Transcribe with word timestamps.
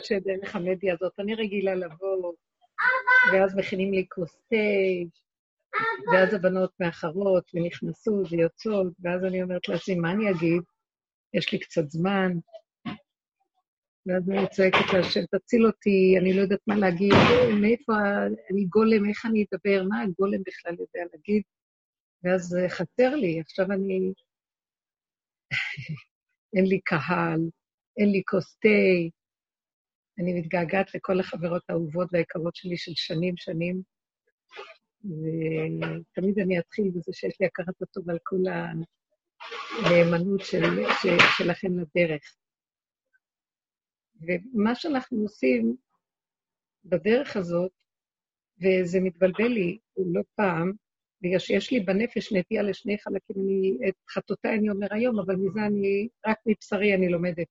קשה 0.00 0.18
דרך 0.20 0.56
המדיה 0.56 0.94
הזאת. 0.94 1.20
אני 1.20 1.34
רגילה 1.34 1.74
לבוא, 1.74 2.32
ואז 3.32 3.56
מכינים 3.56 3.92
לי 3.92 4.06
כוס 4.08 4.36
תה, 4.48 4.56
ואז 6.12 6.34
הבנות 6.34 6.70
מאחרות 6.80 7.50
ונכנסו 7.54 8.22
ויוצאות, 8.30 8.92
ואז 9.00 9.24
אני 9.24 9.42
אומרת 9.42 9.68
לעצמי, 9.68 9.94
מה 9.94 10.12
אני 10.12 10.30
אגיד? 10.30 10.62
יש 11.34 11.52
לי 11.52 11.58
קצת 11.58 11.90
זמן. 11.90 12.32
ואז 14.06 14.30
אני 14.30 14.48
צועקת 14.50 14.92
להשם, 14.92 15.20
תציל 15.30 15.66
אותי, 15.66 16.14
אני 16.20 16.32
לא 16.36 16.40
יודעת 16.40 16.60
מה 16.66 16.76
להגיד, 16.76 17.12
מאיפה, 17.60 17.92
אני 18.50 18.64
גולם, 18.64 19.08
איך 19.08 19.26
אני 19.26 19.44
אדבר, 19.52 19.82
מה 19.88 20.02
הגולם 20.02 20.42
בכלל 20.46 20.72
יודע 20.78 21.00
להגיד? 21.12 21.42
ואז 22.24 22.56
חסר 22.68 23.14
לי, 23.14 23.40
עכשיו 23.40 23.72
אני... 23.72 24.12
אין 26.56 26.66
לי 26.66 26.80
קהל, 26.80 27.40
אין 27.98 28.10
לי 28.12 28.22
כוס 28.26 28.56
תה, 28.56 28.68
אני 30.20 30.40
מתגעגעת 30.40 30.94
לכל 30.94 31.20
החברות 31.20 31.62
האהובות 31.68 32.08
והיקרות 32.12 32.54
שלי 32.54 32.76
של 32.76 32.92
שנים, 32.94 33.36
שנים, 33.36 33.82
ותמיד 35.04 36.38
אני 36.38 36.58
אתחיל 36.58 36.90
בזה 36.94 37.12
שיש 37.12 37.40
לי 37.40 37.46
הכרת 37.46 37.82
הטוב 37.82 38.10
על 38.10 38.18
כל 38.22 38.36
הנאמנות 39.86 40.40
של, 40.40 40.62
של, 41.02 41.16
שלכם 41.38 41.68
לדרך. 41.78 42.36
ומה 44.20 44.74
שאנחנו 44.74 45.22
עושים 45.22 45.76
בדרך 46.84 47.36
הזאת, 47.36 47.72
וזה 48.62 49.00
מתבלבל 49.00 49.48
לי 49.48 49.78
לא 49.96 50.22
פעם, 50.34 50.72
בגלל 51.22 51.38
שיש 51.38 51.72
לי 51.72 51.80
בנפש 51.80 52.32
נטייה 52.32 52.62
לשני 52.62 52.98
חלקים, 52.98 53.36
אני, 53.36 53.88
את 53.88 53.94
חטאותיי 54.10 54.58
אני 54.58 54.70
אומר 54.70 54.88
היום, 54.90 55.18
אבל 55.18 55.36
מזה 55.36 55.60
אני, 55.66 56.08
רק 56.26 56.38
מבשרי 56.46 56.94
אני 56.94 57.08
לומדת, 57.08 57.46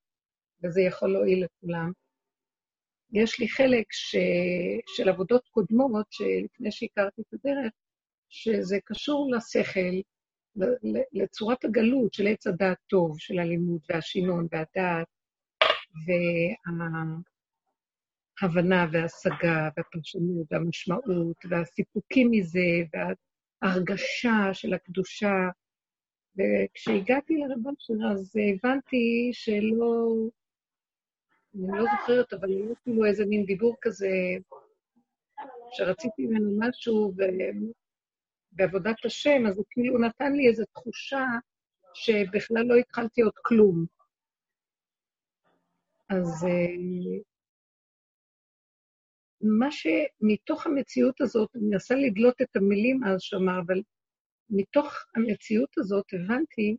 וזה 0.64 0.82
יכול 0.82 1.14
להועיל 1.14 1.46
לכולם. 1.46 1.92
יש 3.12 3.40
לי 3.40 3.50
חלק 3.50 3.86
ש, 3.92 4.16
של 4.96 5.10
עבודות 5.10 5.48
קודמות, 5.48 6.06
שלפני 6.10 6.72
שהכרתי 6.72 7.22
את 7.22 7.34
הדרך, 7.34 7.72
שזה 8.30 8.78
קשור 8.86 9.32
לשכל, 9.36 9.96
לצורת 11.14 11.66
הגלות 11.66 12.14
של 12.14 12.28
עץ 12.28 12.48
הדעת 12.48 12.78
טוב, 12.88 13.20
של 13.20 13.40
הלימוד 13.40 13.82
והשינון 13.90 14.48
והדעת, 14.52 15.08
וההבנה 18.42 18.86
וההשגה 18.92 19.70
והפרשנות 19.78 20.48
והמשמעות 20.52 21.38
והסיפוקים 21.50 22.32
מזה, 22.32 22.60
וה... 22.94 23.14
ההרגשה 23.62 24.54
של 24.54 24.74
הקדושה. 24.74 25.50
וכשהגעתי 26.38 27.38
לרבן 27.38 27.74
שלה, 27.80 28.12
אז 28.12 28.34
הבנתי 28.54 29.30
שלא, 29.34 30.16
אני 31.56 31.80
לא 31.80 31.86
זוכרת, 32.00 32.34
אבל 32.34 32.50
היה 32.50 32.76
כאילו 32.84 33.06
איזה 33.06 33.26
מין 33.26 33.46
דיבור 33.46 33.76
כזה, 33.82 34.10
שרציתי 35.72 36.26
ממנו 36.26 36.58
משהו 36.60 37.14
ו... 37.18 37.22
בעבודת 38.52 39.06
השם, 39.06 39.48
אז 39.48 39.58
הוא 39.58 39.66
כאילו 39.70 40.00
נתן 40.00 40.34
לי 40.34 40.48
איזו 40.48 40.66
תחושה 40.66 41.26
שבכלל 41.94 42.64
לא 42.66 42.76
התחלתי 42.76 43.22
עוד 43.22 43.34
כלום. 43.42 43.86
אז 46.10 46.46
אה, 46.48 47.20
מה 49.42 49.68
שמתוך 49.72 50.66
המציאות 50.66 51.22
הזאת, 51.22 51.50
אני 51.56 51.64
מנסה 51.70 51.96
לגלות 51.96 52.42
את 52.42 52.56
המילים 52.56 53.04
אז 53.04 53.22
שאמר, 53.22 53.60
אבל 53.66 53.82
מתוך 54.50 54.94
המציאות 55.16 55.78
הזאת 55.78 56.06
הבנתי 56.14 56.78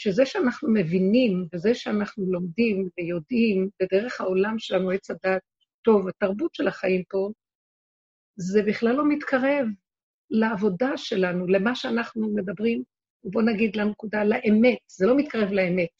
שזה 0.00 0.26
שאנחנו 0.26 0.68
מבינים, 0.74 1.46
וזה 1.52 1.74
שאנחנו 1.74 2.32
לומדים 2.32 2.88
ויודעים 2.98 3.68
בדרך 3.82 4.20
העולם 4.20 4.58
שלנו, 4.58 4.90
עץ 4.90 5.10
הדת 5.10 5.42
טוב, 5.82 6.08
התרבות 6.08 6.54
של 6.54 6.68
החיים 6.68 7.02
פה, 7.10 7.30
זה 8.36 8.62
בכלל 8.62 8.96
לא 8.96 9.08
מתקרב 9.08 9.66
לעבודה 10.30 10.96
שלנו, 10.96 11.46
למה 11.46 11.74
שאנחנו 11.74 12.34
מדברים, 12.34 12.82
ובואו 13.24 13.44
נגיד 13.44 13.76
לנקודה, 13.76 14.24
לאמת, 14.24 14.78
זה 14.86 15.06
לא 15.06 15.16
מתקרב 15.16 15.52
לאמת. 15.52 15.94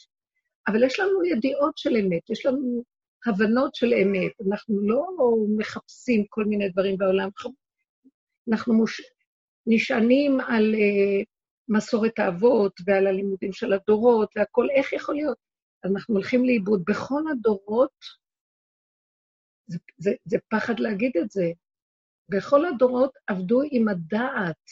אבל 0.69 0.85
יש 0.85 1.01
לנו 1.01 1.25
ידיעות 1.25 1.79
של 1.79 1.97
אמת, 1.97 2.31
יש 2.31 2.47
לנו 2.47 2.83
הבנות 3.27 3.75
של 3.75 3.95
אמת. 3.95 4.33
אנחנו 4.49 4.81
לא 4.89 5.07
מחפשים 5.57 6.25
כל 6.29 6.45
מיני 6.45 6.69
דברים 6.69 6.99
בעולם, 6.99 7.29
אנחנו 8.51 8.75
מוש... 8.75 9.01
נשענים 9.71 10.41
על 10.41 10.75
uh, 10.75 11.25
מסורת 11.69 12.19
האבות 12.19 12.73
ועל 12.87 13.07
הלימודים 13.07 13.53
של 13.53 13.73
הדורות 13.73 14.31
והכול, 14.37 14.71
איך 14.71 14.93
יכול 14.93 15.15
להיות? 15.15 15.39
אנחנו 15.85 16.15
הולכים 16.15 16.45
לאיבוד. 16.45 16.83
בכל 16.87 17.23
הדורות, 17.33 18.05
זה, 19.67 19.79
זה, 19.99 20.11
זה 20.25 20.39
פחד 20.51 20.81
להגיד 20.81 21.13
את 21.23 21.31
זה, 21.31 21.45
בכל 22.29 22.65
הדורות 22.65 23.13
עבדו 23.27 23.61
עם 23.71 23.89
הדעת. 23.89 24.65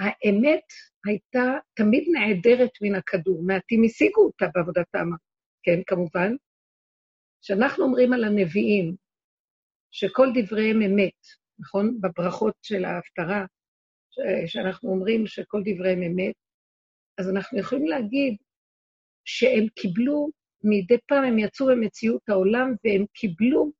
האמת 0.00 0.64
הייתה 1.06 1.58
תמיד 1.74 2.04
נעדרת 2.12 2.70
מן 2.82 2.94
הכדור, 2.94 3.42
מעטים 3.46 3.82
השיגו 3.84 4.20
אותה 4.20 4.46
בעבודתם, 4.54 5.08
כן, 5.62 5.80
כמובן, 5.86 6.32
כשאנחנו 7.42 7.84
אומרים 7.84 8.12
על 8.12 8.24
הנביאים 8.24 8.96
שכל 9.90 10.26
דבריהם 10.34 10.82
אמת, 10.82 11.20
נכון? 11.58 12.00
בברכות 12.00 12.54
של 12.62 12.84
ההפטרה, 12.84 13.44
שאנחנו 14.46 14.90
אומרים 14.90 15.26
שכל 15.26 15.62
דבריהם 15.64 16.02
אמת, 16.02 16.34
אז 17.18 17.30
אנחנו 17.30 17.58
יכולים 17.58 17.86
להגיד 17.86 18.36
שהם 19.24 19.66
קיבלו, 19.74 20.28
מדי 20.64 20.96
פעם 21.06 21.24
הם 21.24 21.38
יצאו 21.38 21.66
במציאות 21.66 22.28
העולם 22.28 22.74
והם 22.84 23.04
קיבלו 23.14 23.72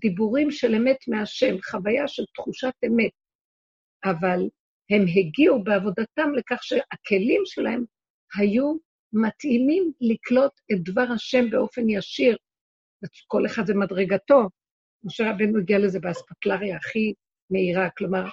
דיבורים 0.00 0.50
של 0.50 0.74
אמת 0.74 0.96
מהשם, 1.08 1.54
חוויה 1.70 2.08
של 2.08 2.22
תחושת 2.34 2.72
אמת. 2.86 3.10
אבל 4.04 4.40
הם 4.90 5.02
הגיעו 5.16 5.64
בעבודתם 5.64 6.32
לכך 6.36 6.62
שהכלים 6.62 7.42
שלהם 7.44 7.84
היו 8.38 8.76
מתאימים 9.12 9.92
לקלוט 10.00 10.52
את 10.72 10.76
דבר 10.82 11.06
השם 11.14 11.50
באופן 11.50 11.88
ישיר, 11.88 12.36
כל 13.26 13.46
אחד 13.46 13.66
זה 13.66 13.74
מדרגתו. 13.74 14.48
משה 15.04 15.30
רבנו 15.30 15.58
הגיע 15.58 15.78
לזה 15.78 16.00
באספקלריה 16.00 16.76
הכי 16.76 17.14
מהירה, 17.50 17.90
כלומר, 17.90 18.24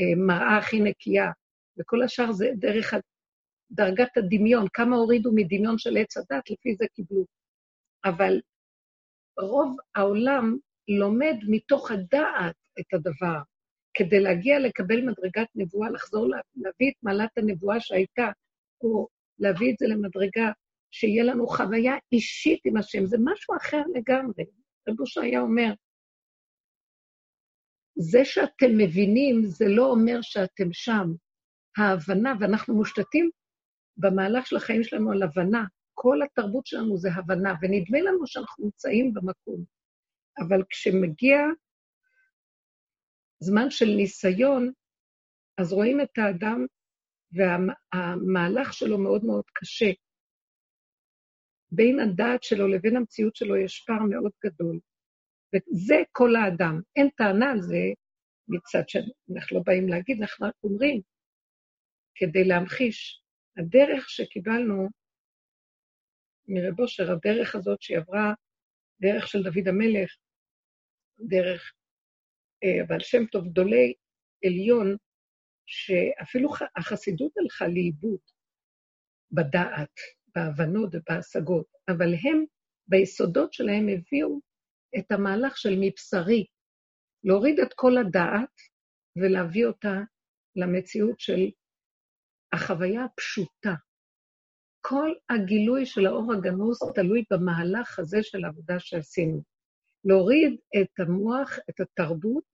אה, 0.00 0.14
מראה 0.16 0.58
הכי 0.58 0.80
נקייה, 0.80 1.30
וכל 1.78 2.02
השאר 2.02 2.32
זה 2.32 2.50
דרך 2.56 2.94
דרגת 3.70 4.16
הדמיון, 4.16 4.66
כמה 4.72 4.96
הורידו 4.96 5.30
מדמיון 5.34 5.78
של 5.78 5.96
עץ 5.96 6.16
הדת, 6.16 6.50
לפי 6.50 6.74
זה 6.74 6.84
קיבלו. 6.94 7.24
אבל 8.04 8.40
רוב 9.40 9.76
העולם 9.94 10.56
לומד 10.88 11.36
מתוך 11.48 11.90
הדעת 11.90 12.56
את 12.80 12.94
הדבר, 12.94 13.38
כדי 13.94 14.20
להגיע 14.20 14.58
לקבל 14.58 15.00
מדרגת 15.00 15.48
נבואה, 15.54 15.90
לחזור 15.90 16.26
להביא 16.56 16.90
את 16.90 16.94
מעלת 17.02 17.38
הנבואה 17.38 17.80
שהייתה, 17.80 18.30
או 18.80 19.08
להביא 19.38 19.72
את 19.72 19.78
זה 19.78 19.86
למדרגה 19.86 20.50
שיהיה 20.90 21.24
לנו 21.24 21.46
חוויה 21.46 21.94
אישית 22.12 22.60
עם 22.64 22.76
השם, 22.76 23.06
זה 23.06 23.16
משהו 23.24 23.56
אחר 23.56 23.82
לגמרי. 23.94 24.44
רב 24.88 24.96
היה 25.22 25.40
אומר, 25.40 25.72
זה 27.98 28.24
שאתם 28.24 28.70
מבינים, 28.78 29.44
זה 29.44 29.64
לא 29.68 29.90
אומר 29.90 30.18
שאתם 30.22 30.72
שם. 30.72 31.12
ההבנה, 31.76 32.32
ואנחנו 32.40 32.74
מושתתים 32.74 33.30
במהלך 33.96 34.46
של 34.46 34.56
החיים 34.56 34.84
שלנו 34.84 35.12
על 35.12 35.22
הבנה. 35.22 35.64
כל 35.94 36.22
התרבות 36.22 36.66
שלנו 36.66 36.96
זה 36.96 37.08
הבנה, 37.12 37.54
ונדמה 37.62 38.00
לנו 38.00 38.26
שאנחנו 38.26 38.64
נמצאים 38.64 39.14
במקום. 39.14 39.64
אבל 40.38 40.62
כשמגיע 40.70 41.38
זמן 43.40 43.70
של 43.70 43.86
ניסיון, 43.86 44.72
אז 45.58 45.72
רואים 45.72 46.00
את 46.00 46.18
האדם, 46.18 46.66
והמהלך 47.32 48.72
שלו 48.72 48.98
מאוד 48.98 49.24
מאוד 49.24 49.44
קשה. 49.54 49.90
בין 51.72 52.00
הדעת 52.00 52.42
שלו 52.42 52.68
לבין 52.68 52.96
המציאות 52.96 53.36
שלו 53.36 53.56
יש 53.56 53.84
פער 53.86 54.02
מאוד 54.10 54.32
גדול. 54.44 54.78
וזה 55.56 55.94
כל 56.12 56.36
האדם. 56.36 56.80
אין 56.96 57.08
טענה 57.16 57.50
על 57.50 57.60
זה 57.60 57.82
מצד 58.48 58.88
שאנחנו 58.88 59.56
לא 59.56 59.62
באים 59.66 59.88
להגיד, 59.88 60.22
אנחנו 60.22 60.46
רק 60.46 60.54
אומרים, 60.64 61.00
כדי 62.14 62.44
להמחיש, 62.44 63.22
הדרך 63.56 64.08
שקיבלנו 64.08 64.88
מרב 66.48 66.80
אושר, 66.80 67.12
הדרך 67.12 67.54
הזאת 67.54 67.82
שהיא 67.82 67.98
עברה, 67.98 68.32
דרך 69.00 69.28
של 69.28 69.42
דוד 69.42 69.68
המלך, 69.68 70.16
דרך 71.18 71.72
אה, 72.64 72.82
הבעל 72.82 73.00
שם 73.00 73.26
טוב, 73.26 73.44
גדולי 73.48 73.94
עליון, 74.44 74.96
שאפילו 75.66 76.48
החסידות 76.76 77.32
הלכה 77.36 77.68
לאיבוד 77.68 78.20
בדעת. 79.32 80.00
בהבנות 80.36 80.90
ובהשגות, 80.92 81.66
אבל 81.88 82.14
הם, 82.14 82.44
ביסודות 82.88 83.52
שלהם, 83.52 83.88
הביאו 83.88 84.40
את 84.98 85.12
המהלך 85.12 85.58
של 85.58 85.74
מבשרי, 85.80 86.46
להוריד 87.24 87.60
את 87.60 87.74
כל 87.74 87.96
הדעת 87.98 88.54
ולהביא 89.16 89.66
אותה 89.66 89.94
למציאות 90.56 91.20
של 91.20 91.40
החוויה 92.52 93.04
הפשוטה. 93.04 93.74
כל 94.80 95.12
הגילוי 95.30 95.86
של 95.86 96.06
האור 96.06 96.32
הגנוז 96.32 96.78
תלוי 96.94 97.24
במהלך 97.30 97.98
הזה 97.98 98.22
של 98.22 98.44
העבודה 98.44 98.78
שעשינו. 98.78 99.42
להוריד 100.04 100.60
את 100.82 101.00
המוח, 101.00 101.58
את 101.70 101.80
התרבות 101.80 102.44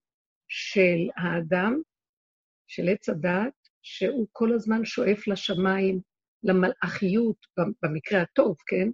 של 0.47 1.09
האדם, 1.17 1.81
של 2.67 2.83
עץ 2.89 3.09
הדעת, 3.09 3.53
שהוא 3.81 4.27
כל 4.31 4.53
הזמן 4.53 4.85
שואף 4.85 5.27
לשמיים, 5.27 6.01
למלאכיות, 6.43 7.37
במקרה 7.83 8.21
הטוב, 8.21 8.57
כן? 8.67 8.87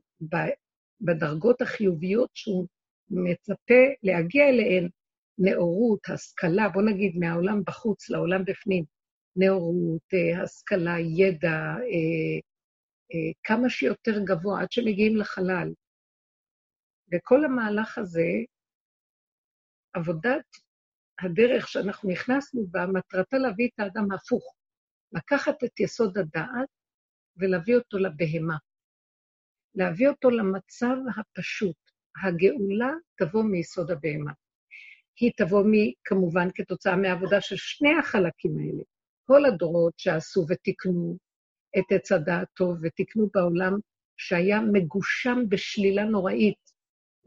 בדרגות 1.01 1.61
החיוביות 1.61 2.29
שהוא 2.33 2.67
מצפה 3.09 3.83
להגיע 4.03 4.49
אליהן, 4.49 4.89
נאורות, 5.37 6.09
השכלה, 6.09 6.69
בוא 6.69 6.81
נגיד 6.81 7.17
מהעולם 7.17 7.61
בחוץ 7.67 8.09
לעולם 8.09 8.45
בפנים, 8.45 8.83
נאורות, 9.35 10.01
אה, 10.13 10.43
השכלה, 10.43 10.99
ידע, 10.99 11.57
אה, 11.91 12.39
אה, 13.13 13.31
כמה 13.43 13.69
שיותר 13.69 14.19
גבוה, 14.23 14.61
עד 14.61 14.71
שמגיעים 14.71 15.17
לחלל. 15.17 15.73
וכל 17.13 17.45
המהלך 17.45 17.97
הזה, 17.97 18.27
עבודת 19.93 20.45
הדרך 21.21 21.67
שאנחנו 21.67 22.09
נכנסנו 22.11 22.67
בה, 22.67 22.85
מטרתה 22.85 23.37
להביא 23.37 23.67
את 23.67 23.79
האדם 23.79 24.11
ההפוך, 24.11 24.55
לקחת 25.11 25.63
את 25.63 25.79
יסוד 25.79 26.17
הדעת 26.17 26.69
ולהביא 27.37 27.75
אותו 27.75 27.97
לבהמה. 27.97 28.57
להביא 29.75 30.07
אותו 30.07 30.29
למצב 30.29 30.95
הפשוט. 31.17 31.88
הגאולה 32.23 32.91
תבוא 33.17 33.43
מיסוד 33.43 33.91
הבהמה. 33.91 34.31
היא 35.19 35.31
תבוא 35.37 35.63
מ, 35.63 35.71
כמובן 36.03 36.47
כתוצאה 36.55 36.95
מהעבודה 36.95 37.41
של 37.41 37.55
שני 37.57 37.89
החלקים 37.99 38.57
האלה. 38.57 38.83
כל 39.25 39.45
הדורות 39.45 39.93
שעשו 39.97 40.45
ותיקנו 40.49 41.17
את 41.79 41.85
עץ 41.91 42.11
הדעת 42.11 42.47
טוב 42.53 42.77
ותיקנו 42.81 43.29
בעולם 43.33 43.73
שהיה 44.17 44.59
מגושם 44.61 45.39
בשלילה 45.49 46.03
נוראית, 46.03 46.71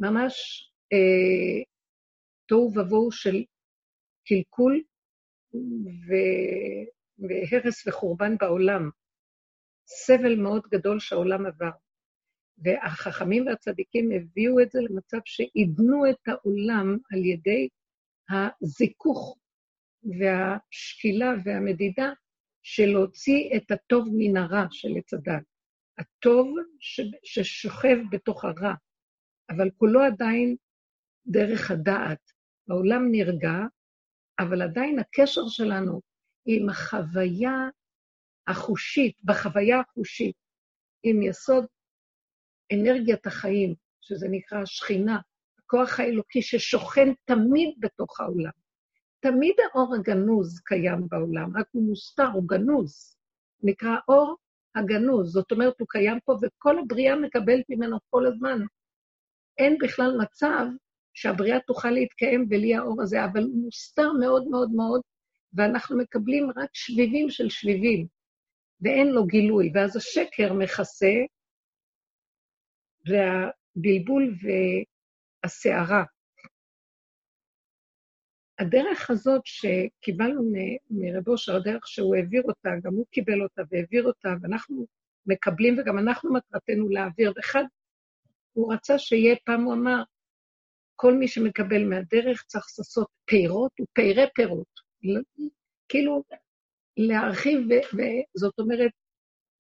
ממש 0.00 0.33
אה, 0.93 1.62
תוהו 2.47 2.73
ובוהו 2.75 3.12
של 3.12 3.44
קלקול 4.27 4.83
ו... 6.09 6.12
והרס 7.19 7.87
וחורבן 7.87 8.37
בעולם. 8.39 8.91
סבל 9.87 10.37
מאוד 10.37 10.62
גדול 10.71 11.00
שהעולם 11.00 11.47
עבר. 11.47 11.71
והחכמים 12.62 13.47
והצדיקים 13.47 14.11
הביאו 14.11 14.61
את 14.61 14.70
זה 14.70 14.81
למצב 14.81 15.19
שעידנו 15.25 16.11
את 16.11 16.29
העולם 16.29 16.99
על 17.12 17.25
ידי 17.25 17.69
הזיכוך 18.31 19.38
והשקילה 20.05 21.35
והמדידה 21.44 22.12
של 22.62 22.87
להוציא 22.87 23.56
את 23.56 23.70
הטוב 23.70 24.09
מן 24.12 24.37
הרע 24.37 24.67
של 24.70 24.88
עץ 24.99 25.14
הדת. 25.14 25.43
הטוב. 25.99 26.56
ששוכב 27.23 27.97
בתוך 28.11 28.44
הרע, 28.44 28.75
אבל 29.50 29.70
כולו 29.76 30.00
עדיין 30.00 30.56
דרך 31.26 31.70
הדעת. 31.70 32.32
העולם 32.69 33.03
נרגע, 33.11 33.53
אבל 34.38 34.62
עדיין 34.62 34.99
הקשר 34.99 35.49
שלנו 35.49 36.00
עם 36.47 36.69
החוויה 36.69 37.69
החושית, 38.47 39.17
בחוויה 39.25 39.81
החושית, 39.81 40.37
עם 41.03 41.23
יסוד 41.23 41.67
אנרגיית 42.72 43.26
החיים, 43.26 43.74
שזה 44.00 44.28
נקרא 44.30 44.64
שכינה, 44.64 45.19
הכוח 45.58 46.00
האלוקי 46.00 46.42
ששוכן 46.42 47.08
תמיד 47.24 47.74
בתוך 47.78 48.20
העולם. 48.20 48.50
תמיד 49.20 49.54
האור 49.64 49.94
הגנוז 49.94 50.60
קיים 50.64 51.08
בעולם, 51.08 51.56
רק 51.56 51.66
הוא 51.72 51.88
מוסתר, 51.88 52.28
הוא 52.34 52.48
גנוז. 52.48 53.16
נקרא 53.62 53.96
אור 54.08 54.36
הגנוז, 54.74 55.32
זאת 55.32 55.52
אומרת, 55.52 55.80
הוא 55.80 55.88
קיים 55.90 56.19
פה 56.24 56.36
וכל 56.42 56.78
הבריאה 56.78 57.16
מקבלת 57.16 57.64
ממנו 57.69 57.98
כל 58.10 58.26
הזמן. 58.26 58.58
אין 59.58 59.76
בכלל 59.82 60.16
מצב 60.22 60.66
שהבריאה 61.14 61.60
תוכל 61.60 61.90
להתקיים 61.90 62.48
בלי 62.48 62.74
האור 62.74 63.02
הזה, 63.02 63.24
אבל 63.24 63.42
הוא 63.42 63.64
מוסתר 63.64 64.12
מאוד 64.12 64.48
מאוד 64.48 64.70
מאוד, 64.70 65.00
ואנחנו 65.54 65.98
מקבלים 65.98 66.50
רק 66.56 66.70
שביבים 66.72 67.30
של 67.30 67.50
שביבים, 67.50 68.06
ואין 68.80 69.06
לו 69.06 69.26
גילוי, 69.26 69.70
ואז 69.74 69.96
השקר 69.96 70.52
מכסה, 70.52 71.12
והבלבול 73.06 74.34
והסערה. 75.44 76.04
הדרך 78.58 79.10
הזאת 79.10 79.43
שקיבלנו 79.44 80.52
מרב 80.90 81.28
אושר, 81.28 81.56
הדרך 81.56 81.88
שהוא 81.88 82.16
העביר 82.16 82.43
אותה, 82.43 82.69
גם 82.82 82.94
הוא 82.94 83.06
קיבל 83.10 83.43
אותה 83.43 83.62
והעביר 83.70 84.04
אותה, 84.04 84.28
ואנחנו 84.43 84.87
מקבלים, 85.26 85.78
וגם 85.78 85.99
אנחנו 85.99 86.32
מטרתנו 86.32 86.88
להעביר. 86.88 87.32
ואחד, 87.37 87.64
הוא 88.52 88.75
רצה 88.75 88.99
שיהיה, 88.99 89.37
פעם 89.44 89.62
הוא 89.62 89.75
אמר, 89.75 90.02
כל 90.96 91.14
מי 91.14 91.28
שמקבל 91.28 91.84
מהדרך 91.84 92.44
צריך 92.46 92.66
לעשות 92.78 93.08
פירות 93.25 93.72
ופיירי 93.81 94.25
פירות. 94.34 94.81
כאילו, 95.88 96.22
להרחיב, 96.96 97.60
וזאת 98.37 98.58
אומרת, 98.58 98.90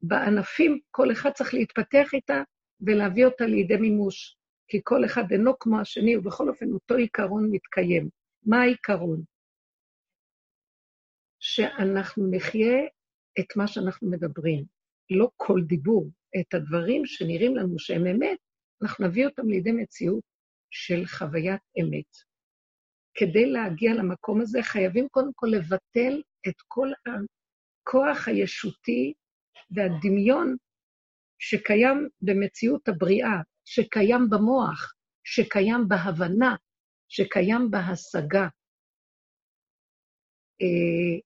בענפים 0.02 0.78
כל 0.90 1.12
אחד 1.12 1.30
צריך 1.30 1.54
להתפתח 1.54 2.14
איתה 2.14 2.42
ולהביא 2.86 3.24
אותה 3.24 3.44
לידי 3.46 3.76
מימוש, 3.76 4.36
כי 4.68 4.80
כל 4.84 5.04
אחד 5.04 5.32
אינו 5.32 5.58
כמו 5.58 5.80
השני, 5.80 6.16
ובכל 6.16 6.48
אופן 6.48 6.72
אותו 6.72 6.94
עיקרון 6.94 7.48
מתקיים. 7.50 8.08
מה 8.46 8.62
העיקרון? 8.62 9.22
שאנחנו 11.40 12.30
נחיה 12.30 12.78
את 13.40 13.56
מה 13.56 13.66
שאנחנו 13.66 14.10
מדברים, 14.10 14.64
לא 15.10 15.30
כל 15.36 15.60
דיבור, 15.66 16.10
את 16.40 16.54
הדברים 16.54 17.06
שנראים 17.06 17.56
לנו 17.56 17.78
שהם 17.78 18.06
אמת, 18.06 18.38
אנחנו 18.82 19.06
נביא 19.06 19.26
אותם 19.26 19.48
לידי 19.48 19.72
מציאות 19.72 20.24
של 20.70 21.06
חוויית 21.06 21.60
אמת. 21.80 22.16
כדי 23.14 23.46
להגיע 23.46 23.94
למקום 23.94 24.40
הזה 24.40 24.62
חייבים 24.62 25.08
קודם 25.08 25.30
כל 25.34 25.46
לבטל 25.46 26.22
את 26.48 26.54
כל 26.68 26.88
הכוח 27.06 28.28
הישותי 28.28 29.12
והדמיון 29.70 30.56
שקיים 31.44 32.08
במציאות 32.20 32.88
הבריאה, 32.88 33.36
שקיים 33.64 34.20
במוח, 34.30 34.94
שקיים 35.24 35.88
בהבנה, 35.88 36.56
שקיים 37.08 37.70
בהשגה. 37.70 38.48
אה, 40.62 41.20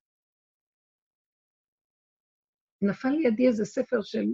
נפל 2.82 3.08
לידי 3.08 3.46
איזה 3.48 3.64
ספר 3.64 4.02
של 4.02 4.24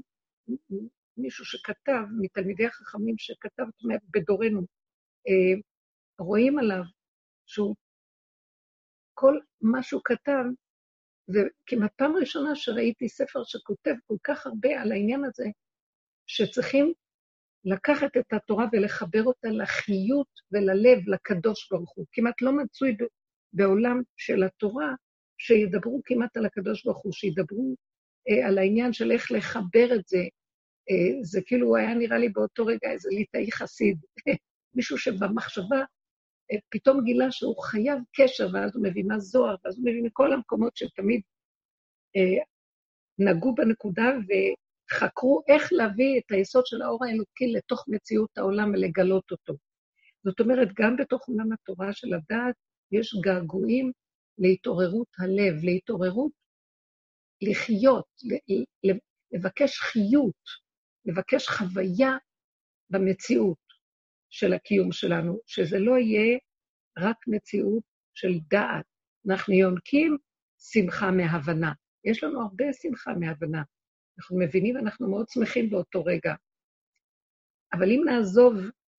מישהו 1.16 1.44
שכתב, 1.44 2.02
מתלמידי 2.20 2.66
החכמים 2.66 3.14
שכתב 3.18 3.64
בדורנו, 4.10 4.60
אה, 5.28 5.60
רואים 6.18 6.58
עליו 6.58 6.82
שהוא, 7.46 7.74
כל 9.14 9.38
מה 9.60 9.82
שהוא 9.82 10.02
כתב, 10.04 10.44
וכמעט 11.28 11.92
פעם 11.96 12.12
ראשונה 12.20 12.54
שראיתי 12.54 13.08
ספר 13.08 13.44
שכותב 13.44 13.94
כל 14.06 14.16
כך 14.24 14.46
הרבה 14.46 14.80
על 14.80 14.92
העניין 14.92 15.24
הזה, 15.24 15.44
שצריכים 16.32 16.92
לקחת 17.64 18.16
את 18.16 18.32
התורה 18.32 18.66
ולחבר 18.72 19.22
אותה 19.24 19.48
לחיות 19.48 20.28
וללב, 20.52 21.08
לקדוש 21.08 21.68
ברוך 21.70 21.92
הוא. 21.96 22.06
כמעט 22.12 22.42
לא 22.42 22.52
מצוי 22.52 22.96
בעולם 23.52 24.02
של 24.16 24.42
התורה 24.42 24.94
שידברו 25.38 26.00
כמעט 26.04 26.36
על 26.36 26.46
הקדוש 26.46 26.84
ברוך 26.84 27.02
הוא, 27.02 27.12
שידברו 27.12 27.74
אה, 28.28 28.48
על 28.48 28.58
העניין 28.58 28.92
של 28.92 29.10
איך 29.10 29.32
לחבר 29.32 29.94
את 29.94 30.08
זה. 30.08 30.18
אה, 30.90 31.22
זה 31.22 31.40
כאילו 31.46 31.76
היה 31.76 31.94
נראה 31.94 32.18
לי 32.18 32.28
באותו 32.28 32.66
רגע 32.66 32.90
איזה 32.90 33.08
ליטאי 33.12 33.52
חסיד, 33.52 33.98
מישהו 34.76 34.98
שבמחשבה 34.98 35.80
אה, 36.52 36.56
פתאום 36.68 37.04
גילה 37.04 37.30
שהוא 37.30 37.62
חייב 37.62 37.98
קשר, 38.16 38.48
ואז 38.52 38.76
הוא 38.76 38.84
מביא 38.84 39.04
מהזוהר, 39.04 39.56
ואז 39.64 39.78
הוא 39.78 39.86
מביא 39.86 40.02
מכל 40.02 40.32
המקומות 40.32 40.76
שתמיד 40.76 41.20
אה, 42.16 42.44
נגעו 43.18 43.54
בנקודה, 43.54 44.04
חקרו 44.92 45.42
איך 45.48 45.72
להביא 45.72 46.18
את 46.18 46.32
היסוד 46.32 46.66
של 46.66 46.82
האור 46.82 47.04
האלוקי 47.04 47.52
לתוך 47.52 47.84
מציאות 47.88 48.38
העולם 48.38 48.70
ולגלות 48.70 49.30
אותו. 49.30 49.54
זאת 50.24 50.40
אומרת, 50.40 50.68
גם 50.78 50.96
בתוך 50.96 51.28
עולם 51.28 51.52
התורה 51.52 51.92
של 51.92 52.14
הדעת 52.14 52.54
יש 52.92 53.14
געגועים 53.24 53.92
להתעוררות 54.38 55.08
הלב, 55.18 55.64
להתעוררות 55.64 56.32
לחיות, 57.42 58.06
לבקש 59.32 59.78
חיות, 59.78 60.42
לבקש 61.04 61.48
חוויה 61.48 62.16
במציאות 62.90 63.62
של 64.30 64.52
הקיום 64.52 64.92
שלנו, 64.92 65.38
שזה 65.46 65.78
לא 65.78 65.98
יהיה 65.98 66.38
רק 66.98 67.16
מציאות 67.26 67.82
של 68.14 68.32
דעת. 68.50 68.84
אנחנו 69.28 69.54
יונקים 69.54 70.16
שמחה 70.58 71.10
מהבנה. 71.10 71.72
יש 72.04 72.24
לנו 72.24 72.42
הרבה 72.42 72.64
שמחה 72.72 73.12
מהבנה. 73.20 73.62
אנחנו 74.18 74.38
מבינים 74.38 74.76
ואנחנו 74.76 75.10
מאוד 75.10 75.26
שמחים 75.28 75.70
באותו 75.70 76.04
רגע. 76.04 76.34
אבל 77.72 77.90
אם 77.90 78.02
נעזוב 78.06 78.54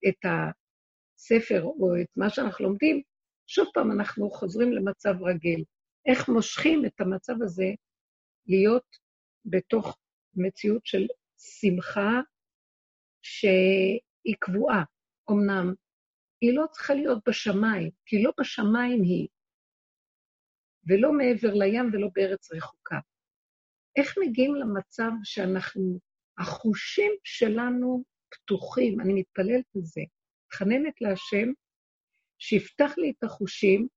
את 0.07 0.25
הספר 0.25 1.63
או 1.63 2.01
את 2.01 2.07
מה 2.15 2.29
שאנחנו 2.29 2.65
לומדים, 2.65 3.01
שוב 3.47 3.67
פעם 3.73 3.91
אנחנו 3.91 4.29
חוזרים 4.29 4.73
למצב 4.73 5.13
רגיל. 5.21 5.63
איך 6.05 6.29
מושכים 6.29 6.85
את 6.85 7.01
המצב 7.01 7.33
הזה 7.41 7.67
להיות 8.47 8.85
בתוך 9.45 9.97
מציאות 10.35 10.85
של 10.85 11.07
שמחה 11.37 12.21
שהיא 13.21 14.35
קבועה. 14.39 14.83
אמנם 15.31 15.73
היא 16.41 16.53
לא 16.53 16.65
צריכה 16.71 16.93
להיות 16.93 17.23
בשמיים, 17.27 17.89
כי 18.05 18.23
לא 18.23 18.31
בשמיים 18.39 19.01
היא, 19.03 19.27
ולא 20.87 21.13
מעבר 21.13 21.53
לים 21.53 21.89
ולא 21.93 22.09
בארץ 22.15 22.51
רחוקה. 22.51 22.99
איך 23.95 24.15
מגיעים 24.21 24.55
למצב 24.55 25.11
שאנחנו, 25.23 25.99
החושים 26.37 27.11
שלנו 27.23 28.03
פתוחים, 28.29 28.99
אני 28.99 29.13
מתפללת 29.13 29.65
לזה, 29.75 30.01
מתחננת 30.45 31.01
להשם, 31.01 31.51
שיפתח 32.39 32.93
לי 32.97 33.13
את 33.17 33.23
החושים, 33.23 33.87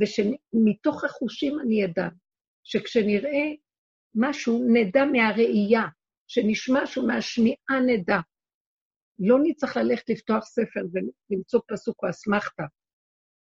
ושמתוך 0.00 1.04
החושים 1.04 1.60
אני 1.60 1.84
אדע, 1.84 2.08
שכשנראה 2.64 3.42
משהו, 4.14 4.66
נדע 4.72 5.04
מהראייה, 5.04 5.84
שנשמע 6.26 6.86
שהוא 6.86 7.08
מהשמיעה 7.08 7.80
נדע. 7.86 8.18
לא 9.18 9.38
נצטרך 9.42 9.76
ללכת 9.76 10.08
לפתוח 10.08 10.44
ספר 10.44 10.80
ולמצוא 10.92 11.60
פסוק 11.68 12.02
או 12.02 12.10
אסמכתה, 12.10 12.62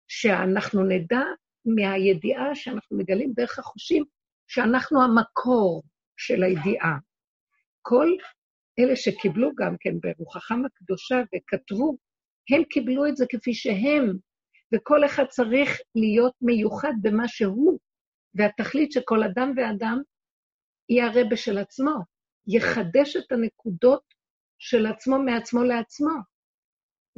שאנחנו 0.09 0.85
נדע 0.85 1.21
מהידיעה 1.65 2.55
שאנחנו 2.55 2.99
מגלים 2.99 3.33
דרך 3.33 3.59
החושים, 3.59 4.05
שאנחנו 4.53 5.03
המקור 5.03 5.83
של 6.17 6.43
הידיעה. 6.43 6.99
כל 7.83 8.07
אלה 8.79 8.97
שקיבלו 8.97 9.51
גם 9.55 9.77
כן 9.81 9.95
ברוחכם 10.01 10.65
הקדושה 10.65 11.17
וכתבו, 11.35 11.97
הם 12.51 12.65
קיבלו 12.65 13.07
את 13.07 13.17
זה 13.17 13.25
כפי 13.31 13.55
שהם, 13.55 14.13
וכל 14.75 15.05
אחד 15.05 15.25
צריך 15.29 15.81
להיות 15.95 16.33
מיוחד 16.43 16.93
במה 17.03 17.29
שהוא, 17.29 17.79
והתכלית 18.35 18.93
שכל 18.93 19.23
אדם 19.23 19.53
ואדם 19.57 20.03
יהיה 20.89 21.07
הרבה 21.07 21.37
של 21.37 21.59
עצמו, 21.59 21.95
יחדש 22.47 23.17
את 23.17 23.33
הנקודות 23.33 24.05
של 24.59 24.87
עצמו 24.87 25.19
מעצמו 25.19 25.63
לעצמו, 25.65 26.15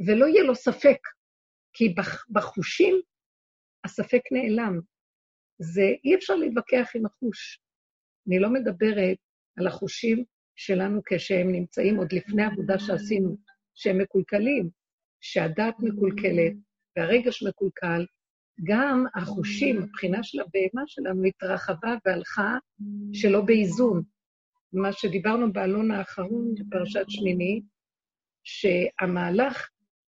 ולא 0.07 0.25
יהיה 0.25 0.43
לו 0.43 0.55
ספק, 0.55 0.99
כי 1.73 1.95
בחושים 2.29 3.01
הספק 3.85 4.21
נעלם. 4.31 4.92
זה, 5.59 5.93
אי 6.03 6.15
אפשר 6.15 6.35
להתווכח 6.35 6.91
עם 6.95 7.05
החוש. 7.05 7.59
אני 8.27 8.39
לא 8.39 8.49
מדברת 8.49 9.17
על 9.57 9.67
החושים 9.67 10.23
שלנו 10.55 11.01
כשהם 11.05 11.51
נמצאים 11.51 11.97
עוד 11.97 12.13
לפני 12.13 12.43
עבודה 12.43 12.79
שעשינו, 12.79 13.37
שהם 13.75 13.97
מקולקלים, 13.97 14.69
שהדעת 15.21 15.75
מקולקלת 15.79 16.53
והרגש 16.97 17.43
מקולקל, 17.43 18.05
גם 18.63 19.05
החושים, 19.15 19.81
הבחינה 19.83 20.23
של 20.23 20.39
הבהמה 20.39 20.83
שלנו 20.87 21.23
התרחבה 21.23 21.95
והלכה 22.05 22.57
שלא 23.13 23.41
באיזון. 23.41 24.03
מה 24.73 24.93
שדיברנו 24.93 25.53
בעלון 25.53 25.91
האחרון 25.91 26.53
בפרשת 26.55 27.05
שמיני, 27.09 27.61
שהמהלך 28.43 29.69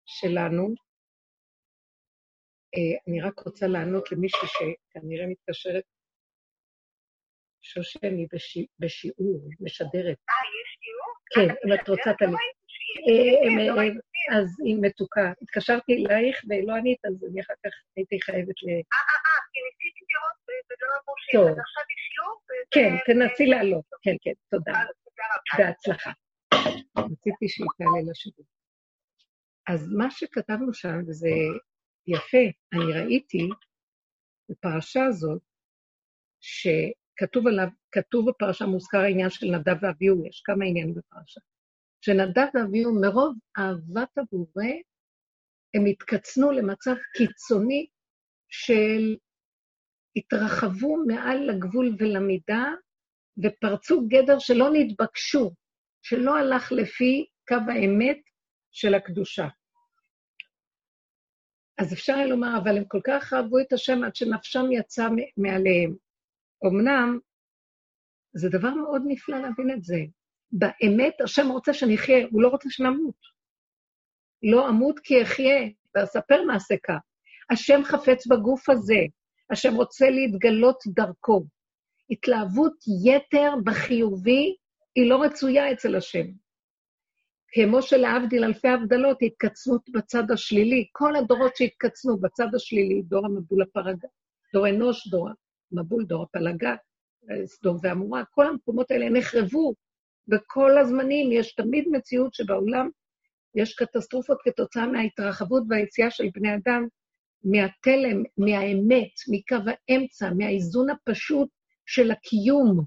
שלנו, 0.06 0.74
אני 3.08 3.22
רק 3.22 3.40
רוצה 3.40 3.68
לענות 3.68 4.12
למישהי 4.12 4.48
שכנראה 4.48 5.28
מתקשרת, 5.28 5.84
שושני 7.62 8.28
בשיעור, 8.80 9.50
משדרת. 9.60 10.18
אה, 10.30 10.36
יש 10.58 10.78
שיעור? 10.82 11.14
כן, 11.36 11.56
אם 11.66 11.74
את 11.74 11.90
רוצה, 11.90 12.12
תמיד. 12.20 12.38
אה, 13.08 13.76
לא 13.76 13.82
אז 14.36 14.48
היא 14.66 14.78
מתוקה. 14.82 15.32
התקשרתי 15.42 15.94
אלייך 15.94 16.42
ולא 16.50 16.76
ענית, 16.76 17.06
אז 17.06 17.26
אני 17.32 17.42
אחר 17.42 17.54
כך 17.66 17.72
הייתי 17.96 18.22
חייבת 18.22 18.64
ל... 18.64 18.68
אה, 18.70 18.74
אה, 18.74 19.18
אה, 19.26 19.40
כי 19.52 19.60
ניסיתי 19.66 20.06
לראות 20.10 20.38
ולא 20.70 20.94
אמרו 21.00 21.16
שיש, 21.18 21.36
עכשיו 21.36 21.84
יש 21.94 22.04
שיעור. 22.10 22.42
כן, 22.72 22.92
תנסי 23.06 23.46
לעלות. 23.46 23.86
כן, 24.02 24.16
כן, 24.22 24.32
תודה. 24.50 24.74
בהצלחה. 25.58 26.12
רציתי 26.98 27.48
שהיא 27.48 27.68
תעלה 27.78 28.12
לשיעור. 28.12 28.46
אז 29.68 29.90
מה 29.98 30.12
שכתבנו 30.12 30.74
שם, 30.74 30.98
וזה 31.08 31.30
יפה, 32.08 32.38
אני 32.74 32.94
ראיתי 32.94 33.50
בפרשה 34.50 35.06
הזאת, 35.06 35.42
שכתוב 36.40 37.48
עליו, 37.48 37.68
כתוב 37.92 38.30
בפרשה, 38.30 38.66
מוזכר 38.66 38.98
העניין 38.98 39.30
של 39.30 39.46
נדב 39.46 39.76
ואביהו, 39.82 40.26
יש 40.28 40.42
כמה 40.46 40.66
עניינים 40.66 40.96
בפרשה. 40.96 41.42
שנדב 42.02 42.48
ואביהו, 42.54 43.02
מרוב 43.02 43.36
אהבת 43.58 44.18
הבורא, 44.18 44.72
הם 45.74 45.86
התקצנו 45.86 46.52
למצב 46.52 46.96
קיצוני 47.14 47.88
של 48.50 49.18
התרחבו 50.16 50.98
מעל 51.08 51.38
לגבול 51.38 51.96
ולמידה, 52.00 52.66
ופרצו 53.44 54.08
גדר 54.08 54.40
שלא 54.40 54.70
נתבקשו, 54.74 55.52
שלא 56.02 56.38
הלך 56.38 56.72
לפי 56.72 57.26
קו 57.48 57.56
האמת 57.74 58.18
של 58.72 58.94
הקדושה. 58.94 59.48
אז 61.78 61.94
אפשר 61.94 62.26
לומר, 62.26 62.58
אבל 62.64 62.78
הם 62.78 62.84
כל 62.88 63.02
כך 63.04 63.34
אהבו 63.34 63.60
את 63.60 63.74
השם 63.74 64.04
עד 64.04 64.16
שנפשם 64.16 64.72
יצא 64.72 65.08
מעליהם. 65.38 65.96
אמנם, 66.66 67.20
זה 68.34 68.50
דבר 68.50 68.70
מאוד 68.70 69.02
נפלא 69.06 69.38
להבין 69.38 69.72
את 69.72 69.84
זה. 69.84 70.00
באמת, 70.52 71.22
השם 71.22 71.48
רוצה 71.48 71.74
שנחיה, 71.74 72.28
הוא 72.32 72.42
לא 72.42 72.48
רוצה 72.48 72.70
שנמות. 72.70 73.38
לא 74.44 74.70
אמות 74.70 75.00
כי 75.00 75.22
אחיה, 75.24 75.70
ואספר 75.96 76.44
מעשה 76.48 76.76
כך. 76.88 77.00
השם 77.50 77.82
חפץ 77.84 78.28
בגוף 78.28 78.70
הזה, 78.70 79.00
השם 79.52 79.76
רוצה 79.76 80.10
להתגלות 80.10 80.84
דרכו. 80.88 81.46
התלהבות 82.10 82.74
יתר 83.06 83.54
בחיובי 83.66 84.56
היא 84.96 85.10
לא 85.10 85.24
רצויה 85.24 85.72
אצל 85.72 85.96
השם. 85.96 86.26
כמו 87.52 87.82
שלהבדיל 87.82 88.44
אלפי 88.44 88.68
הבדלות, 88.68 89.18
התקצנות 89.22 89.90
בצד 89.94 90.32
השלילי. 90.32 90.88
כל 90.92 91.16
הדורות 91.16 91.56
שהתקצנו 91.56 92.18
בצד 92.18 92.56
השלילי, 92.56 93.02
דור 93.02 93.26
המבול 93.26 93.62
הפרגה, 93.62 94.08
דור 94.54 94.70
אנוש, 94.70 95.08
דור 95.08 95.30
המבול, 95.72 96.06
דור 96.06 96.24
הפלגה, 96.24 96.76
סדום 97.46 97.78
ועמורה, 97.82 98.24
כל 98.32 98.48
המקומות 98.48 98.92
האלה 98.92 99.10
נחרבו 99.10 99.74
בכל 100.28 100.78
הזמנים. 100.78 101.32
יש 101.32 101.56
תמיד 101.56 101.88
מציאות 101.92 102.34
שבעולם 102.34 102.90
יש 103.56 103.76
קטסטרופות 103.76 104.38
כתוצאה 104.44 104.88
מההתרחבות 104.88 105.64
והיציאה 105.70 106.12
של 106.12 106.30
בני 106.34 106.56
אדם 106.56 106.88
מהתלם, 107.44 108.24
מהאמת, 108.38 109.12
מקו 109.30 109.72
האמצע, 109.90 110.30
מהאיזון 110.38 110.90
הפשוט 110.90 111.50
של 111.86 112.12
הקיום. 112.12 112.86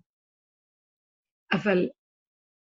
אבל 1.53 1.89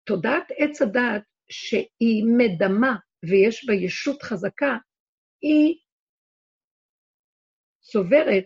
תודעת 0.05 0.45
עץ 0.57 0.83
הדעת, 0.83 1.23
שהיא 1.53 2.25
מדמה 2.39 2.97
ויש 3.29 3.67
בה 3.67 3.75
ישות 3.75 4.23
חזקה, 4.23 4.77
היא 5.43 5.75
סוברת 7.83 8.45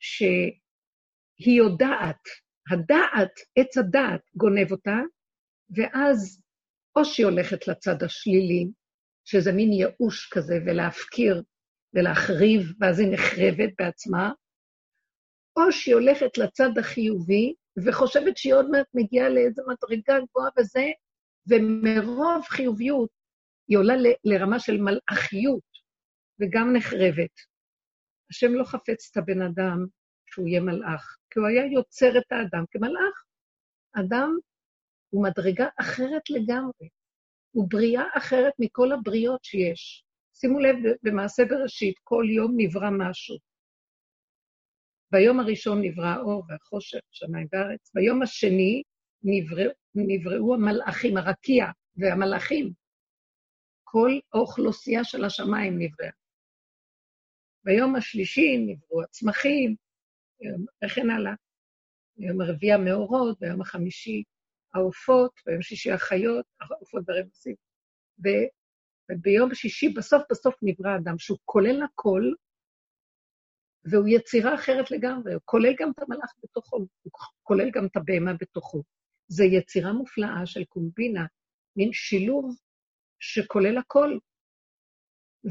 שהיא 0.00 1.58
יודעת, 1.58 2.22
הדעת, 2.70 3.32
עץ 3.58 3.78
הדעת, 3.78 4.20
גונב 4.36 4.72
אותה, 4.72 4.96
ואז 5.76 6.42
או 6.96 7.04
שהיא 7.04 7.26
הולכת 7.26 7.68
לצד 7.68 8.02
השלילי, 8.02 8.66
שזה 9.24 9.52
מין 9.52 9.72
ייאוש 9.72 10.30
כזה, 10.32 10.54
ולהפקיר 10.66 11.42
ולהחריב, 11.94 12.62
ואז 12.80 13.00
היא 13.00 13.08
נחרבת 13.12 13.72
בעצמה, 13.78 14.32
או 15.56 15.72
שהיא 15.72 15.94
הולכת 15.94 16.38
לצד 16.38 16.78
החיובי, 16.78 17.54
וחושבת 17.84 18.36
שהיא 18.36 18.54
עוד 18.54 18.70
מעט 18.70 18.86
מגיעה 18.94 19.28
לאיזו 19.28 19.62
מדרגה 19.62 20.14
גבוהה 20.30 20.50
וזה, 20.58 20.84
ומרוב 21.48 22.44
חיוביות 22.48 23.10
היא 23.68 23.78
עולה 23.78 23.94
לרמה 24.24 24.58
של 24.58 24.80
מלאכיות, 24.80 25.76
וגם 26.40 26.76
נחרבת. 26.76 27.34
השם 28.30 28.54
לא 28.54 28.64
חפץ 28.64 29.10
את 29.10 29.16
הבן 29.16 29.42
אדם 29.42 29.86
שהוא 30.26 30.48
יהיה 30.48 30.60
מלאך, 30.60 31.16
כי 31.30 31.38
הוא 31.38 31.48
היה 31.48 31.66
יוצר 31.66 32.18
את 32.18 32.32
האדם 32.32 32.64
כמלאך. 32.70 33.24
אדם 33.92 34.30
הוא 35.10 35.24
מדרגה 35.24 35.68
אחרת 35.80 36.30
לגמרי, 36.30 36.88
הוא 37.50 37.66
בריאה 37.70 38.04
אחרת 38.16 38.52
מכל 38.58 38.92
הבריות 38.92 39.44
שיש. 39.44 40.04
שימו 40.34 40.60
לב, 40.60 40.76
במעשה 41.02 41.44
בראשית, 41.44 41.98
כל 42.04 42.24
יום 42.36 42.54
נברא 42.56 42.90
משהו. 42.98 43.36
ביום 45.12 45.40
הראשון 45.40 45.82
נברא 45.82 46.06
האור 46.06 46.44
והחושך, 46.48 47.00
שמיים 47.10 47.46
וארץ. 47.52 47.90
ביום 47.94 48.22
השני 48.22 48.82
נברא, 49.22 49.64
נבראו 49.96 50.54
המלאכים, 50.54 51.16
הרקיע 51.16 51.66
והמלאכים. 51.96 52.72
כל 53.84 54.10
האוכלוסייה 54.32 55.04
של 55.04 55.24
השמיים 55.24 55.78
נבראה. 55.78 56.10
ביום 57.64 57.96
השלישי 57.96 58.56
נבראו 58.58 59.02
הצמחים, 59.02 59.76
וכן 60.84 61.10
הלאה. 61.10 61.32
ביום 62.16 62.40
הרביעי 62.40 62.72
המאורות, 62.72 63.40
ביום 63.40 63.60
החמישי 63.60 64.22
העופות, 64.74 65.32
ביום 65.46 65.62
שישי 65.62 65.92
החיות, 65.92 66.46
העופות 66.60 67.02
והרמסים. 67.06 67.54
וביום 68.18 69.54
שישי, 69.54 69.88
בסוף 69.88 70.22
בסוף 70.30 70.54
נברא 70.62 70.96
אדם, 70.96 71.18
שהוא 71.18 71.38
כולל 71.44 71.82
הכל, 71.82 72.22
והוא 73.90 74.08
יצירה 74.08 74.54
אחרת 74.54 74.90
לגמרי, 74.90 75.34
הוא 75.34 75.42
כולל 75.44 75.74
גם 75.78 75.90
את 75.90 75.98
המלאך 76.02 76.32
בתוכו, 76.42 76.76
הוא 76.76 77.12
כולל 77.42 77.70
גם 77.70 77.86
את 77.86 77.96
הבהמה 77.96 78.32
בתוכו. 78.40 78.82
זו 79.28 79.44
יצירה 79.44 79.92
מופלאה 79.92 80.46
של 80.46 80.64
קומבינה, 80.64 81.26
מין 81.76 81.92
שילוב 81.92 82.56
שכולל 83.20 83.78
הכל. 83.78 84.18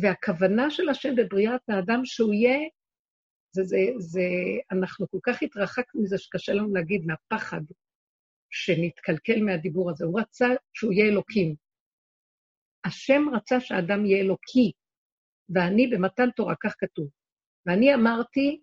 והכוונה 0.01 0.69
של 0.69 0.89
השם 0.89 1.15
בבריאת 1.15 1.61
האדם 1.69 2.05
שהוא 2.05 2.33
יהיה, 2.33 2.59
זה, 3.51 3.63
זה, 3.63 3.77
זה, 3.97 4.21
אנחנו 4.71 5.07
כל 5.09 5.19
כך 5.23 5.41
התרחקנו 5.43 6.01
מזה 6.03 6.17
שקשה 6.17 6.53
לנו 6.53 6.73
להגיד, 6.73 7.05
מהפחד 7.05 7.61
שנתקלקל 8.49 9.41
מהדיבור 9.45 9.89
הזה. 9.89 10.05
הוא 10.05 10.19
רצה 10.19 10.45
שהוא 10.73 10.93
יהיה 10.93 11.11
אלוקים. 11.11 11.55
השם 12.85 13.21
רצה 13.35 13.59
שהאדם 13.59 14.05
יהיה 14.05 14.23
אלוקי, 14.23 14.71
ואני 15.49 15.87
במתן 15.87 16.31
תורה, 16.35 16.55
כך 16.63 16.75
כתוב. 16.77 17.09
ואני 17.65 17.93
אמרתי, 17.93 18.61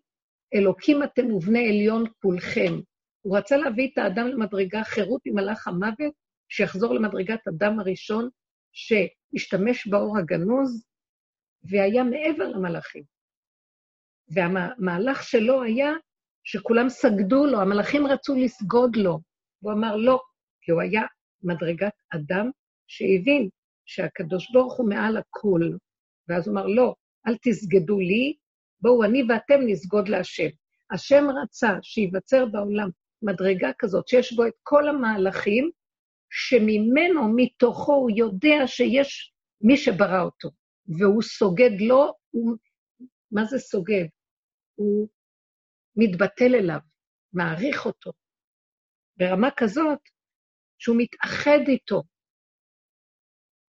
אלוקים 0.54 1.02
אתם 1.02 1.32
ובני 1.32 1.68
עליון 1.68 2.04
כולכם. 2.22 2.91
הוא 3.22 3.38
רצה 3.38 3.56
להביא 3.56 3.90
את 3.92 3.98
האדם 3.98 4.26
למדרגה 4.26 4.84
חירות 4.84 5.20
ממלאך 5.26 5.68
המוות, 5.68 6.14
שיחזור 6.48 6.94
למדרגת 6.94 7.48
אדם 7.48 7.80
הראשון, 7.80 8.28
שהשתמש 8.72 9.86
באור 9.86 10.18
הגנוז, 10.18 10.84
והיה 11.62 12.04
מעבר 12.04 12.48
למלאכים. 12.48 13.02
והמהלך 14.28 15.22
שלו 15.22 15.62
היה 15.62 15.92
שכולם 16.44 16.88
סגדו 16.88 17.46
לו, 17.46 17.60
המלאכים 17.60 18.06
רצו 18.06 18.34
לסגוד 18.34 18.96
לו. 18.96 19.20
הוא 19.60 19.72
אמר 19.72 19.96
לא, 19.96 20.20
כי 20.60 20.72
הוא 20.72 20.80
היה 20.80 21.02
מדרגת 21.42 21.92
אדם 22.14 22.50
שהבין 22.86 23.48
שהקדוש 23.86 24.52
ברוך 24.52 24.76
הוא 24.76 24.88
מעל 24.88 25.16
הכול. 25.16 25.78
ואז 26.28 26.48
הוא 26.48 26.54
אמר, 26.54 26.66
לא, 26.66 26.94
אל 27.26 27.36
תסגדו 27.42 28.00
לי, 28.00 28.36
בואו 28.80 29.04
אני 29.04 29.22
ואתם 29.28 29.60
נסגוד 29.66 30.08
להשם. 30.08 30.48
השם 30.90 31.24
רצה 31.42 31.68
שייווצר 31.82 32.46
בעולם 32.46 32.88
מדרגה 33.22 33.70
כזאת, 33.78 34.08
שיש 34.08 34.32
בו 34.32 34.46
את 34.46 34.52
כל 34.62 34.88
המהלכים, 34.88 35.70
שממנו, 36.30 37.32
מתוכו, 37.36 37.94
הוא 37.94 38.10
יודע 38.16 38.66
שיש 38.66 39.32
מי 39.60 39.76
שברא 39.76 40.22
אותו, 40.22 40.50
והוא 40.98 41.22
סוגד 41.22 41.80
לו, 41.80 42.12
הוא... 42.30 42.56
מה 43.32 43.44
זה 43.44 43.58
סוגד? 43.58 44.04
הוא 44.74 45.08
מתבטל 45.96 46.54
אליו, 46.54 46.80
מעריך 47.32 47.86
אותו, 47.86 48.12
ברמה 49.16 49.48
כזאת 49.56 49.98
שהוא 50.78 50.96
מתאחד 50.98 51.68
איתו. 51.68 52.02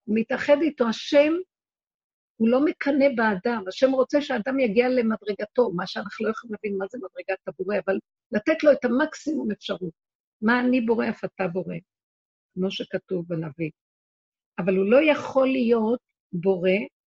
הוא 0.03 0.15
מתאחד 0.19 0.57
איתו, 0.61 0.87
השם 0.89 1.33
הוא 2.37 2.49
לא 2.49 2.65
מקנא 2.65 3.05
באדם, 3.15 3.63
השם 3.67 3.91
רוצה 3.91 4.21
שהאדם 4.21 4.59
יגיע 4.59 4.89
למדרגתו, 4.89 5.71
מה 5.71 5.87
שאנחנו 5.87 6.25
לא 6.25 6.31
יכולים 6.31 6.53
להבין 6.53 6.77
מה 6.77 6.85
זה 6.91 6.97
מדרגת 6.97 7.47
הבורא, 7.47 7.75
אבל 7.85 7.99
לתת 8.31 8.63
לו 8.63 8.71
את 8.71 8.85
המקסימום 8.85 9.51
אפשרות. 9.51 9.93
מה 10.41 10.59
אני 10.59 10.81
בורא, 10.81 11.09
אף 11.09 11.25
אתה 11.25 11.47
בורא, 11.47 11.75
כמו 12.53 12.71
שכתוב 12.71 13.25
בנביא. 13.27 13.71
אבל 14.59 14.75
הוא 14.75 14.85
לא 14.85 14.97
יכול 15.11 15.47
להיות 15.47 15.99
בורא 16.33 16.71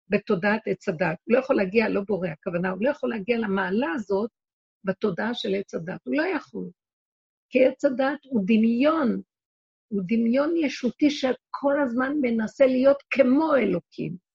בתודעת 0.08 0.60
עץ 0.66 0.88
הדת. 0.88 1.18
הוא 1.24 1.34
לא 1.34 1.38
יכול 1.38 1.56
להגיע, 1.56 1.88
לא 1.88 2.00
בורא, 2.00 2.28
הכוונה, 2.28 2.70
הוא 2.70 2.78
לא 2.80 2.90
יכול 2.90 3.10
להגיע 3.10 3.38
למעלה 3.38 3.86
הזאת 3.94 4.30
בתודעה 4.84 5.34
של 5.34 5.54
עץ 5.54 5.74
הדת. 5.74 6.00
הוא 6.06 6.16
לא 6.16 6.22
יכול. 6.22 6.70
כי 7.50 7.64
עץ 7.64 7.84
הדת 7.84 8.24
הוא 8.24 8.42
דמיון, 8.46 9.20
הוא 9.88 10.02
דמיון 10.06 10.56
ישותי 10.56 11.10
שכל 11.10 11.80
הזמן 11.84 12.12
מנסה 12.22 12.66
להיות 12.66 13.02
כמו 13.10 13.56
אלוקים. 13.56 14.25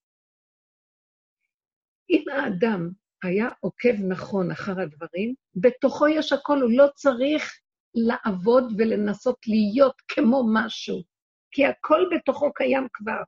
אם 2.12 2.24
האדם 2.34 2.90
היה 3.24 3.50
עוקב 3.60 3.94
נכון 4.10 4.52
אחר 4.52 4.80
הדברים, 4.80 5.34
בתוכו 5.56 6.08
יש 6.08 6.34
הכל, 6.34 6.62
הוא 6.62 6.72
לא 6.72 6.88
צריך 6.96 7.60
לעבוד 7.96 8.74
ולנסות 8.78 9.38
להיות 9.48 9.96
כמו 10.08 10.44
משהו, 10.54 11.04
כי 11.52 11.66
הכל 11.66 12.02
בתוכו 12.16 12.54
קיים 12.54 12.88
כבר. 12.94 13.22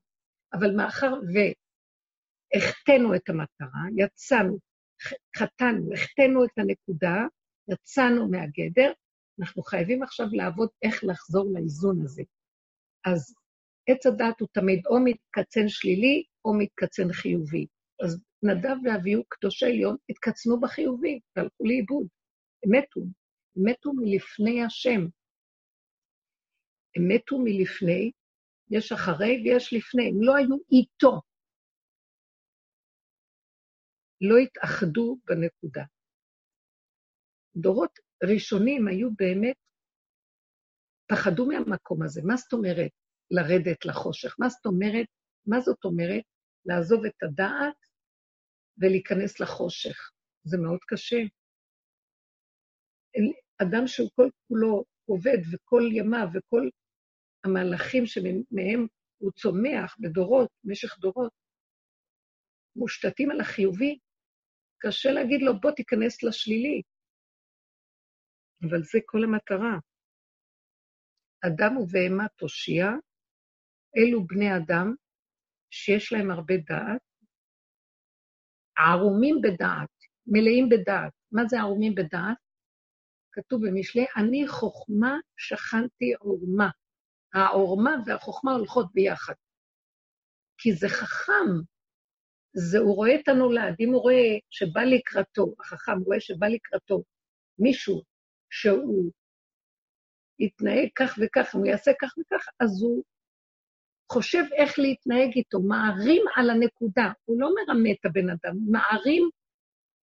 אבל 0.54 0.76
מאחר 0.76 1.14
והחטאנו 2.56 3.16
את 3.16 3.30
המטרה, 3.30 3.82
יצאנו, 3.98 4.58
חטאנו, 5.38 5.94
החטאנו 5.94 6.46
את 6.46 6.58
הנקודה, 6.58 7.16
יצאנו 7.72 8.30
מהגדר, 8.30 8.92
אנחנו 9.40 9.64
חייבים 9.64 10.04
עכשיו 10.04 10.28
לעבוד 10.32 10.70
איך 10.84 11.04
לחזור 11.04 11.46
לאיזון 11.54 12.02
הזה. 12.02 12.24
אז 13.06 13.36
עץ 13.90 14.06
הדת 14.06 14.40
הוא 14.40 14.48
תמיד 14.52 14.82
או 14.88 15.00
מתקצן 15.04 15.68
שלילי 15.68 16.24
או 16.46 16.54
מתקצן 16.54 17.14
חיובי. 17.14 17.66
אז 18.04 18.22
נדב 18.44 18.76
ואביהו, 18.84 19.24
קדושי 19.30 19.66
עליון, 19.66 19.96
התקצנו 20.10 20.60
בחיובי 20.62 21.20
והלכו 21.36 21.64
לאיבוד. 21.66 22.08
הם 22.64 22.72
מתו, 22.72 23.02
הם 23.56 23.64
מתו 23.66 23.94
מלפני 23.94 24.64
השם. 24.64 25.02
הם 26.96 27.04
מתו 27.08 27.40
מלפני, 27.44 28.12
יש 28.70 28.92
אחרי 28.92 29.42
ויש 29.44 29.74
לפני, 29.74 30.10
הם 30.10 30.24
לא 30.24 30.36
היו 30.36 30.56
איתו. 30.72 31.22
לא 34.22 34.38
התאחדו 34.38 35.18
בנקודה. 35.26 35.84
דורות 37.56 38.00
ראשונים 38.24 38.88
היו 38.88 39.10
באמת, 39.16 39.56
פחדו 41.08 41.46
מהמקום 41.46 42.04
הזה. 42.04 42.22
מה 42.26 42.36
זאת 42.38 42.54
אומרת 42.54 42.92
לרדת 43.32 43.86
לחושך? 43.86 44.36
מה 44.40 44.50
זאת 44.50 44.66
אומרת, 44.66 45.08
מה 45.46 45.60
זאת 45.60 45.86
אומרת 45.86 46.24
לעזוב 46.66 47.06
את 47.06 47.24
הדעת 47.24 47.83
ולהיכנס 48.78 49.40
לחושך? 49.40 50.12
זה 50.44 50.58
מאוד 50.58 50.80
קשה. 50.88 51.22
אדם 53.62 53.88
שהוא 53.88 54.10
כל 54.16 54.30
כולו 54.48 54.84
עובד 55.06 55.38
וכל 55.54 55.82
ימיו 55.92 56.28
וכל 56.34 56.70
המהלכים 57.44 58.06
שמהם 58.06 58.88
הוא 59.18 59.32
צומח 59.32 59.96
בדורות, 60.00 60.50
במשך 60.64 61.00
דורות, 61.00 61.32
מושתתים 62.76 63.32
על 63.32 63.42
החיובי, 63.42 64.00
קשה 64.78 65.12
להגיד 65.12 65.42
לו, 65.42 65.60
בוא 65.60 65.72
תיכנס 65.72 66.24
לשלילי. 66.24 66.82
אבל 68.62 68.84
זה 68.84 69.00
כל 69.06 69.24
המטרה. 69.24 69.78
אדם 71.48 71.78
ובהמה 71.78 72.28
תושיע, 72.38 72.86
אלו 73.98 74.28
בני 74.28 74.50
אדם 74.58 74.96
שיש 75.70 76.14
להם 76.14 76.32
הרבה 76.32 76.54
דעת, 76.58 77.02
ערומים 78.78 79.42
בדעת, 79.42 79.90
מלאים 80.28 80.70
בדעת. 80.70 81.12
מה 81.32 81.46
זה 81.46 81.60
ערומים 81.60 81.96
בדעת? 81.96 82.38
כתוב 83.32 83.68
במשלי, 83.68 84.06
אני 84.18 84.48
חוכמה 84.48 85.18
שכנתי 85.38 86.14
עורמה. 86.20 86.70
העורמה 87.34 87.92
והחוכמה 88.06 88.54
הולכות 88.54 88.94
ביחד. 88.94 89.34
כי 90.58 90.74
זה 90.74 90.90
חכם, 90.90 91.50
זה, 92.54 92.78
הוא 92.78 92.96
רואה 92.96 93.16
את 93.16 93.28
הנולד. 93.28 93.76
אם 93.80 93.90
הוא 93.94 94.02
רואה 94.02 94.38
שבא 94.50 94.82
לקראתו, 94.82 95.54
החכם 95.60 96.00
רואה 96.06 96.20
שבא 96.20 96.48
לקראתו 96.48 97.04
מישהו 97.60 98.02
שהוא 98.50 99.12
יתנהג 100.40 100.90
כך 100.96 101.18
וכך, 101.22 101.56
אם 101.56 101.60
הוא 101.60 101.68
יעשה 101.68 101.92
כך 102.02 102.14
וכך, 102.18 102.46
אז 102.60 102.82
הוא 102.82 103.04
חושב 104.12 104.44
איך 104.56 104.80
להתנהג 104.80 105.32
איתו, 105.36 105.60
מערים 105.60 106.22
על 106.36 106.50
הנקודה. 106.50 107.12
הוא 107.26 107.42
לא 107.42 107.50
מרמה 107.56 107.92
את 107.92 108.06
הבן 108.06 108.30
אדם, 108.30 108.56
מערים 108.72 109.30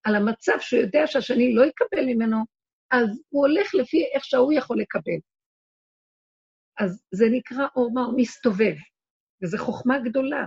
על 0.03 0.15
המצב 0.15 0.59
שהוא 0.59 0.81
יודע 0.81 1.07
שהשני 1.07 1.53
לא 1.55 1.65
יקבל 1.65 2.05
ממנו, 2.05 2.37
אז 2.91 3.07
הוא 3.29 3.47
הולך 3.47 3.75
לפי 3.75 4.05
איך 4.13 4.25
שההוא 4.25 4.53
יכול 4.53 4.79
לקבל. 4.79 5.19
אז 6.79 7.03
זה 7.11 7.25
נקרא 7.31 7.67
עורמה, 7.73 8.01
הוא 8.01 8.13
מסתובב, 8.17 8.75
וזו 9.43 9.57
חוכמה 9.57 9.99
גדולה. 9.99 10.45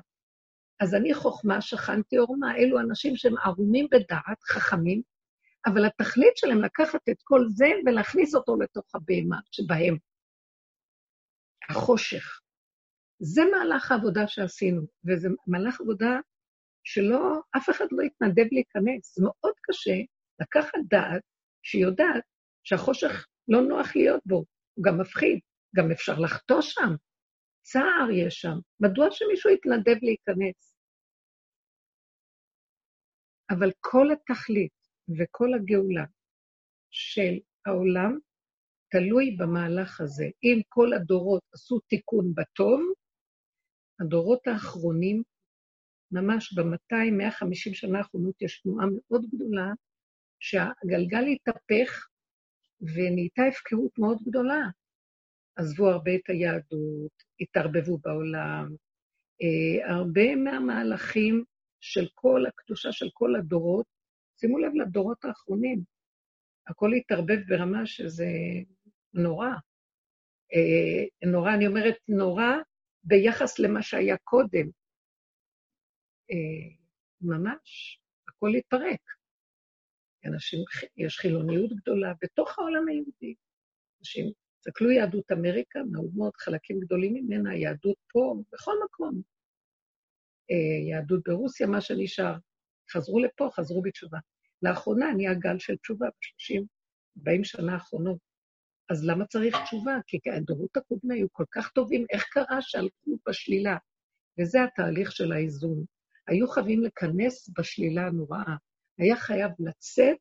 אז 0.80 0.94
אני 0.94 1.14
חוכמה, 1.14 1.60
שכנתי 1.60 2.16
עורמה, 2.16 2.56
אלו 2.56 2.80
אנשים 2.80 3.16
שהם 3.16 3.34
ערומים 3.38 3.86
בדעת, 3.90 4.42
חכמים, 4.42 5.02
אבל 5.66 5.84
התכלית 5.86 6.36
שלהם 6.36 6.62
לקחת 6.62 7.08
את 7.10 7.16
כל 7.24 7.40
זה 7.48 7.66
ולהכניס 7.86 8.34
אותו 8.34 8.56
לתוך 8.56 8.84
הבהמה 8.94 9.38
שבהם. 9.50 9.96
החושך. 11.70 12.43
זה 13.18 13.42
מהלך 13.52 13.92
העבודה 13.92 14.26
שעשינו, 14.26 14.82
וזה 15.06 15.28
מהלך 15.46 15.80
עבודה 15.80 16.20
שלא, 16.84 17.40
אף 17.56 17.70
אחד 17.70 17.84
לא 17.90 18.02
התנדב 18.02 18.46
להיכנס. 18.52 19.14
זה 19.16 19.24
מאוד 19.24 19.54
קשה 19.62 19.96
לקחת 20.40 20.78
דעת 20.88 21.22
שיודעת 21.62 22.24
שהחושך 22.64 23.26
לא 23.48 23.60
נוח 23.60 23.96
להיות 23.96 24.22
בו, 24.26 24.44
הוא 24.74 24.84
גם 24.84 25.00
מפחיד, 25.00 25.38
גם 25.76 25.90
אפשר 25.90 26.18
לחטוא 26.18 26.60
שם, 26.60 26.90
צער 27.62 28.10
יש 28.12 28.34
שם. 28.34 28.58
מדוע 28.80 29.06
שמישהו 29.10 29.50
יתנדב 29.50 29.98
להיכנס? 30.02 30.76
אבל 33.50 33.70
כל 33.80 34.06
התכלית 34.12 34.72
וכל 35.18 35.54
הגאולה 35.54 36.04
של 36.90 37.34
העולם 37.66 38.18
תלוי 38.90 39.36
במהלך 39.38 40.00
הזה. 40.00 40.24
אם 40.42 40.60
כל 40.68 40.92
הדורות 40.92 41.42
עשו 41.52 41.78
תיקון 41.78 42.34
בטוב, 42.34 42.80
הדורות 44.00 44.46
האחרונים, 44.46 45.22
ממש 46.12 46.58
ב-200-150 46.58 47.74
שנה 47.74 47.98
האחרונות, 47.98 48.42
יש 48.42 48.60
תנועה 48.60 48.86
מאוד 48.92 49.26
גדולה, 49.34 49.72
שהגלגל 50.40 51.24
התהפך 51.26 52.08
ונהייתה 52.80 53.42
הפקרות 53.48 53.98
מאוד 53.98 54.18
גדולה. 54.28 54.62
עזבו 55.56 55.88
הרבה 55.90 56.14
את 56.14 56.28
היהדות, 56.28 57.12
התערבבו 57.40 57.98
בעולם. 57.98 58.74
אה, 59.42 59.94
הרבה 59.94 60.36
מהמהלכים 60.36 61.44
של 61.80 62.06
כל 62.14 62.44
הקדושה 62.46 62.92
של 62.92 63.08
כל 63.12 63.36
הדורות. 63.36 63.86
שימו 64.40 64.58
לב 64.58 64.72
לדורות 64.74 65.24
האחרונים, 65.24 65.82
הכל 66.66 66.92
התערבב 66.92 67.38
ברמה 67.48 67.86
שזה 67.86 68.26
נורא. 69.14 69.48
אה, 70.54 71.28
נורא, 71.30 71.54
אני 71.54 71.66
אומרת 71.66 71.96
נורא 72.08 72.52
ביחס 73.04 73.58
למה 73.58 73.82
שהיה 73.82 74.16
קודם. 74.16 74.66
אה, 76.30 76.76
ממש, 77.20 78.00
הכל 78.28 78.50
התפרק. 78.58 79.00
אנשים, 80.26 80.60
יש 80.96 81.18
חילוניות 81.18 81.70
גדולה 81.72 82.12
בתוך 82.22 82.58
העולם 82.58 82.88
היהודי. 82.88 83.34
אנשים, 84.00 84.32
תסתכלו 84.58 84.90
יהדות 84.90 85.32
אמריקה, 85.32 85.78
נהוג 85.92 86.12
מאוד 86.16 86.32
חלקים 86.36 86.80
גדולים 86.80 87.14
ממנה, 87.14 87.56
יהדות 87.56 87.96
פה, 88.12 88.34
בכל 88.52 88.74
מקום. 88.84 89.22
אה, 90.50 90.88
יהדות 90.90 91.20
ברוסיה, 91.28 91.66
מה 91.66 91.80
שנשאר. 91.80 92.34
חזרו 92.90 93.20
לפה, 93.20 93.48
חזרו 93.52 93.82
בתשובה. 93.82 94.18
לאחרונה 94.62 95.12
נהיה 95.16 95.34
גל 95.34 95.58
של 95.58 95.76
תשובה, 95.76 96.06
ב-30, 96.06 96.62
40 97.18 97.44
שנה 97.44 97.72
האחרונות. 97.72 98.18
אז 98.90 99.04
למה 99.04 99.26
צריך 99.26 99.56
תשובה? 99.64 99.94
כי 100.06 100.18
הדורות 100.36 100.76
הקודמים 100.76 101.16
היו 101.16 101.26
כל 101.32 101.44
כך 101.50 101.70
טובים, 101.70 102.06
איך 102.12 102.24
קרה 102.30 102.62
שהלכו 102.62 103.18
בשלילה? 103.28 103.76
וזה 104.40 104.64
התהליך 104.64 105.12
של 105.12 105.32
האיזון. 105.32 105.84
היו 106.26 106.48
חייבים 106.48 106.82
לכנס 106.82 107.50
בשלילה 107.58 108.06
הנוראה. 108.06 108.56
היה 108.98 109.16
חייב 109.16 109.50
לצאת 109.58 110.18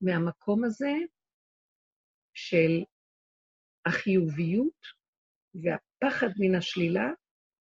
מהמקום 0.00 0.64
הזה 0.64 0.92
של 2.34 2.84
החיוביות 3.86 4.80
והפחד 5.54 6.28
מן 6.38 6.54
השלילה, 6.54 7.08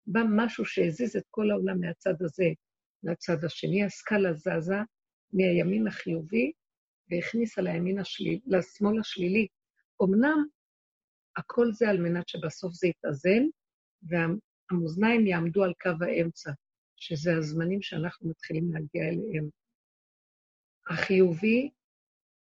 בא 0.06 0.20
משהו 0.36 0.64
שהזיז 0.64 1.16
את 1.16 1.24
כל 1.30 1.50
העולם 1.50 1.80
מהצד 1.80 2.14
הזה 2.20 2.44
לצד 3.02 3.44
השני. 3.44 3.84
הסקאלה 3.84 4.32
זזה 4.32 4.76
מהימין 5.32 5.86
החיובי 5.86 6.52
והכניסה 7.10 7.62
לימין 7.62 7.98
השליל, 7.98 8.40
לשמאל 8.46 9.00
השלילי. 9.00 9.46
אמנם 10.02 10.46
הכל 11.36 11.72
זה 11.72 11.88
על 11.88 11.98
מנת 12.00 12.28
שבסוף 12.28 12.72
זה 12.72 12.86
יתאזן, 12.88 13.42
והמאזניים 14.02 15.26
יעמדו 15.26 15.64
על 15.64 15.72
קו 15.82 16.04
האמצע, 16.04 16.50
שזה 16.96 17.36
הזמנים 17.36 17.82
שאנחנו 17.82 18.30
מתחילים 18.30 18.72
להגיע 18.72 19.02
אליהם. 19.02 19.48
החיובי, 20.90 21.70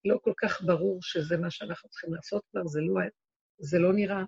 לא 0.04 0.18
כל 0.22 0.32
כך 0.42 0.62
ברור 0.62 0.98
שזה 1.02 1.36
מה 1.36 1.50
שאנחנו 1.50 1.88
צריכים 1.88 2.14
לעשות 2.14 2.42
כבר, 2.50 2.66
זה 2.66 2.80
לא, 2.80 3.00
זה 3.58 3.78
לא 3.78 3.92
נראה 3.92 4.24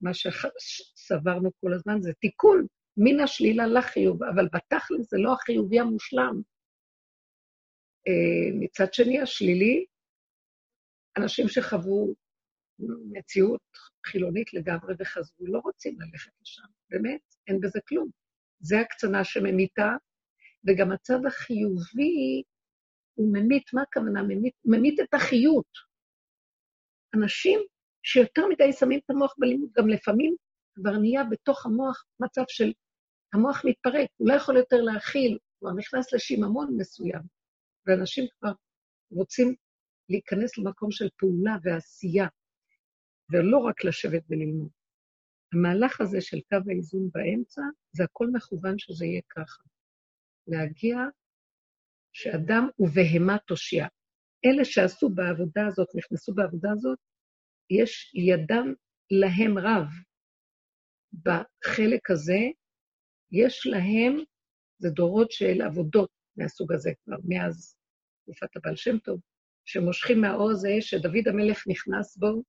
מה 0.00 0.10
שסברנו 0.14 1.50
כל 1.60 1.72
הזמן, 1.74 2.00
זה 2.00 2.12
תיקון 2.12 2.66
מן 2.96 3.20
השלילה 3.20 3.66
לחיוב, 3.66 4.22
אבל 4.22 4.48
בתכל'ס 4.52 5.10
זה 5.10 5.16
לא 5.18 5.32
החיובי 5.32 5.80
המושלם. 5.80 6.42
אה, 8.08 8.58
מצד 8.60 8.94
שני, 8.94 9.20
השלילי, 9.20 9.86
אנשים 11.18 11.48
שחוו 11.48 12.14
מציאות 13.12 13.60
חילונית 14.06 14.54
לגמרי 14.54 14.94
וחזרו, 14.98 15.46
לא 15.46 15.58
רוצים 15.58 16.00
ללכת 16.00 16.30
לשם, 16.42 16.62
באמת, 16.90 17.20
אין 17.46 17.60
בזה 17.60 17.78
כלום. 17.88 18.08
זה 18.60 18.80
הקצנה 18.80 19.24
שממיתה, 19.24 19.96
וגם 20.68 20.92
הצד 20.92 21.26
החיובי, 21.26 22.42
הוא 23.14 23.32
ממית, 23.32 23.74
מה 23.74 23.82
הכוונה? 23.82 24.22
ממית, 24.22 24.54
ממית 24.64 25.00
את 25.00 25.14
החיות. 25.14 25.94
אנשים 27.14 27.60
שיותר 28.02 28.42
מדי 28.48 28.72
שמים 28.72 29.00
את 29.04 29.10
המוח 29.10 29.34
בלימוד, 29.38 29.70
גם 29.76 29.88
לפעמים 29.88 30.36
כבר 30.74 30.98
נהיה 30.98 31.24
בתוך 31.24 31.66
המוח 31.66 32.04
מצב 32.20 32.44
של, 32.48 32.72
המוח 33.34 33.62
מתפרק, 33.64 34.08
הוא 34.16 34.28
לא 34.28 34.34
יכול 34.34 34.56
יותר 34.56 34.76
להכיל, 34.76 35.38
הוא 35.58 35.70
נכנס 35.78 36.12
לשיממון 36.12 36.76
מסוים, 36.76 37.22
ואנשים 37.86 38.24
כבר 38.38 38.52
רוצים 39.10 39.54
להיכנס 40.08 40.58
למקום 40.58 40.90
של 40.90 41.08
פעולה 41.16 41.56
ועשייה, 41.62 42.26
ולא 43.30 43.58
רק 43.58 43.84
לשבת 43.84 44.22
וללמוד. 44.28 44.70
המהלך 45.52 46.00
הזה 46.00 46.20
של 46.20 46.40
קו 46.40 46.70
האיזון 46.70 47.10
באמצע, 47.12 47.62
זה 47.92 48.04
הכל 48.04 48.26
מכוון 48.32 48.78
שזה 48.78 49.04
יהיה 49.04 49.20
ככה. 49.28 49.62
להגיע 50.46 50.96
שאדם 52.12 52.68
ובהמה 52.78 53.38
תושיע. 53.38 53.86
אלה 54.44 54.64
שעשו 54.64 55.08
בעבודה 55.08 55.66
הזאת, 55.66 55.88
נכנסו 55.94 56.34
בעבודה 56.34 56.72
הזאת, 56.72 56.98
יש 57.70 58.14
ידם 58.14 58.74
להם 59.10 59.58
רב. 59.58 59.86
בחלק 61.12 62.10
הזה, 62.10 62.38
יש 63.32 63.66
להם, 63.66 64.24
זה 64.78 64.90
דורות 64.90 65.30
של 65.30 65.62
עבודות 65.62 66.10
מהסוג 66.36 66.72
הזה 66.72 66.90
כבר, 67.04 67.16
מאז 67.28 67.76
תקופת 68.22 68.56
הבעל 68.56 68.76
שם 68.76 68.98
טוב, 68.98 69.20
שמושכים 69.64 70.20
מהאור 70.20 70.50
הזה 70.50 70.70
שדוד 70.80 71.28
המלך 71.28 71.64
נכנס 71.68 72.16
בו, 72.16 72.42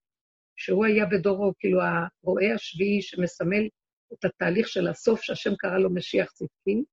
שהוא 0.57 0.85
היה 0.85 1.05
בדורו, 1.05 1.53
כאילו 1.59 1.79
הרועה 1.81 2.53
השביעי 2.55 3.01
שמסמל 3.01 3.67
את 4.13 4.25
התהליך 4.25 4.67
של 4.67 4.87
הסוף, 4.87 5.21
שהשם 5.21 5.55
קרא 5.55 5.77
לו 5.77 5.93
משיח 5.93 6.31
צדקי, 6.31 6.83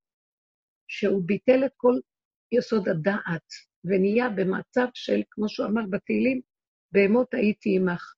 שהוא 0.88 1.22
ביטל 1.26 1.64
את 1.66 1.72
כל 1.76 1.94
יסוד 2.52 2.88
הדעת, 2.88 3.48
ונהיה 3.84 4.28
במצב 4.28 4.86
של, 4.94 5.20
כמו 5.30 5.48
שהוא 5.48 5.66
אמר 5.66 5.82
בתהילים, 5.90 6.40
בהמות 6.92 7.34
הייתי 7.34 7.76
עמך. 7.76 8.14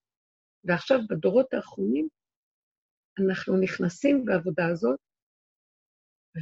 ועכשיו, 0.64 0.98
בדורות 1.10 1.54
האחרונים, 1.54 2.08
אנחנו 3.18 3.60
נכנסים 3.60 4.24
בעבודה 4.24 4.66
הזאת, 4.66 4.98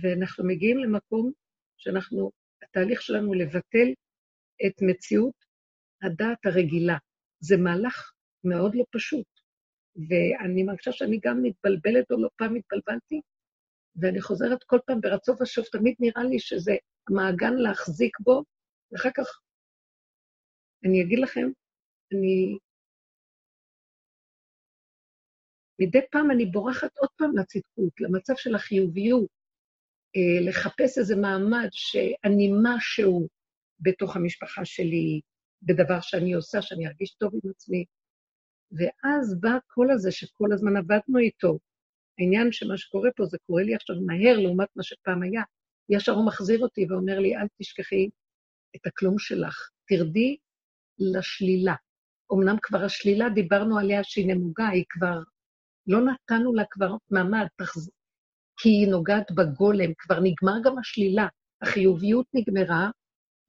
ואנחנו 0.03 0.45
מגיעים 0.47 0.79
למקום 0.79 1.33
שאנחנו, 1.77 2.31
התהליך 2.62 3.03
שלנו 3.03 3.35
לבטל 3.35 3.88
את 4.67 4.73
מציאות 4.83 5.35
הדעת 6.03 6.47
הרגילה. 6.47 6.97
זה 7.41 7.57
מהלך 7.57 8.12
מאוד 8.45 8.75
לא 8.75 8.85
פשוט. 8.91 9.27
ואני 9.97 10.63
מרגישה 10.63 10.93
שאני 10.93 11.19
גם 11.23 11.43
מתבלבלת, 11.43 12.11
או 12.11 12.23
לא 12.23 12.29
פעם 12.37 12.55
התבלבלתי, 12.55 13.21
ואני 13.97 14.21
חוזרת 14.21 14.65
כל 14.65 14.79
פעם 14.87 15.01
ברצון 15.01 15.37
ושוב, 15.43 15.65
תמיד 15.73 15.95
נראה 16.01 16.25
לי 16.25 16.39
שזה 16.39 16.73
מעגן 17.11 17.55
להחזיק 17.55 18.21
בו, 18.21 18.45
ואחר 18.93 19.11
כך, 19.17 19.41
אני 20.85 21.03
אגיד 21.03 21.19
לכם, 21.19 21.49
אני... 22.13 22.59
מדי 25.79 26.01
פעם 26.11 26.31
אני 26.31 26.47
בורחת 26.47 26.97
עוד 26.99 27.11
פעם 27.17 27.37
לצדקות, 27.37 28.01
למצב 28.01 28.33
של 28.37 28.55
החיוביות, 28.55 29.27
אה, 30.17 30.49
לחפש 30.49 30.99
איזה 30.99 31.17
מעמד 31.17 31.69
שאני 31.73 32.51
משהו 32.63 33.29
בתוך 33.81 34.17
המשפחה 34.17 34.65
שלי, 34.65 35.21
בדבר 35.63 36.01
שאני 36.01 36.33
עושה, 36.35 36.63
שאני 36.63 36.87
ארגיש 36.87 37.15
טוב 37.15 37.33
עם 37.35 37.51
עצמי. 37.51 37.85
ואז 38.79 39.41
בא 39.41 39.51
הקול 39.51 39.91
הזה 39.91 40.13
שכל 40.13 40.53
הזמן 40.53 40.77
עבדנו 40.77 41.19
איתו. 41.19 41.59
העניין 42.19 42.53
שמה 42.53 42.77
שקורה 42.77 43.11
פה, 43.17 43.25
זה 43.25 43.39
קורה 43.47 43.63
לי 43.63 43.75
עכשיו 43.75 43.97
מהר 44.07 44.39
לעומת 44.39 44.69
מה 44.77 44.83
שפעם 44.83 45.23
היה. 45.23 45.43
ישר 45.89 46.13
הוא 46.13 46.27
מחזיר 46.27 46.61
אותי 46.61 46.87
ואומר 46.89 47.19
לי, 47.19 47.37
אל 47.37 47.47
תשכחי 47.59 48.09
את 48.77 48.87
הכלום 48.87 49.19
שלך, 49.19 49.71
תרדי 49.89 50.37
לשלילה. 50.99 51.75
אמנם 52.33 52.57
כבר 52.63 52.85
השלילה, 52.85 53.29
דיברנו 53.29 53.79
עליה 53.79 54.05
שהיא 54.05 54.35
נמוגה, 54.35 54.69
היא 54.69 54.85
כבר, 54.89 55.19
לא 55.87 55.99
נתנו 56.01 56.55
לה 56.55 56.63
כבר 56.71 56.95
מעמד, 57.11 57.47
תחז... 57.57 57.91
כי 58.57 58.69
היא 58.69 58.89
נוגעת 58.89 59.33
בגולם, 59.33 59.95
כבר 59.99 60.21
נגמר 60.21 60.55
גם 60.65 60.79
השלילה. 60.79 61.27
החיוביות 61.63 62.27
נגמרה, 62.35 62.91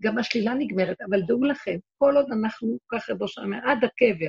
גם 0.01 0.17
השלילה 0.17 0.53
נגמרת, 0.53 1.01
אבל 1.01 1.21
דעו 1.21 1.43
לכם, 1.43 1.77
כל 1.97 2.13
עוד 2.15 2.25
אנחנו, 2.31 2.77
ככה 2.91 3.13
ראש 3.21 3.37
עד 3.37 3.77
הקבר, 3.83 4.27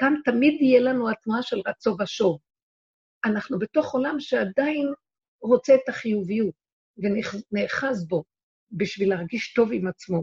כאן 0.00 0.14
תמיד 0.24 0.60
יהיה 0.60 0.80
לנו 0.80 1.10
התנועה 1.10 1.42
של 1.42 1.56
רצו 1.66 1.96
ושוב. 2.00 2.38
אנחנו 3.24 3.58
בתוך 3.58 3.94
עולם 3.94 4.20
שעדיין 4.20 4.86
רוצה 5.42 5.74
את 5.74 5.88
החיוביות, 5.88 6.54
ונאחז 6.96 8.08
בו 8.08 8.24
בשביל 8.72 9.08
להרגיש 9.08 9.54
טוב 9.54 9.68
עם 9.72 9.86
עצמו, 9.86 10.22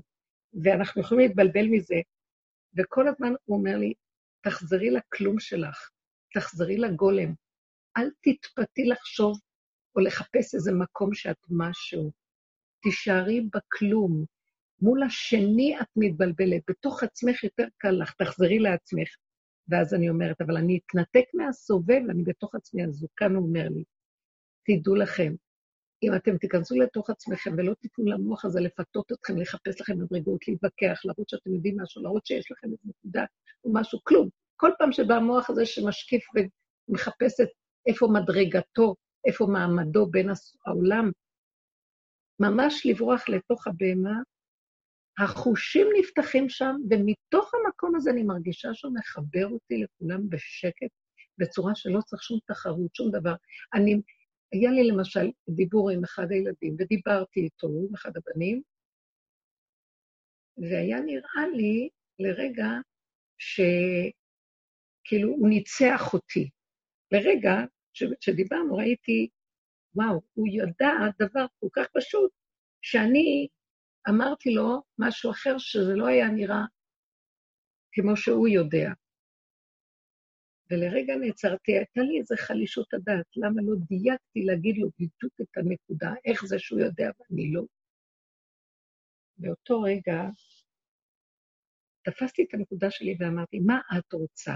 ואנחנו 0.64 1.02
יכולים 1.02 1.28
להתבלבל 1.28 1.68
מזה. 1.72 1.96
וכל 2.78 3.08
הזמן 3.08 3.34
הוא 3.46 3.58
אומר 3.58 3.78
לי, 3.78 3.94
תחזרי 4.42 4.90
לכלום 4.90 5.40
שלך, 5.40 5.90
תחזרי 6.34 6.78
לגולם, 6.78 7.34
אל 7.98 8.10
תתפתי 8.22 8.86
לחשוב 8.86 9.40
או 9.96 10.02
לחפש 10.02 10.56
איזה 10.56 10.72
מקום 10.72 11.14
שאת 11.14 11.46
משהו. 11.50 12.12
תישארי 12.82 13.42
בכלום. 13.42 14.26
מול 14.82 15.04
השני 15.04 15.80
את 15.82 15.88
מתבלבלת, 15.96 16.62
בתוך 16.70 17.04
עצמך 17.04 17.44
יותר 17.44 17.66
קל 17.78 17.92
לך, 17.92 18.14
תחזרי 18.14 18.60
לעצמך. 18.60 19.27
ואז 19.70 19.94
אני 19.94 20.10
אומרת, 20.10 20.42
אבל 20.42 20.58
אני 20.58 20.80
אתנתק 20.86 21.26
מהסובב, 21.34 22.02
אני 22.10 22.24
בתוך 22.24 22.56
עצמי, 22.56 22.84
כאן 23.16 23.36
אומר 23.36 23.68
לי, 23.70 23.84
תדעו 24.66 24.96
לכם, 24.96 25.34
אם 26.04 26.16
אתם 26.16 26.38
תיכנסו 26.38 26.76
לתוך 26.76 27.10
עצמכם 27.10 27.52
ולא 27.58 27.74
תיתנו 27.74 28.06
למוח 28.06 28.46
הזה 28.46 28.60
לפתות 28.60 29.12
אתכם, 29.12 29.38
לחפש 29.38 29.82
לכם 29.82 29.94
מדרגות, 30.00 30.48
להתווכח, 30.48 31.06
להראות 31.06 31.30
שאתם 31.30 31.54
יודעים 31.54 31.82
משהו, 31.82 32.04
להראות 32.04 32.26
שיש 32.26 32.52
לכם 32.52 32.68
איזה 32.68 32.84
נקודה 32.86 33.26
או 33.64 33.74
משהו, 33.74 34.00
כלום. 34.04 34.30
כל 34.56 34.72
פעם 34.78 34.92
שבא 34.92 35.16
המוח 35.16 35.50
הזה 35.50 35.66
שמשקיף 35.66 36.24
ומחפש 36.90 37.40
את 37.42 37.48
איפה 37.88 38.08
מדרגתו, 38.14 38.96
איפה 39.28 39.46
מעמדו 39.46 40.08
בין 40.08 40.30
העולם, 40.66 41.12
ממש 42.40 42.86
לברוח 42.86 43.30
לתוך 43.30 43.68
הבהמה, 43.68 44.22
החושים 45.18 45.88
נפתחים 46.00 46.50
שם, 46.50 46.76
ומתוך 46.90 47.52
המקום 47.54 47.96
הזה 47.96 48.12
אני 48.12 48.24
מרגישה 48.24 48.74
שהוא 48.74 48.94
מחבר 48.96 49.48
אותי 49.48 49.84
לכולם 49.84 50.30
בשקט, 50.30 50.92
בצורה 51.38 51.76
שלא 51.76 52.00
צריך 52.02 52.24
שום 52.24 52.40
תחרות, 52.48 52.96
שום 52.96 53.12
דבר. 53.12 53.34
אני, 53.74 54.02
היה 54.52 54.72
לי 54.72 54.88
למשל 54.88 55.32
דיבור 55.50 55.90
עם 55.90 56.04
אחד 56.04 56.28
הילדים, 56.30 56.76
ודיברתי 56.80 57.40
איתו, 57.40 57.68
עם 57.68 57.96
אחד 57.96 58.12
הבנים, 58.18 58.62
והיה 60.58 61.00
נראה 61.00 61.48
לי 61.56 61.90
לרגע 62.20 62.68
שכאילו 63.38 65.30
הוא 65.30 65.50
ניצח 65.50 66.14
אותי. 66.14 66.50
לרגע, 67.12 67.52
כשדיברנו, 68.20 68.76
ראיתי, 68.76 69.30
וואו, 69.96 70.22
הוא 70.34 70.48
ידע 70.52 70.92
דבר 71.20 71.46
כל 71.60 71.68
כך 71.74 71.88
פשוט, 71.94 72.32
שאני 72.82 73.48
אמרתי 74.10 74.50
לו 74.50 74.82
משהו 74.98 75.32
אחר 75.32 75.58
שזה 75.58 75.94
לא 75.96 76.08
היה 76.08 76.28
נראה 76.28 76.66
כמו 77.92 78.18
שהוא 78.18 78.48
יודע. 78.48 78.90
ולרגע 80.72 81.16
נעצרתי, 81.16 81.72
הייתה 81.72 82.02
לי 82.02 82.20
איזו 82.20 82.36
חלישות 82.38 82.94
הדעת, 82.94 83.26
למה 83.36 83.62
לא 83.62 83.76
דייקתי 83.88 84.44
להגיד 84.46 84.78
לו 84.78 84.90
בדיוק 84.96 85.34
את 85.42 85.58
הנקודה, 85.58 86.14
איך 86.26 86.46
זה 86.46 86.60
שהוא 86.60 86.80
יודע 86.80 87.10
ואני 87.20 87.52
לא. 87.54 87.64
באותו 89.38 89.82
רגע 89.82 90.24
תפסתי 92.04 92.44
את 92.44 92.54
הנקודה 92.54 92.92
שלי 92.92 93.16
ואמרתי, 93.20 93.60
מה 93.60 93.80
את 93.98 94.14
רוצה? 94.14 94.56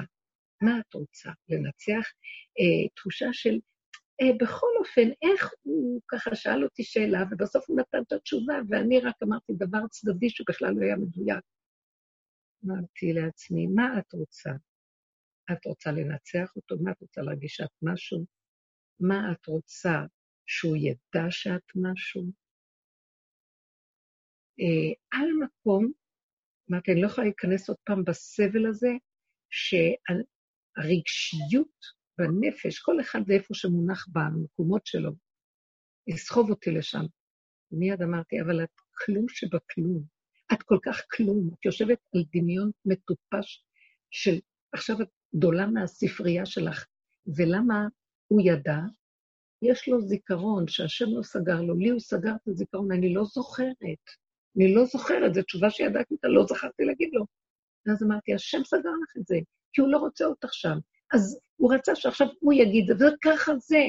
מה 0.61 0.79
את 0.79 0.93
רוצה? 0.93 1.31
לנצח? 1.49 2.09
אה, 2.59 2.89
תחושה 2.95 3.25
של, 3.31 3.59
בכל 4.41 4.67
אופן, 4.79 5.09
איך 5.21 5.53
הוא 5.61 6.01
ככה 6.07 6.35
שאל 6.35 6.63
אותי 6.63 6.83
שאלה, 6.83 7.23
ובסוף 7.31 7.69
הוא 7.69 7.79
נתן 7.79 8.01
את 8.07 8.11
התשובה, 8.11 8.53
ואני 8.69 8.99
רק 8.99 9.15
אמרתי 9.23 9.53
דבר 9.53 9.87
צדדי 9.89 10.29
שבכלל 10.29 10.73
לא 10.73 10.81
היה 10.85 10.95
מדויק. 10.95 11.45
אמרתי 12.65 13.13
לעצמי, 13.13 13.67
מה 13.67 13.99
את 13.99 14.13
רוצה? 14.13 14.51
את 15.51 15.65
רוצה 15.65 15.91
לנצח 15.91 16.55
אותו? 16.55 16.75
מה 16.83 16.91
את 16.91 17.01
רוצה 17.01 17.21
להרגיש 17.21 17.55
שאת 17.55 17.71
משהו? 17.81 18.25
מה 18.99 19.31
את 19.31 19.45
רוצה 19.45 20.05
שהוא 20.45 20.77
ידע 20.77 21.25
שאת 21.29 21.71
משהו? 21.75 22.23
אה, 24.59 24.93
על 25.19 25.27
מקום, 25.43 25.91
אמרתי, 26.71 26.91
אני 26.91 27.01
לא 27.01 27.07
יכולה 27.07 27.27
להיכנס 27.27 27.69
עוד 27.69 27.77
פעם 27.83 28.03
בסבל 28.03 28.65
הזה, 28.65 28.91
שהרגשיות 30.69 31.21
בנפש, 32.21 32.79
כל 32.79 33.01
אחד 33.01 33.19
זה 33.27 33.33
איפה 33.33 33.53
שמונח 33.53 34.07
במקומות 34.11 34.85
שלו, 34.85 35.11
יסחוב 36.07 36.49
אותי 36.49 36.71
לשם. 36.71 37.05
מיד 37.71 38.01
אמרתי, 38.01 38.41
אבל 38.41 38.63
את 38.63 38.69
כלום 39.05 39.25
שבכלום. 39.29 40.03
את 40.53 40.63
כל 40.63 40.77
כך 40.83 41.01
כלום. 41.11 41.49
את 41.53 41.65
יושבת 41.65 41.97
על 42.15 42.23
דמיון 42.33 42.71
מטופש 42.85 43.65
של, 44.11 44.39
עכשיו 44.73 45.01
את 45.01 45.07
גדולה 45.35 45.67
מהספרייה 45.67 46.45
שלך. 46.45 46.85
ולמה 47.37 47.87
הוא 48.27 48.41
ידע? 48.45 48.79
יש 49.61 49.89
לו 49.89 50.01
זיכרון 50.01 50.67
שהשם 50.67 51.05
לא 51.17 51.23
סגר 51.23 51.61
לו, 51.61 51.75
לי 51.75 51.89
הוא 51.89 51.99
סגר 51.99 52.31
את 52.35 52.47
הזיכרון, 52.47 52.91
אני 52.91 53.13
לא 53.13 53.23
זוכרת. 53.23 54.03
אני 54.57 54.75
לא 54.75 54.85
זוכרת, 54.85 55.33
זו 55.33 55.41
תשובה 55.43 55.69
שידעתי 55.69 56.13
אותה, 56.13 56.27
לא 56.27 56.45
זכרתי 56.49 56.83
להגיד 56.83 57.09
לו. 57.13 57.25
ואז 57.85 58.03
אמרתי, 58.03 58.33
השם 58.33 58.63
סגר 58.65 58.89
לך 59.03 59.17
את 59.17 59.27
זה, 59.27 59.35
כי 59.73 59.81
הוא 59.81 59.89
לא 59.89 59.97
רוצה 59.97 60.25
אותך 60.25 60.53
שם. 60.53 60.77
אז 61.13 61.39
הוא 61.55 61.73
רצה 61.73 61.95
שעכשיו 61.95 62.27
הוא 62.39 62.53
יגיד 62.53 62.91
וככה 62.91 63.51
זה. 63.57 63.83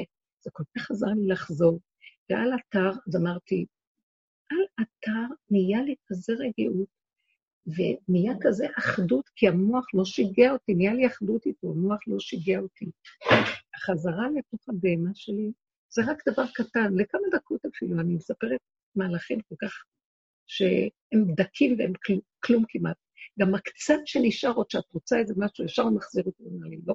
זה 0.44 0.50
כל 0.52 0.62
כך 0.78 0.90
עזר 0.90 1.06
לי 1.06 1.28
לחזור. 1.28 1.80
ועל 2.30 2.50
אתר, 2.54 2.90
אז 3.08 3.16
אמרתי, 3.16 3.66
על 4.50 4.58
אתר 4.74 5.35
נהיה 5.50 5.82
לי 5.82 5.94
כזה 6.06 6.32
רגיעות, 6.32 6.88
ונהיה 7.66 8.32
כזה 8.40 8.66
אחדות, 8.78 9.28
כי 9.37 9.48
המוח 9.48 9.87
לא 9.94 10.04
שיגע 10.04 10.52
אותי, 10.52 10.74
נהיה 10.74 10.94
לי 10.94 11.06
אחדות 11.06 11.46
איתו, 11.46 11.70
המוח 11.70 11.98
לא 12.06 12.20
שיגע 12.20 12.58
אותי. 12.58 12.90
החזרה 13.74 14.26
לתוך 14.38 14.68
הבהמה 14.68 15.11
שלי, 15.14 15.52
זה 15.88 16.02
רק 16.06 16.22
דבר 16.28 16.44
קטן, 16.54 16.94
לכמה 16.94 17.28
דקות 17.32 17.61
אפילו, 17.64 18.00
אני 18.00 18.14
מספרת 18.14 18.61
מהלכים 18.94 19.40
כל 19.40 19.54
כך, 19.62 19.85
שהם 20.46 21.35
דקים 21.35 21.76
והם 21.78 21.92
כלום, 22.04 22.20
כלום 22.44 22.64
כמעט. 22.68 22.96
גם 23.40 23.54
הקצת 23.54 24.00
שנשאר 24.04 24.52
עוד 24.52 24.70
שאת 24.70 24.90
רוצה 24.92 25.18
איזה 25.18 25.35
משהו, 25.37 25.64
ישר 25.64 25.90
מחזיר 25.90 26.24
אותי, 26.26 26.42
אומר 26.44 26.66
לי, 26.66 26.80
לא. 26.87 26.94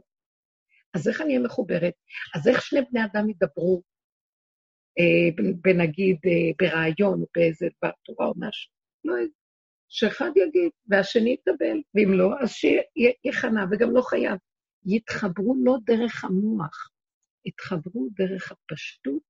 אז 0.94 1.08
איך 1.08 1.22
אני 1.22 1.30
אהיה 1.30 1.46
מחוברת? 1.46 1.94
אז 2.36 2.48
איך 2.48 2.62
שני 2.62 2.80
בני 2.92 3.00
אדם 3.06 3.30
ידברו, 3.30 3.82
אה, 5.00 5.44
בנגיד, 5.62 6.18
אה, 6.26 6.52
ברעיון, 6.60 7.24
באיזה 7.36 7.68
דבר 7.78 7.92
תורה 8.06 8.28
או 8.28 8.34
משהו? 8.38 8.72
לא, 9.06 9.14
שאחד 9.90 10.32
יגיד, 10.36 10.72
והשני 10.88 11.30
יקבל, 11.30 11.82
ואם 11.96 12.14
לא, 12.14 12.30
אז 12.42 12.50
שיכנע, 12.50 13.66
וגם 13.72 13.92
לא 13.92 14.02
חייב. 14.02 14.38
יתחברו 14.86 15.56
לא 15.64 15.78
דרך 15.86 16.24
המוח, 16.24 16.90
יתחברו 17.46 18.10
דרך 18.14 18.52
הפשטות 18.52 19.24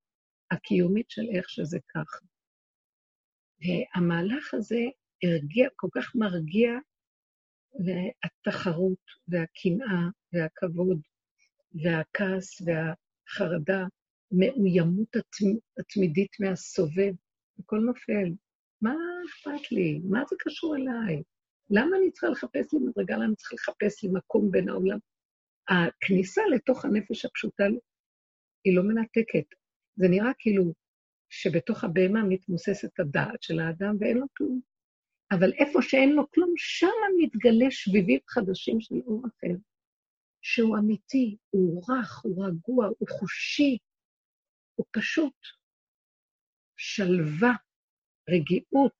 הקיומית 0.52 1.10
של 1.10 1.22
איך 1.36 1.50
שזה 1.50 1.80
ככה. 1.96 2.26
והמהלך 3.60 4.54
הזה 4.54 4.82
הרגיע, 5.24 5.70
כל 5.76 5.88
כך 5.96 6.16
מרגיע, 6.16 6.72
והתחרות 7.86 9.04
והקנאה 9.28 10.02
והכבוד 10.34 11.02
והכעס 11.74 12.62
והחרדה, 12.62 13.86
מאוימות 14.32 15.16
התמידית 15.80 16.40
מהסובב, 16.40 17.14
הכל 17.60 17.80
נופל. 17.80 18.34
מה 18.82 18.96
אכפת 19.30 19.72
לי? 19.72 20.02
מה 20.04 20.24
זה 20.30 20.36
קשור 20.40 20.76
אליי? 20.76 21.24
למה 21.70 21.98
אני 21.98 22.12
צריכה 22.12 22.28
לחפש 22.28 22.74
לי 22.74 22.80
מדרגה? 22.80 23.16
למה 23.16 23.26
אני 23.26 23.36
צריכה 23.36 23.56
לחפש 23.56 24.04
לי 24.04 24.10
מקום 24.14 24.52
בין 24.52 24.70
העולם? 24.70 24.98
הכניסה 25.68 26.42
לתוך 26.56 26.86
הנפש 26.86 27.26
הפשוטה 27.26 27.64
היא 28.64 28.76
לא 28.76 28.84
מנתקת. 28.84 29.46
זה 29.96 30.08
נראה 30.10 30.32
כאילו 30.40 30.74
שבתוך 31.30 31.84
הבהמה 31.84 32.24
מתמוססת 32.24 33.00
הדעת 33.00 33.44
של 33.44 33.60
האדם 33.60 33.96
ואין 34.00 34.18
לו 34.18 34.26
כלום. 34.38 34.62
אבל 35.32 35.54
איפה 35.54 35.82
שאין 35.82 36.14
לו 36.14 36.32
כלום, 36.32 36.54
שם 36.58 36.88
מתגלה 37.18 37.66
שביבים 37.70 38.20
חדשים 38.28 38.82
של 38.82 38.96
אור 39.06 39.24
אחר, 39.28 39.56
שהוא 40.50 40.78
אמיתי, 40.78 41.38
הוא 41.50 41.84
רך, 41.90 42.20
הוא 42.24 42.46
רגוע, 42.46 42.88
הוא 43.00 43.08
חושי, 43.20 43.78
הוא 44.76 44.86
פשוט 44.92 45.34
שלווה, 46.78 47.54
רגיעות. 48.30 49.00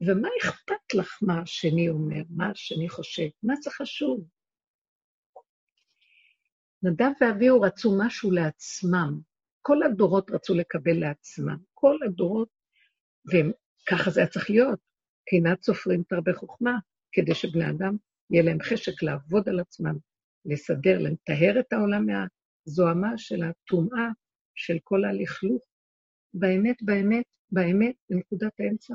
ומה 0.00 0.28
אכפת 0.42 0.94
לך 0.94 1.18
מה 1.22 1.40
השני 1.42 1.88
אומר, 1.88 2.22
מה 2.30 2.50
השני 2.50 2.88
חושב? 2.88 3.28
מה 3.42 3.54
זה 3.62 3.70
חשוב? 3.70 4.28
נדב 6.82 7.10
ואביהו 7.20 7.60
רצו 7.60 7.98
משהו 8.06 8.30
לעצמם. 8.30 9.20
כל 9.62 9.82
הדורות 9.82 10.30
רצו 10.30 10.54
לקבל 10.54 11.00
לעצמם. 11.00 11.58
כל 11.74 11.96
הדורות, 12.06 12.48
וככה 13.26 14.10
זה 14.10 14.20
היה 14.20 14.28
צריך 14.28 14.50
להיות. 14.50 14.80
קנאת 15.28 15.62
סופרים 15.62 16.02
תרבה 16.02 16.32
חוכמה, 16.32 16.78
כדי 17.12 17.34
שבני 17.34 17.70
אדם 17.70 17.96
יהיה 18.30 18.42
להם 18.42 18.58
חשק 18.62 19.02
לעבוד 19.02 19.48
על 19.48 19.60
עצמם, 19.60 19.94
לסדר, 20.44 20.98
לטהר 20.98 21.60
את 21.60 21.72
העולם 21.72 22.06
מהזוהמה 22.06 23.18
של 23.18 23.42
הטומאה, 23.42 24.08
של 24.54 24.76
כל 24.84 25.04
הלכלוך. 25.04 25.62
באמת, 26.34 26.76
באמת, 26.82 27.26
באמת, 27.50 27.94
בנקודת 28.10 28.52
האמצע, 28.60 28.94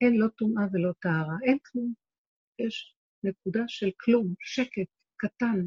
אין 0.00 0.16
לא 0.16 0.28
טומאה 0.28 0.64
ולא 0.72 0.92
טהרה, 1.00 1.36
אין 1.42 1.58
כלום. 1.66 1.92
יש 2.58 2.96
נקודה 3.24 3.62
של 3.68 3.90
כלום, 4.00 4.34
שקט, 4.40 4.90
קטן, 5.16 5.66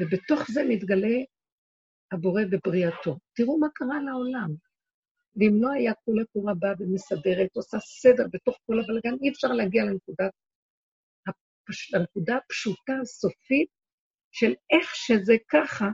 ובתוך 0.00 0.50
זה 0.50 0.60
מתגלה 0.68 1.16
הבורא 2.12 2.42
בבריאתו. 2.50 3.18
תראו 3.36 3.58
מה 3.58 3.66
קרה 3.74 4.02
לעולם. 4.02 4.54
ואם 5.36 5.62
לא 5.62 5.70
היה 5.70 5.92
כל 6.04 6.20
התורה 6.22 6.54
באה 6.54 6.72
ומסדרת, 6.78 7.56
עושה 7.56 7.78
סדר 7.78 8.26
בתוך 8.32 8.58
כל 8.66 8.80
הבלגן, 8.80 9.14
אי 9.22 9.30
אפשר 9.30 9.48
להגיע 9.48 9.84
לנקודה, 9.84 10.26
הפש... 10.26 10.43
לנקודה 11.92 12.36
הפשוטה, 12.36 12.92
הסופית, 13.02 13.68
של 14.32 14.54
איך 14.70 14.94
שזה 14.94 15.34
ככה, 15.48 15.88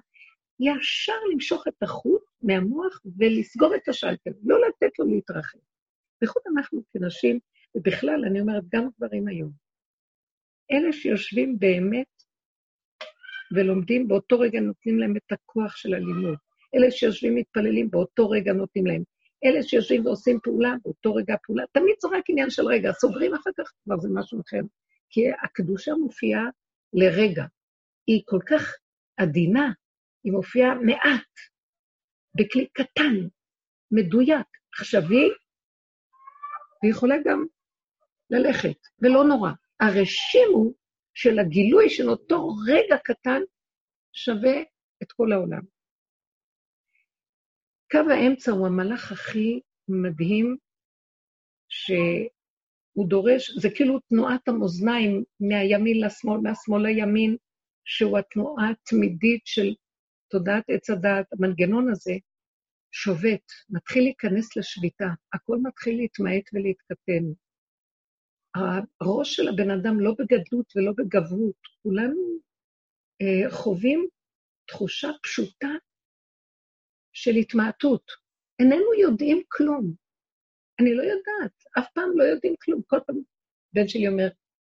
ישר 0.60 1.12
למשוך 1.32 1.68
את 1.68 1.82
החוט 1.82 2.22
מהמוח 2.42 3.00
ולסגור 3.18 3.74
את 3.74 3.88
השלטר, 3.88 4.30
לא 4.42 4.58
לתת 4.68 4.98
לו 4.98 5.06
להתרחב. 5.06 5.58
בייחוד 6.20 6.42
אנחנו 6.56 6.82
כנשים, 6.92 7.38
ובכלל, 7.74 8.24
אני 8.24 8.40
אומרת, 8.40 8.62
גם 8.72 8.88
גברים 8.96 9.28
היום. 9.28 9.50
אלה 10.72 10.92
שיושבים 10.92 11.58
באמת 11.58 12.06
ולומדים, 13.54 14.08
באותו 14.08 14.38
רגע 14.40 14.60
נותנים 14.60 14.98
להם 14.98 15.16
את 15.16 15.32
הכוח 15.32 15.76
של 15.76 15.94
הלימוד. 15.94 16.38
אלה 16.74 16.90
שיושבים 16.90 17.34
מתפללים, 17.34 17.90
באותו 17.90 18.30
רגע 18.30 18.52
נותנים 18.52 18.86
להם. 18.86 19.02
אלה 19.44 19.62
שיושבים 19.62 20.06
ועושים 20.06 20.38
פעולה, 20.42 20.74
באותו 20.82 21.14
רגע 21.14 21.34
פעולה. 21.46 21.64
תמיד 21.72 21.94
זה 22.00 22.08
רק 22.08 22.24
עניין 22.28 22.50
של 22.50 22.66
רגע, 22.66 22.92
סוגרים 22.92 23.34
אחר 23.34 23.50
כך 23.58 23.72
כבר 23.84 24.00
זה 24.00 24.08
משהו 24.14 24.40
אחר. 24.40 24.60
כי 25.10 25.20
הקדושה 25.44 25.92
מופיעה 25.94 26.44
לרגע. 26.92 27.44
היא 28.06 28.22
כל 28.26 28.40
כך 28.50 28.76
עדינה, 29.16 29.72
היא 30.24 30.32
מופיעה 30.32 30.74
מעט, 30.74 31.32
בכלי 32.34 32.68
קטן, 32.72 33.28
מדויק, 33.90 34.46
עכשווי, 34.72 35.28
ויכולה 36.82 37.14
גם 37.24 37.44
ללכת, 38.30 38.78
ולא 39.02 39.24
נורא. 39.24 39.50
הרשים 39.80 40.48
הוא 40.54 40.74
של 41.14 41.38
הגילוי 41.38 41.90
של 41.90 42.08
אותו 42.08 42.48
רגע 42.68 42.96
קטן 43.04 43.40
שווה 44.12 44.62
את 45.02 45.12
כל 45.12 45.32
העולם. 45.32 45.62
קו 47.90 48.10
האמצע 48.10 48.52
הוא 48.52 48.66
המהלך 48.66 49.12
הכי 49.12 49.60
מדהים, 49.88 50.56
שהוא 53.00 53.08
דורש, 53.08 53.50
זה 53.50 53.68
כאילו 53.74 54.00
תנועת 54.00 54.48
המאזניים 54.48 55.24
מהימין 55.40 56.00
לשמאל, 56.00 56.40
מהשמאל 56.40 56.82
לימין, 56.82 57.36
שהוא 57.84 58.18
התנועה 58.18 58.70
התמידית 58.70 59.42
של 59.44 59.74
תודעת 60.30 60.64
עץ 60.68 60.90
הדעת, 60.90 61.26
המנגנון 61.32 61.90
הזה 61.90 62.12
שובת, 62.92 63.46
מתחיל 63.70 64.02
להיכנס 64.02 64.56
לשביתה, 64.56 65.06
הכל 65.32 65.58
מתחיל 65.62 65.96
להתמעט 65.96 66.42
ולהתקטן. 66.52 67.24
הראש 69.00 69.36
של 69.36 69.48
הבן 69.48 69.70
אדם 69.70 70.00
לא 70.00 70.14
בגדלות 70.18 70.76
ולא 70.76 70.92
בגברות, 70.96 71.60
כולנו 71.82 72.38
אה, 73.22 73.50
חווים 73.50 74.08
תחושה 74.68 75.08
פשוטה 75.22 75.72
של 77.12 77.30
התמעטות. 77.30 78.04
איננו 78.58 78.94
יודעים 79.00 79.42
כלום. 79.48 79.94
אני 80.80 80.94
לא 80.94 81.02
יודעת, 81.02 81.64
אף 81.78 81.86
פעם 81.94 82.10
לא 82.18 82.24
יודעים 82.24 82.54
כלום. 82.62 82.82
כל 82.86 82.98
פעם 83.06 83.16
בן 83.72 83.88
שלי 83.88 84.08
אומר, 84.08 84.28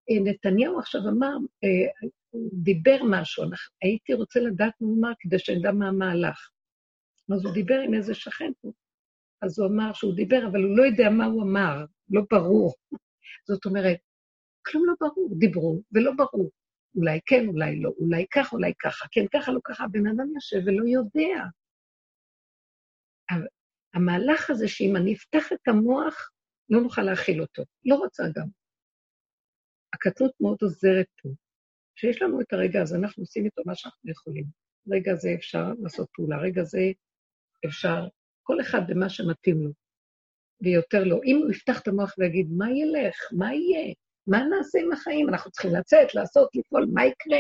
אה, 0.10 0.32
נתניהו 0.32 0.80
עכשיו 0.80 1.02
אמר, 1.10 1.38
אה, 1.63 2.08
דיבר 2.54 2.98
משהו, 3.12 3.43
הייתי 3.82 4.13
רוצה 4.13 4.39
לדעת 4.39 4.74
מה 4.82 4.88
הוא 4.88 4.98
אמר 5.00 5.12
כדי 5.20 5.39
שנדע 5.39 5.72
מה 5.72 5.88
המהלך. 5.88 6.50
אז 7.34 7.46
הוא 7.46 7.54
דיבר 7.54 7.80
עם 7.80 7.93
איזה 7.93 8.13
שכן 8.13 8.52
פה. 8.62 8.72
אז 9.41 9.60
הוא 9.60 9.67
אמר 9.67 9.93
שהוא 9.93 10.15
דיבר, 10.15 10.48
אבל 10.52 10.63
הוא 10.63 10.78
לא 10.78 10.84
יודע 10.84 11.10
מה 11.10 11.26
הוא 11.26 11.43
אמר, 11.43 11.86
לא 12.10 12.22
ברור. 12.32 12.74
זאת 13.48 13.65
אומרת, 13.65 13.98
כלום 14.65 14.86
לא 14.86 14.93
ברור, 15.00 15.30
דיברו 15.39 15.82
ולא 15.91 16.12
ברור. 16.17 16.52
אולי 16.96 17.20
כן, 17.26 17.48
אולי 17.48 17.80
לא, 17.80 17.91
אולי 18.00 18.26
כך, 18.34 18.54
אולי 18.54 18.74
ככה, 18.80 19.06
כן, 19.12 19.26
ככה, 19.34 19.52
לא 19.52 19.60
ככה, 19.63 19.84
הבן 19.84 20.08
אדם 20.08 20.28
יושב 20.36 20.58
ולא 20.65 20.84
יודע. 20.88 21.43
המהלך 23.98 24.50
הזה 24.50 24.68
שאם 24.68 24.96
אני 24.96 25.14
אפתח 25.14 25.54
את 25.54 25.68
המוח, 25.68 26.30
לא 26.70 26.82
נוכל 26.82 27.02
להכיל 27.02 27.42
אותו. 27.42 27.64
לא 27.86 27.96
רוצה 27.96 28.24
גם. 28.36 28.48
הקטנות 29.94 30.32
מאוד 30.42 30.58
עוזרת 30.62 31.06
פה. 31.22 31.30
כשיש 31.96 32.22
לנו 32.22 32.42
את 32.42 32.54
הרגע 32.54 32.82
הזה, 32.82 32.96
אנחנו 32.96 33.24
עושים 33.24 33.46
איתו 33.46 33.62
מה 33.66 33.76
שאנחנו 33.76 34.12
יכולים. 34.12 34.46
רגע 34.92 35.16
זה 35.16 35.30
אפשר 35.38 35.74
לעשות 35.80 36.08
פעולה, 36.14 36.38
רגע 36.38 36.64
זה 36.64 36.80
אפשר, 37.66 38.08
כל 38.44 38.62
אחד 38.62 38.82
במה 38.88 39.10
שמתאים 39.10 39.62
לו, 39.62 39.72
ויותר 40.62 41.04
לא. 41.04 41.20
אם 41.26 41.38
הוא 41.38 41.52
יפתח 41.52 41.82
את 41.82 41.88
המוח 41.88 42.16
ויגיד, 42.18 42.48
מה 42.58 42.72
ילך? 42.72 43.16
מה 43.38 43.54
יהיה? 43.54 43.94
מה 44.28 44.38
נעשה 44.44 44.80
עם 44.80 44.92
החיים? 44.92 45.30
אנחנו 45.30 45.52
צריכים 45.52 45.72
לצאת, 45.80 46.16
לעשות, 46.16 46.50
לפעול, 46.56 46.88
מה 46.94 47.06
יקרה? 47.06 47.40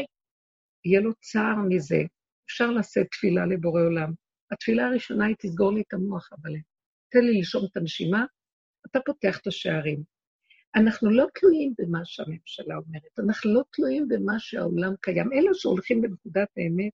יהיה 0.85 1.01
לו 1.01 1.11
צער 1.13 1.55
מזה. 1.69 2.01
אפשר 2.45 2.71
לשאת 2.71 3.07
תפילה 3.11 3.45
לבורא 3.45 3.81
עולם. 3.81 4.11
התפילה 4.51 4.87
הראשונה 4.87 5.25
היא 5.25 5.35
תסגור 5.39 5.73
לי 5.73 5.81
את 5.81 5.93
המוח, 5.93 6.29
אבל 6.33 6.51
תן 7.11 7.19
לי 7.19 7.37
לנשום 7.37 7.65
את 7.71 7.77
הנשימה, 7.77 8.25
אתה 8.85 8.99
פותח 9.05 9.39
את 9.41 9.47
השערים. 9.47 10.03
אנחנו 10.75 11.09
לא 11.09 11.25
תלויים 11.33 11.73
במה 11.77 11.99
שהממשלה 12.05 12.75
אומרת, 12.75 13.19
אנחנו 13.19 13.53
לא 13.53 13.61
תלויים 13.71 14.07
במה 14.07 14.39
שהעולם 14.39 14.93
קיים. 15.01 15.33
אלו 15.33 15.55
שהולכים 15.55 16.01
בנקודת 16.01 16.49
האמת, 16.57 16.93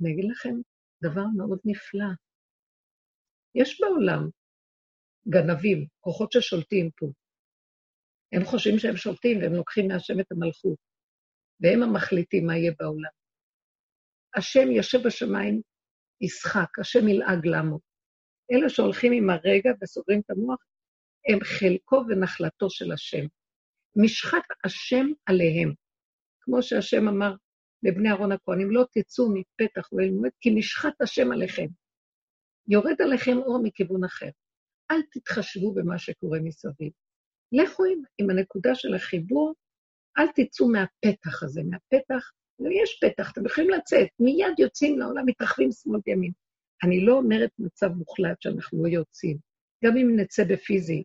אני 0.00 0.12
אגיד 0.12 0.30
לכם 0.30 0.54
דבר 1.02 1.24
מאוד 1.36 1.58
נפלא. 1.64 2.10
יש 3.54 3.80
בעולם 3.80 4.28
גנבים, 5.28 5.86
כוחות 6.00 6.32
ששולטים 6.32 6.90
פה. 6.96 7.06
הם 8.32 8.44
חושבים 8.44 8.78
שהם 8.78 8.96
שולטים 8.96 9.38
והם 9.40 9.52
לוקחים 9.52 9.88
מהשם 9.88 10.20
את 10.20 10.32
המלכות, 10.32 10.78
והם 11.60 11.82
המחליטים 11.82 12.46
מה 12.46 12.56
יהיה 12.56 12.72
בעולם. 12.78 13.10
השם 14.36 14.70
יושב 14.70 14.98
בשמיים, 15.06 15.60
ישחק, 16.22 16.78
השם 16.78 17.08
ילעג 17.08 17.46
למו. 17.46 17.78
אלה 18.52 18.68
שהולכים 18.68 19.12
עם 19.12 19.30
הרגע 19.30 19.70
וסוגרים 19.82 20.20
את 20.20 20.30
המוח, 20.30 20.58
הם 21.28 21.38
חלקו 21.44 22.04
ונחלתו 22.08 22.70
של 22.70 22.92
השם. 22.92 23.26
משחת 23.96 24.42
השם 24.64 25.06
עליהם. 25.26 25.72
כמו 26.40 26.62
שהשם 26.62 27.08
אמר 27.08 27.34
לבני 27.82 28.10
אהרון 28.10 28.32
הכהנים, 28.32 28.70
לא 28.70 28.84
תצאו 28.92 29.24
מפתח 29.34 29.92
ואל 29.92 30.10
מועד, 30.10 30.32
כי 30.40 30.50
משחת 30.54 31.00
השם 31.00 31.32
עליכם. 31.32 31.66
יורד 32.68 33.02
עליכם 33.02 33.36
אור 33.36 33.60
מכיוון 33.62 34.04
אחר. 34.04 34.30
אל 34.90 35.00
תתחשבו 35.12 35.74
במה 35.74 35.98
שקורה 35.98 36.38
מסביב. 36.40 36.92
לכו 37.52 37.84
עם, 37.84 38.02
עם 38.18 38.30
הנקודה 38.30 38.74
של 38.74 38.94
החיבור, 38.94 39.54
אל 40.18 40.26
תצאו 40.34 40.68
מהפתח 40.68 41.42
הזה, 41.42 41.60
מהפתח, 41.70 42.30
ויש 42.64 43.00
פתח, 43.00 43.32
אתם 43.32 43.46
יכולים 43.46 43.70
לצאת, 43.70 44.08
מיד 44.20 44.58
יוצאים 44.58 44.98
לעולם, 44.98 45.26
מתרחבים 45.26 45.68
שמאל 45.72 46.00
וימין. 46.06 46.32
אני 46.84 47.04
לא 47.04 47.12
אומרת 47.12 47.50
מצב 47.58 47.88
מוחלט 47.88 48.42
שאנחנו 48.42 48.82
לא 48.82 48.88
יוצאים, 48.88 49.36
גם 49.84 49.96
אם 49.96 50.16
נצא 50.16 50.44
בפיזי, 50.44 51.02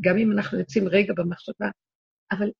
גם 0.00 0.18
אם 0.18 0.32
אנחנו 0.32 0.58
יוצאים 0.58 0.88
רגע 0.88 1.12
במחשבה, 1.16 1.70
אבל 2.32 2.50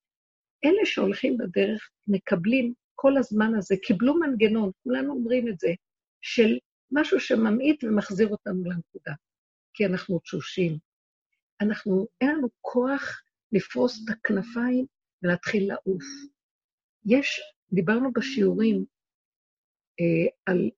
אלה 0.65 0.85
שהולכים 0.85 1.37
בדרך 1.37 1.89
מקבלים 2.07 2.73
כל 2.95 3.17
הזמן 3.17 3.55
הזה, 3.55 3.75
קיבלו 3.83 4.19
מנגנון, 4.19 4.71
כולנו 4.83 5.13
אומרים 5.13 5.47
את 5.47 5.59
זה, 5.59 5.69
של 6.21 6.57
משהו 6.91 7.19
שממעיט 7.19 7.83
ומחזיר 7.83 8.27
אותנו 8.27 8.63
לנקודה, 8.65 9.13
כי 9.73 9.85
אנחנו 9.85 10.19
תשושים. 10.19 10.77
אנחנו, 11.61 12.07
אין 12.21 12.29
לנו 12.29 12.47
כוח 12.61 13.21
לפרוס 13.51 14.03
את 14.03 14.09
הכנפיים 14.09 14.85
ולהתחיל 15.23 15.67
לעוף. 15.67 16.03
יש, 17.05 17.41
דיברנו 17.73 18.13
בשיעורים 18.13 18.85
אה, 19.99 20.31
על 20.45 20.69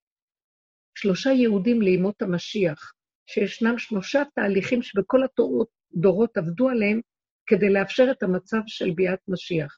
שלושה 0.97 1.29
יהודים 1.29 1.81
לימות 1.81 2.21
המשיח, 2.21 2.93
שישנם 3.29 3.77
שלושה 3.77 4.23
תהליכים 4.35 4.81
שבכל 4.81 5.19
הדורות 5.23 6.37
עבדו 6.37 6.69
עליהם 6.69 7.01
כדי 7.47 7.69
לאפשר 7.69 8.07
את 8.11 8.23
המצב 8.23 8.61
של 8.67 8.91
ביאת 8.91 9.19
משיח. 9.27 9.77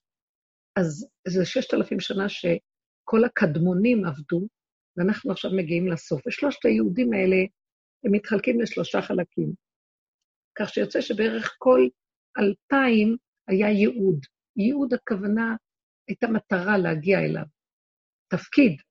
אז 0.79 1.07
זה 1.27 1.45
ששת 1.45 1.73
אלפים 1.73 1.99
שנה 1.99 2.29
שכל 2.29 3.23
הקדמונים 3.25 4.05
עבדו, 4.05 4.47
ואנחנו 4.97 5.31
עכשיו 5.31 5.51
מגיעים 5.57 5.87
לסוף. 5.87 6.27
ושלושת 6.27 6.65
היהודים 6.65 7.13
האלה, 7.13 7.35
הם 8.03 8.11
מתחלקים 8.11 8.61
לשלושה 8.61 9.01
חלקים. 9.01 9.53
כך 10.59 10.69
שיוצא 10.69 11.01
שבערך 11.01 11.55
כל 11.57 11.87
אלפיים 12.37 13.17
היה 13.47 13.69
ייעוד. 13.69 14.19
ייעוד 14.57 14.93
הכוונה 14.93 15.55
הייתה 16.07 16.27
מטרה 16.27 16.77
להגיע 16.77 17.19
אליו. 17.19 17.45
תפקיד. 18.27 18.81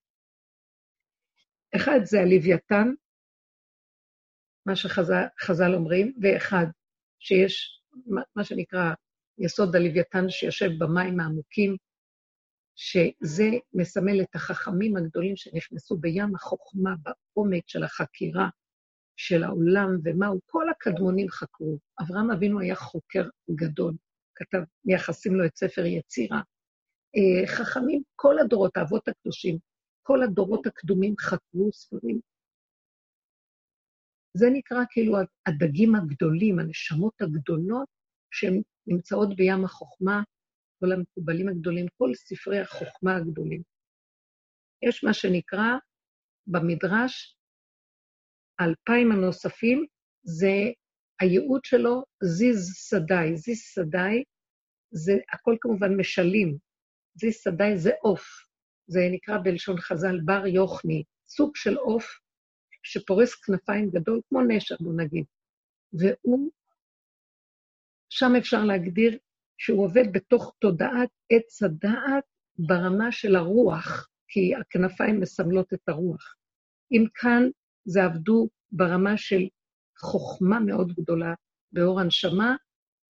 אחד 1.76 2.00
זה 2.04 2.20
הלוויתן, 2.20 2.88
מה 4.66 4.76
שחז"ל 4.76 5.74
אומרים, 5.74 6.12
ואחד 6.22 6.66
שיש 7.18 7.82
מה 8.36 8.44
שנקרא 8.44 8.92
יסוד 9.38 9.76
הלוויתן 9.76 10.28
שיושב 10.28 10.70
במים 10.78 11.20
העמוקים, 11.20 11.76
שזה 12.76 13.44
מסמל 13.74 14.20
את 14.22 14.34
החכמים 14.34 14.96
הגדולים 14.96 15.36
שנכנסו 15.36 15.96
בים 15.96 16.34
החוכמה, 16.34 16.94
בעומק 17.02 17.62
של 17.66 17.84
החקירה 17.84 18.48
של 19.16 19.44
העולם 19.44 19.88
ומהו, 20.04 20.40
כל 20.46 20.70
הקדמונים 20.70 21.28
חקרו. 21.28 21.78
אברהם 22.02 22.30
אבינו 22.30 22.60
היה 22.60 22.74
חוקר 22.74 23.28
גדול, 23.50 23.94
כתב, 24.34 24.58
מייחסים 24.84 25.34
לו 25.34 25.46
את 25.46 25.56
ספר 25.56 25.84
יצירה. 25.84 26.40
אה, 27.16 27.46
חכמים, 27.46 28.02
כל 28.16 28.38
הדורות, 28.38 28.76
האבות 28.76 29.08
הקדושים, 29.08 29.58
כל 30.02 30.22
הדורות 30.22 30.66
הקדומים 30.66 31.14
חקרו 31.20 31.72
ספרים. 31.72 32.20
זה 34.34 34.46
נקרא 34.52 34.78
כאילו 34.90 35.14
הדגים 35.46 35.94
הגדולים, 35.94 36.58
הנשמות 36.58 37.22
הגדולות, 37.22 37.88
שהן 38.30 38.62
נמצאות 38.86 39.36
בים 39.36 39.64
החוכמה, 39.64 40.22
כל 40.80 40.92
המקובלים 40.92 41.48
הגדולים, 41.48 41.86
כל 41.98 42.14
ספרי 42.14 42.60
החוכמה 42.60 43.16
הגדולים. 43.16 43.62
יש 44.82 45.04
מה 45.04 45.14
שנקרא 45.14 45.72
במדרש, 46.46 47.36
האלפיים 48.58 49.12
הנוספים, 49.12 49.86
זה 50.22 50.52
הייעוד 51.20 51.64
שלו 51.64 52.04
זיז 52.22 52.72
סדאי. 52.74 53.36
זיז 53.36 53.58
סדאי 53.58 54.24
זה 54.90 55.12
הכל 55.32 55.56
כמובן 55.60 55.96
משלים. 55.96 56.65
זיז 57.16 57.34
סדאי 57.34 57.78
זה 57.78 57.90
עוף. 58.00 58.46
זה 58.86 59.00
נקרא 59.10 59.38
בלשון 59.44 59.80
חז"ל 59.80 60.20
בר 60.24 60.46
יוכני, 60.46 61.04
סוג 61.28 61.56
של 61.56 61.76
עוף 61.76 62.18
שפורס 62.82 63.34
כנפיים 63.34 63.90
גדול, 63.90 64.20
כמו 64.28 64.40
נשר, 64.48 64.74
בוא 64.80 64.94
נגיד. 64.94 65.24
והוא 65.92 66.50
שם 68.08 68.32
אפשר 68.38 68.64
להגדיר 68.64 69.18
שהוא 69.58 69.84
עובד 69.84 70.12
בתוך 70.12 70.54
תודעת 70.58 71.08
עץ 71.30 71.62
הדעת 71.62 72.24
ברמה 72.58 73.12
של 73.12 73.36
הרוח, 73.36 74.08
כי 74.28 74.54
הכנפיים 74.54 75.20
מסמלות 75.20 75.72
את 75.72 75.88
הרוח. 75.88 76.34
אם 76.92 77.04
כאן 77.14 77.42
זה 77.84 78.04
עבדו 78.04 78.48
ברמה 78.72 79.16
של 79.16 79.42
חוכמה 79.98 80.60
מאוד 80.60 80.92
גדולה 80.92 81.34
באור 81.72 82.00
הנשמה, 82.00 82.56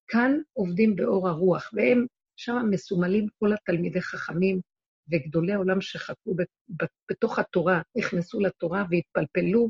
כאן 0.08 0.38
עובדים 0.54 0.96
באור 0.96 1.30
הרוח, 1.30 1.70
והם 1.74 2.06
שם 2.36 2.66
מסומלים 2.72 3.28
כל 3.40 3.54
התלמידי 3.54 4.02
חכמים 4.02 4.62
וגדולי 5.12 5.54
העולם 5.54 5.82
שחקרו 5.82 6.36
בתוך 7.12 7.40
התורה, 7.40 7.82
נכנסו 7.98 8.40
לתורה 8.40 8.84
והתפלפלו 8.90 9.70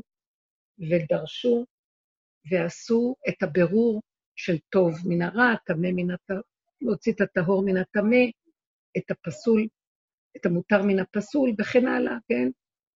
ודרשו 0.78 1.64
ועשו 2.50 3.16
את 3.28 3.42
הבירור 3.42 4.02
של 4.36 4.58
טוב 4.68 4.94
מן 5.04 5.22
הרע, 5.22 5.54
טמא 5.66 5.88
מן 5.94 6.10
הטהור, 6.10 6.42
להוציא 6.80 7.12
את 7.12 7.20
הטהור 7.20 7.64
מן 7.64 7.76
הטמא, 7.76 8.24
את 8.98 9.10
הפסול, 9.10 9.66
את 10.36 10.46
המותר 10.46 10.82
מן 10.82 10.98
הפסול 10.98 11.50
וכן 11.58 11.86
הלאה, 11.86 12.16
כן? 12.28 12.48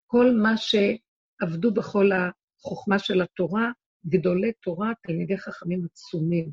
כל 0.06 0.26
מה 0.42 0.54
שעבדו 0.56 1.74
בכל 1.74 2.06
החוכמה 2.12 2.98
של 2.98 3.22
התורה, 3.22 3.70
גדולי 4.06 4.52
תורה, 4.52 4.92
תלמידי 5.02 5.38
חכמים 5.38 5.84
עצומים. 5.84 6.50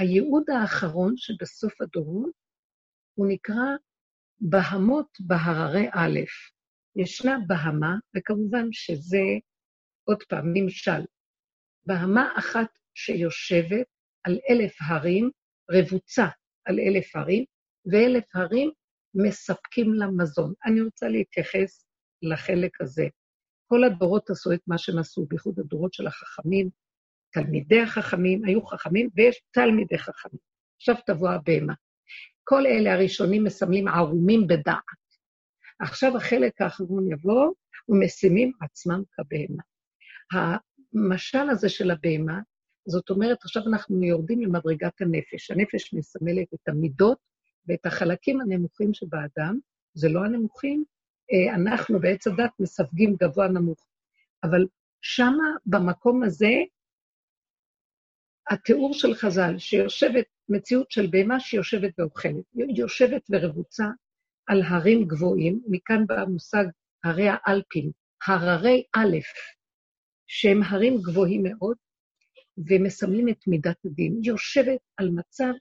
והייעוד 0.00 0.44
האחרון 0.50 1.14
שבסוף 1.16 1.80
הדורות, 1.80 2.30
הוא 3.14 3.26
נקרא 3.28 3.76
בהמות 4.40 5.08
בהררי 5.20 5.88
א'. 5.92 6.20
ישנה 6.96 7.38
בהמה, 7.46 7.94
וכמובן 8.16 8.66
שזה, 8.72 9.22
עוד 10.04 10.22
פעם, 10.28 10.52
נמשל. 10.52 11.00
בהמה 11.86 12.32
אחת 12.38 12.78
שיושבת 12.94 13.86
על 14.24 14.38
אלף 14.50 14.76
הרים, 14.80 15.30
רבוצה 15.70 16.26
על 16.64 16.80
אלף 16.80 17.16
הרים, 17.16 17.44
ואלף 17.92 18.24
הרים 18.34 18.70
מספקים 19.14 19.94
לה 19.94 20.06
מזון. 20.06 20.52
אני 20.66 20.80
רוצה 20.80 21.08
להתייחס 21.08 21.86
לחלק 22.22 22.80
הזה. 22.80 23.06
כל 23.68 23.84
הדורות 23.84 24.30
עשו 24.30 24.52
את 24.52 24.60
מה 24.66 24.78
שהם 24.78 24.98
עשו, 24.98 25.26
בייחוד 25.26 25.58
הדורות 25.58 25.94
של 25.94 26.06
החכמים, 26.06 26.70
תלמידי 27.36 27.80
החכמים, 27.80 28.44
היו 28.44 28.66
חכמים 28.66 29.08
ויש 29.14 29.42
תלמידי 29.50 29.98
חכמים. 29.98 30.40
עכשיו 30.76 30.94
תבוא 31.06 31.30
הבהמה. 31.30 31.74
כל 32.44 32.66
אלה 32.66 32.92
הראשונים 32.92 33.44
מסמלים 33.44 33.88
ערומים 33.88 34.46
בדעת. 34.46 35.06
עכשיו 35.80 36.16
החלק 36.16 36.60
האחרון 36.60 37.12
יבוא, 37.12 37.52
ומשימים 37.88 38.52
עצמם 38.60 39.02
כבהמה. 39.12 39.62
המשל 40.32 41.50
הזה 41.50 41.68
של 41.68 41.90
הבהמה, 41.90 42.40
זאת 42.88 43.10
אומרת, 43.10 43.38
עכשיו 43.42 43.62
אנחנו 43.66 44.04
יורדים 44.04 44.40
למדרגת 44.40 45.00
הנפש. 45.00 45.50
הנפש 45.50 45.94
מסמלת 45.94 46.54
את 46.54 46.68
המידות 46.68 47.18
ואת 47.68 47.86
החלקים 47.86 48.40
הנמוכים 48.40 48.94
שבאדם, 48.94 49.58
זה 49.94 50.08
לא 50.08 50.24
הנמוכים, 50.24 50.84
אה, 51.32 51.54
אנחנו 51.54 52.00
בעץ 52.00 52.26
הדת 52.26 52.50
מסווגים 52.60 53.16
גבוה 53.20 53.48
נמוך. 53.48 53.86
אבל 54.44 54.66
שמה, 55.02 55.44
במקום 55.66 56.22
הזה, 56.22 56.52
התיאור 58.50 58.94
של 58.94 59.14
חז"ל, 59.14 59.58
שיושבת, 59.58 60.24
מציאות 60.48 60.90
של 60.90 61.06
בהמה 61.10 61.40
שיושבת 61.40 61.92
ואוכלת, 61.98 62.44
יושבת 62.54 63.22
ורבוצה 63.30 63.84
על 64.46 64.62
הרים 64.62 65.04
גבוהים, 65.06 65.62
מכאן 65.68 66.06
בא 66.06 66.20
המושג 66.20 66.64
הרי 67.04 67.26
האלפים, 67.28 67.90
הררי 68.26 68.82
א', 68.96 69.16
שהם 70.26 70.62
הרים 70.62 70.96
גבוהים 71.02 71.42
מאוד, 71.42 71.76
ומסמלים 72.68 73.28
את 73.28 73.46
מידת 73.46 73.76
הדין. 73.84 74.20
יושבת 74.22 74.80
על 74.96 75.10
מצב 75.10 75.52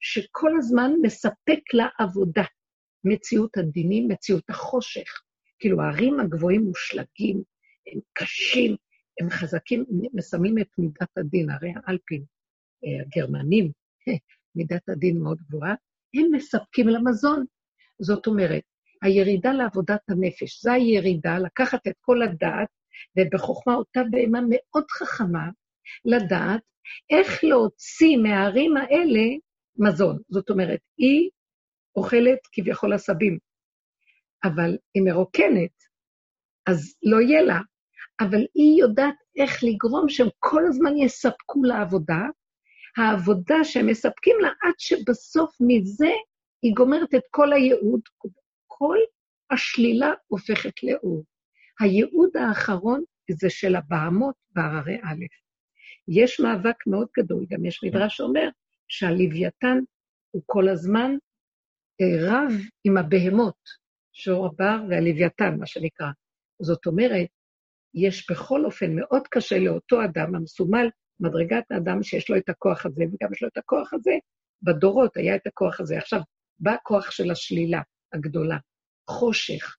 שכל 0.00 0.50
הזמן 0.58 0.90
מספק 1.02 1.74
לה 1.74 1.86
עבודה. 1.98 2.44
מציאות 3.04 3.56
הדינים, 3.56 4.08
מציאות 4.08 4.50
החושך. 4.50 5.22
כאילו, 5.58 5.82
הערים 5.82 6.20
הגבוהים 6.20 6.62
מושלגים, 6.62 7.42
הם 7.86 8.00
קשים, 8.12 8.76
הם 9.20 9.30
חזקים, 9.30 9.84
מסמלים 10.14 10.58
את 10.58 10.68
מידת 10.78 11.18
הדין, 11.18 11.50
הרי 11.50 11.72
האלפים, 11.76 12.22
אה, 12.84 13.02
הגרמנים, 13.06 13.70
מידת 14.56 14.88
הדין 14.88 15.18
מאוד 15.18 15.38
גבוהה, 15.48 15.74
הם 16.14 16.32
מספקים 16.32 16.88
למזון. 16.88 17.44
זאת 17.98 18.26
אומרת, 18.26 18.62
הירידה 19.02 19.52
לעבודת 19.52 20.00
הנפש, 20.08 20.62
זו 20.62 20.72
הירידה, 20.72 21.38
לקחת 21.38 21.86
את 21.86 21.94
כל 22.00 22.22
הדעת, 22.22 22.68
ובחוכמה 23.18 23.74
אותה 23.74 24.00
בהמה 24.10 24.40
מאוד 24.50 24.84
חכמה, 24.90 25.48
לדעת 26.04 26.60
איך 27.10 27.44
להוציא 27.44 28.16
מהערים 28.16 28.76
האלה 28.76 29.22
מזון. 29.76 30.18
זאת 30.28 30.50
אומרת, 30.50 30.80
היא 30.96 31.30
אוכלת 31.96 32.38
כביכול 32.52 32.92
עשבים, 32.92 33.38
אבל 34.44 34.76
היא 34.94 35.02
מרוקנת, 35.02 35.72
אז 36.66 36.96
לא 37.02 37.20
יהיה 37.20 37.42
לה. 37.42 37.60
אבל 38.20 38.46
היא 38.54 38.80
יודעת 38.80 39.14
איך 39.36 39.64
לגרום 39.64 40.08
שהם 40.08 40.28
כל 40.38 40.66
הזמן 40.66 40.96
יספקו 40.96 41.64
לה 41.64 41.80
עבודה, 41.80 42.20
העבודה 42.96 43.64
שהם 43.64 43.86
מספקים 43.86 44.36
לה, 44.40 44.48
עד 44.48 44.74
שבסוף 44.78 45.50
מזה 45.60 46.10
היא 46.62 46.74
גומרת 46.74 47.14
את 47.14 47.22
כל 47.30 47.52
הייעוד, 47.52 48.00
כל 48.66 48.96
השלילה 49.50 50.12
הופכת 50.26 50.82
לאור. 50.82 51.24
הייעוד 51.80 52.36
האחרון 52.36 53.04
זה 53.30 53.50
של 53.50 53.76
הבהמות 53.76 54.34
בהררי 54.50 54.96
א'. 54.96 55.24
יש 56.08 56.40
מאבק 56.40 56.86
מאוד 56.86 57.08
גדול, 57.18 57.46
גם 57.50 57.64
יש 57.64 57.80
מדרש 57.84 58.16
שאומר 58.16 58.48
שהלוויתן 58.88 59.78
הוא 60.30 60.42
כל 60.46 60.68
הזמן 60.68 61.16
אה, 62.00 62.30
רב 62.30 62.52
עם 62.84 62.96
הבהמות, 62.96 63.58
שור 64.12 64.46
הבר 64.46 64.78
והלוויתן, 64.88 65.56
מה 65.58 65.66
שנקרא. 65.66 66.06
זאת 66.62 66.86
אומרת, 66.86 67.28
יש 67.94 68.30
בכל 68.30 68.64
אופן 68.64 68.96
מאוד 68.96 69.22
קשה 69.30 69.58
לאותו 69.58 70.04
אדם 70.04 70.34
המסומל, 70.34 70.88
מדרגת 71.20 71.64
האדם 71.70 72.02
שיש 72.02 72.30
לו 72.30 72.36
את 72.36 72.48
הכוח 72.48 72.86
הזה, 72.86 73.02
וגם 73.02 73.32
יש 73.32 73.42
לו 73.42 73.48
את 73.48 73.56
הכוח 73.56 73.92
הזה, 73.94 74.12
בדורות 74.62 75.16
היה 75.16 75.36
את 75.36 75.46
הכוח 75.46 75.80
הזה. 75.80 75.98
עכשיו, 75.98 76.20
בא 76.58 76.70
הכוח 76.70 77.10
של 77.10 77.30
השלילה 77.30 77.82
הגדולה, 78.12 78.58
חושך. 79.10 79.76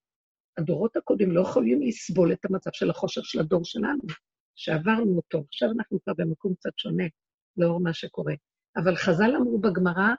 הדורות 0.58 0.98
הקודמים 0.98 1.32
לא 1.32 1.42
יכולים 1.42 1.82
לסבול 1.82 2.34
את 2.34 2.46
המצב 2.46 2.70
של 2.74 2.90
החושך 2.90 3.26
של 3.26 3.40
הדור 3.40 3.66
שלנו, 3.66 4.02
שעברנו 4.56 5.16
אותו. 5.16 5.44
עכשיו 5.48 5.70
אנחנו 5.78 6.00
כבר 6.04 6.14
במקום 6.18 6.54
קצת 6.56 6.72
שונה, 6.78 7.04
לאור 7.58 7.80
מה 7.80 7.94
שקורה. 7.94 8.34
אבל 8.78 8.96
חז"ל 8.96 9.36
אמרו 9.36 9.60
בגמרא, 9.60 10.14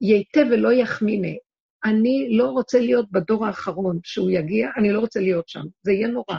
ייתה 0.00 0.40
ולא 0.50 0.72
יחמיני. 0.72 1.38
אני 1.84 2.28
לא 2.30 2.50
רוצה 2.50 2.78
להיות 2.78 3.10
בדור 3.10 3.46
האחרון 3.46 3.98
שהוא 4.04 4.30
יגיע, 4.30 4.68
אני 4.76 4.92
לא 4.92 5.00
רוצה 5.00 5.20
להיות 5.20 5.48
שם, 5.48 5.62
זה 5.82 5.92
יהיה 5.92 6.08
נורא. 6.08 6.36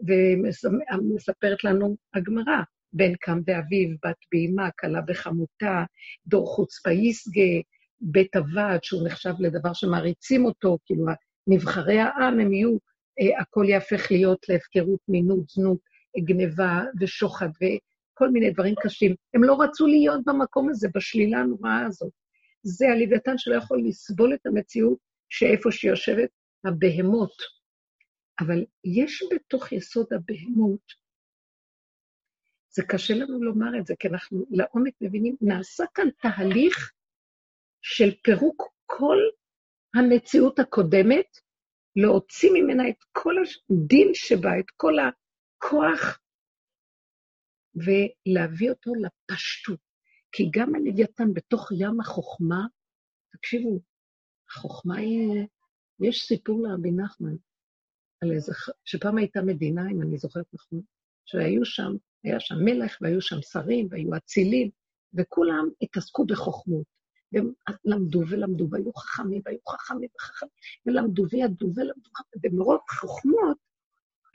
ומספרת 0.00 1.64
לנו 1.64 1.96
הגמרא, 2.14 2.62
בן 2.92 3.14
קם 3.14 3.40
ואביו, 3.46 3.88
בת 4.04 4.16
בהמה, 4.32 4.70
כלה 4.80 5.00
וחמותה, 5.08 5.84
דור 6.26 6.46
חוצפה 6.46 6.90
יסגה, 6.90 7.60
בית 8.00 8.36
הוועד, 8.36 8.84
שהוא 8.84 9.06
נחשב 9.06 9.32
לדבר 9.38 9.72
שמעריצים 9.72 10.44
אותו, 10.44 10.78
כאילו 10.86 11.06
נבחרי 11.46 11.98
העם 11.98 12.40
הם 12.40 12.52
יהיו, 12.52 12.76
אה, 13.20 13.40
הכל 13.40 13.64
יהפך 13.68 14.10
להיות 14.10 14.48
להפקרות, 14.48 15.00
מינות, 15.08 15.48
זנות, 15.48 15.78
גניבה 16.18 16.82
ושוחד 17.00 17.48
וכל 17.48 18.30
מיני 18.30 18.50
דברים 18.50 18.74
קשים. 18.82 19.14
הם 19.34 19.44
לא 19.44 19.60
רצו 19.60 19.86
להיות 19.86 20.20
במקום 20.26 20.68
הזה, 20.68 20.88
בשלילה 20.94 21.38
הנוראה 21.38 21.86
הזאת. 21.86 22.12
זה 22.62 22.88
הלוויתן 22.88 23.38
שלא 23.38 23.54
יכול 23.54 23.82
לסבול 23.84 24.34
את 24.34 24.46
המציאות 24.46 24.98
שאיפה 25.28 25.70
שיושבת 25.72 26.28
הבהמות. 26.64 27.55
אבל 28.40 28.64
יש 28.84 29.24
בתוך 29.34 29.72
יסוד 29.72 30.06
הבהמות, 30.12 30.92
זה 32.70 32.82
קשה 32.88 33.14
לנו 33.14 33.44
לומר 33.44 33.78
את 33.80 33.86
זה, 33.86 33.94
כי 33.98 34.08
אנחנו 34.08 34.46
לעומק 34.50 34.94
מבינים, 35.00 35.36
נעשה 35.40 35.84
כאן 35.94 36.10
תהליך 36.10 36.92
של 37.82 38.14
פירוק 38.22 38.62
כל 38.86 39.16
המציאות 39.94 40.58
הקודמת, 40.58 41.26
להוציא 41.96 42.50
ממנה 42.54 42.88
את 42.88 43.04
כל 43.12 43.34
הדין 43.70 44.10
שבה, 44.14 44.50
את 44.60 44.70
כל 44.76 44.92
הכוח, 44.98 46.20
ולהביא 47.74 48.70
אותו 48.70 48.92
לפשטות. 48.94 49.80
כי 50.32 50.50
גם 50.50 50.74
הלוויתן 50.74 51.34
בתוך 51.34 51.68
ים 51.78 52.00
החוכמה, 52.00 52.66
תקשיבו, 53.32 53.80
החוכמה 54.50 54.96
היא... 54.96 55.46
יש 56.00 56.26
סיפור 56.26 56.62
לרבי 56.62 56.90
נחמן, 56.90 57.36
על 58.22 58.32
איזה... 58.32 58.52
שפעם 58.84 59.18
הייתה 59.18 59.42
מדינה, 59.42 59.90
אם 59.90 60.02
אני 60.02 60.18
זוכרת 60.18 60.46
נכון, 60.52 60.80
שהיו 61.24 61.64
שם, 61.64 61.92
היה 62.24 62.40
שם 62.40 62.54
מלך 62.64 62.98
והיו 63.00 63.20
שם 63.20 63.36
שרים 63.42 63.88
והיו 63.90 64.16
אצילים, 64.16 64.70
וכולם 65.14 65.68
התעסקו 65.82 66.26
בחוכמות. 66.26 66.96
והם 67.32 67.52
למדו 67.84 68.20
ולמדו, 68.28 68.68
והיו 68.70 68.92
חכמים, 68.92 69.42
והיו 69.44 69.58
חכמים 69.68 70.08
וחכמים, 70.16 70.50
ולמדו 70.86 71.24
וידעו 71.30 71.70
ולמדו, 71.74 72.10
ומרוב 72.42 72.78
חוכמות 73.00 73.56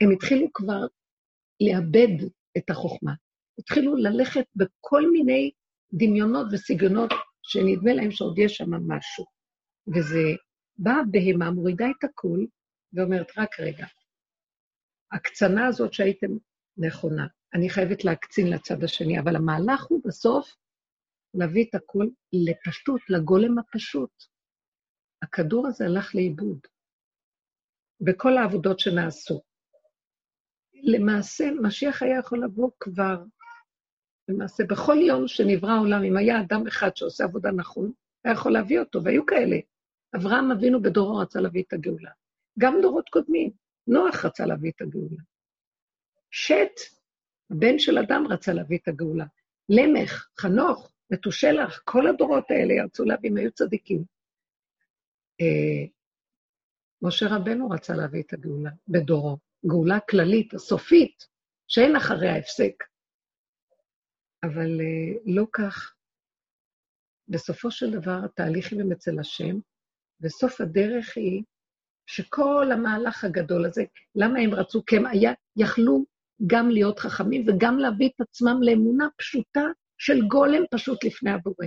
הם 0.00 0.10
התחילו 0.10 0.46
כבר 0.54 0.86
לאבד 1.60 2.28
את 2.56 2.70
החוכמה. 2.70 3.12
התחילו 3.58 3.96
ללכת 3.96 4.44
בכל 4.56 5.10
מיני 5.10 5.50
דמיונות 5.92 6.46
וסגנונות 6.52 7.10
שנדמה 7.42 7.94
להם 7.94 8.10
שעוד 8.10 8.38
יש 8.38 8.56
שם 8.56 8.70
משהו. 8.70 9.24
וזה, 9.94 10.22
באה 10.78 11.00
בהמה, 11.10 11.50
מורידה 11.50 11.86
את 11.90 12.04
הכול, 12.04 12.46
ואומרת, 12.94 13.38
רק 13.38 13.60
רגע, 13.60 13.86
הקצנה 15.12 15.66
הזאת 15.66 15.92
שהייתם 15.92 16.30
נכונה. 16.76 17.26
אני 17.54 17.70
חייבת 17.70 18.04
להקצין 18.04 18.50
לצד 18.50 18.84
השני, 18.84 19.20
אבל 19.20 19.36
המהלך 19.36 19.84
הוא 19.88 20.00
בסוף 20.04 20.56
להביא 21.34 21.64
את 21.70 21.74
הכל 21.74 22.06
לפשטות, 22.32 23.00
לגולם 23.08 23.58
הפשוט. 23.58 24.10
הכדור 25.22 25.66
הזה 25.66 25.84
הלך 25.84 26.14
לאיבוד 26.14 26.58
בכל 28.00 28.36
העבודות 28.36 28.80
שנעשו. 28.80 29.42
למעשה, 30.74 31.44
משיח 31.62 32.02
היה 32.02 32.18
יכול 32.18 32.44
לבוא 32.44 32.70
כבר, 32.80 33.22
למעשה, 34.28 34.64
בכל 34.64 34.96
יום 35.06 35.28
שנברא 35.28 35.70
העולם, 35.70 36.02
אם 36.04 36.16
היה 36.16 36.40
אדם 36.40 36.66
אחד 36.66 36.96
שעושה 36.96 37.24
עבודה 37.24 37.50
נכון, 37.50 37.92
היה 38.24 38.32
יכול 38.32 38.52
להביא 38.52 38.80
אותו, 38.80 39.04
והיו 39.04 39.26
כאלה. 39.26 39.56
אברהם 40.16 40.52
אבינו 40.52 40.82
בדורו 40.82 41.16
רצה 41.18 41.40
להביא 41.40 41.62
את 41.68 41.72
הגאולה. 41.72 42.10
גם 42.58 42.74
דורות 42.82 43.08
קודמים, 43.08 43.50
נוח 43.86 44.24
רצה 44.24 44.46
להביא 44.46 44.70
את 44.76 44.80
הגאולה. 44.80 45.22
שת, 46.30 46.80
הבן 47.50 47.78
של 47.78 47.98
אדם, 47.98 48.26
רצה 48.30 48.52
להביא 48.52 48.78
את 48.82 48.88
הגאולה. 48.88 49.24
למך, 49.68 50.28
חנוך, 50.40 50.92
מתושלח, 51.10 51.82
כל 51.84 52.06
הדורות 52.06 52.50
האלה 52.50 52.74
ירצו 52.74 53.04
להביא, 53.04 53.30
הם 53.30 53.36
היו 53.36 53.52
צדיקים. 53.52 54.04
אה, 55.40 55.86
משה 57.02 57.26
רבנו 57.30 57.70
רצה 57.70 57.94
להביא 57.94 58.22
את 58.22 58.32
הגאולה 58.32 58.70
בדורו, 58.88 59.38
גאולה 59.66 60.00
כללית, 60.10 60.54
הסופית, 60.54 61.26
שאין 61.68 61.96
אחריה 61.96 62.36
הפסק. 62.36 62.84
אבל 64.42 64.80
אה, 64.80 65.18
לא 65.24 65.46
כך. 65.52 65.94
בסופו 67.28 67.70
של 67.70 67.90
דבר 67.90 68.18
התהליכים 68.24 68.80
הם 68.80 68.92
אצל 68.92 69.18
השם, 69.20 69.56
וסוף 70.20 70.60
הדרך 70.60 71.16
היא 71.16 71.42
שכל 72.12 72.72
המהלך 72.72 73.24
הגדול 73.24 73.66
הזה, 73.66 73.84
למה 74.14 74.38
הם 74.38 74.54
רצו? 74.54 74.84
כי 74.84 74.96
הם 74.96 75.06
היה, 75.06 75.32
יכלו 75.56 76.04
גם 76.46 76.70
להיות 76.70 76.98
חכמים 76.98 77.44
וגם 77.48 77.78
להביא 77.78 78.08
את 78.08 78.20
עצמם 78.20 78.56
לאמונה 78.62 79.08
פשוטה 79.16 79.64
של 79.98 80.26
גולם 80.28 80.62
פשוט 80.70 81.04
לפני 81.04 81.30
הבורא. 81.30 81.66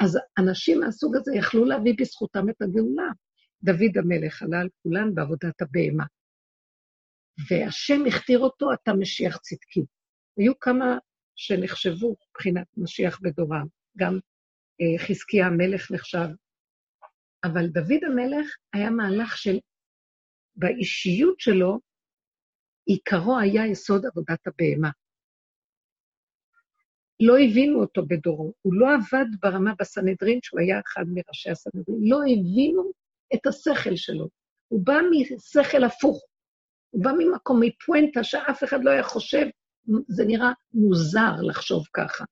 אז 0.00 0.18
אנשים 0.38 0.80
מהסוג 0.80 1.16
הזה 1.16 1.32
יכלו 1.34 1.64
להביא 1.64 1.94
בזכותם 1.98 2.48
את 2.48 2.62
הגאולה. 2.62 3.08
דוד 3.62 3.96
המלך 3.96 4.42
עלה 4.42 4.60
על 4.60 4.68
כולן 4.82 5.14
בעבודת 5.14 5.62
הבהמה. 5.62 6.04
והשם 7.50 8.06
הכתיר 8.06 8.38
אותו, 8.38 8.72
אתה 8.72 8.94
משיח 8.94 9.36
צדקי. 9.36 9.84
היו 10.38 10.58
כמה 10.60 10.98
שנחשבו 11.36 12.16
מבחינת 12.30 12.66
משיח 12.76 13.20
בדורם, 13.22 13.66
גם 13.98 14.18
אה, 14.80 15.06
חזקיה 15.06 15.46
המלך 15.46 15.90
נחשב, 15.90 16.28
אבל 17.44 17.66
דוד 17.66 18.04
המלך 18.06 18.56
היה 18.72 18.90
מהלך 18.90 19.36
של, 19.36 19.58
באישיות 20.56 21.40
שלו, 21.40 21.78
עיקרו 22.86 23.38
היה 23.38 23.66
יסוד 23.66 24.06
עבודת 24.06 24.46
הבהמה. 24.46 24.90
לא 27.20 27.34
הבינו 27.38 27.80
אותו 27.80 28.06
בדורו, 28.06 28.52
הוא 28.62 28.74
לא 28.74 28.86
עבד 28.94 29.26
ברמה 29.42 29.72
בסנהדרין, 29.78 30.38
שהוא 30.42 30.60
היה 30.60 30.80
אחד 30.80 31.04
מראשי 31.14 31.50
הסנהדרין, 31.50 31.98
לא 32.00 32.16
הבינו 32.16 32.92
את 33.34 33.46
השכל 33.46 33.96
שלו. 33.96 34.28
הוא 34.68 34.86
בא 34.86 34.94
משכל 35.10 35.84
הפוך, 35.84 36.24
הוא 36.90 37.04
בא 37.04 37.10
ממקום, 37.18 37.60
מפואנטה 37.62 38.24
שאף 38.24 38.64
אחד 38.64 38.84
לא 38.84 38.90
היה 38.90 39.02
חושב, 39.02 39.46
זה 40.08 40.24
נראה 40.26 40.52
מוזר 40.72 41.32
לחשוב 41.48 41.86
ככה. 41.92 42.24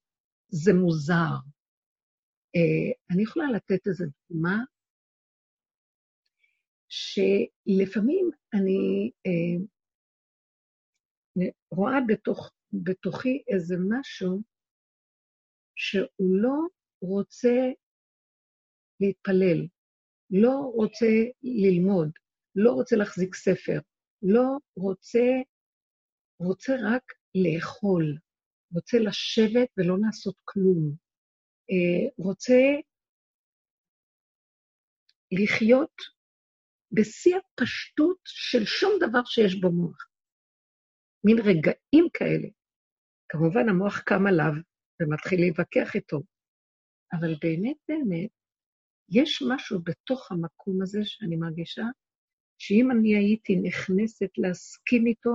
זה 0.49 0.75
מוזר. 0.75 1.35
Uh, 2.57 3.15
אני 3.15 3.23
יכולה 3.23 3.51
לתת 3.51 3.87
איזו 3.87 4.05
דוגמה, 4.31 4.59
שלפעמים 6.89 8.31
אני 8.55 9.11
uh, 9.29 9.79
רואה 11.71 11.99
בתוך, 12.09 12.53
בתוכי 12.73 13.43
איזה 13.49 13.75
משהו 13.89 14.43
שהוא 15.77 16.41
לא 16.43 16.59
רוצה 17.01 17.71
להתפלל, 19.01 19.67
לא 20.31 20.71
רוצה 20.75 21.07
ללמוד, 21.43 22.11
לא 22.57 22.73
רוצה 22.73 22.97
להחזיק 22.97 23.35
ספר, 23.35 23.79
לא 24.23 24.57
רוצה, 24.77 25.27
רוצה 26.41 26.73
רק 26.73 27.03
לאכול, 27.35 28.19
רוצה 28.75 28.99
לשבת 28.99 29.69
ולא 29.77 29.97
לעשות 30.07 30.37
כלום, 30.45 30.97
אה, 31.71 32.25
רוצה 32.25 32.55
לחיות 35.33 36.18
בשיא 36.93 37.37
הפשטות 37.37 38.19
של 38.25 38.65
שום 38.65 38.93
דבר 39.01 39.25
שיש 39.25 39.61
במוח. 39.61 40.09
מין 41.25 41.39
רגעים 41.39 42.09
כאלה. 42.15 42.49
כמובן, 43.29 43.69
המוח 43.69 43.99
קם 43.99 44.27
עליו 44.27 44.53
ומתחיל 45.03 45.41
להתווכח 45.41 45.95
איתו, 45.95 46.21
אבל 47.13 47.35
באמת, 47.43 47.77
באמת, 47.89 48.31
יש 49.11 49.43
משהו 49.49 49.79
בתוך 49.85 50.33
המקום 50.33 50.83
הזה 50.83 51.01
שאני 51.05 51.37
מרגישה, 51.37 51.85
שאם 52.59 52.91
אני 52.91 53.17
הייתי 53.17 53.57
נכנסת 53.57 54.39
להסכים 54.39 55.07
איתו 55.07 55.35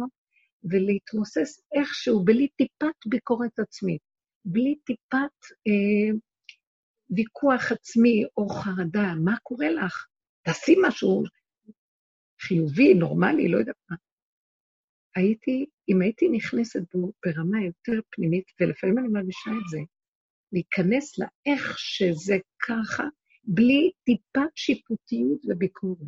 ולהתמוסס 0.63 1.61
איכשהו, 1.75 2.25
בלי 2.25 2.47
טיפת 2.47 2.95
ביקורת 3.05 3.59
עצמית, 3.59 4.01
בלי 4.45 4.75
טיפת 4.85 5.39
אה, 5.67 6.17
ויכוח 7.09 7.71
עצמי 7.71 8.23
או 8.37 8.49
חרדה, 8.49 9.13
מה 9.23 9.35
קורה 9.43 9.69
לך? 9.69 10.07
תעשי 10.45 10.75
משהו 10.87 11.23
חיובי, 12.47 12.93
נורמלי, 12.93 13.47
לא 13.47 13.57
יודעת 13.57 13.75
מה. 13.89 13.95
הייתי, 15.15 15.65
אם 15.89 16.01
הייתי 16.01 16.29
נכנסת 16.29 16.81
בו 16.93 17.11
ברמה 17.25 17.65
יותר 17.65 18.01
פנימית, 18.09 18.45
ולפעמים 18.61 18.97
אני 18.97 19.07
מרגישה 19.07 19.51
את 19.51 19.69
זה, 19.69 19.79
להיכנס 20.51 21.19
לאיך 21.19 21.79
שזה 21.79 22.35
ככה, 22.67 23.03
בלי 23.43 23.91
טיפת 24.03 24.51
שיפוטיות 24.55 25.41
וביקורת. 25.49 26.07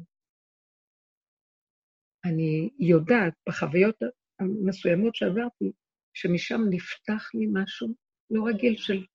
אני 2.25 2.69
יודעת 2.79 3.33
בחוויות 3.49 3.95
המסוימות 4.39 5.15
שעברתי, 5.15 5.71
שמשם 6.13 6.61
נפתח 6.69 7.29
לי 7.33 7.47
משהו 7.53 7.87
לא 8.29 8.43
רגיל 8.47 8.77
של 8.77 9.05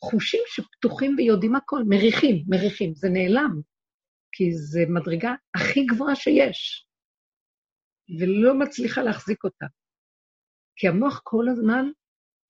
חושים 0.00 0.40
שפתוחים 0.46 1.14
ויודעים 1.18 1.56
הכל, 1.56 1.82
מריחים, 1.88 2.44
מריחים, 2.48 2.94
זה 2.94 3.08
נעלם, 3.08 3.60
כי 4.38 4.52
זה 4.52 4.80
מדרגה 4.88 5.34
הכי 5.56 5.86
גבוהה 5.86 6.16
שיש, 6.16 6.86
ולא 8.20 8.58
מצליחה 8.58 9.02
להחזיק 9.02 9.44
אותה. 9.44 9.66
כי 10.76 10.88
המוח 10.88 11.20
כל 11.24 11.44
הזמן 11.50 11.84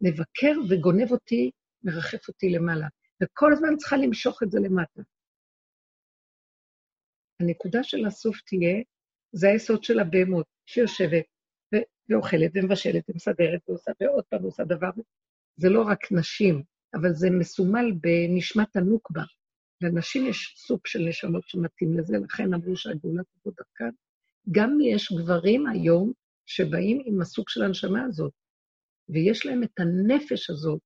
מבקר 0.00 0.52
וגונב 0.68 1.12
אותי, 1.12 1.50
מרחף 1.82 2.28
אותי 2.28 2.50
למעלה. 2.50 2.86
וכל 3.22 3.52
הזמן 3.52 3.76
צריכה 3.76 3.96
למשוך 3.96 4.42
את 4.42 4.50
זה 4.50 4.58
למטה. 4.60 5.02
הנקודה 7.40 7.82
של 7.82 8.06
הסוף 8.06 8.40
תהיה, 8.40 8.82
זה 9.32 9.48
היסוד 9.48 9.84
של 9.84 10.00
הבהמות, 10.00 10.46
שיושבת 10.66 11.24
ואוכלת 12.08 12.50
ומבשלת 12.54 13.10
ומסדרת 13.10 13.68
ועושה, 13.68 13.92
ועוד 14.00 14.24
פעם 14.24 14.42
עושה 14.42 14.64
דבר. 14.64 14.90
זה 15.56 15.68
לא 15.68 15.82
רק 15.82 16.12
נשים, 16.12 16.62
אבל 16.94 17.12
זה 17.12 17.28
מסומל 17.30 17.92
בנשמת 18.00 18.76
הנוקבה. 18.76 19.37
לנשים 19.82 20.26
יש 20.26 20.54
סוג 20.56 20.80
של 20.86 20.98
נשמות 21.08 21.48
שמתאים 21.48 21.98
לזה, 21.98 22.16
לכן 22.18 22.54
אמרו 22.54 22.76
שהגאולה 22.76 23.22
תבוא 23.24 23.52
דרכן. 23.56 23.90
גם 24.50 24.78
יש 24.80 25.12
גברים 25.12 25.66
היום 25.66 26.12
שבאים 26.46 27.02
עם 27.04 27.20
הסוג 27.20 27.48
של 27.48 27.62
הנשמה 27.62 28.04
הזאת, 28.04 28.32
ויש 29.08 29.46
להם 29.46 29.62
את 29.62 29.80
הנפש 29.80 30.50
הזאת 30.50 30.80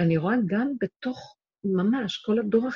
אני 0.00 0.16
רואה 0.16 0.36
גם 0.46 0.72
בתוך, 0.80 1.36
ממש, 1.64 2.16
כל 2.16 2.38
הדור, 2.38 2.68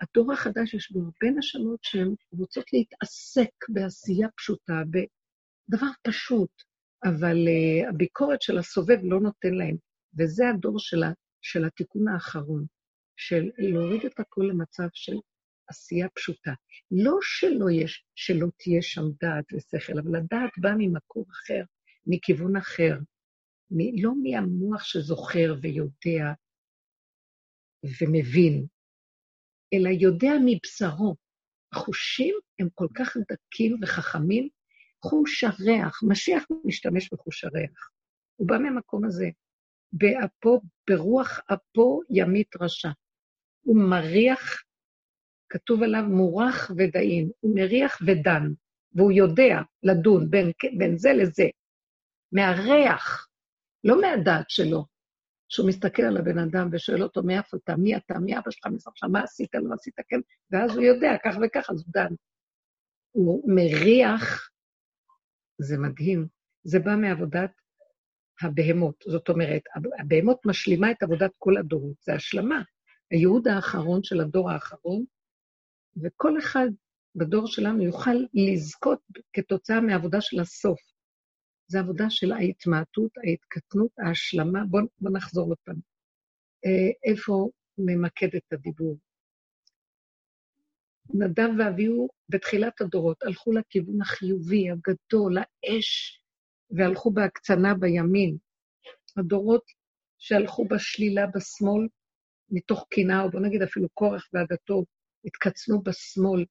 הדור 0.00 0.32
החדש, 0.32 0.74
יש 0.74 0.92
בו 0.92 1.00
הרבה 1.00 1.38
נשמות 1.38 1.78
שהן 1.82 2.14
רוצות 2.32 2.64
להתעסק 2.72 3.50
בעשייה 3.68 4.28
פשוטה, 4.36 4.82
בדבר 4.90 5.86
פשוט, 6.02 6.50
אבל 7.04 7.36
uh, 7.36 7.88
הביקורת 7.88 8.42
של 8.42 8.58
הסובב 8.58 8.98
לא 9.02 9.20
נותן 9.20 9.54
להם. 9.54 9.76
וזה 10.18 10.48
הדור 10.48 10.78
של, 10.78 11.02
ה, 11.02 11.12
של 11.42 11.64
התיקון 11.64 12.08
האחרון, 12.08 12.66
של 13.18 13.50
להוריד 13.58 14.04
את 14.04 14.20
הכול 14.20 14.48
למצב 14.48 14.88
של 14.92 15.16
עשייה 15.68 16.08
פשוטה. 16.08 16.52
לא 16.90 17.18
שלא 17.22 17.70
יש, 17.70 18.04
שלא 18.14 18.46
תהיה 18.56 18.82
שם 18.82 19.02
דעת 19.20 19.44
ושכל, 19.52 19.98
אבל 19.98 20.16
הדעת 20.16 20.50
באה 20.58 20.74
ממקור 20.78 21.26
אחר, 21.30 21.62
מכיוון 22.06 22.56
אחר. 22.56 22.98
מ, 23.70 24.02
לא 24.02 24.12
מהמוח 24.22 24.84
שזוכר 24.84 25.54
ויודע 25.62 26.32
ומבין, 28.00 28.66
אלא 29.74 29.88
יודע 29.88 30.32
מבשרו. 30.44 31.16
החושים 31.72 32.34
הם 32.58 32.68
כל 32.74 32.86
כך 32.94 33.16
דקים 33.16 33.76
וחכמים, 33.82 34.48
חוש 35.04 35.44
הריח, 35.44 36.00
משיח 36.08 36.44
משתמש 36.64 37.12
בחוש 37.12 37.44
הריח. 37.44 37.90
הוא 38.36 38.48
בא 38.48 38.58
מהמקום 38.58 39.04
הזה. 39.04 39.26
באפו, 39.92 40.60
ברוח 40.90 41.40
אפו 41.52 42.00
ימית 42.10 42.56
רשע. 42.60 42.88
הוא 43.68 43.76
מריח, 43.76 44.62
כתוב 45.48 45.82
עליו 45.82 46.02
מורח 46.02 46.70
ודאין, 46.76 47.30
הוא 47.40 47.54
מריח 47.54 47.98
ודן, 48.06 48.42
והוא 48.92 49.12
יודע 49.12 49.60
לדון 49.82 50.30
בין, 50.30 50.52
בין 50.78 50.98
זה 50.98 51.12
לזה, 51.12 51.44
מהריח, 52.32 53.28
לא 53.84 54.00
מהדעת 54.00 54.50
שלו. 54.50 54.84
שהוא 55.48 55.68
מסתכל 55.68 56.02
על 56.02 56.16
הבן 56.16 56.38
אדם 56.38 56.68
ושואל 56.72 57.02
אותו, 57.02 57.22
מאיפה 57.22 57.56
אתה, 57.56 57.76
מי 57.76 57.96
אתה, 57.96 58.18
מי 58.18 58.38
אבא 58.38 58.50
שלך, 58.50 58.66
מי 58.66 58.80
שלך, 58.80 59.04
מה 59.12 59.22
עשית, 59.22 59.54
לא 59.54 59.74
עשית, 59.74 59.94
כן, 60.08 60.20
ואז 60.50 60.76
הוא 60.76 60.84
יודע, 60.84 61.10
כך 61.24 61.34
וכך, 61.42 61.70
אז 61.70 61.82
הוא 61.86 61.92
דן. 61.92 62.14
הוא 63.10 63.54
מריח, 63.54 64.50
זה 65.58 65.78
מדהים, 65.78 66.26
זה 66.64 66.78
בא 66.78 66.96
מעבודת 66.96 67.50
הבהמות. 68.42 69.04
זאת 69.06 69.28
אומרת, 69.28 69.62
הבהמות 70.00 70.46
משלימה 70.46 70.90
את 70.90 71.02
עבודת 71.02 71.30
כל 71.38 71.56
הדורות, 71.56 71.96
זה 72.02 72.14
השלמה. 72.14 72.62
הייעוד 73.10 73.48
האחרון 73.48 74.02
של 74.02 74.20
הדור 74.20 74.50
האחרון, 74.50 75.04
וכל 76.02 76.38
אחד 76.38 76.68
בדור 77.14 77.46
שלנו 77.46 77.82
יוכל 77.82 78.16
לזכות 78.34 79.00
כתוצאה 79.32 79.80
מעבודה 79.80 80.20
של 80.20 80.40
הסוף. 80.40 80.80
זו 81.68 81.78
עבודה 81.78 82.10
של 82.10 82.32
ההתמעטות, 82.32 83.10
ההתקטנות, 83.26 83.90
ההשלמה. 83.98 84.64
בואו 84.70 84.84
בוא 85.00 85.10
נחזור 85.10 85.48
עוד 85.48 85.58
פעם. 85.64 85.76
אה, 86.64 87.10
איפה 87.10 87.48
ממקד 87.78 88.28
את 88.36 88.52
הדיבור? 88.52 88.98
נדב 91.14 91.48
ואביהו 91.58 92.08
בתחילת 92.28 92.80
הדורות 92.80 93.22
הלכו 93.22 93.52
לכיוון 93.52 94.02
החיובי, 94.02 94.70
הגדול, 94.70 95.36
האש, 95.38 96.20
והלכו 96.70 97.10
בהקצנה 97.10 97.74
בימין. 97.74 98.36
הדורות 99.16 99.64
שהלכו 100.18 100.64
בשלילה 100.64 101.26
בשמאל, 101.26 101.88
מתוך 102.50 102.86
קנאה, 102.90 103.22
או 103.22 103.30
בוא 103.30 103.40
נגיד 103.40 103.62
אפילו 103.62 103.88
קורח 103.88 104.28
ועדתו, 104.32 104.84
התקצנו 105.24 105.82
בשמאל 105.82 106.44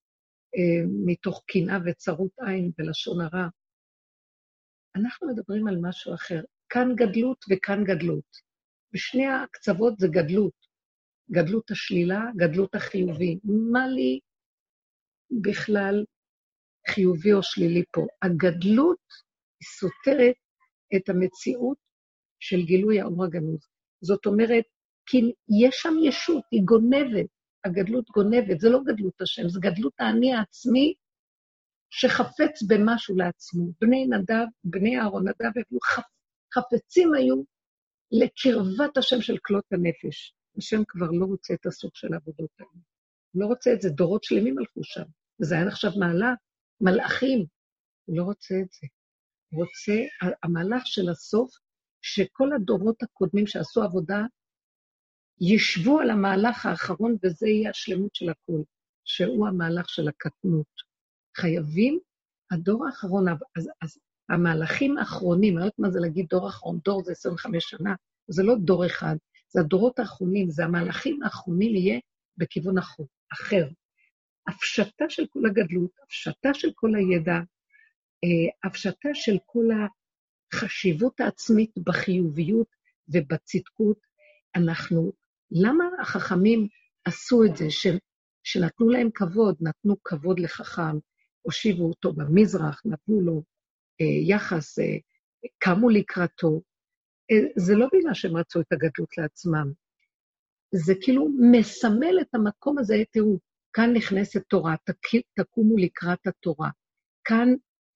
אה, 0.55 0.85
מתוך 1.05 1.43
קנאה 1.47 1.77
וצרות 1.85 2.31
עין 2.39 2.71
ולשון 2.79 3.21
הרע. 3.21 3.47
אנחנו 4.95 5.27
מדברים 5.27 5.67
על 5.67 5.77
משהו 5.81 6.13
אחר. 6.13 6.41
כאן 6.69 6.95
גדלות 6.95 7.45
וכאן 7.49 7.83
גדלות. 7.83 8.47
בשני 8.93 9.27
הקצוות 9.27 9.99
זה 9.99 10.07
גדלות. 10.07 10.67
גדלות 11.31 11.71
השלילה, 11.71 12.21
גדלות 12.35 12.75
החיובי. 12.75 13.39
מה 13.71 13.87
לי 13.87 14.19
בכלל 15.41 16.05
חיובי 16.89 17.33
או 17.33 17.43
שלילי 17.43 17.83
פה? 17.91 18.05
הגדלות 18.21 19.05
סותרת 19.63 20.35
את 20.95 21.09
המציאות 21.09 21.77
של 22.39 22.61
גילוי 22.65 22.99
האור 23.01 23.23
הגנוז. 23.23 23.59
זאת 24.01 24.25
אומרת, 24.25 24.63
כי 25.07 25.17
יש 25.61 25.75
שם 25.75 25.93
ישות, 26.03 26.43
היא 26.51 26.61
גונבת, 26.65 27.25
הגדלות 27.65 28.09
גונבת, 28.09 28.59
זה 28.59 28.69
לא 28.69 28.79
גדלות 28.85 29.21
השם, 29.21 29.49
זה 29.49 29.59
גדלות 29.59 29.93
האני 29.99 30.33
העצמי 30.33 30.93
שחפץ 31.89 32.63
במשהו 32.67 33.15
לעצמו. 33.15 33.71
בני 33.81 34.07
נדב, 34.07 34.45
בני 34.63 34.99
אהרון 34.99 35.27
נדב, 35.27 35.51
חפצים 36.53 37.13
היו 37.13 37.43
לקרבת 38.11 38.97
השם 38.97 39.21
של 39.21 39.37
כלות 39.37 39.65
הנפש. 39.71 40.33
השם 40.57 40.81
כבר 40.87 41.11
לא 41.11 41.25
רוצה 41.25 41.53
את 41.53 41.65
הסוג 41.65 41.91
של 41.93 42.13
העבודות 42.13 42.49
האלה. 42.59 42.81
לא 43.35 43.45
רוצה 43.45 43.73
את 43.73 43.81
זה, 43.81 43.89
דורות 43.89 44.23
שלמים 44.23 44.57
הלכו 44.57 44.83
שם. 44.83 45.03
וזה 45.41 45.55
היה 45.55 45.65
נחשב 45.65 45.91
מעלה, 45.99 46.33
מלאכים. 46.81 47.45
הוא 48.05 48.17
לא 48.17 48.23
רוצה 48.23 48.55
את 48.61 48.71
זה. 48.71 48.87
הוא 49.49 49.63
רוצה, 49.63 49.93
המהלך 50.43 50.87
של 50.87 51.09
הסוף, 51.09 51.51
שכל 52.01 52.53
הדורות 52.53 53.03
הקודמים 53.03 53.47
שעשו 53.47 53.83
עבודה, 53.83 54.21
ישבו 55.41 55.99
על 55.99 56.09
המהלך 56.09 56.65
האחרון, 56.65 57.15
וזה 57.23 57.47
יהיה 57.47 57.69
השלמות 57.69 58.15
של 58.15 58.29
הכול, 58.29 58.63
שהוא 59.05 59.47
המהלך 59.47 59.89
של 59.89 60.07
הקטנות. 60.07 60.87
חייבים, 61.37 61.99
הדור 62.51 62.85
האחרון, 62.85 63.25
אז, 63.29 63.69
אז 63.81 63.99
המהלכים 64.29 64.97
האחרונים, 64.97 65.53
אני 65.53 65.59
לא 65.59 65.65
יודעת 65.65 65.79
מה 65.79 65.89
זה 65.89 65.99
להגיד 65.99 66.25
דור 66.29 66.49
אחרון, 66.49 66.79
דור 66.85 67.03
זה 67.03 67.11
25 67.11 67.63
שנה, 67.63 67.95
זה 68.27 68.43
לא 68.43 68.55
דור 68.55 68.85
אחד, 68.85 69.15
זה 69.49 69.59
הדורות 69.61 69.99
האחרונים, 69.99 70.49
זה 70.49 70.65
המהלכים 70.65 71.23
האחרונים 71.23 71.75
יהיה 71.75 71.99
בכיוון 72.37 72.75
אחר. 73.33 73.67
הפשטה 74.47 75.05
של 75.09 75.25
כל 75.29 75.39
הגדלות, 75.45 75.91
הפשטה 76.03 76.53
של 76.53 76.71
כל 76.75 76.95
הידע, 76.95 77.39
אה, 78.23 78.69
הפשטה 78.69 79.09
של 79.13 79.37
כל 79.45 79.65
החשיבות 80.53 81.19
העצמית 81.19 81.71
בחיוביות 81.77 82.67
ובצדקות. 83.07 83.99
אנחנו, 84.55 85.11
למה 85.51 85.83
החכמים 86.01 86.67
עשו 87.05 87.45
את 87.45 87.57
זה, 87.57 87.69
ש, 87.69 87.87
שנתנו 88.43 88.89
להם 88.89 89.09
כבוד, 89.13 89.55
נתנו 89.61 89.95
כבוד 90.03 90.39
לחכם, 90.39 90.97
הושיבו 91.41 91.83
אותו 91.83 92.13
במזרח, 92.13 92.81
נתנו 92.85 93.21
לו 93.21 93.43
אה, 94.01 94.35
יחס, 94.35 94.79
אה, 94.79 94.97
קמו 95.57 95.89
לקראתו. 95.89 96.61
אה, 97.31 97.47
זה 97.55 97.75
לא 97.75 97.87
בגלל 97.93 98.13
שהם 98.13 98.37
רצו 98.37 98.61
את 98.61 98.71
הגדלות 98.71 99.17
לעצמם, 99.17 99.71
זה 100.71 100.93
כאילו 101.01 101.27
מסמל 101.51 102.17
את 102.21 102.35
המקום 102.35 102.77
הזה, 102.77 102.95
תראו, 103.11 103.39
כאן 103.73 103.93
נכנסת 103.93 104.43
תורה, 104.49 104.75
תק, 104.83 105.21
תקומו 105.39 105.77
לקראת 105.77 106.27
התורה. 106.27 106.69
כאן 107.23 107.49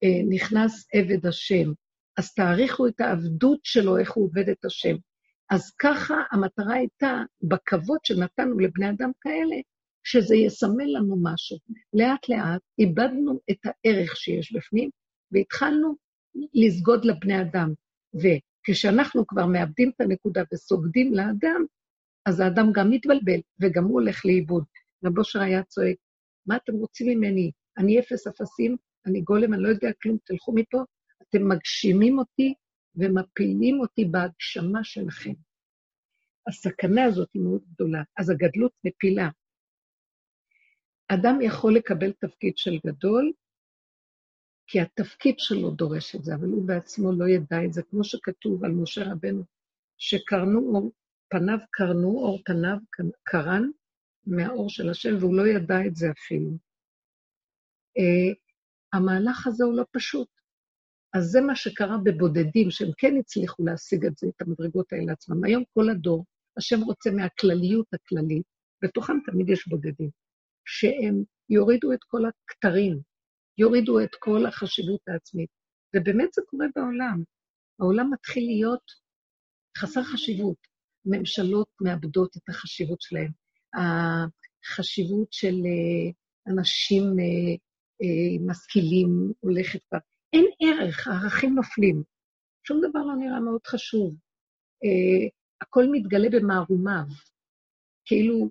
אה, 0.03 0.23
נכנס 0.29 0.87
עבד 0.93 1.25
השם, 1.25 1.71
אז 2.17 2.33
תעריכו 2.33 2.87
את 2.87 3.01
העבדות 3.01 3.59
שלו, 3.63 3.97
איך 3.97 4.11
הוא 4.11 4.25
עובד 4.25 4.49
את 4.49 4.65
השם. 4.65 4.95
אז 5.51 5.71
ככה 5.79 6.15
המטרה 6.31 6.73
הייתה, 6.73 7.23
בכבוד 7.41 7.99
שנתנו 8.03 8.59
לבני 8.59 8.89
אדם 8.89 9.11
כאלה, 9.21 9.55
שזה 10.03 10.35
יסמל 10.35 10.97
לנו 10.97 11.15
משהו. 11.23 11.57
לאט-לאט 11.93 12.61
איבדנו 12.79 13.39
את 13.51 13.57
הערך 13.65 14.15
שיש 14.15 14.53
בפנים, 14.53 14.89
והתחלנו 15.31 15.95
לסגוד 16.53 17.05
לבני 17.05 17.41
אדם. 17.41 17.73
וכשאנחנו 18.13 19.27
כבר 19.27 19.45
מאבדים 19.45 19.91
את 19.95 20.01
הנקודה 20.01 20.43
וסוגדים 20.53 21.13
לאדם, 21.13 21.65
אז 22.25 22.39
האדם 22.39 22.71
גם 22.71 22.89
מתבלבל, 22.89 23.39
וגם 23.61 23.83
הוא 23.83 23.93
הולך 23.93 24.25
לאיבוד. 24.25 24.63
רב 25.05 25.17
אושר 25.17 25.41
היה 25.41 25.63
צועק, 25.63 25.95
מה 26.45 26.55
אתם 26.55 26.73
רוצים 26.73 27.07
ממני? 27.07 27.51
אני 27.77 27.99
אפס 27.99 28.27
אפסים, 28.27 28.75
אני 29.05 29.21
גולם, 29.21 29.53
אני 29.53 29.63
לא 29.63 29.69
יודע 29.69 29.89
כלום, 30.01 30.17
תלכו 30.25 30.53
מפה. 30.53 30.83
אתם 31.21 31.47
מגשימים 31.47 32.19
אותי 32.19 32.53
ומפילים 32.95 33.79
אותי 33.79 34.05
בהגשמה 34.05 34.83
שלכם. 34.83 35.33
הסכנה 36.47 37.03
הזאת 37.03 37.29
היא 37.33 37.41
מאוד 37.41 37.61
גדולה. 37.73 38.03
אז 38.17 38.29
הגדלות 38.29 38.71
מפילה. 38.83 39.29
אדם 41.07 41.41
יכול 41.41 41.75
לקבל 41.75 42.11
תפקיד 42.11 42.57
של 42.57 42.77
גדול, 42.87 43.31
כי 44.67 44.81
התפקיד 44.81 45.35
שלו 45.37 45.71
דורש 45.71 46.15
את 46.15 46.23
זה, 46.23 46.35
אבל 46.35 46.47
הוא 46.47 46.67
בעצמו 46.67 47.11
לא 47.11 47.27
ידע 47.27 47.65
את 47.65 47.73
זה, 47.73 47.83
כמו 47.83 48.03
שכתוב 48.03 48.65
על 48.65 48.71
משה 48.71 49.01
רבנו, 49.11 49.43
שקרנו 49.97 50.59
אור, 50.59 50.91
פניו 51.29 51.57
קרנו, 51.71 52.07
אור 52.07 52.41
פניו 52.45 52.77
קרן 53.23 53.69
מהאור 54.25 54.69
של 54.69 54.89
השם, 54.89 55.17
והוא 55.19 55.35
לא 55.35 55.47
ידע 55.47 55.75
את 55.87 55.95
זה 55.95 56.11
אפילו. 56.11 56.51
Uh, 57.99 58.35
המהלך 58.93 59.47
הזה 59.47 59.63
הוא 59.63 59.77
לא 59.77 59.83
פשוט. 59.91 60.27
אז 61.13 61.23
זה 61.23 61.41
מה 61.41 61.55
שקרה 61.55 61.97
בבודדים, 62.03 62.71
שהם 62.71 62.89
כן 62.97 63.13
הצליחו 63.19 63.65
להשיג 63.65 64.05
את 64.05 64.17
זה, 64.17 64.27
את 64.27 64.41
המדרגות 64.41 64.93
האלה 64.93 65.13
עצמם. 65.13 65.43
היום 65.43 65.63
כל 65.73 65.89
הדור, 65.89 66.25
השם 66.57 66.81
רוצה 66.81 67.11
מהכלליות 67.11 67.87
הכללית, 67.93 68.43
בתוכם 68.83 69.13
תמיד 69.25 69.49
יש 69.49 69.67
בודדים. 69.67 70.09
שהם 70.65 71.23
יורידו 71.49 71.93
את 71.93 72.03
כל 72.07 72.21
הכתרים, 72.25 72.99
יורידו 73.57 73.99
את 73.99 74.15
כל 74.19 74.45
החשיבות 74.45 75.01
העצמית. 75.07 75.49
ובאמת 75.95 76.33
זה 76.33 76.41
קורה 76.45 76.65
בעולם. 76.75 77.23
העולם 77.79 78.13
מתחיל 78.13 78.45
להיות 78.45 78.83
חסר 79.77 80.03
חשיבות. 80.03 80.57
ממשלות 81.05 81.67
מאבדות 81.81 82.37
את 82.37 82.49
החשיבות 82.49 83.01
שלהן. 83.01 83.31
החשיבות 83.73 85.33
של 85.33 85.55
אה, 85.55 86.11
אנשים 86.53 87.03
אה, 87.03 87.53
אה, 88.01 88.45
משכילים 88.47 89.31
הולכת 89.39 89.79
כבר. 89.89 89.99
אין 90.33 90.45
ערך, 90.61 91.07
הערכים 91.07 91.55
נופלים. 91.55 92.03
שום 92.67 92.81
דבר 92.89 92.99
לא 92.99 93.15
נראה 93.15 93.39
מאוד 93.39 93.61
חשוב. 93.67 94.15
הכל 95.61 95.83
מתגלה 95.91 96.29
במערומיו. 96.29 97.03
כאילו 98.05 98.49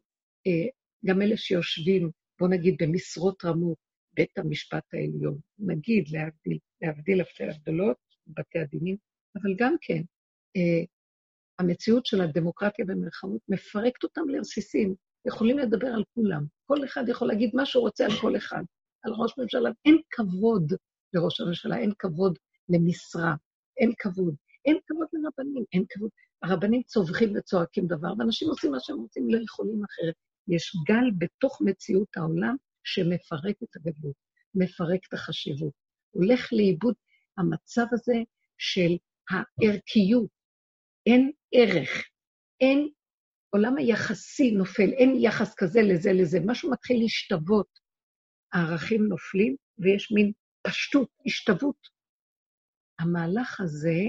גם 1.06 1.22
אלה 1.22 1.36
שיושבים, 1.36 2.10
בוא 2.40 2.48
נגיד, 2.48 2.76
במשרות 2.80 3.44
רמות, 3.44 3.76
בית 4.14 4.38
המשפט 4.38 4.84
העליון, 4.92 5.38
נגיד, 5.58 6.08
להבדיל, 6.08 6.58
להבדיל 6.82 7.18
אלפי 7.18 7.44
הבדלות, 7.44 7.96
בתי 8.26 8.58
הדינים, 8.58 8.96
אבל 9.36 9.54
גם 9.58 9.74
כן, 9.80 10.02
אה, 10.56 10.84
המציאות 11.58 12.06
של 12.06 12.20
הדמוקרטיה 12.20 12.84
במלחמות 12.84 13.40
מפרקת 13.48 14.04
אותם 14.04 14.28
לרסיסים. 14.28 14.94
יכולים 15.26 15.58
לדבר 15.58 15.88
על 15.88 16.04
כולם. 16.14 16.44
כל 16.66 16.84
אחד 16.84 17.08
יכול 17.08 17.28
להגיד 17.28 17.50
מה 17.54 17.66
שהוא 17.66 17.82
רוצה 17.82 18.04
על 18.04 18.10
כל 18.20 18.36
אחד. 18.36 18.62
על 19.02 19.12
ראש 19.12 19.38
ממשלה, 19.38 19.70
אין 19.84 20.00
כבוד 20.10 20.72
לראש 21.14 21.40
הממשלה, 21.40 21.78
אין 21.78 21.92
כבוד 21.98 22.38
למשרה, 22.68 23.34
אין 23.80 23.92
כבוד. 23.98 24.34
אין 24.64 24.78
כבוד 24.86 25.06
לרבנים, 25.12 25.64
אין 25.72 25.84
כבוד. 25.90 26.10
הרבנים 26.42 26.82
צווחים 26.82 27.32
וצועקים 27.36 27.86
דבר, 27.86 28.12
ואנשים 28.18 28.48
עושים 28.48 28.72
מה 28.72 28.80
שהם 28.80 28.96
רוצים, 28.96 29.30
לא 29.30 29.38
יכולים 29.44 29.84
אחרת. 29.84 30.14
יש 30.48 30.72
גל 30.88 31.10
בתוך 31.18 31.58
מציאות 31.64 32.08
העולם 32.16 32.56
שמפרק 32.84 33.56
את 33.62 33.76
הגדלות, 33.76 34.14
מפרק 34.54 35.00
את 35.08 35.12
החשיבות. 35.12 35.72
הולך 36.10 36.52
לאיבוד 36.52 36.94
המצב 37.38 37.84
הזה 37.92 38.16
של 38.58 38.96
הערכיות, 39.30 40.30
אין 41.06 41.32
ערך, 41.54 42.08
אין, 42.60 42.88
עולם 43.50 43.76
היחסי 43.76 44.50
נופל, 44.50 44.90
אין 44.92 45.14
יחס 45.18 45.54
כזה 45.56 45.80
לזה 45.82 46.12
לזה, 46.12 46.38
משהו 46.46 46.70
מתחיל 46.70 47.02
להשתוות. 47.02 47.80
הערכים 48.52 49.06
נופלים 49.06 49.56
ויש 49.78 50.12
מין 50.12 50.32
פשטות, 50.62 51.08
השתוות. 51.26 51.88
המהלך 52.98 53.60
הזה 53.60 54.00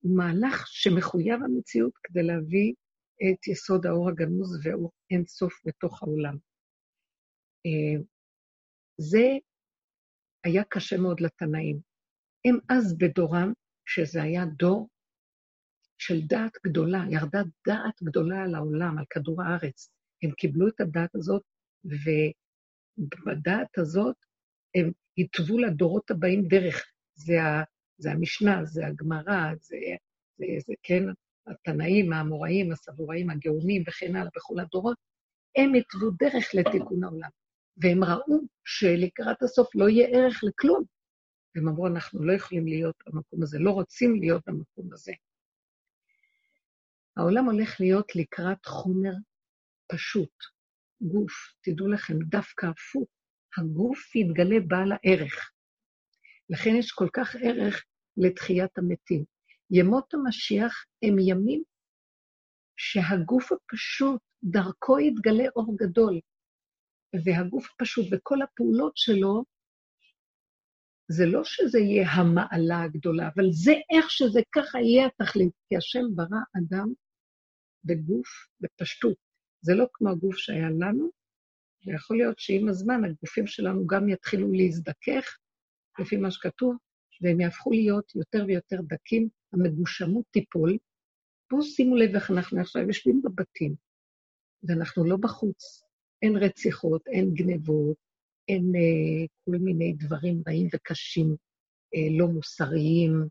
הוא 0.00 0.16
מהלך 0.16 0.66
שמחויב 0.68 1.42
המציאות 1.42 1.92
כדי 2.02 2.22
להביא 2.22 2.74
את 3.22 3.48
יסוד 3.48 3.86
האור 3.86 4.08
הגנוז 4.08 4.66
ואור 4.66 4.92
אין 5.10 5.26
סוף 5.26 5.60
בתוך 5.66 6.02
העולם. 6.02 6.36
אה, 7.66 8.02
זה 9.00 9.28
היה 10.44 10.64
קשה 10.64 10.96
מאוד 10.96 11.20
לתנאים. 11.20 11.80
הם 12.44 12.58
אז 12.68 12.98
בדורם, 12.98 13.52
שזה 13.86 14.22
היה 14.22 14.44
דור 14.44 14.88
של 15.98 16.20
דעת 16.26 16.52
גדולה, 16.66 17.04
ירדה 17.10 17.42
דעת 17.66 18.02
גדולה 18.02 18.42
על 18.42 18.54
העולם, 18.54 18.98
על 18.98 19.04
כדור 19.10 19.42
הארץ. 19.42 19.90
הם 20.22 20.30
קיבלו 20.30 20.68
את 20.68 20.80
הדעת 20.80 21.14
הזאת, 21.14 21.42
ובדעת 21.84 23.78
הזאת 23.78 24.16
הם 24.74 24.92
התוו 25.18 25.58
לדורות 25.58 26.10
הבאים 26.10 26.48
דרך. 26.48 26.92
זה, 27.14 27.42
ה, 27.42 27.62
זה 27.98 28.12
המשנה, 28.12 28.64
זה 28.64 28.86
הגמרא, 28.86 29.54
זה, 29.60 29.76
זה, 30.36 30.46
זה 30.66 30.74
כן, 30.82 31.04
התנאים, 31.46 32.12
האמוראים, 32.12 32.72
הסבוראים, 32.72 33.30
הגאונים 33.30 33.82
וכן 33.88 34.16
הלאה 34.16 34.30
בכל 34.36 34.60
הדורות, 34.60 34.96
הם 35.56 35.74
התוו 35.74 36.10
דרך 36.10 36.54
לתיקון 36.54 37.04
העולם. 37.04 37.30
והם 37.76 38.04
ראו 38.04 38.40
שלקראת 38.64 39.42
הסוף 39.42 39.74
לא 39.74 39.88
יהיה 39.88 40.08
ערך 40.08 40.40
לכלום. 40.44 40.84
והם 41.54 41.68
אמרו, 41.68 41.86
אנחנו 41.86 42.24
לא 42.24 42.32
יכולים 42.32 42.66
להיות 42.66 42.96
במקום 43.06 43.42
הזה, 43.42 43.58
לא 43.58 43.70
רוצים 43.70 44.16
להיות 44.20 44.42
במקום 44.46 44.92
הזה. 44.92 45.12
העולם 47.16 47.44
הולך 47.44 47.80
להיות 47.80 48.16
לקראת 48.16 48.66
חומר 48.66 49.12
פשוט, 49.92 50.34
גוף. 51.00 51.32
תדעו 51.60 51.88
לכם, 51.88 52.18
דווקא 52.18 52.66
הפוך, 52.66 53.08
הגוף 53.58 54.16
יתגלה 54.16 54.56
בעל 54.66 54.92
הערך. 54.92 55.52
לכן 56.50 56.70
יש 56.78 56.92
כל 56.92 57.08
כך 57.12 57.36
ערך 57.42 57.84
לתחיית 58.16 58.78
המתים. 58.78 59.24
ימות 59.70 60.14
המשיח 60.14 60.84
הם 61.02 61.18
ימים 61.18 61.62
שהגוף 62.76 63.52
הפשוט, 63.52 64.20
דרכו 64.44 64.98
יתגלה 64.98 65.44
אור 65.56 65.76
גדול. 65.76 66.20
והגוף 67.24 67.68
הפשוט 67.74 68.06
וכל 68.12 68.42
הפעולות 68.42 68.92
שלו, 68.96 69.44
זה 71.08 71.26
לא 71.26 71.44
שזה 71.44 71.78
יהיה 71.78 72.10
המעלה 72.10 72.82
הגדולה, 72.82 73.28
אבל 73.34 73.44
זה 73.50 73.72
איך 73.72 74.10
שזה 74.10 74.40
ככה 74.52 74.78
יהיה 74.78 75.06
התכלית, 75.06 75.52
כי 75.68 75.76
השם 75.76 76.04
ברא 76.14 76.42
אדם 76.58 76.92
בגוף, 77.84 78.28
בפשטות. 78.60 79.16
זה 79.60 79.74
לא 79.74 79.86
כמו 79.92 80.10
הגוף 80.10 80.36
שהיה 80.36 80.70
לנו, 80.70 81.10
ויכול 81.86 82.16
להיות 82.16 82.38
שעם 82.38 82.68
הזמן 82.68 83.04
הגופים 83.04 83.46
שלנו 83.46 83.86
גם 83.86 84.08
יתחילו 84.08 84.52
להזדכך, 84.52 85.38
לפי 85.98 86.16
מה 86.16 86.30
שכתוב, 86.30 86.76
והם 87.20 87.40
יהפכו 87.40 87.70
להיות 87.70 88.14
יותר 88.14 88.44
ויותר 88.46 88.76
דקים, 88.82 89.28
המגושמות 89.52 90.24
תיפול. 90.30 90.78
פה 91.48 91.56
שימו 91.62 91.96
לב 91.96 92.14
איך 92.14 92.30
אנחנו 92.30 92.60
עכשיו 92.60 92.82
יושבים 92.82 93.22
בבתים, 93.22 93.74
ואנחנו 94.62 95.04
לא 95.04 95.16
בחוץ. 95.16 95.82
אין 96.22 96.36
רציחות, 96.36 97.06
אין 97.06 97.34
גנבות, 97.34 97.96
אין 98.48 98.72
אה, 98.76 99.26
כל 99.44 99.58
מיני 99.58 99.92
דברים 99.92 100.42
רעים 100.48 100.68
וקשים, 100.74 101.36
אה, 101.94 102.18
לא 102.18 102.26
מוסריים, 102.28 103.28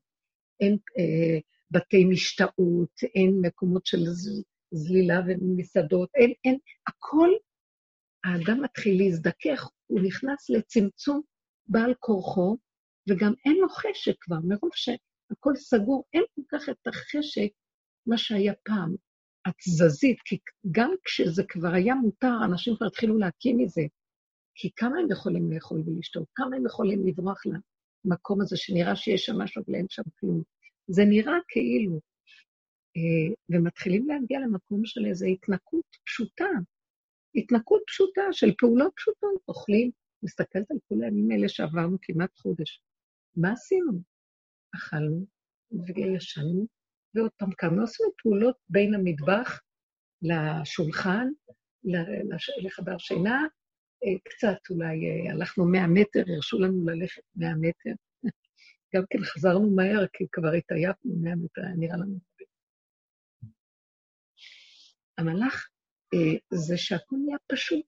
אין 0.60 0.78
אה, 0.97 1.39
בתי 1.72 2.06
משתאות, 2.06 3.04
אין 3.16 3.41
מקומות 3.41 3.86
של 3.86 3.99
זלילה 4.72 5.22
ומסעדות, 5.28 6.10
אין, 6.16 6.34
אין, 6.45 6.58
הכל, 6.88 7.30
האדם 8.24 8.62
מתחיל 8.62 9.04
להזדכך, 9.04 9.70
הוא 9.88 10.02
נכנס 10.02 10.50
לצמצום 10.50 11.22
בעל 11.68 11.94
כורחו, 12.00 12.58
וגם 13.10 13.34
אין 13.46 13.58
לו 13.58 13.70
חשק 13.70 14.14
כבר, 14.20 14.38
מרוב 14.44 14.72
שהכל 14.74 15.56
סגור, 15.56 16.04
אין 16.14 16.24
כל 16.36 16.42
כך 16.52 16.70
את 16.70 16.88
החשק, 16.88 17.50
מה 18.08 18.18
שהיה 18.18 18.54
פעם, 18.66 18.96
התזזית, 19.46 20.18
כי 20.26 20.38
גם 20.72 20.92
כשזה 21.04 21.44
כבר 21.48 21.74
היה 21.74 21.96
מותר, 21.96 22.38
אנשים 22.46 22.76
כבר 22.76 22.88
התחילו 22.88 23.18
להקים 23.18 23.58
מזה. 23.58 23.82
כי 24.56 24.70
כמה 24.76 25.00
הם 25.00 25.12
יכולים 25.12 25.52
לאכול 25.52 25.84
ולשתות? 25.86 26.28
כמה 26.36 26.56
הם 26.56 26.66
יכולים 26.66 27.08
לברוח 27.08 27.42
למקום 28.06 28.42
הזה 28.42 28.58
שנראה 28.58 28.96
שיש 28.96 29.26
שם 29.26 29.38
משהו 29.38 29.64
ואין 29.68 29.86
שם 29.90 30.04
כלום? 30.20 30.44
זה 30.88 31.06
נראה 31.06 31.34
כאילו. 31.48 32.00
אה, 32.98 33.36
ומתחילים 33.50 34.08
להגיע 34.08 34.40
למקום 34.40 34.86
של 34.86 35.06
איזו 35.06 35.26
התנקות 35.26 35.86
פשוטה. 36.06 36.46
התנקות 37.36 37.82
פשוטה 37.88 38.22
של 38.32 38.54
פעולות 38.58 38.94
פשוטות. 38.96 39.42
אוכלים, 39.48 39.92
מסתכלת 40.24 40.72
על 40.72 40.78
כל 40.90 41.04
הימים 41.04 41.32
האלה 41.32 41.50
שעברנו 41.50 41.98
כמעט 42.02 42.38
חודש. 42.38 42.82
מה 43.36 43.52
עשינו? 43.52 44.02
אכלנו 44.76 45.26
וישנו, 45.72 46.68
ועוד 47.16 47.32
פעם 47.38 47.52
קמנו, 47.52 47.84
עשינו 47.84 48.10
פעולות 48.22 48.56
בין 48.70 48.96
המטבח 48.96 49.62
לשולחן, 50.22 51.28
לחדר 52.64 52.98
שינה, 52.98 53.46
אה, 54.04 54.20
קצת 54.24 54.58
אולי, 54.70 54.88
אה, 54.88 55.32
הלכנו 55.34 55.66
100 55.66 55.88
מטר, 55.88 56.24
הרשו 56.36 56.60
לנו 56.60 56.86
ללכת 56.86 57.22
100 57.36 57.54
מטר. 57.56 57.92
גם 58.96 59.04
כן 59.10 59.20
חזרנו 59.24 59.76
מהר, 59.76 60.06
כי 60.14 60.26
כבר 60.32 60.52
התעייפנו 60.52 61.16
100 61.22 61.36
מטר, 61.36 61.62
נראה 61.78 61.98
לנו. 61.98 62.20
המהלך 65.18 65.68
אה, 65.68 65.81
זה 66.53 66.78
שהכל 66.78 67.16
נהיה 67.26 67.38
פשוט, 67.47 67.86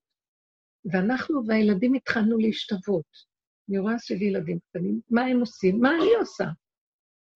ואנחנו 0.91 1.41
והילדים 1.47 1.93
התחלנו 1.93 2.37
להשתוות. 2.37 3.33
אני 3.69 3.77
רואה 3.77 3.97
סביבי 3.97 4.25
ילדים 4.25 4.59
קטנים, 4.59 5.01
מה 5.09 5.21
הם 5.21 5.39
עושים? 5.39 5.79
מה 5.79 5.89
אני 5.89 6.13
עושה? 6.19 6.45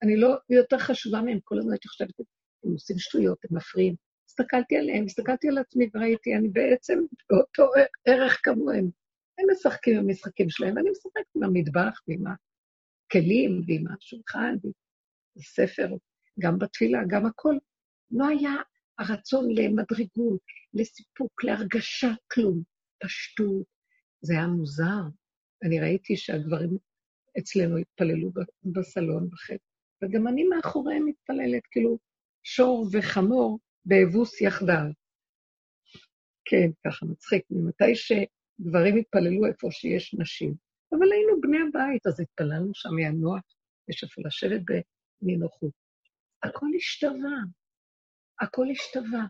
אני 0.04 0.18
לא 0.18 0.36
יותר 0.50 0.78
חשובה 0.78 1.22
מהם, 1.22 1.40
כל 1.44 1.60
הזמן 1.60 1.72
הייתי 1.72 1.88
חושבת, 1.88 2.20
הם 2.64 2.72
עושים 2.72 3.00
שטויות, 3.00 3.38
הם 3.50 3.58
מפריעים. 3.58 3.96
הסתכלתי 4.30 4.78
עליהם, 4.78 5.06
הסתכלתי 5.06 5.48
על 5.48 5.58
עצמי 5.58 5.90
וראיתי, 5.94 6.36
אני 6.36 6.50
בעצם 6.50 7.00
באותו 7.30 7.72
ערך 8.06 8.40
כמוהם. 8.44 8.90
הם 9.40 9.46
משחקים 9.52 9.98
עם 9.98 10.06
המשחקים 10.06 10.50
שלהם, 10.50 10.76
ואני 10.76 10.90
משחקת 10.90 11.36
עם 11.36 11.44
המטבח 11.44 12.02
ועם 12.08 12.24
הכלים 12.28 13.62
ועם 13.68 13.84
השולחן 13.88 14.56
ועם 14.64 14.74
הספר, 15.38 15.88
גם 16.40 16.60
בתפילה, 16.60 17.00
גם 17.08 17.26
הכל. 17.26 17.56
לא 18.12 18.28
היה 18.28 18.54
הרצון 19.00 19.46
למדרגות, 19.52 20.42
לסיפוק, 20.74 21.44
להרגשה, 21.44 22.12
כלום. 22.32 22.64
פשטות. 23.04 23.66
זה 24.22 24.34
היה 24.34 24.48
מוזר. 24.48 25.02
אני 25.64 25.80
ראיתי 25.80 26.18
שהגברים 26.18 26.78
אצלנו 27.40 27.78
התפללו 27.78 28.32
בסלון 28.64 29.30
בחדר, 29.30 29.58
וגם 30.04 30.28
אני 30.28 30.44
מאחוריהם 30.44 31.06
מתפללת, 31.06 31.68
כאילו 31.72 31.98
שור 32.44 32.88
וחמור 32.92 33.60
באבוס 33.86 34.42
יחדיו. 34.42 34.86
כן, 36.46 36.70
ככה 36.86 37.06
מצחיק, 37.06 37.44
ממתי 37.50 37.96
שגברים 37.96 38.98
התפללו 38.98 39.46
איפה 39.46 39.68
שיש 39.72 40.16
נשים. 40.20 40.54
אבל 40.92 41.12
היינו 41.12 41.42
בני 41.42 41.58
הבית, 41.70 42.08
אז 42.08 42.20
התפללנו 42.20 42.72
שם, 42.74 42.98
היה 42.98 43.12
נוח, 43.12 43.42
יש 43.90 44.04
איפה 44.04 44.22
לשבת 44.26 44.62
בנינוחות. 45.22 45.72
הכל 46.44 46.68
השתווה, 46.78 47.38
הכל 48.42 48.66
השתווה. 48.72 49.26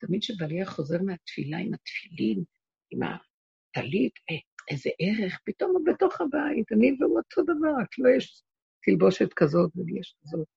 תמיד 0.00 0.20
כשבעלי 0.20 0.66
חוזר 0.66 1.02
מהתפילה 1.02 1.58
עם 1.58 1.74
התפילין, 1.74 2.44
עם 2.90 3.00
הטלית, 3.02 4.12
אה, 4.30 4.36
איזה 4.70 4.90
ערך, 4.98 5.38
פתאום 5.44 5.70
הוא 5.70 5.86
בתוך 5.86 6.20
הבית, 6.20 6.72
אני 6.72 6.96
והוא 7.00 7.18
אותו 7.18 7.42
דבר, 7.42 7.82
רק 7.82 7.98
לא 7.98 8.08
יש 8.16 8.42
תלבושת 8.84 9.28
כזאת 9.36 9.70
ולי 9.76 10.00
יש 10.00 10.16
כזאת. 10.20 10.48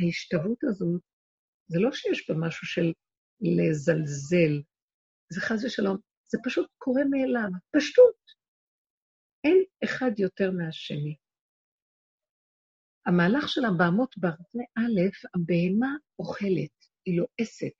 ההשתוות 0.00 0.64
הזאת, 0.64 1.02
זה 1.68 1.80
לא 1.80 1.92
שיש 1.92 2.30
בה 2.30 2.36
משהו 2.38 2.66
של 2.66 2.92
לזלזל, 3.40 4.62
זה 5.32 5.40
חס 5.40 5.64
ושלום, 5.64 5.96
זה 6.26 6.38
פשוט 6.44 6.70
קורה 6.78 7.02
מאליו, 7.10 7.50
פשטות. 7.76 8.20
אין 9.44 9.64
אחד 9.84 10.10
יותר 10.18 10.50
מהשני. 10.50 11.16
המהלך 13.06 13.48
של 13.48 13.64
הבהמות 13.64 14.18
ברזי 14.18 14.64
א', 14.78 15.00
הבהמה 15.34 15.96
אוכלת, 16.18 16.79
היא 17.06 17.18
לועסת. 17.18 17.76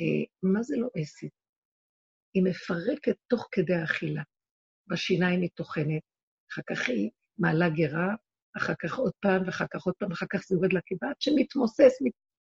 אה, 0.00 0.24
מה 0.42 0.62
זה 0.62 0.76
לועסת? 0.76 1.34
היא 2.34 2.42
מפרקת 2.42 3.16
תוך 3.26 3.48
כדי 3.52 3.74
האכילה. 3.74 4.22
בשיניים 4.88 5.40
היא 5.40 5.50
טוחנת, 5.54 6.02
אחר 6.52 6.62
כך 6.70 6.88
היא 6.88 7.10
מעלה 7.38 7.68
גרה, 7.68 8.14
אחר 8.56 8.74
כך 8.82 8.98
עוד 8.98 9.12
פעם, 9.20 9.42
ואחר 9.46 9.66
כך 9.70 9.82
עוד 9.82 9.94
פעם, 9.98 10.12
אחר 10.12 10.26
כך 10.30 10.40
זה 10.48 10.54
יורד 10.54 10.72
לקיבה, 10.72 11.08
עד 11.08 11.20
שמתמוסס, 11.20 12.02
מת... 12.02 12.12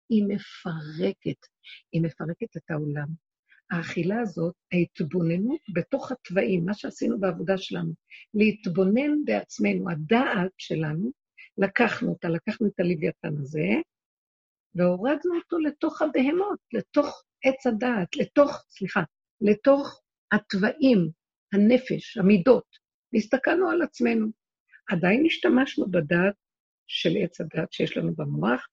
היא 0.08 0.24
מפרקת, 0.28 1.46
היא 1.92 2.02
מפרקת 2.02 2.56
את 2.56 2.70
העולם. 2.70 3.08
האכילה 3.70 4.20
הזאת, 4.20 4.54
ההתבוננות 4.72 5.60
בתוך 5.74 6.12
התוואים, 6.12 6.64
מה 6.66 6.74
שעשינו 6.74 7.20
בעבודה 7.20 7.58
שלנו, 7.58 7.92
להתבונן 8.34 9.24
בעצמנו, 9.24 9.90
הדעת 9.90 10.52
שלנו, 10.58 11.10
לקחנו 11.58 12.08
אותה, 12.08 12.28
לקחנו 12.28 12.66
את 12.66 12.80
הלוויתן 12.80 13.36
הזה, 13.40 13.66
והורדנו 14.74 15.36
אותו 15.36 15.58
לתוך 15.58 16.02
הבהמות, 16.02 16.58
לתוך 16.72 17.22
עץ 17.44 17.66
הדעת, 17.66 18.16
לתוך, 18.16 18.64
סליחה, 18.70 19.02
לתוך 19.40 20.00
התוואים, 20.32 21.10
הנפש, 21.52 22.16
המידות, 22.16 22.66
והסתכלנו 23.12 23.70
על 23.70 23.82
עצמנו. 23.82 24.26
עדיין 24.90 25.26
השתמשנו 25.26 25.90
בדעת 25.90 26.34
של 26.86 27.10
עץ 27.22 27.40
הדעת 27.40 27.72
שיש 27.72 27.96
לנו 27.96 28.14
במוח, 28.14 28.68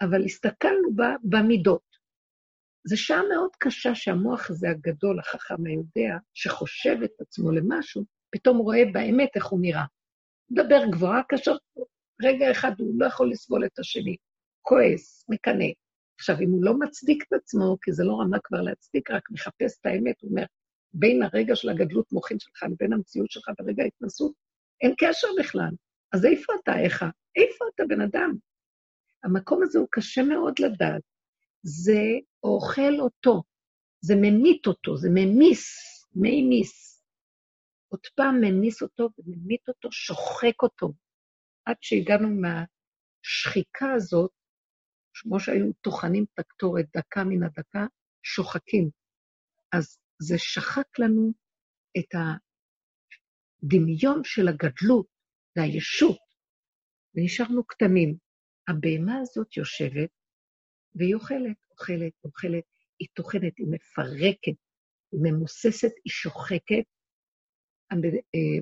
אבל 0.00 0.24
הסתכלנו 0.24 0.94
בה 0.94 1.14
במידות. 1.22 1.96
זו 2.84 2.96
שעה 2.96 3.22
מאוד 3.34 3.50
קשה 3.58 3.94
שהמוח 3.94 4.50
הזה 4.50 4.70
הגדול, 4.70 5.20
החכם 5.20 5.66
היודע, 5.66 6.16
שחושב 6.34 6.96
את 7.04 7.20
עצמו 7.20 7.52
למשהו, 7.52 8.04
פתאום 8.30 8.58
רואה 8.58 8.82
באמת 8.92 9.28
איך 9.34 9.46
הוא 9.46 9.60
נראה. 9.62 9.84
מדבר 10.50 10.82
גבוהה, 10.92 11.22
כאשר 11.28 11.52
רגע 12.22 12.50
אחד 12.50 12.70
הוא 12.78 12.94
לא 13.00 13.06
יכול 13.06 13.30
לסבול 13.30 13.66
את 13.66 13.78
השני, 13.78 14.16
כועס, 14.68 15.24
מקנא. 15.28 15.64
עכשיו, 16.18 16.36
אם 16.40 16.50
הוא 16.50 16.64
לא 16.64 16.78
מצדיק 16.78 17.24
את 17.28 17.32
עצמו, 17.32 17.76
כי 17.82 17.92
זה 17.92 18.04
לא 18.04 18.20
רמה 18.20 18.38
כבר 18.44 18.60
להצדיק, 18.60 19.10
רק 19.10 19.30
מחפש 19.30 19.80
את 19.80 19.86
האמת, 19.86 20.20
הוא 20.20 20.30
אומר, 20.30 20.44
בין 20.92 21.22
הרגע 21.22 21.56
של 21.56 21.68
הגדלות 21.68 22.12
מוחין 22.12 22.38
שלך 22.38 22.62
לבין 22.62 22.92
המציאות 22.92 23.30
שלך 23.30 23.50
ברגע 23.58 23.82
ההתנסות, 23.82 24.32
אין 24.80 24.94
קשר 24.98 25.28
בכלל. 25.38 25.70
אז 26.12 26.24
איפה 26.24 26.52
אתה, 26.62 26.78
איך? 26.78 27.04
איפה 27.36 27.64
אתה, 27.74 27.82
בן 27.88 28.00
אדם? 28.00 28.34
המקום 29.24 29.62
הזה 29.62 29.78
הוא 29.78 29.88
קשה 29.90 30.22
מאוד 30.22 30.58
לדעת. 30.58 31.02
זה 31.62 32.02
אוכל 32.42 33.00
אותו, 33.00 33.42
זה 34.00 34.14
ממית 34.16 34.66
אותו, 34.66 34.96
זה 34.96 35.08
ממיס, 35.14 35.66
מימיס. 36.14 37.02
עוד 37.88 38.06
פעם 38.14 38.40
ממיס 38.40 38.82
אותו 38.82 39.08
וממית 39.18 39.68
אותו, 39.68 39.92
שוחק 39.92 40.62
אותו, 40.62 40.92
עד 41.64 41.76
שהגענו 41.80 42.28
מהשחיקה 42.28 43.92
הזאת, 43.92 44.35
כמו 45.22 45.40
שהיו 45.40 45.72
טוחנים 45.72 46.24
את 46.34 46.38
הקטורת 46.38 46.86
דקה 46.96 47.24
מן 47.24 47.42
הדקה, 47.42 47.86
שוחקים. 48.22 48.90
אז 49.72 49.98
זה 50.18 50.38
שחק 50.38 50.98
לנו 50.98 51.32
את 51.98 52.14
הדמיון 53.62 54.24
של 54.24 54.48
הגדלות 54.48 55.06
והישות, 55.56 56.18
ונשארנו 57.14 57.64
קטנים. 57.64 58.16
הבהמה 58.68 59.18
הזאת 59.18 59.56
יושבת, 59.56 60.10
והיא 60.94 61.14
אוכלת, 61.14 61.56
אוכלת, 61.70 62.12
אוכלת, 62.24 62.64
היא 62.98 63.08
טוחנת, 63.14 63.58
היא 63.58 63.66
מפרקת, 63.70 64.58
היא 65.12 65.20
ממוססת, 65.22 65.92
היא 66.04 66.10
שוחקת. 66.10 66.84
אה, 67.92 68.60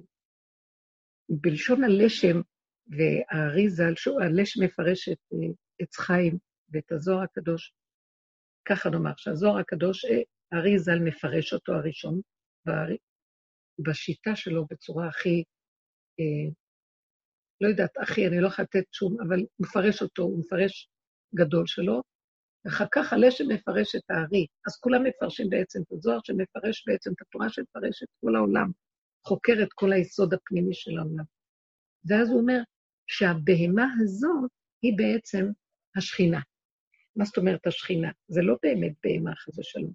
בלשון 1.29 1.85
הלשם, 1.85 2.41
והאריזה, 2.87 3.83
הלשם 4.25 4.65
מפרש 4.65 5.09
את 5.09 5.19
אה, 5.33 5.55
עץ 5.79 5.97
חיים 5.97 6.39
ואת 6.73 6.93
הזוהר 6.93 7.23
הקדוש, 7.23 7.73
ככה 8.69 8.91
נאמר, 8.91 9.13
שהזוהר 9.17 9.59
הקדוש, 9.59 10.05
אה, 10.05 10.23
האריזל 10.53 10.99
מפרש 10.99 11.53
אותו 11.53 11.73
הראשון, 11.73 12.21
בשיטה 13.79 14.37
שלו 14.37 14.67
בצורה 14.71 15.09
הכי 15.09 15.45
לא 17.61 17.69
יודעת, 17.69 17.91
אחי, 18.03 18.27
אני 18.27 18.41
לא 18.41 18.47
יכולה 18.49 18.67
לתת 18.75 18.93
שום, 18.93 19.21
אבל 19.21 19.39
הוא 19.39 19.49
מפרש 19.61 20.03
אותו, 20.03 20.23
הוא 20.23 20.41
מפרש 20.41 20.89
גדול 21.35 21.67
שלו, 21.67 22.03
ואחר 22.65 22.85
כך 22.93 23.13
הלשם 23.13 23.45
מפרש 23.49 23.95
את 23.95 24.11
הארי. 24.11 24.47
אז 24.67 24.77
כולם 24.81 25.05
מפרשים 25.05 25.51
בעצם 25.51 25.81
את 25.83 25.93
הזוהר 25.93 26.19
שמפרש 26.25 26.85
בעצם 26.87 27.11
את 27.13 27.21
התורה 27.21 27.49
שמפרש 27.49 28.03
את 28.03 28.09
כל 28.21 28.37
העולם, 28.37 28.71
חוקר 29.27 29.53
את 29.63 29.73
כל 29.75 29.93
היסוד 29.93 30.35
הפנימי 30.35 30.75
של 30.75 30.99
העולם. 30.99 31.25
ואז 32.09 32.31
הוא 32.31 32.41
אומר 32.41 32.61
שהבהמה 33.07 33.87
הזאת 34.03 34.51
היא 34.83 34.93
בעצם 34.97 35.47
השכינה. 35.97 36.41
מה 37.17 37.25
זאת 37.25 37.37
אומרת 37.37 37.67
השכינה? 37.67 38.11
זה 38.29 38.43
לא 38.43 38.57
באמת 38.63 38.93
בהמה, 39.05 39.35
חס 39.35 39.59
ושלום. 39.59 39.93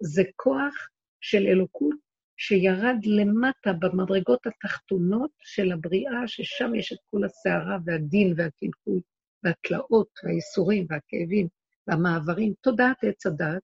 זה 0.00 0.22
כוח 0.36 0.88
של 1.20 1.46
אלוקות 1.46 1.96
שירד 2.36 2.96
למטה 3.04 3.72
במדרגות 3.72 4.46
התחתונות 4.46 5.30
של 5.42 5.72
הבריאה, 5.72 6.26
ששם 6.26 6.74
יש 6.74 6.92
את 6.92 6.98
כל 7.10 7.24
הסערה 7.24 7.78
והדין 7.84 8.34
והקלקול 8.36 9.00
והתלאות 9.44 10.08
והייסורים 10.24 10.86
והכאבים 10.90 11.48
והמעברים, 11.86 12.52
תודעת 12.60 13.04
עץ 13.04 13.26
הדת, 13.26 13.62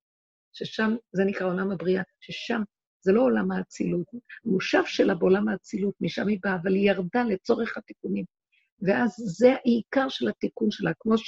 ששם, 0.53 0.97
זה 1.13 1.25
נקרא 1.25 1.47
עולם 1.47 1.71
הבריאה, 1.71 2.03
ששם 2.21 2.63
זה 3.01 3.13
לא 3.13 3.21
עולם 3.21 3.53
האצילות, 3.53 4.07
המושב 4.45 4.83
שלה 4.87 5.15
בעולם 5.15 5.49
האצילות, 5.49 5.95
משם 6.01 6.29
היא 6.29 6.39
באה, 6.43 6.57
אבל 6.63 6.75
היא 6.75 6.91
ירדה 6.91 7.25
לצורך 7.25 7.77
התיקונים. 7.77 8.25
ואז 8.83 9.15
זה 9.17 9.55
העיקר 9.55 10.09
של 10.09 10.29
התיקון 10.29 10.71
שלה, 10.71 10.93
כמו 11.01 11.19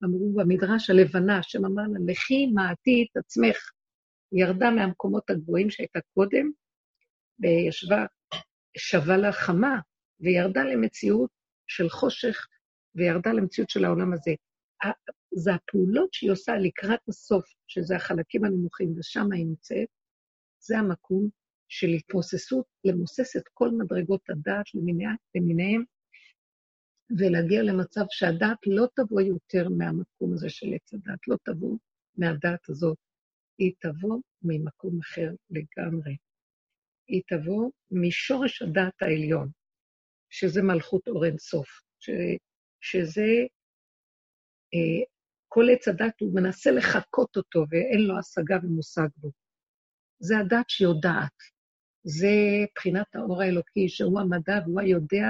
שאמרו 0.00 0.32
במדרש 0.32 0.90
הלבנה, 0.90 1.38
השם 1.38 1.64
אמר 1.64 1.82
לה, 1.82 2.12
לכי 2.12 2.46
מעטי 2.46 3.06
את 3.10 3.16
עצמך. 3.16 3.56
היא 4.32 4.44
ירדה 4.44 4.70
מהמקומות 4.70 5.30
הגבוהים 5.30 5.70
שהייתה 5.70 5.98
קודם, 6.14 6.50
וישבה, 7.38 8.04
שווה 8.78 9.16
לה 9.16 9.32
חמה, 9.32 9.80
וירדה 10.20 10.64
למציאות 10.64 11.30
של 11.66 11.88
חושך, 11.88 12.46
וירדה 12.94 13.32
למציאות 13.32 13.70
של 13.70 13.84
העולם 13.84 14.12
הזה. 14.12 14.30
זה 15.34 15.54
הפעולות 15.54 16.12
שהיא 16.12 16.30
עושה 16.30 16.56
לקראת 16.56 17.00
הסוף, 17.08 17.44
שזה 17.66 17.96
החלקים 17.96 18.44
הנמוכים, 18.44 18.94
ושם 18.98 19.32
היא 19.32 19.46
נמצאת, 19.46 19.88
זה 20.58 20.78
המקום 20.78 21.28
של 21.68 21.88
התמוססות, 21.88 22.64
למוסס 22.84 23.36
את 23.36 23.42
כל 23.54 23.70
מדרגות 23.70 24.30
הדעת 24.30 24.66
למיניהם, 25.34 25.84
ולהגיע 27.18 27.62
למצב 27.62 28.04
שהדעת 28.10 28.58
לא 28.66 28.86
תבוא 28.96 29.20
יותר 29.20 29.68
מהמקום 29.68 30.32
הזה 30.32 30.50
של 30.50 30.66
עץ 30.74 30.94
הדעת, 30.94 31.28
לא 31.28 31.36
תבוא 31.44 31.78
מהדעת 32.16 32.68
הזאת, 32.68 32.98
היא 33.58 33.72
תבוא 33.80 34.20
ממקום 34.42 34.98
אחר 35.00 35.30
לגמרי. 35.50 36.16
היא 37.08 37.22
תבוא 37.28 37.70
משורש 37.90 38.62
הדעת 38.62 39.02
העליון, 39.02 39.48
שזה 40.30 40.62
מלכות 40.62 41.08
אור 41.08 41.24
אינסוף, 41.24 41.68
ש, 41.98 42.10
שזה, 42.80 43.30
אה, 44.74 45.04
כל 45.48 45.64
עץ 45.72 45.88
הדת, 45.88 46.20
הוא 46.20 46.34
מנסה 46.34 46.70
לחקות 46.70 47.36
אותו 47.36 47.64
ואין 47.70 48.00
לו 48.00 48.18
השגה 48.18 48.56
ומושג 48.62 49.08
בו. 49.16 49.30
זה 50.18 50.38
הדת 50.38 50.70
שיודעת. 50.70 51.36
זה 52.04 52.28
בחינת 52.74 53.14
האור 53.14 53.42
האלוקי, 53.42 53.88
שהוא 53.88 54.20
המדע 54.20 54.58
והוא 54.64 54.80
היודע 54.80 55.28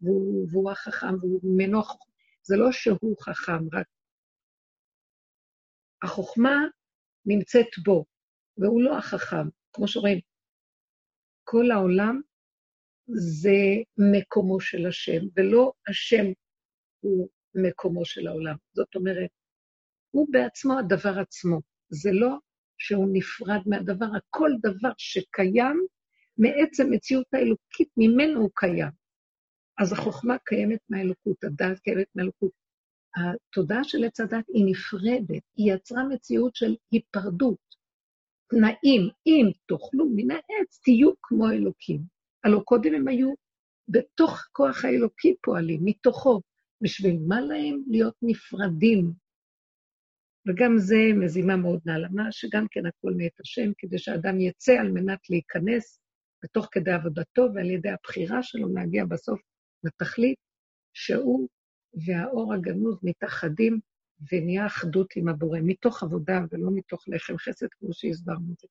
והוא, 0.00 0.46
והוא 0.50 0.70
החכם 0.70 1.14
והוא 1.20 1.40
ממנו 1.44 1.80
החוכמה. 1.80 2.12
זה 2.42 2.56
לא 2.56 2.72
שהוא 2.72 3.16
חכם, 3.20 3.64
רק 3.72 3.86
החוכמה 6.02 6.56
נמצאת 7.26 7.66
בו, 7.84 8.04
והוא 8.58 8.82
לא 8.82 8.98
החכם. 8.98 9.48
כמו 9.72 9.88
שרואים, 9.88 10.20
כל 11.44 11.70
העולם 11.70 12.20
זה 13.08 13.58
מקומו 13.98 14.60
של 14.60 14.86
השם, 14.86 15.20
ולא 15.36 15.72
השם 15.88 16.24
הוא 17.00 17.28
מקומו 17.54 18.04
של 18.04 18.26
העולם. 18.26 18.56
זאת 18.72 18.94
אומרת, 18.94 19.30
הוא 20.10 20.28
בעצמו 20.30 20.78
הדבר 20.78 21.18
עצמו. 21.20 21.60
זה 21.88 22.10
לא 22.12 22.36
שהוא 22.78 23.08
נפרד 23.12 23.60
מהדבר, 23.66 24.06
הכל 24.16 24.50
דבר 24.62 24.92
שקיים 24.98 25.86
מעצם 26.38 26.90
מציאות 26.90 27.26
האלוקית, 27.32 27.88
ממנו 27.96 28.40
הוא 28.40 28.50
קיים. 28.54 29.05
אז 29.78 29.92
החוכמה 29.92 30.38
קיימת 30.44 30.80
מהאלוקות, 30.88 31.44
הדעת 31.44 31.78
קיימת 31.78 32.06
מהאלוקות. 32.14 32.52
התודעה 33.16 33.84
של 33.84 34.04
עץ 34.04 34.20
הדת 34.20 34.44
היא 34.48 34.64
נפרדת, 34.66 35.42
היא 35.56 35.72
יצרה 35.74 36.04
מציאות 36.04 36.56
של 36.56 36.76
היפרדות. 36.90 37.76
תנאים, 38.50 39.08
אם 39.26 39.46
תאכלו 39.66 40.06
מן 40.14 40.30
העץ, 40.30 40.80
תהיו 40.84 41.10
כמו 41.22 41.50
אלוקים. 41.50 42.00
הלוא 42.44 42.62
קודם 42.64 42.94
הם 42.94 43.08
היו 43.08 43.34
בתוך 43.88 44.48
כוח 44.52 44.84
האלוקי 44.84 45.34
פועלים, 45.42 45.80
מתוכו. 45.84 46.40
בשביל 46.82 47.18
מה 47.28 47.40
להם 47.40 47.82
להיות 47.86 48.14
נפרדים? 48.22 49.12
וגם 50.48 50.78
זה 50.78 50.96
מזימה 51.14 51.56
מאוד 51.56 51.80
נעלמה, 51.86 52.32
שגם 52.32 52.66
כן 52.70 52.86
הכל 52.86 53.12
מאת 53.16 53.40
השם, 53.40 53.72
כדי 53.78 53.98
שאדם 53.98 54.40
יצא 54.40 54.72
על 54.72 54.90
מנת 54.90 55.30
להיכנס 55.30 56.00
בתוך 56.44 56.68
כדי 56.72 56.90
עבודתו 56.90 57.48
ועל 57.54 57.70
ידי 57.70 57.88
הבחירה 57.88 58.42
שלו 58.42 58.74
להגיע 58.74 59.04
בסוף 59.04 59.40
לתכלית, 59.84 60.38
שהוא 60.94 61.48
והאור 62.06 62.54
הגנוז 62.54 62.98
מתאחדים 63.02 63.80
ונהיה 64.32 64.66
אחדות 64.66 65.06
עם 65.16 65.28
הבורא, 65.28 65.58
מתוך 65.62 66.02
עבודה 66.02 66.40
ולא 66.52 66.70
מתוך 66.74 67.04
לחם 67.08 67.38
חסד, 67.38 67.66
כמו 67.70 67.88
שהסברנו 67.92 68.52
את 68.52 68.58
זה. 68.58 68.68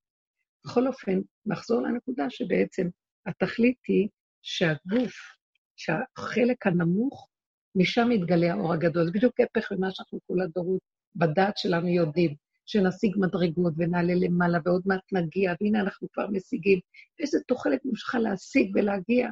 בכל 0.66 0.88
אופן, 0.88 1.20
נחזור 1.46 1.82
לנקודה 1.82 2.30
שבעצם 2.30 2.88
התכלית 3.26 3.78
היא 3.88 4.08
שהגוף, 4.42 5.14
שהחלק 5.76 6.68
הנמוך, 6.68 7.30
משם 7.76 8.08
מתגלה 8.10 8.54
האור 8.54 8.74
הגדול. 8.74 9.06
זה 9.06 9.12
בדיוק 9.12 9.34
הפך 9.40 9.72
ממה 9.72 9.92
שאנחנו 9.92 10.20
כל 10.28 10.42
הדורות 10.42 10.82
בדעת 11.16 11.58
שלנו 11.58 11.88
יודעים, 11.88 12.36
שנשיג 12.66 13.16
מדרגות 13.18 13.74
ונעלה 13.78 14.14
למעלה, 14.16 14.58
ועוד 14.66 14.82
מעט 14.86 15.02
נגיע, 15.12 15.54
והנה 15.62 15.80
אנחנו 15.80 16.08
כבר 16.14 16.28
משיגים. 16.28 16.80
איזה 17.20 17.40
תוחלת 17.48 17.80
ממשיכה 17.86 18.20
להשיג 18.20 18.72
ולהגיע. 18.76 19.30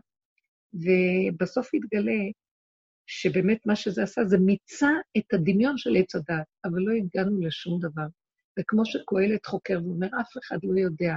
ובסוף 0.73 1.73
יתגלה 1.73 2.21
שבאמת 3.05 3.65
מה 3.65 3.75
שזה 3.75 4.03
עשה 4.03 4.25
זה 4.25 4.37
מיצה 4.37 4.89
את 5.17 5.33
הדמיון 5.33 5.77
של 5.77 5.95
עץ 5.95 6.15
הדעת, 6.15 6.45
אבל 6.65 6.79
לא 6.79 6.93
הגענו 6.93 7.41
לשום 7.41 7.79
דבר. 7.81 8.07
וכמו 8.59 8.85
שקהלת 8.85 9.45
חוקר 9.45 9.79
ואומר, 9.83 10.07
אף 10.21 10.37
אחד 10.37 10.57
לא 10.63 10.79
יודע 10.79 11.13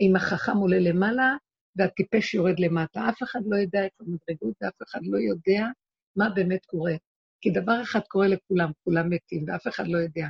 אם 0.00 0.16
החכם 0.16 0.56
עולה 0.56 0.78
למעלה 0.78 1.36
והטיפש 1.76 2.34
יורד 2.34 2.60
למטה. 2.60 3.08
אף 3.08 3.22
אחד 3.22 3.40
לא 3.46 3.56
יודע 3.56 3.86
את 3.86 3.92
המדרגות 4.00 4.56
ואף 4.60 4.82
אחד 4.82 5.00
לא 5.02 5.18
יודע 5.18 5.66
מה 6.16 6.30
באמת 6.30 6.66
קורה. 6.66 6.94
כי 7.40 7.50
דבר 7.50 7.82
אחד 7.82 8.00
קורה 8.08 8.28
לכולם, 8.28 8.70
כולם 8.84 9.10
מתים, 9.10 9.44
ואף 9.48 9.68
אחד 9.68 9.88
לא 9.88 9.98
יודע. 9.98 10.26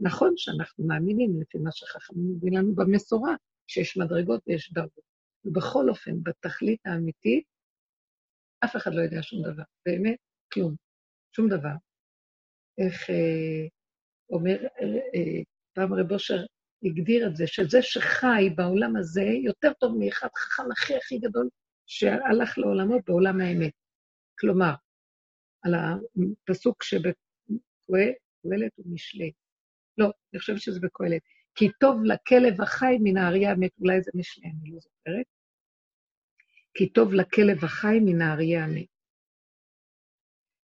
נכון 0.00 0.32
שאנחנו 0.36 0.86
מאמינים, 0.86 1.40
לפי 1.40 1.58
מה 1.58 1.70
שחכמים 1.72 2.32
מביאים 2.36 2.56
לנו 2.56 2.74
במסורה, 2.74 3.34
שיש 3.66 3.96
מדרגות 3.96 4.42
ויש 4.46 4.72
דרגות. 4.72 5.10
ובכל 5.44 5.88
אופן, 5.88 6.22
בתכלית 6.22 6.80
האמיתית, 6.84 7.44
אף 8.64 8.76
אחד 8.76 8.94
לא 8.94 9.00
יודע 9.00 9.22
שום 9.22 9.42
דבר. 9.42 9.62
באמת, 9.86 10.16
כלום. 10.52 10.74
שום 11.36 11.48
דבר. 11.48 11.74
איך 12.78 13.10
אה, 13.10 13.66
אומר, 14.30 14.56
אה, 14.64 14.98
אה, 15.14 15.42
פעם 15.72 15.94
רב 15.94 16.12
אושר 16.12 16.44
הגדיר 16.84 17.26
את 17.26 17.36
זה, 17.36 17.46
שזה 17.46 17.82
שחי 17.82 18.50
בעולם 18.56 18.96
הזה 18.96 19.22
יותר 19.22 19.72
טוב 19.72 19.96
מאחד 19.98 20.28
חכם 20.38 20.72
הכי 20.72 20.96
הכי 20.96 21.18
גדול 21.18 21.48
שהלך 21.86 22.58
לעולמו 22.58 23.00
בעולם 23.06 23.40
האמת. 23.40 23.72
כלומר, 24.38 24.74
על 25.62 25.74
הפסוק 25.74 26.82
שבקהלת 26.82 28.72
ומשלי. 28.78 29.32
לא, 29.98 30.12
אני 30.32 30.40
חושבת 30.40 30.60
שזה 30.60 30.80
בקהלת. 30.80 31.22
כי 31.54 31.68
טוב 31.80 32.04
לכלב 32.04 32.60
החי 32.60 32.98
מן 33.02 33.16
האריה 33.16 33.50
המת, 33.50 33.70
אולי 33.80 34.02
זה 34.02 34.10
משלי, 34.14 34.44
אני 34.44 34.70
לא 34.70 34.78
זוכרת. 34.80 35.26
כי 36.74 36.92
טוב 36.92 37.12
לכלב 37.12 37.64
החי 37.64 37.98
מן 38.04 38.22
האריה 38.22 38.64
המת. 38.64 38.86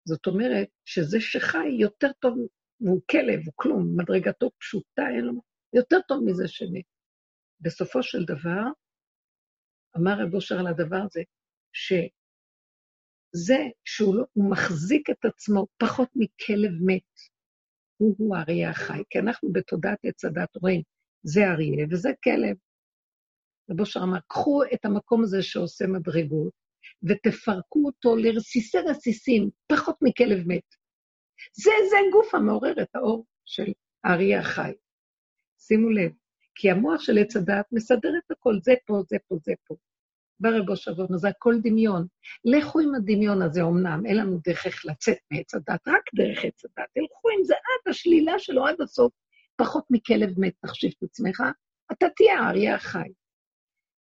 זאת 0.07 0.27
אומרת 0.27 0.67
שזה 0.85 1.17
שחי 1.21 1.67
יותר 1.79 2.11
טוב, 2.19 2.37
והוא 2.81 3.01
כלב, 3.11 3.39
הוא 3.45 3.53
כלום, 3.55 3.95
מדרגתו 3.97 4.49
פשוטה, 4.59 5.01
אין 5.15 5.25
לו... 5.25 5.33
יותר 5.73 5.97
טוב 6.07 6.23
מזה 6.25 6.47
שמת. 6.47 6.85
בסופו 7.61 8.03
של 8.03 8.25
דבר, 8.25 8.63
אמר 9.97 10.11
רב 10.23 10.33
אושר 10.33 10.59
על 10.59 10.67
הדבר 10.67 10.99
הזה, 11.05 11.21
שזה 11.73 13.57
שהוא 13.85 14.15
לא, 14.15 14.23
הוא 14.33 14.51
מחזיק 14.51 15.09
את 15.09 15.25
עצמו 15.25 15.67
פחות 15.77 16.09
מכלב 16.15 16.71
מת, 16.85 17.19
הוא-הוא 17.97 18.35
האריה 18.35 18.69
החי, 18.69 19.03
כי 19.09 19.19
אנחנו 19.19 19.51
בתודעת 19.51 19.99
עץ 20.03 20.25
הדת 20.25 20.55
רואים, 20.55 20.81
זה 21.23 21.41
אריה 21.51 21.85
וזה 21.91 22.09
כלב. 22.23 22.57
רב 23.72 23.80
אושר 23.80 23.99
אמר, 24.03 24.18
קחו 24.28 24.63
את 24.74 24.86
המקום 24.86 25.24
הזה 25.24 25.43
שעושה 25.43 25.88
מדרגות, 25.88 26.53
ותפרקו 27.03 27.86
אותו 27.86 28.15
לרסיסי 28.15 28.78
רסיסים, 28.78 29.49
פחות 29.68 29.95
מכלב 30.01 30.47
מת. 30.47 30.76
זה, 31.53 31.72
זה 31.89 31.97
גוף 32.11 32.36
המעורר 32.36 32.82
את 32.82 32.95
האור 32.95 33.26
של 33.45 33.72
האריה 34.03 34.39
החי. 34.39 34.74
שימו 35.59 35.89
לב, 35.89 36.11
כי 36.55 36.72
המוח 36.72 37.01
של 37.01 37.18
עץ 37.18 37.36
הדעת 37.36 37.65
מסדר 37.72 38.09
את 38.26 38.32
הכל, 38.32 38.55
זה 38.63 38.74
פה, 38.86 39.01
זה 39.09 39.18
פה, 39.28 39.36
זה 39.45 39.53
פה. 39.68 39.76
בא 40.39 40.49
רבו 40.49 40.76
שבוע, 40.76 41.07
זה 41.15 41.28
הכל 41.28 41.55
דמיון. 41.63 42.07
לכו 42.45 42.80
עם 42.80 42.95
הדמיון 42.95 43.41
הזה, 43.41 43.61
אמנם, 43.61 44.05
אין 44.05 44.18
לנו 44.18 44.39
דרך 44.47 44.65
איך 44.65 44.86
לצאת 44.86 45.18
מעץ 45.32 45.53
הדת, 45.55 45.88
רק 45.88 46.01
דרך 46.15 46.45
עץ 46.45 46.65
הדת. 46.65 46.88
תלכו 46.93 47.30
עם 47.30 47.43
זה 47.43 47.53
עד 47.53 47.91
השלילה 47.91 48.39
שלו, 48.39 48.68
עד 48.68 48.82
הסוף. 48.82 49.13
פחות 49.55 49.84
מכלב 49.89 50.39
מת, 50.39 50.53
תחשיב 50.61 50.91
את 50.97 51.03
עצמך, 51.03 51.43
אתה 51.91 52.05
תהיה 52.15 52.39
האריה 52.39 52.76
החי. 52.76 53.09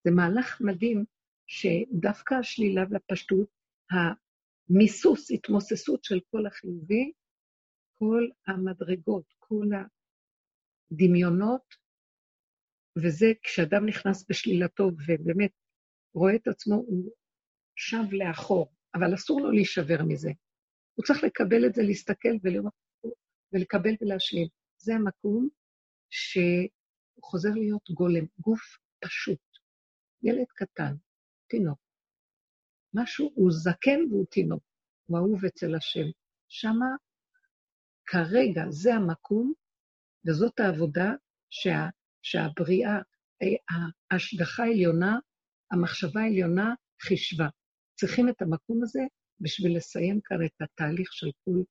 זה 0.06 0.10
מהלך 0.10 0.60
מדהים, 0.60 1.04
שדווקא 1.46 2.34
השלילה 2.34 2.82
והפשטות, 2.90 3.48
המיסוס, 3.90 5.30
התמוססות 5.30 6.04
של 6.04 6.20
כל 6.30 6.46
החיובי, 6.46 7.12
כל 7.94 8.28
המדרגות, 8.46 9.24
כל 9.38 9.66
דמיונות, 10.92 11.74
וזה 13.04 13.26
כשאדם 13.42 13.86
נכנס 13.86 14.26
בשלילתו 14.28 14.84
ובאמת 14.84 15.50
רואה 16.14 16.34
את 16.34 16.48
עצמו, 16.48 16.74
הוא 16.74 17.12
שב 17.76 18.12
לאחור, 18.12 18.72
אבל 18.94 19.14
אסור 19.14 19.40
לו 19.40 19.50
להישבר 19.50 20.02
מזה. 20.08 20.30
הוא 20.94 21.04
צריך 21.04 21.24
לקבל 21.24 21.66
את 21.66 21.74
זה, 21.74 21.82
להסתכל 21.82 22.36
ולראות, 22.42 22.72
ולקבל 23.52 23.94
ולהשלים. 24.00 24.48
זה 24.78 24.94
המקום 24.94 25.48
שהוא 26.10 26.68
חוזר 27.22 27.50
להיות 27.54 27.90
גולם, 27.90 28.24
גוף 28.38 28.78
פשוט, 29.00 29.38
ילד 30.22 30.46
קטן, 30.54 30.94
תינוק. 31.48 31.78
משהו, 32.94 33.32
הוא 33.34 33.50
זקן 33.50 34.00
והוא 34.10 34.26
תינוק, 34.30 34.62
הוא 35.06 35.18
אהוב 35.18 35.44
אצל 35.44 35.74
השם. 35.74 36.06
שמה, 36.48 36.86
כרגע, 38.06 38.62
זה 38.70 38.94
המקום 38.94 39.52
וזאת 40.26 40.60
העבודה 40.60 41.10
שה, 41.50 41.88
שהבריאה, 42.22 42.98
ההשגחה 44.10 44.62
העליונה, 44.62 45.18
המחשבה 45.70 46.20
העליונה 46.20 46.74
חישבה. 47.02 47.48
צריכים 47.94 48.28
את 48.28 48.42
המקום 48.42 48.82
הזה 48.82 49.00
בשביל 49.40 49.76
לסיים 49.76 50.20
כאן 50.24 50.36
את 50.46 50.52
התהליך 50.60 51.12
של 51.12 51.30
כל 51.44 51.62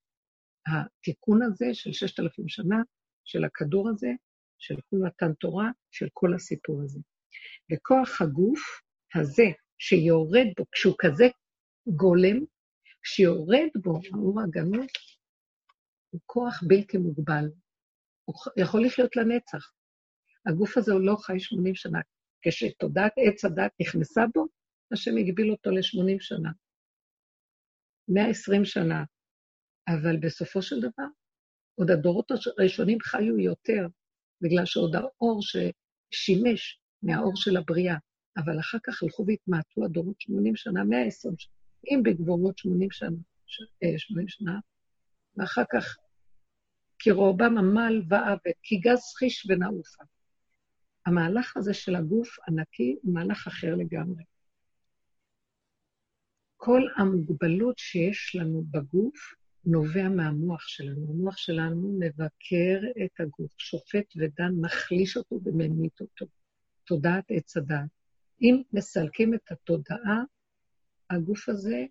התיקון 0.68 1.42
הזה 1.42 1.66
של 1.74 1.94
ששת 1.94 2.20
אלפים 2.20 2.48
שנה, 2.48 2.78
של 3.24 3.44
הכדור 3.44 3.90
הזה, 3.90 4.10
של 4.58 4.76
כל 4.90 4.98
מתן 4.98 5.34
תורה, 5.34 5.70
של 5.92 6.08
כל 6.14 6.34
הסיפור 6.34 6.82
הזה. 6.84 7.00
וכוח 7.74 8.22
הגוף 8.22 8.82
הזה, 9.16 9.44
שיורד 9.80 10.48
בו, 10.58 10.66
כשהוא 10.72 10.96
כזה 11.00 11.26
גולם, 11.88 12.46
כשיורד 13.04 13.70
בו 13.84 14.00
האור 14.12 14.42
הגנוז, 14.42 14.88
הוא 16.10 16.22
כוח 16.26 16.64
בלתי 16.68 16.98
מוגבל. 16.98 17.46
הוא 18.26 18.36
יכול 18.58 18.86
לחיות 18.86 19.16
לנצח. 19.16 19.72
הגוף 20.46 20.78
הזה 20.78 20.94
הוא 20.94 21.02
לא 21.02 21.16
חי 21.16 21.40
80 21.40 21.76
שנה. 21.76 22.00
כשתודעת 22.42 23.12
עץ 23.18 23.46
הדת 23.46 23.72
נכנסה 23.82 24.22
בו, 24.34 24.46
השם 24.92 25.18
הגביל 25.18 25.52
אותו 25.52 25.72
ל-80 25.72 26.20
שנה. 26.20 26.52
120 28.08 28.66
שנה. 28.66 29.04
אבל 29.88 30.18
בסופו 30.18 30.62
של 30.62 30.80
דבר, 30.80 31.08
עוד 31.76 31.92
הדורות 31.92 32.32
הראשונים 32.58 33.00
חיו 33.00 33.40
יותר, 33.40 33.88
בגלל 34.42 34.66
שעוד 34.66 34.96
האור 34.96 35.40
ששימש 35.42 36.80
מהאור 37.04 37.36
של 37.36 37.58
הבריאה, 37.58 37.96
אבל 38.38 38.60
אחר 38.60 38.78
כך 38.84 39.04
הלכו 39.04 39.26
והתמעטו 39.28 39.86
הדורות 39.86 40.22
80 40.22 40.56
שנה, 40.56 40.84
120 40.84 41.34
שנה, 41.38 41.54
אם 41.92 42.04
בגבורות 42.04 42.58
80 42.58 42.92
שנה, 42.92 43.18
80 43.98 44.28
שנה, 44.28 44.60
ואחר 45.38 45.64
כך 45.74 45.98
כי 47.00 47.12
רובם 47.12 47.58
עמל 47.58 48.02
ועבד, 48.10 48.52
כי 48.64 48.78
גז 48.78 49.02
חיש 49.18 49.48
ונעופה. 49.50 50.04
המהלך 51.06 51.58
הזה 51.58 51.74
של 51.74 51.96
הגוף 51.96 52.38
הנקי 52.48 52.96
הוא 53.02 53.14
מהלך 53.14 53.48
אחר 53.48 53.76
לגמרי. 53.76 54.24
כל 56.58 56.82
המוגבלות 56.98 57.78
שיש 57.78 58.36
לנו 58.40 58.64
בגוף 58.72 59.34
נובע 59.66 60.10
מהמוח 60.10 60.68
שלנו. 60.68 61.10
המוח 61.10 61.38
שלנו 61.38 62.00
מבקר 62.00 62.80
את 63.06 63.20
הגוף, 63.20 63.52
שופט 63.58 64.14
ודן, 64.18 64.52
מחליש 64.62 65.18
אותו 65.18 65.40
וממית 65.46 66.02
אותו. 66.02 66.26
תודעת 66.86 67.24
עץ 67.30 67.58
הדעת. 67.58 67.90
אם 68.42 68.62
מסלקים 68.74 69.34
את 69.34 69.52
התודעה, 69.52 70.24
הגוף 71.10 71.50
הזה, 71.50 71.86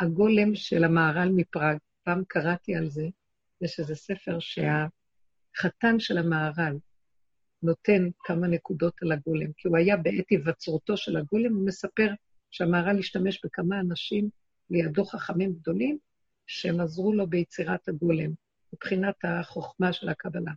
הגולם 0.00 0.54
של 0.54 0.84
המהר"ל 0.84 1.28
מפראג, 1.36 1.76
פעם 2.04 2.22
קראתי 2.28 2.74
על 2.74 2.90
זה, 2.90 3.06
יש 3.60 3.80
איזה 3.80 3.94
ספר 3.94 4.38
שהחתן 4.40 5.98
של 5.98 6.18
המהר"ל 6.18 6.78
נותן 7.62 8.08
כמה 8.24 8.46
נקודות 8.46 9.02
על 9.02 9.12
הגולם, 9.12 9.52
כי 9.56 9.68
הוא 9.68 9.76
היה 9.76 9.96
בעת 9.96 10.30
היווצרותו 10.30 10.96
של 10.96 11.16
הגולם, 11.16 11.54
הוא 11.54 11.66
מספר 11.66 12.08
שהמהר"ל 12.50 12.98
השתמש 12.98 13.40
בכמה 13.44 13.80
אנשים 13.80 14.28
לידו 14.70 15.04
חכמים 15.04 15.52
גדולים, 15.52 15.98
שהם 16.46 16.80
עזרו 16.80 17.12
לו 17.12 17.26
ביצירת 17.26 17.88
הגולם, 17.88 18.30
מבחינת 18.72 19.14
החוכמה 19.24 19.92
של 19.92 20.08
הקבלה. 20.08 20.52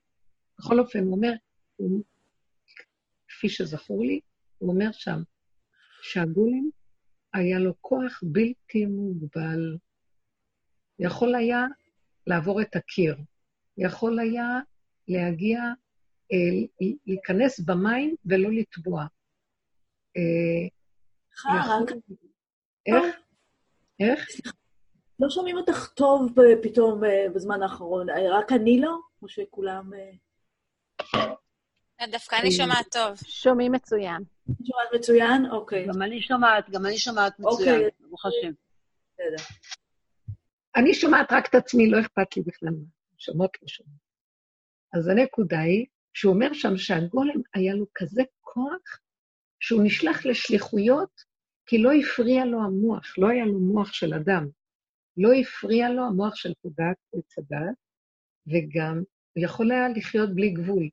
בכל 0.59 0.79
אופן, 0.79 0.99
הוא 1.03 1.15
אומר, 1.15 1.33
הוא, 1.75 2.03
כפי 3.37 3.49
שזכור 3.49 4.05
לי, 4.05 4.19
הוא 4.57 4.73
אומר 4.73 4.91
שם, 4.91 5.19
שהגולם 6.01 6.69
היה 7.33 7.59
לו 7.59 7.73
כוח 7.81 8.23
בלתי 8.23 8.85
מוגבל. 8.85 9.77
יכול 10.99 11.35
היה 11.35 11.65
לעבור 12.27 12.61
את 12.61 12.75
הקיר. 12.75 13.15
יכול 13.77 14.19
היה 14.19 14.59
להגיע, 15.07 15.59
אה, 16.31 16.87
להיכנס 17.05 17.59
במים 17.59 18.15
ולא 18.25 18.49
לטבוע. 18.51 19.05
אה, 20.17 20.67
יכול... 21.35 21.99
איך? 22.85 23.15
איך? 23.99 24.27
לא 25.19 25.29
שומעים 25.29 25.57
אותך 25.57 25.87
טוב 25.87 26.33
פתאום 26.63 27.03
אה, 27.03 27.25
בזמן 27.35 27.63
האחרון. 27.63 28.07
רק 28.09 28.51
אני 28.51 28.81
לא? 28.81 28.97
או 29.21 29.29
שכולם... 29.29 29.91
דווקא 32.11 32.35
אני 32.35 32.51
שומעת 32.51 32.85
טוב. 32.91 33.17
שומעים 33.27 33.71
מצוין. 33.71 34.23
שומעת 34.47 34.87
מצוין? 34.95 35.45
אוקיי. 35.51 35.87
גם 35.87 36.01
אני 36.01 36.21
שומעת, 36.21 36.69
גם 36.69 36.85
אני 36.85 36.97
שומעת 36.97 37.39
מצוין, 37.39 37.75
אוקיי. 37.75 37.89
ברוך 37.99 38.25
השם. 38.25 38.51
בסדר. 39.13 39.55
אני 40.75 40.93
שומעת 40.93 41.31
רק 41.31 41.49
את 41.49 41.55
עצמי, 41.55 41.89
לא 41.89 41.99
אכפת 41.99 42.37
לי 42.37 42.43
בכלל 42.45 42.69
מה. 42.69 42.85
שומעות 43.17 43.57
לא 43.61 43.67
שומעות. 43.67 43.99
אז 44.93 45.07
הנקודה 45.07 45.59
היא 45.59 45.85
שהוא 46.13 46.33
אומר 46.33 46.53
שם 46.53 46.77
שהגולם 46.77 47.41
היה 47.53 47.73
לו 47.73 47.85
כזה 47.95 48.23
כוח, 48.41 48.99
שהוא 49.59 49.83
נשלח 49.83 50.25
לשליחויות, 50.25 51.21
כי 51.65 51.77
לא 51.77 51.91
הפריע 51.93 52.45
לו 52.45 52.63
המוח, 52.63 53.17
לא 53.17 53.27
היה 53.29 53.45
לו 53.45 53.59
מוח 53.59 53.93
של 53.93 54.13
אדם. 54.13 54.47
לא 55.17 55.29
הפריע 55.33 55.89
לו 55.89 56.03
המוח 56.05 56.35
של 56.35 56.53
תודעת 56.53 56.97
עץ 57.13 57.37
הדת, 57.37 57.75
וגם 58.47 59.03
הוא 59.33 59.43
יכול 59.43 59.71
היה 59.71 59.89
לחיות 59.89 60.35
בלי 60.35 60.49
גבול. 60.49 60.89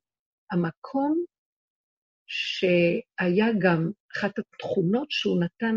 המקום 0.52 1.24
שהיה 2.26 3.46
גם 3.58 3.90
אחת 4.16 4.38
התכונות 4.38 5.10
שהוא 5.10 5.40
נתן 5.44 5.74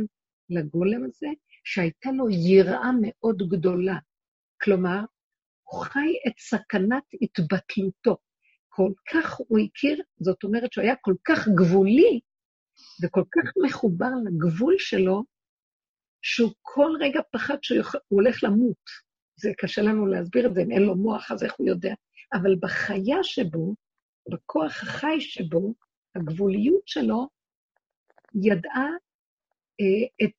לגולם 0.50 1.04
הזה, 1.04 1.28
שהייתה 1.64 2.10
לו 2.12 2.30
יראה 2.30 2.90
מאוד 3.02 3.38
גדולה. 3.50 3.98
כלומר, 4.62 5.00
הוא 5.64 5.82
חי 5.82 6.14
את 6.28 6.34
סכנת 6.40 7.04
התבטלותו. 7.22 8.18
כל 8.70 8.92
כך 9.12 9.36
הוא 9.48 9.60
הכיר, 9.60 10.02
זאת 10.20 10.44
אומרת 10.44 10.74
שהוא 10.74 10.84
היה 10.84 10.96
כל 11.02 11.16
כך 11.28 11.48
גבולי 11.48 12.20
וכל 13.04 13.24
כך 13.32 13.52
מחובר 13.66 14.10
לגבול 14.26 14.76
שלו, 14.78 15.24
שהוא 16.22 16.54
כל 16.62 16.92
רגע 17.00 17.20
פחד 17.32 17.58
שהוא 17.62 17.84
הולך 18.08 18.44
למות. 18.44 19.06
זה 19.36 19.52
קשה 19.58 19.82
לנו 19.82 20.06
להסביר 20.06 20.48
את 20.48 20.54
זה, 20.54 20.62
אם 20.62 20.72
אין 20.72 20.82
לו 20.82 20.96
מוח, 20.96 21.32
אז 21.32 21.44
איך 21.44 21.54
הוא 21.58 21.68
יודע? 21.68 21.94
אבל 22.34 22.56
בחיה 22.62 23.18
שבו, 23.24 23.76
בכוח 24.30 24.84
החי 24.84 25.22
שבו, 25.22 25.74
הגבוליות 26.16 26.88
שלו 26.88 27.28
ידעה 28.36 28.90
אה, 29.82 30.26
את, 30.26 30.34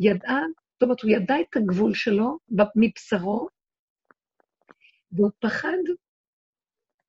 ידעה, 0.00 0.40
זאת 0.72 0.82
אומרת, 0.82 1.00
הוא 1.02 1.10
ידע 1.10 1.34
את 1.40 1.56
הגבול 1.56 1.94
שלו 1.94 2.38
מבשרו, 2.76 3.48
והוא 5.12 5.30
פחד 5.38 5.78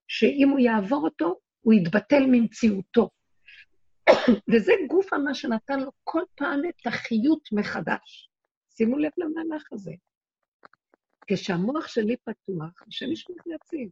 שאם 0.08 0.50
הוא 0.50 0.60
יעבור 0.60 1.04
אותו, 1.04 1.40
הוא 1.62 1.74
יתבטל 1.74 2.24
ממציאותו. 2.32 3.10
וזה 4.52 4.72
גופה 4.90 5.18
מה 5.18 5.34
שנתן 5.34 5.80
לו 5.80 5.92
כל 6.04 6.22
פעם 6.36 6.62
את 6.70 6.88
החיות 6.88 7.50
מחדש. 7.52 8.30
שימו 8.70 8.98
לב 8.98 9.12
למהלך 9.18 9.74
הזה. 9.74 9.92
כשהמוח 11.28 11.88
שלי 11.88 12.16
פתוח, 12.18 12.88
השם 12.88 13.12
ישמע 13.12 13.36
יציב. 13.56 13.90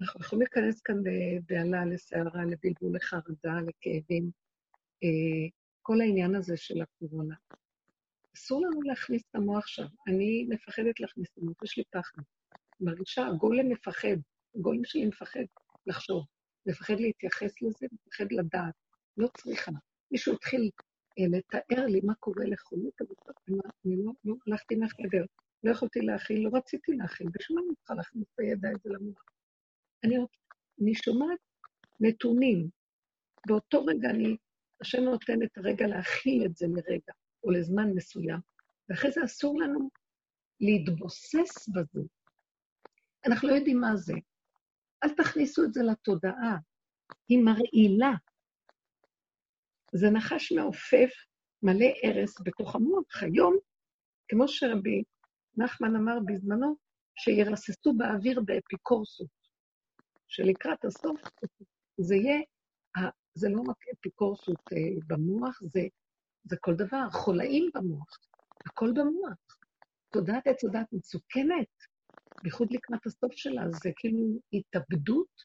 אנחנו 0.00 0.20
יכולים 0.20 0.40
להיכנס 0.42 0.80
כאן 0.80 0.96
לבהלה, 0.96 1.84
לסערה, 1.84 2.44
לבלבול, 2.44 2.96
לחרדה, 2.96 3.60
לכאבים. 3.66 4.30
אה, 5.04 5.48
כל 5.82 6.00
העניין 6.00 6.34
הזה 6.34 6.56
של 6.56 6.82
הקורונה. 6.82 7.34
אסור 8.36 8.66
לנו 8.66 8.82
להכניס 8.82 9.22
את 9.30 9.34
המוח 9.34 9.66
שם. 9.66 9.86
אני 10.08 10.46
מפחדת 10.48 11.00
להכניס 11.00 11.28
את 11.32 11.38
המוח, 11.42 11.62
יש 11.62 11.78
לי 11.78 11.84
פחד. 11.90 12.22
מרגישה, 12.80 13.26
הגולם 13.26 13.68
מפחד, 13.68 14.16
הגולם 14.54 14.84
שלי 14.84 15.06
מפחד 15.06 15.44
לחשוב, 15.86 16.26
מפחד 16.66 16.94
להתייחס 17.00 17.62
לזה, 17.62 17.86
מפחד 17.92 18.32
לדעת. 18.32 18.74
לא 19.16 19.28
צריכה. 19.36 19.72
מישהו 20.10 20.34
התחיל 20.34 20.70
אה, 21.18 21.24
לתאר 21.38 21.86
לי 21.86 22.00
מה 22.04 22.14
קורה 22.14 22.44
לחולות, 22.46 22.94
אני 23.86 23.96
לא, 24.04 24.12
לא 24.24 24.34
הלכתי 24.46 24.74
מהחדר, 24.74 25.24
לא 25.64 25.70
יכולתי 25.70 26.00
להכיל, 26.00 26.44
לא 26.44 26.50
רציתי 26.52 26.92
להכיל, 26.92 27.26
בשביל 27.32 27.58
מה 27.58 27.64
אני 27.66 27.74
צריכה 27.74 27.94
להכניס 27.94 28.26
את 28.34 28.40
הידע 28.40 28.68
הזה 28.68 28.90
למוח? 28.90 29.37
אני, 30.04 30.16
אני 30.82 30.94
שומעת 30.94 31.38
נתונים. 32.00 32.68
באותו 33.46 33.84
רגע 33.84 34.10
אני, 34.10 34.36
השם 34.80 35.02
נותן 35.02 35.42
את 35.42 35.58
הרגע 35.58 35.86
להכיל 35.86 36.44
את 36.46 36.56
זה 36.56 36.66
לרגע, 36.66 37.12
או 37.44 37.50
לזמן 37.50 37.90
מסוים, 37.94 38.40
ואחרי 38.88 39.10
זה 39.10 39.24
אסור 39.24 39.60
לנו 39.60 39.90
להתבוסס 40.60 41.68
בזה. 41.68 42.00
אנחנו 43.26 43.48
לא 43.48 43.54
יודעים 43.54 43.80
מה 43.80 43.96
זה. 43.96 44.14
אל 45.04 45.14
תכניסו 45.14 45.64
את 45.64 45.72
זה 45.74 45.82
לתודעה. 45.82 46.56
היא 47.28 47.38
מרעילה. 47.44 48.12
זה 49.92 50.10
נחש 50.10 50.52
מעופף, 50.52 51.10
מלא 51.62 51.86
הרס 52.02 52.40
בתוך 52.44 52.74
המוח. 52.74 53.22
היום, 53.22 53.56
כמו 54.28 54.48
שרבי 54.48 55.02
נחמן 55.56 55.96
אמר 55.96 56.18
בזמנו, 56.26 56.76
שירססו 57.16 57.92
באוויר 57.96 58.40
באפיקורסות, 58.44 59.28
שלקראת 60.28 60.84
הסוף 60.84 61.20
זה 61.96 62.14
יהיה, 62.14 62.40
זה 63.34 63.48
לא 63.48 63.60
רק 63.68 63.84
אפיקורסות 63.98 64.60
אה, 64.72 64.78
במוח, 65.06 65.60
זה, 65.62 65.80
זה 66.44 66.56
כל 66.60 66.74
דבר, 66.74 67.10
חולאים 67.12 67.70
במוח, 67.74 68.18
הכל 68.66 68.92
במוח. 68.92 69.58
תודעת 70.12 70.46
עץ 70.46 70.64
הדת 70.64 70.86
מסוכנת, 70.92 71.68
בייחוד 72.42 72.68
לקראת 72.70 73.06
הסוף 73.06 73.32
שלה, 73.32 73.62
זה 73.70 73.90
כאילו 73.96 74.40
התאבדות 74.52 75.44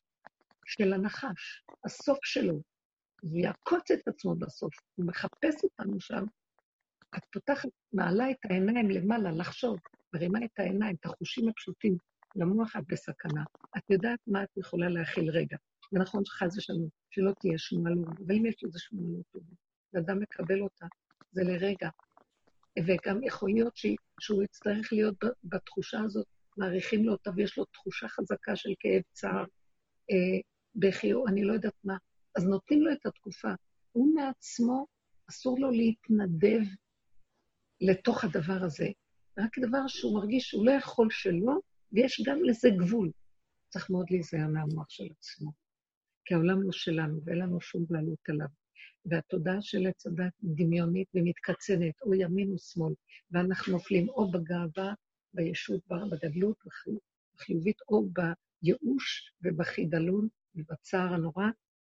של 0.66 0.94
הנחש, 0.94 1.64
הסוף 1.86 2.18
שלו. 2.24 2.62
הוא 3.22 3.40
יעקוץ 3.40 3.92
את 3.92 4.08
עצמו 4.08 4.36
בסוף, 4.36 4.74
הוא 4.96 5.06
מחפש 5.06 5.64
אותנו 5.64 6.00
שם. 6.02 6.26
את 7.18 7.24
פותחת, 7.34 7.70
מעלה 7.94 8.32
את 8.32 8.38
העיניים 8.44 8.90
למעלה, 8.90 9.32
לחשוב, 9.32 9.78
מרימה 10.14 10.40
את 10.46 10.60
העיניים, 10.60 10.96
את 11.00 11.06
החושים 11.06 11.50
הפשוטים, 11.50 11.98
למוח 12.36 12.76
את 12.76 12.84
בסכנה. 12.88 13.44
את 13.78 13.90
יודעת 13.90 14.20
מה 14.28 14.44
את 14.44 14.58
יכולה 14.58 14.90
להכיל 14.90 15.30
רגע. 15.30 15.58
ונכון 15.94 16.26
שחס 16.26 16.58
ושלום, 16.58 16.90
שלא 17.10 17.32
תהיה 17.40 17.58
שמועה 17.58 17.92
לא 17.92 18.02
אבל 18.28 18.36
אם 18.36 18.46
יש 18.46 18.56
איזו 18.64 18.80
שמועה 18.80 19.18
לא 19.18 19.24
טובה, 19.32 19.56
ואדם 19.94 20.20
מקבל 20.20 20.62
אותה, 20.62 20.86
זה 21.32 21.44
לרגע. 21.44 21.90
וגם 22.80 23.24
יכול 23.24 23.50
להיות 23.50 23.74
שהוא 24.20 24.44
יצטרך 24.44 24.94
להיות 24.94 25.16
בתחושה 25.44 26.00
הזאת, 26.02 26.26
מעריכים 26.58 27.06
לו 27.06 27.12
אותה, 27.12 27.32
ויש 27.36 27.58
לו 27.58 27.66
תחושה 27.66 28.08
חזקה 28.08 28.56
של 28.56 28.70
כאב, 28.80 29.02
צער, 29.12 29.46
אה, 30.12 30.40
בכי, 30.76 31.14
או 31.14 31.28
אני 31.28 31.44
לא 31.44 31.54
יודעת 31.54 31.76
מה. 31.84 31.98
אז 32.38 32.44
נותנים 32.44 32.82
לו 32.82 32.92
את 32.92 33.06
התקופה. 33.06 33.54
הוא 33.92 34.16
מעצמו, 34.16 34.86
אסור 35.30 35.60
לו 35.60 35.72
להתנדב 35.72 36.62
לתוך 37.82 38.24
הדבר 38.24 38.64
הזה. 38.64 38.88
רק 39.38 39.60
דבר 39.60 39.88
שהוא 39.88 40.16
מרגיש 40.20 40.50
שהוא 40.50 40.66
לא 40.66 40.72
יכול 40.72 41.08
שלא, 41.12 41.60
ויש 41.94 42.22
גם 42.26 42.44
לזה 42.44 42.70
גבול. 42.70 43.12
צריך 43.70 43.90
מאוד 43.90 44.06
להיזהר 44.10 44.48
מהמוח 44.48 44.90
של 44.90 45.08
עצמו. 45.18 45.52
כי 46.26 46.34
העולם 46.34 46.62
לא 46.62 46.72
שלנו, 46.72 47.22
ואין 47.26 47.38
לנו 47.38 47.62
שום 47.62 47.86
בעלות 47.90 48.30
עליו. 48.30 48.48
והתודעה 49.06 49.62
של 49.62 49.88
עץ 49.88 50.08
הדת 50.08 50.34
דמיונית 50.44 51.08
ומתקצנת, 51.14 52.02
או 52.02 52.14
ימין 52.14 52.52
או 52.52 52.58
שמאל, 52.58 52.94
ואנחנו 53.32 53.74
נופלים 53.74 54.10
או 54.10 54.32
בגאווה, 54.32 54.94
בישות, 55.34 55.82
בגדלות 55.88 56.58
החיובית, 57.38 57.82
או 57.90 58.10
בייאוש 58.10 59.32
ובחידלון 59.42 60.28
ובצער 60.56 61.14
הנורא, 61.14 61.48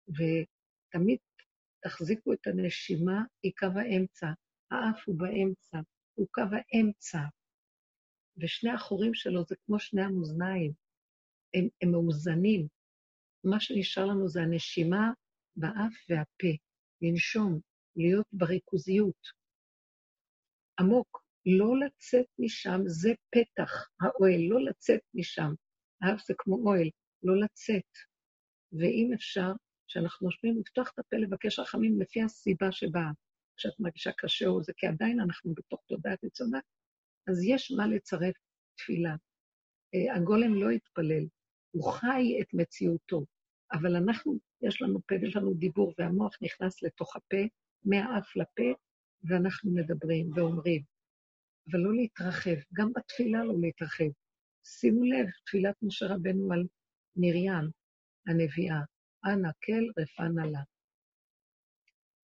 ותמיד 0.08 1.18
תחזיקו 1.82 2.32
את 2.32 2.46
הנשימה, 2.46 3.22
היא 3.42 3.52
קו 3.58 3.66
האמצע, 3.66 4.26
האף 4.70 5.02
הוא 5.06 5.18
באמצע, 5.18 5.78
הוא 6.14 6.26
קו 6.30 6.42
האמצע, 6.52 7.18
ושני 8.38 8.70
החורים 8.70 9.14
שלו 9.14 9.44
זה 9.44 9.54
כמו 9.66 9.80
שני 9.80 10.02
המאזניים, 10.02 10.72
הם, 11.54 11.68
הם 11.82 11.90
מאוזנים. 11.90 12.68
מה 13.44 13.60
שנשאר 13.60 14.04
לנו 14.04 14.28
זה 14.28 14.42
הנשימה 14.42 15.10
באף 15.56 15.92
והפה, 16.08 16.56
לנשום, 17.02 17.60
להיות 17.96 18.26
בריכוזיות. 18.32 19.26
עמוק, 20.80 21.24
לא 21.46 21.86
לצאת 21.86 22.26
משם, 22.38 22.80
זה 22.86 23.12
פתח 23.30 23.88
האוהל, 24.00 24.40
לא 24.48 24.64
לצאת 24.64 25.00
משם. 25.14 25.54
האף 26.02 26.20
זה 26.26 26.34
כמו 26.38 26.56
אוהל, 26.56 26.90
לא 27.22 27.40
לצאת. 27.40 27.90
ואם 28.72 29.10
אפשר, 29.14 29.52
כשאנחנו 29.88 30.26
נושמים, 30.26 30.58
לפתוח 30.58 30.90
את 30.94 30.98
הפה, 30.98 31.16
לבקש 31.16 31.58
רחמים 31.58 32.00
לפי 32.00 32.22
הסיבה 32.22 32.72
שבאה. 32.72 33.10
כשאת 33.56 33.80
מרגישה 33.80 34.10
קשה 34.12 34.46
או 34.46 34.62
זה, 34.62 34.72
כי 34.76 34.86
עדיין 34.86 35.20
אנחנו 35.20 35.54
בתוך 35.54 35.82
תודעת 35.88 36.24
רצונה, 36.24 36.58
אז 37.26 37.44
יש 37.44 37.72
מה 37.76 37.86
לצרף 37.86 38.34
תפילה. 38.76 39.16
אה, 39.94 40.14
הגולם 40.16 40.54
לא 40.54 40.70
התפלל, 40.70 41.26
הוא 41.70 41.92
חי 41.92 42.38
את 42.40 42.54
מציאותו, 42.54 43.24
אבל 43.72 43.96
אנחנו, 43.96 44.38
יש 44.62 44.82
לנו 44.82 45.00
פה 45.08 45.14
ויש 45.20 45.36
לנו 45.36 45.54
דיבור, 45.54 45.94
והמוח 45.98 46.32
נכנס 46.42 46.82
לתוך 46.82 47.16
הפה, 47.16 47.42
מהאף 47.84 48.36
לפה, 48.36 48.78
ואנחנו 49.24 49.74
מדברים 49.74 50.30
ואומרים. 50.34 50.82
אבל 51.70 51.80
לא 51.80 51.94
להתרחב, 51.94 52.56
גם 52.74 52.92
בתפילה 52.96 53.44
לא 53.44 53.54
להתרחב. 53.60 54.10
שימו 54.64 55.04
לב, 55.04 55.26
תפילת 55.46 55.74
משה 55.82 56.06
רבנו 56.06 56.52
על 56.52 56.66
מרים, 57.16 57.70
הנביאה, 58.26 58.80
אנא 59.24 59.50
כל 59.64 60.00
רפא 60.02 60.22
לה. 60.52 60.60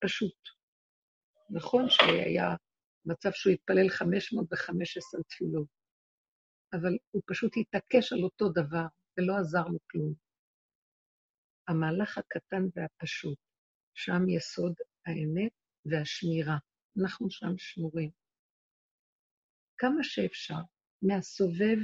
פשוט. 0.01 0.39
נכון 1.51 1.89
שהיה 1.89 2.55
מצב 3.07 3.31
שהוא 3.33 3.53
התפלל 3.53 3.89
515 3.89 5.21
תפילות, 5.29 5.69
אבל 6.73 6.97
הוא 7.11 7.23
פשוט 7.27 7.53
התעקש 7.57 8.13
על 8.13 8.23
אותו 8.23 8.49
דבר, 8.49 8.87
ולא 9.19 9.37
עזר 9.37 9.65
לו 9.69 9.79
כלום. 9.91 10.15
המהלך 11.69 12.19
הקטן 12.19 12.63
והפשוט, 12.77 13.39
שם 13.95 14.29
יסוד 14.29 14.75
האמת 15.07 15.53
והשמירה. 15.85 16.57
אנחנו 17.01 17.31
שם 17.31 17.59
שמורים. 17.59 18.11
כמה 19.79 20.03
שאפשר, 20.03 20.61
מהסובב, 21.03 21.79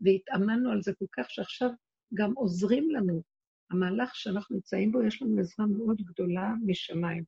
והתאמנו 0.00 0.72
על 0.72 0.82
זה 0.82 0.92
כל 0.98 1.06
כך 1.12 1.30
שעכשיו 1.30 1.68
גם 2.14 2.32
עוזרים 2.32 2.90
לנו. 2.90 3.22
המהלך 3.70 4.14
שאנחנו 4.14 4.56
נמצאים 4.56 4.92
בו, 4.92 5.02
יש 5.02 5.22
לנו 5.22 5.40
עזרה 5.40 5.66
מאוד 5.66 5.96
גדולה 5.96 6.50
משמיים. 6.66 7.24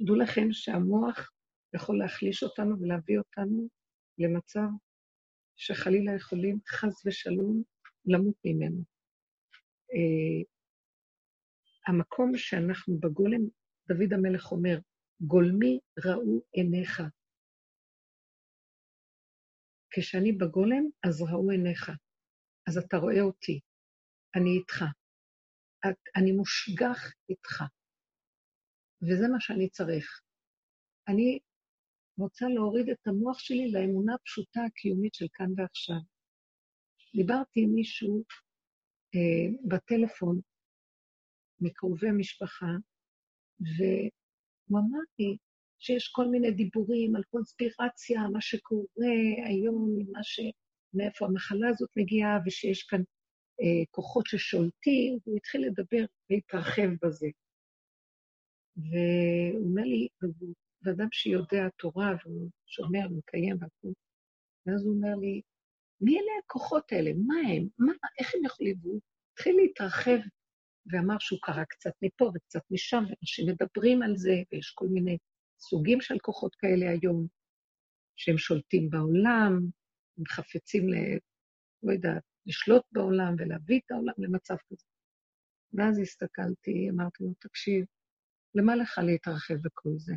דעו 0.00 0.16
לכם 0.16 0.52
שהמוח 0.52 1.30
יכול 1.76 1.98
להחליש 1.98 2.42
אותנו 2.42 2.80
ולהביא 2.80 3.18
אותנו 3.18 3.68
למצב 4.18 4.68
שחלילה 5.56 6.14
יכולים, 6.16 6.58
חס 6.68 7.06
ושלום, 7.06 7.62
למות 8.06 8.36
ממנו. 8.44 8.82
Uh, 9.92 10.44
המקום 11.86 12.32
שאנחנו 12.36 13.00
בגולם, 13.00 13.40
דוד 13.88 14.12
המלך 14.12 14.52
אומר, 14.52 14.78
גולמי 15.20 15.78
ראו 16.04 16.42
עיניך. 16.52 17.02
כשאני 19.90 20.32
בגולם, 20.32 20.84
אז 21.08 21.22
ראו 21.22 21.50
עיניך. 21.50 21.90
אז 22.68 22.78
אתה 22.78 22.96
רואה 22.96 23.20
אותי, 23.20 23.60
אני 24.36 24.50
איתך. 24.58 24.84
את, 25.86 25.96
אני 26.16 26.32
מושגח 26.32 27.12
איתך. 27.30 27.62
וזה 29.02 29.28
מה 29.32 29.40
שאני 29.40 29.70
צריך. 29.70 30.20
אני 31.08 31.38
רוצה 32.18 32.48
להוריד 32.48 32.88
את 32.88 33.06
המוח 33.06 33.38
שלי 33.38 33.70
לאמונה 33.70 34.14
הפשוטה 34.14 34.60
הקיומית 34.64 35.14
של 35.14 35.26
כאן 35.32 35.50
ועכשיו. 35.56 36.00
דיברתי 37.16 37.60
עם 37.60 37.70
מישהו 37.74 38.24
אה, 39.14 39.58
בטלפון 39.68 40.40
מקרובי 41.60 42.10
משפחה, 42.10 42.72
והוא 43.60 44.80
אמר 44.80 44.98
לי 45.18 45.36
שיש 45.78 46.08
כל 46.08 46.26
מיני 46.28 46.50
דיבורים 46.50 47.16
על 47.16 47.22
קונספירציה, 47.22 48.20
מה 48.32 48.40
שקורה 48.40 49.16
היום, 49.46 49.96
מה 50.12 50.22
ש... 50.22 50.40
מאיפה 50.94 51.26
המחלה 51.26 51.68
הזאת 51.68 51.90
מגיעה, 51.96 52.38
ושיש 52.46 52.82
כאן 52.82 53.00
אה, 53.60 53.84
כוחות 53.90 54.26
ששולטים, 54.26 55.18
והוא 55.26 55.36
התחיל 55.36 55.66
לדבר 55.66 56.04
להתרחב 56.30 56.88
בזה. 57.02 57.26
והוא 58.76 59.68
אומר 59.68 59.82
לי, 59.82 60.08
והוא 60.22 60.54
אדם 60.88 61.08
שיודע 61.12 61.68
תורה 61.78 62.12
והוא 62.24 62.50
שומע 62.66 63.06
ומקיים 63.10 63.56
והכול, 63.60 63.92
ואז 64.66 64.84
הוא 64.84 64.94
אומר 64.94 65.16
לי, 65.20 65.40
מי 66.00 66.12
אלה 66.12 66.32
הכוחות 66.44 66.92
האלה? 66.92 67.10
מה 67.26 67.34
הם? 67.48 67.68
מה, 67.78 67.92
איך 68.18 68.34
הם 68.34 68.44
יכולים? 68.44 68.76
והוא 68.82 69.00
התחיל 69.32 69.56
להתרחב 69.56 70.18
ואמר 70.92 71.16
שהוא 71.18 71.38
קרא 71.42 71.64
קצת 71.64 71.92
מפה 72.02 72.30
וקצת 72.34 72.62
משם, 72.70 73.04
ואנשים 73.08 73.46
מדברים 73.48 74.02
על 74.02 74.16
זה, 74.16 74.34
ויש 74.52 74.72
כל 74.74 74.86
מיני 74.86 75.18
סוגים 75.58 76.00
של 76.00 76.18
כוחות 76.18 76.54
כאלה 76.54 76.90
היום, 76.90 77.26
שהם 78.16 78.38
שולטים 78.38 78.90
בעולם, 78.90 79.52
הם 80.18 80.24
חפצים 80.28 80.88
ל... 80.88 80.94
לא 81.82 81.92
יודעת, 81.92 82.22
לשלוט 82.46 82.82
בעולם 82.92 83.34
ולהביא 83.38 83.80
את 83.86 83.90
העולם 83.90 84.14
למצב 84.18 84.56
כזה. 84.68 84.86
ואז 85.72 85.98
הסתכלתי, 85.98 86.90
אמרתי 86.90 87.24
לו, 87.24 87.34
תקשיב, 87.38 87.84
למה 88.54 88.76
לך 88.76 88.98
להתרחב 88.98 89.54
בכל 89.54 89.90
זה? 89.96 90.14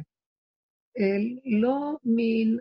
לא 1.45 1.97
מן, 2.03 2.57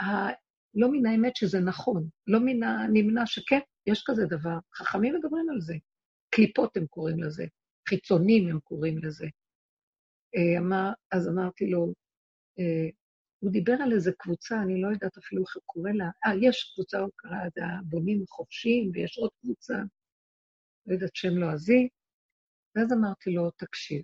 ה... 0.00 0.28
לא 0.74 0.88
מן 0.92 1.06
האמת 1.06 1.36
שזה 1.36 1.60
נכון, 1.60 2.08
לא 2.26 2.38
מן 2.40 2.62
הנמנע 2.62 3.26
שכן, 3.26 3.58
יש 3.86 4.04
כזה 4.06 4.26
דבר. 4.26 4.58
חכמים 4.74 5.14
מדברים 5.14 5.50
על 5.50 5.60
זה. 5.60 5.74
קליפות 6.34 6.76
הם 6.76 6.86
קוראים 6.86 7.22
לזה, 7.22 7.44
חיצונים 7.88 8.48
הם 8.48 8.60
קוראים 8.60 8.98
לזה. 8.98 9.26
אה, 10.36 10.58
אמר, 10.58 10.92
אז 11.10 11.28
אמרתי 11.28 11.66
לו, 11.66 11.92
אה, 12.58 12.88
הוא 13.38 13.50
דיבר 13.50 13.72
על 13.72 13.92
איזה 13.92 14.12
קבוצה, 14.18 14.62
אני 14.62 14.82
לא 14.82 14.88
יודעת 14.88 15.18
אפילו 15.18 15.42
איך 15.42 15.56
הוא 15.56 15.62
קורא 15.66 15.90
לה, 15.90 16.10
אה, 16.26 16.32
יש 16.40 16.72
קבוצה, 16.74 16.98
הוא 16.98 17.10
קרא 17.16 17.46
את 17.46 17.52
הבונים 17.62 18.22
החופשיים, 18.22 18.90
ויש 18.94 19.18
עוד 19.18 19.30
קבוצה, 19.40 19.74
לא 20.86 20.94
יודעת 20.94 21.16
שם 21.16 21.28
לועזי, 21.28 21.88
ואז 22.76 22.92
אמרתי 22.92 23.30
לו, 23.30 23.50
תקשיב, 23.50 24.02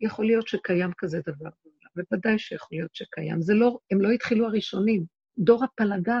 יכול 0.00 0.26
להיות 0.26 0.48
שקיים 0.48 0.90
כזה 0.98 1.20
דבר 1.26 1.50
בעולם, 1.64 1.90
בוודאי 1.96 2.38
שיכול 2.38 2.78
להיות 2.78 2.94
שקיים. 2.94 3.42
זה 3.42 3.54
לא, 3.54 3.78
הם 3.90 4.00
לא 4.00 4.10
התחילו 4.10 4.46
הראשונים. 4.46 5.04
דור 5.38 5.64
הפלגה 5.64 6.20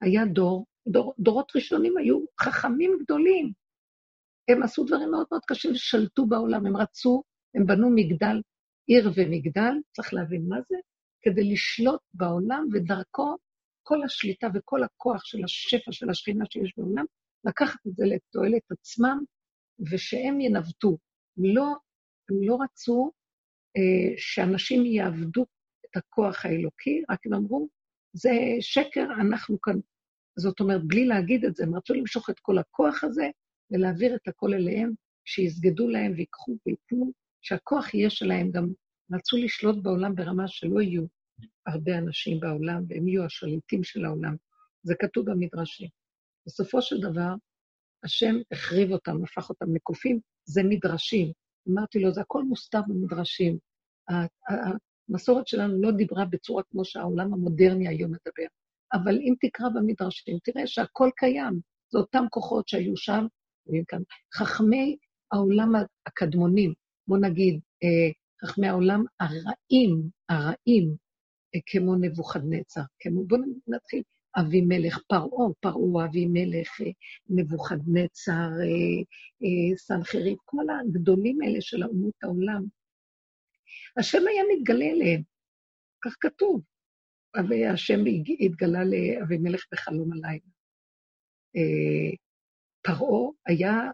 היה 0.00 0.24
דור, 0.24 0.66
דור, 0.88 1.14
דורות 1.18 1.52
ראשונים 1.56 1.96
היו 1.96 2.18
חכמים 2.40 2.98
גדולים. 3.02 3.52
הם 4.48 4.62
עשו 4.62 4.84
דברים 4.84 5.10
מאוד 5.10 5.26
מאוד 5.30 5.42
קשים, 5.46 5.70
שלטו 5.74 6.26
בעולם, 6.26 6.66
הם 6.66 6.76
רצו, 6.76 7.22
הם 7.54 7.66
בנו 7.66 7.90
מגדל, 7.94 8.40
עיר 8.86 9.12
ומגדל, 9.16 9.74
צריך 9.92 10.14
להבין 10.14 10.44
מה 10.48 10.56
זה, 10.68 10.76
כדי 11.22 11.52
לשלוט 11.52 12.00
בעולם, 12.14 12.68
ודרכו 12.72 13.36
כל 13.82 14.02
השליטה 14.02 14.46
וכל 14.54 14.82
הכוח 14.82 15.24
של 15.24 15.44
השפע 15.44 15.92
של 15.92 16.10
השכינה 16.10 16.44
שיש 16.50 16.72
בעולם, 16.76 17.04
לקחת 17.44 17.86
את 17.86 17.96
זה 17.96 18.04
לתועלת 18.06 18.62
עצמם, 18.70 19.18
ושהם 19.90 20.40
ינווטו. 20.40 20.98
לא, 21.36 21.74
הם 22.30 22.36
לא 22.42 22.58
רצו 22.62 23.12
אה, 23.76 24.14
שאנשים 24.16 24.86
יעבדו 24.86 25.46
את 25.86 25.96
הכוח 25.96 26.44
האלוקי, 26.44 27.02
רק 27.10 27.26
הם 27.26 27.34
אמרו, 27.34 27.68
זה 28.12 28.30
שקר, 28.60 29.06
אנחנו 29.20 29.60
כאן. 29.60 29.78
זאת 30.38 30.60
אומרת, 30.60 30.84
בלי 30.84 31.06
להגיד 31.06 31.44
את 31.44 31.56
זה, 31.56 31.64
הם 31.64 31.74
רצו 31.74 31.94
למשוך 31.94 32.30
את 32.30 32.40
כל 32.40 32.58
הכוח 32.58 33.04
הזה 33.04 33.28
ולהעביר 33.70 34.14
את 34.14 34.28
הכל 34.28 34.54
אליהם, 34.54 34.92
שיסגדו 35.24 35.88
להם 35.88 36.12
ויקחו 36.16 36.56
וייתנו, 36.66 37.12
שהכוח 37.42 37.94
יהיה 37.94 38.10
שלהם 38.10 38.50
גם. 38.50 38.68
רצו 39.12 39.36
לשלוט 39.36 39.82
בעולם 39.82 40.14
ברמה 40.14 40.48
שלא 40.48 40.80
יהיו 40.80 41.04
הרבה 41.66 41.98
אנשים 41.98 42.40
בעולם, 42.40 42.84
והם 42.88 43.08
יהיו 43.08 43.24
השליטים 43.24 43.84
של 43.84 44.04
העולם. 44.04 44.36
זה 44.82 44.94
כתוב 45.00 45.30
במדרשים. 45.30 45.88
בסופו 46.46 46.82
של 46.82 47.00
דבר, 47.00 47.34
השם 48.04 48.34
החריב 48.52 48.90
אותם, 48.90 49.24
הפך 49.24 49.50
אותם 49.50 49.74
לקופים, 49.74 50.20
זה 50.44 50.62
מדרשים. 50.64 51.32
אמרתי 51.68 51.98
לו, 51.98 52.12
זה 52.12 52.20
הכל 52.20 52.42
מוסתר 52.42 52.80
במדרשים. 52.88 53.58
המסורת 55.08 55.46
שלנו 55.46 55.82
לא 55.82 55.90
דיברה 55.90 56.24
בצורה 56.24 56.62
כמו 56.70 56.84
שהעולם 56.84 57.32
המודרני 57.34 57.88
היום 57.88 58.10
מדבר. 58.10 58.48
אבל 58.92 59.18
אם 59.18 59.34
תקרא 59.40 59.68
במדרשים, 59.68 60.38
תראה 60.44 60.66
שהכל 60.66 61.10
קיים. 61.16 61.60
זה 61.92 61.98
אותם 61.98 62.24
כוחות 62.30 62.68
שהיו 62.68 62.96
שם. 62.96 63.26
חכמי 64.34 64.96
העולם 65.32 65.72
הקדמונים, 66.06 66.72
בוא 67.08 67.18
נגיד, 67.18 67.60
אה, 67.82 68.48
חכמי 68.48 68.68
העולם 68.68 69.04
הרעים, 69.20 70.08
הרעים, 70.28 70.96
אה, 71.54 71.60
כמו 71.66 71.96
נבוכדנצר, 71.96 72.80
כמו, 73.00 73.26
בואו 73.26 73.40
נתחיל, 73.68 74.02
אבימלך, 74.40 74.98
פרעה, 75.08 75.52
פרעה, 75.60 76.06
אבימלך, 76.06 76.80
אה, 76.80 76.90
נבוכדנצר, 77.28 78.48
סנחריב, 79.76 80.36
כל 80.44 80.64
הגדולים 80.80 81.42
האלה 81.42 81.60
של 81.60 81.84
אומות 81.84 82.14
העולם. 82.22 82.64
השם 83.98 84.18
היה 84.28 84.42
מתגלה 84.52 84.84
אליהם, 84.84 85.22
כך 86.04 86.16
כתוב. 86.20 86.62
והשם 87.48 87.98
התגלה 88.40 88.84
לאבימלך 88.84 89.64
בחלום 89.72 90.12
הלילה. 90.12 90.50
אה, 91.56 92.16
פרעה 92.82 93.30
היה 93.46 93.90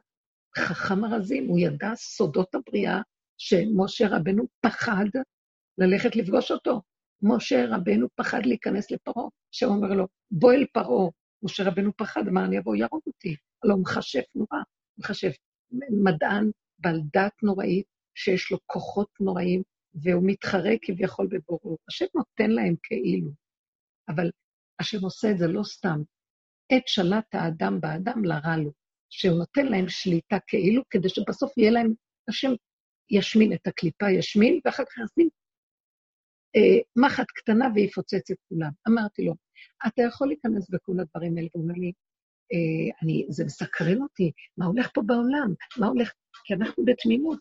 חכם 0.59 1.05
ארזים, 1.05 1.47
הוא 1.49 1.59
ידע 1.59 1.95
סודות 1.95 2.55
הבריאה 2.55 3.01
שמשה 3.39 4.09
רבנו 4.09 4.45
פחד 4.61 5.05
ללכת 5.79 6.17
לפגוש 6.17 6.51
אותו. 6.51 6.81
משה 7.23 7.67
רבנו 7.69 8.09
פחד 8.15 8.47
להיכנס 8.47 8.91
לפרעה, 8.91 9.29
שם 9.51 9.67
אומר 9.67 9.89
לו, 9.89 10.07
בוא 10.31 10.53
אל 10.53 10.67
פרעה. 10.73 11.11
משה 11.43 11.65
רבנו 11.65 11.97
פחד, 11.97 12.29
אמר, 12.29 12.45
אני 12.45 12.59
אבוא, 12.59 12.77
יהרוג 12.77 13.03
אותי. 13.07 13.37
הלוא 13.65 13.79
מכשף 13.79 14.25
נורא, 14.35 14.63
מכשף 14.99 15.33
מדען 16.05 16.51
בעל 16.79 17.01
דת 17.13 17.43
נוראית, 17.43 17.87
שיש 18.15 18.53
לו 18.53 18.59
כוחות 18.67 19.09
נוראים, 19.21 19.63
והוא 19.95 20.23
מתחרה 20.27 20.71
כביכול 20.83 21.27
בבורות. 21.31 21.79
השם 21.89 22.05
נותן 22.15 22.51
להם 22.51 22.75
כאילו, 22.83 23.31
אבל 24.09 24.31
השם 24.81 25.05
עושה 25.05 25.31
את 25.31 25.39
זה 25.39 25.47
לא 25.47 25.63
סתם. 25.63 26.03
עת 26.73 26.89
שלט 26.89 27.35
האדם 27.35 27.81
באדם 27.81 28.25
לרע 28.25 28.57
לו, 28.57 28.73
שהוא 29.11 29.39
נותן 29.39 29.67
להם 29.67 29.89
שליטה 29.89 30.39
כאילו, 30.47 30.83
כדי 30.91 31.09
שבסוף 31.09 31.59
יהיה 31.59 31.71
להם, 31.71 31.93
השם 32.29 32.51
ישמין 33.11 33.53
את 33.53 33.67
הקליפה, 33.67 34.11
ישמין, 34.11 34.61
ואחר 34.65 34.85
כך 34.85 34.99
ישים 34.99 35.29
אה, 36.57 37.03
מחט 37.05 37.27
קטנה 37.31 37.69
ויפוצץ 37.75 38.31
את 38.31 38.37
כולם. 38.49 38.71
אמרתי 38.89 39.25
לו, 39.25 39.35
אתה 39.87 40.03
יכול 40.03 40.29
להיכנס 40.29 40.71
בכל 40.71 41.01
הדברים 41.01 41.37
האלה, 41.37 41.49
והוא 41.55 41.65
אומר 41.65 41.75
לי, 41.75 41.93
אה, 42.53 42.97
אני, 43.03 43.27
זה 43.29 43.45
מסקרן 43.45 44.03
אותי, 44.03 44.33
מה 44.59 44.67
הולך 44.67 44.91
פה 44.95 45.03
בעולם? 45.03 45.55
מה 45.79 45.87
הולך... 45.87 46.13
כי 46.45 46.55
אנחנו 46.55 46.85
בתמימות. 46.85 47.39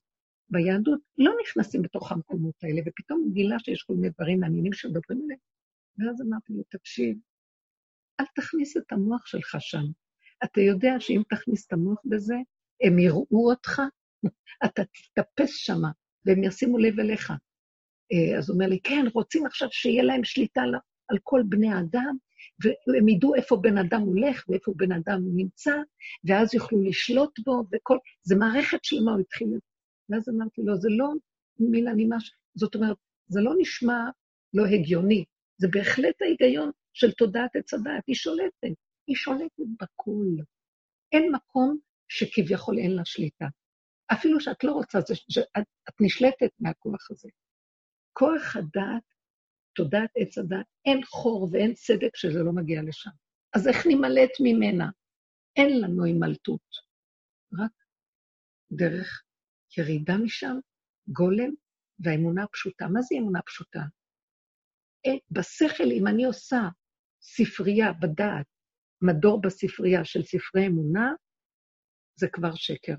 ביהדות 0.50 1.00
לא 1.18 1.34
נכנסים 1.44 1.82
בתוך 1.82 2.12
המקומות 2.12 2.56
האלה, 2.64 2.82
ופתאום 2.86 3.20
הוא 3.20 3.34
גילה 3.34 3.60
שיש 3.60 3.84
כל 3.84 3.94
מיני 3.94 4.10
דברים 4.10 4.40
מעניינים 4.40 4.74
שמדברים 4.74 5.22
עליהם. 5.24 5.40
ואז 5.98 6.22
אמרתי 6.22 6.54
לו, 6.54 6.64
תקשיב, 6.70 7.18
אל 8.20 8.26
תכניס 8.36 8.78
את 8.78 8.92
המוח 8.92 9.26
שלך 9.26 9.56
שם. 9.60 9.84
אתה 10.44 10.62
יודע 10.62 10.92
שאם 11.00 11.22
תכניס 11.30 11.68
את 11.68 11.74
המוח 11.74 12.00
בזה, 12.06 12.36
הם 12.84 13.00
יראו 13.00 13.50
אותך, 13.50 13.82
אתה 14.66 14.82
תתאפס 14.86 15.56
שם, 15.56 15.82
והם 16.26 16.44
ישימו 16.44 16.78
לב 16.78 17.00
אליך. 17.00 17.34
אה, 18.12 18.38
אז 18.38 18.50
הוא 18.50 18.56
אומר 18.56 18.68
לי, 18.68 18.80
כן, 18.84 19.06
רוצים 19.14 19.46
עכשיו 19.46 19.68
שיהיה 19.72 20.04
להם 20.04 20.24
שליטה. 20.24 20.66
לא. 20.66 20.78
על 21.10 21.18
כל 21.24 21.42
בני 21.50 21.70
האדם, 21.70 22.18
והם 22.60 23.10
ידעו 23.10 23.36
איפה 23.36 23.58
בן 23.58 23.78
אדם 23.78 24.02
הולך 24.02 24.46
ואיפה 24.50 24.74
בן 24.76 24.92
אדם 24.92 25.22
נמצא, 25.36 25.76
ואז 26.24 26.54
יוכלו 26.54 26.84
לשלוט 26.84 27.40
בו, 27.46 27.64
וכל... 27.74 27.98
זה 28.24 28.36
מערכת 28.36 28.84
שלמה, 28.84 29.12
הוא 29.12 29.20
התחיל... 29.20 29.48
ואז 30.10 30.30
אמרתי 30.30 30.62
לו, 30.62 30.78
זה 30.78 30.90
לא 30.92 31.10
מילה 31.60 31.94
נימש, 31.94 32.32
זאת 32.56 32.76
אומרת, 32.76 32.98
זה 33.28 33.42
לא 33.42 33.54
נשמע 33.60 34.10
לא 34.54 34.66
הגיוני, 34.66 35.26
זה 35.58 35.68
בהחלט 35.72 36.22
ההיגיון 36.22 36.72
של 36.94 37.12
תודעת 37.12 37.56
עץ 37.56 37.74
הדעת, 37.74 38.04
היא 38.08 38.16
שולטת, 38.16 38.76
היא 39.08 39.16
שולטת 39.16 39.64
בכול. 39.82 40.38
אין 41.12 41.32
מקום 41.32 41.78
שכביכול 42.08 42.78
אין 42.78 42.92
לה 42.96 43.06
שליטה. 43.06 43.46
אפילו 44.14 44.40
שאת 44.40 44.64
לא 44.64 44.72
רוצה, 44.72 45.00
זה, 45.08 45.16
שאת, 45.16 45.64
את 45.90 45.94
נשלטת 46.02 46.50
מהכוח 46.60 47.12
הזה. 47.12 47.30
כוח 48.14 48.56
הדעת, 48.56 49.04
תודעת 49.76 50.10
עץ 50.18 50.38
הדעת, 50.38 50.66
אין 50.86 51.04
חור 51.06 51.50
ואין 51.52 51.74
צדק 51.74 52.16
שזה 52.16 52.40
לא 52.44 52.52
מגיע 52.52 52.82
לשם. 52.82 53.10
אז 53.56 53.68
איך 53.68 53.86
נימלט 53.88 54.32
ממנה? 54.44 54.90
אין 55.56 55.82
לנו 55.82 56.06
הימלטות, 56.06 56.76
רק 57.60 57.72
דרך 58.72 59.24
ירידה 59.78 60.18
משם, 60.18 60.58
גולם 61.08 61.54
והאמונה 62.00 62.44
הפשוטה. 62.44 62.88
מה 62.88 63.02
זה 63.02 63.16
אמונה 63.20 63.42
פשוטה? 63.42 63.80
אה, 65.06 65.18
בשכל, 65.32 65.92
אם 65.92 66.08
אני 66.08 66.26
עושה 66.26 66.62
ספרייה 67.22 67.94
בדעת, 67.94 68.46
מדור 69.02 69.42
בספרייה 69.42 70.06
של 70.06 70.24
ספרי 70.24 70.68
אמונה, 70.68 71.12
זה 72.16 72.28
כבר 72.34 72.56
שקר. 72.56 72.96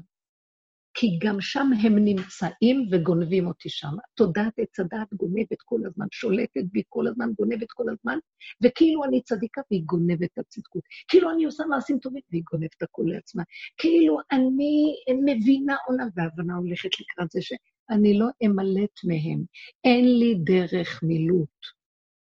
כי 0.95 1.19
גם 1.23 1.41
שם 1.41 1.71
הם 1.83 1.99
נמצאים 1.99 2.89
וגונבים 2.93 3.47
אותי 3.47 3.69
שם. 3.69 3.93
תודעת 4.15 4.59
עץ 4.59 4.81
הדעת 4.81 5.15
גונבת 5.15 5.63
כל 5.65 5.81
הזמן, 5.87 6.07
שולטת 6.13 6.65
בי 6.73 6.83
כל 6.89 7.07
הזמן, 7.07 7.31
גונבת 7.39 7.71
כל 7.71 7.85
הזמן, 7.91 8.19
וכאילו 8.65 9.05
אני 9.05 9.23
צדיקה 9.23 9.61
והיא 9.71 9.83
גונבת 9.85 10.29
את 10.33 10.39
הצדקות. 10.39 10.83
כאילו 11.09 11.31
אני 11.31 11.45
עושה 11.45 11.65
מעשים 11.65 11.99
טובים 11.99 12.23
והיא 12.31 12.43
גונבת 12.53 12.83
הכול 12.83 13.13
לעצמה. 13.13 13.43
כאילו 13.77 14.19
אני 14.33 14.95
מבינה 15.25 15.77
עולם, 15.87 16.09
והבנה 16.17 16.55
הולכת 16.57 16.91
לקראת 17.01 17.31
זה 17.31 17.41
שאני 17.43 18.19
לא 18.19 18.27
אמלט 18.47 19.05
מהם. 19.05 19.45
אין 19.85 20.19
לי 20.19 20.35
דרך 20.45 21.03
מילוט. 21.03 21.59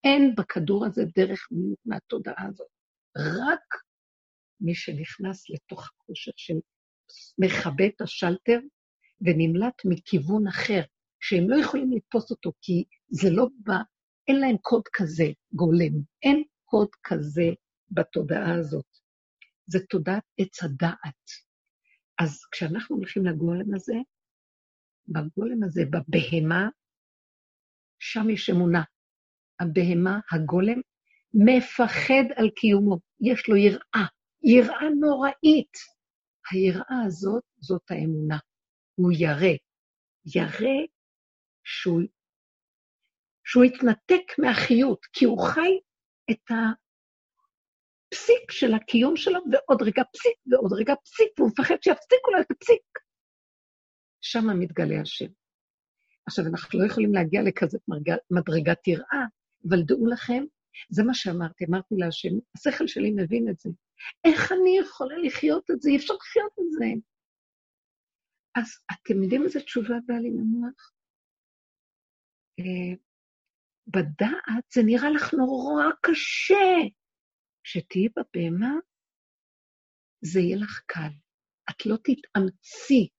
אין 0.04 0.36
בכדור 0.36 0.86
הזה 0.86 1.04
דרך 1.16 1.48
מילוט 1.52 1.80
מהתודעה 1.86 2.48
הזאת. 2.48 2.68
רק 3.18 3.82
מי 4.62 4.76
שנכנס 4.76 5.50
לתוך 5.50 5.90
החושך 5.90 6.34
של 6.36 6.54
מכבה 7.38 7.86
את 7.86 8.02
השלטר 8.02 8.60
ונמלט 9.22 9.82
מכיוון 9.86 10.48
אחר, 10.48 10.82
שהם 11.20 11.50
לא 11.50 11.56
יכולים 11.56 11.92
לתפוס 11.92 12.32
אותו, 12.32 12.52
כי 12.62 12.84
זה 13.10 13.30
לא 13.30 13.48
בא, 13.64 13.78
אין 14.28 14.40
להם 14.40 14.58
קוד 14.62 14.84
כזה 14.94 15.26
גולם, 15.54 16.02
אין 16.24 16.44
קוד 16.66 16.90
כזה 17.04 17.50
בתודעה 17.92 18.56
הזאת. 18.60 18.86
זה 19.68 19.80
תודעת 19.90 20.24
עץ 20.38 20.64
הדעת. 20.64 21.26
אז 22.20 22.40
כשאנחנו 22.52 22.96
הולכים 22.96 23.26
לגולם 23.26 23.76
הזה, 23.76 23.96
בגולם 25.08 25.64
הזה, 25.64 25.82
בבהמה, 25.86 26.70
שם 28.00 28.30
יש 28.30 28.50
אמונה. 28.50 28.84
הבהמה, 29.60 30.20
הגולם, 30.32 30.82
מפחד 31.34 32.24
על 32.36 32.50
קיומו, 32.50 33.00
יש 33.22 33.50
לו 33.50 33.56
יראה, 33.56 34.06
יראה 34.44 34.90
נוראית. 35.00 35.95
היראה 36.52 37.04
הזאת, 37.06 37.44
זאת 37.60 37.82
האמונה. 37.90 38.38
הוא 38.96 39.12
ירא. 39.12 39.56
ירא 40.36 40.86
שהוא, 41.64 42.02
שהוא 43.44 43.66
יתנתק 43.66 44.40
מהחיות, 44.40 45.06
כי 45.14 45.26
הוא 45.26 45.48
חי 45.48 45.80
את 46.32 46.52
הפסיק 46.52 48.52
של 48.52 48.74
הקיום 48.74 49.18
שלו, 49.18 49.40
ועוד 49.52 49.82
רגע 49.82 50.04
פסיק, 50.14 50.38
ועוד 50.52 50.74
רגע 50.74 50.94
פסיק, 51.04 51.40
והוא 51.40 51.50
מפחד 51.50 51.76
שיפסיקו 51.82 52.32
לו 52.32 52.42
את 52.42 52.52
הפסיק. 52.52 52.82
שם 54.22 54.60
מתגלה 54.60 55.02
השם. 55.02 55.32
עכשיו, 56.28 56.46
אנחנו 56.46 56.80
לא 56.80 56.86
יכולים 56.86 57.14
להגיע 57.14 57.42
לכזאת 57.42 57.82
מדרגת 58.32 58.88
יראה, 58.88 59.26
אבל 59.70 59.84
דעו 59.84 60.08
לכם, 60.08 60.44
זה 60.90 61.04
מה 61.04 61.14
שאמרתי, 61.14 61.66
אמרתי 61.70 61.96
להשם, 61.98 62.34
השכל 62.56 62.88
שלי 62.88 63.12
מבין 63.12 63.50
את 63.50 63.60
זה. 63.60 63.70
איך 64.26 64.52
אני 64.52 64.78
יכולה 64.80 65.18
לחיות 65.18 65.72
את 65.72 65.82
זה? 65.82 65.90
אי 65.90 65.98
אפשר 65.98 66.14
לחיות 66.14 66.52
את 66.60 66.72
זה. 66.72 66.86
אז 68.56 68.68
אתם 68.92 69.24
יודעים 69.24 69.44
איזה 69.44 69.60
תשובה 69.60 69.96
באה 70.06 70.20
לי 70.20 70.30
למוח? 70.30 70.92
אה, 72.60 72.96
בדעת 73.88 74.72
זה 74.74 74.82
נראה 74.86 75.10
לך 75.10 75.34
נורא 75.34 75.84
קשה. 76.02 76.90
כשתהיי 77.64 78.08
בבהמה, 78.10 78.74
זה 80.22 80.40
יהיה 80.40 80.58
לך 80.58 80.82
קל. 80.86 81.12
את 81.70 81.86
לא 81.86 81.96
תתאמצי. 81.96 83.10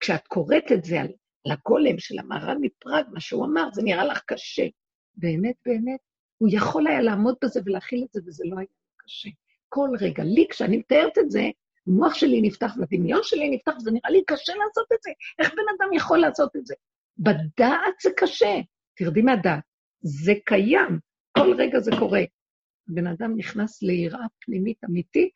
כשאת 0.00 0.26
קוראת 0.26 0.64
את 0.74 0.84
זה 0.84 1.00
על 1.00 1.08
לגולם 1.44 1.98
של 1.98 2.18
המהר"ל 2.18 2.58
מפראג, 2.60 3.06
מה 3.12 3.20
שהוא 3.20 3.46
אמר, 3.46 3.68
זה 3.72 3.82
נראה 3.82 4.04
לך 4.04 4.20
קשה. 4.26 4.66
באמת, 5.14 5.56
באמת, 5.66 6.00
הוא 6.38 6.48
יכול 6.52 6.86
היה 6.86 7.00
לעמוד 7.00 7.34
בזה 7.44 7.60
ולהכיל 7.64 8.04
את 8.04 8.12
זה, 8.12 8.20
וזה 8.26 8.44
לא 8.46 8.58
היה 8.58 8.66
קשה. 8.96 9.30
כל 9.72 9.88
רגע. 10.00 10.24
לי, 10.24 10.46
כשאני 10.50 10.76
מתארת 10.76 11.18
את 11.18 11.30
זה, 11.30 11.42
המוח 11.86 12.14
שלי 12.14 12.40
נפתח 12.42 12.72
והדמיון 12.78 13.20
שלי 13.22 13.50
נפתח, 13.50 13.72
וזה 13.76 13.90
נראה 13.90 14.10
לי 14.10 14.22
קשה 14.26 14.52
לעשות 14.54 14.92
את 14.92 15.02
זה. 15.02 15.10
איך 15.38 15.52
בן 15.52 15.62
אדם 15.76 15.92
יכול 15.92 16.18
לעשות 16.18 16.56
את 16.56 16.66
זה? 16.66 16.74
בדעת 17.18 18.00
זה 18.02 18.10
קשה. 18.16 18.54
תרדי 18.96 19.22
מהדעת. 19.22 19.64
זה 20.00 20.32
קיים, 20.44 20.98
כל 21.38 21.54
רגע 21.58 21.80
זה 21.80 21.90
קורה. 21.98 22.22
בן 22.86 23.06
אדם 23.06 23.36
נכנס 23.36 23.82
ליראה 23.82 24.26
פנימית 24.40 24.84
אמיתית, 24.84 25.32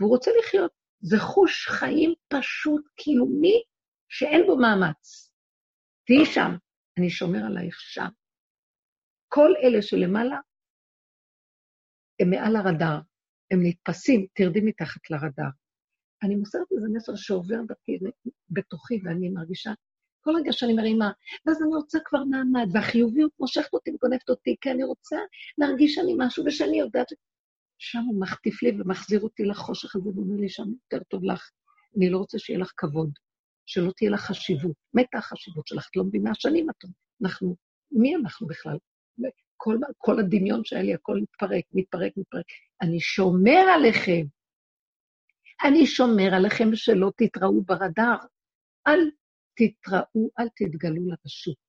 והוא 0.00 0.10
רוצה 0.10 0.30
לחיות. 0.38 0.72
זה 1.00 1.18
חוש 1.18 1.68
חיים 1.68 2.14
פשוט 2.28 2.82
קיומי 2.96 3.62
שאין 4.08 4.46
בו 4.46 4.56
מאמץ. 4.56 5.32
תהיי 6.06 6.26
שם, 6.26 6.50
אני 6.98 7.10
שומר 7.10 7.38
עלייך 7.46 7.80
שם. 7.80 8.08
כל 9.28 9.50
אלה 9.62 9.82
שלמעלה 9.82 10.38
הם 12.20 12.30
מעל 12.30 12.56
הרדאר. 12.56 12.98
הם 13.50 13.60
נתפסים, 13.62 14.26
תרדי 14.34 14.60
מתחת 14.60 15.10
לרדאר. 15.10 15.50
אני 16.22 16.36
מוסרת 16.36 16.72
איזה 16.76 16.88
מסר 16.92 17.16
שעובר 17.16 17.56
דרכי, 17.68 17.98
בתוכי, 18.50 19.00
ואני 19.04 19.28
מרגישה, 19.28 19.72
כל 20.20 20.30
רגע 20.36 20.52
שאני 20.52 20.72
מרימה, 20.72 21.10
ואז 21.46 21.62
אני 21.62 21.74
רוצה 21.74 21.98
כבר 22.04 22.24
מעמד, 22.24 22.66
והחיוביות 22.72 23.32
מושכת 23.40 23.72
אותי 23.72 23.90
וגונבת 23.90 24.28
אותי, 24.28 24.56
כי 24.60 24.70
אני 24.70 24.84
רוצה 24.84 25.16
להרגיש 25.58 25.94
שאני 25.94 26.14
משהו, 26.18 26.44
ושאני 26.46 26.78
יודעת... 26.78 27.06
שם 27.80 27.98
הוא 27.98 28.20
מחטיף 28.20 28.62
לי 28.62 28.70
ומחזיר 28.70 29.20
אותי 29.20 29.44
לחושך 29.44 29.96
הזה, 29.96 30.08
ואומר 30.08 30.40
לי 30.40 30.48
שם 30.48 30.62
יותר 30.62 31.04
טוב 31.04 31.24
לך, 31.24 31.50
אני 31.96 32.10
לא 32.10 32.18
רוצה 32.18 32.38
שיהיה 32.38 32.58
לך 32.58 32.72
כבוד, 32.76 33.10
שלא 33.66 33.92
תהיה 33.96 34.10
לך 34.10 34.20
חשיבות. 34.20 34.76
מתה 34.94 35.18
החשיבות 35.18 35.66
שלך, 35.66 35.88
את 35.90 35.96
לא 35.96 36.04
מבינה 36.04 36.30
שנים 36.34 36.70
את 36.70 36.76
אנחנו, 37.22 37.56
מי 37.92 38.16
אנחנו 38.16 38.46
בכלל? 38.46 38.76
כל, 39.60 39.76
כל 39.98 40.20
הדמיון 40.20 40.64
שהיה 40.64 40.82
לי, 40.82 40.94
הכל 40.94 41.18
מתפרק, 41.22 41.64
מתפרק, 41.72 42.12
מתפרק. 42.16 42.44
אני 42.82 43.00
שומר 43.00 43.60
עליכם. 43.74 44.26
אני 45.64 45.86
שומר 45.86 46.34
עליכם 46.34 46.74
שלא 46.74 47.12
תתראו 47.16 47.62
ברדאר. 47.62 48.16
אל 48.86 49.10
תתראו, 49.56 50.30
אל 50.38 50.48
תתגלו 50.48 51.08
לרשות. 51.08 51.66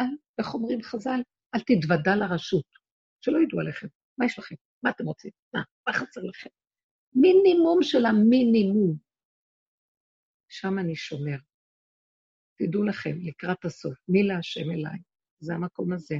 אל, 0.00 0.06
איך 0.38 0.54
אומרים 0.54 0.82
חז"ל? 0.82 1.20
אל 1.54 1.60
תתוודע 1.60 2.16
לרשות. 2.16 2.66
שלא 3.20 3.38
ידעו 3.38 3.60
עליכם. 3.60 3.86
מה 4.18 4.26
יש 4.26 4.38
לכם? 4.38 4.54
מה 4.82 4.90
אתם 4.90 5.04
רוצים? 5.04 5.30
מה? 5.54 5.62
מה 5.86 5.92
חסר 5.92 6.20
לכם? 6.20 6.50
מינימום 7.14 7.82
של 7.82 8.06
המינימום. 8.06 8.96
שם 10.48 10.78
אני 10.78 10.96
שומר. 10.96 11.36
תדעו 12.58 12.82
לכם, 12.82 13.16
לקראת 13.22 13.64
הסוף, 13.64 13.94
מי 14.08 14.22
להשם 14.22 14.70
אליי? 14.70 14.98
זה 15.40 15.54
המקום 15.54 15.92
הזה. 15.92 16.16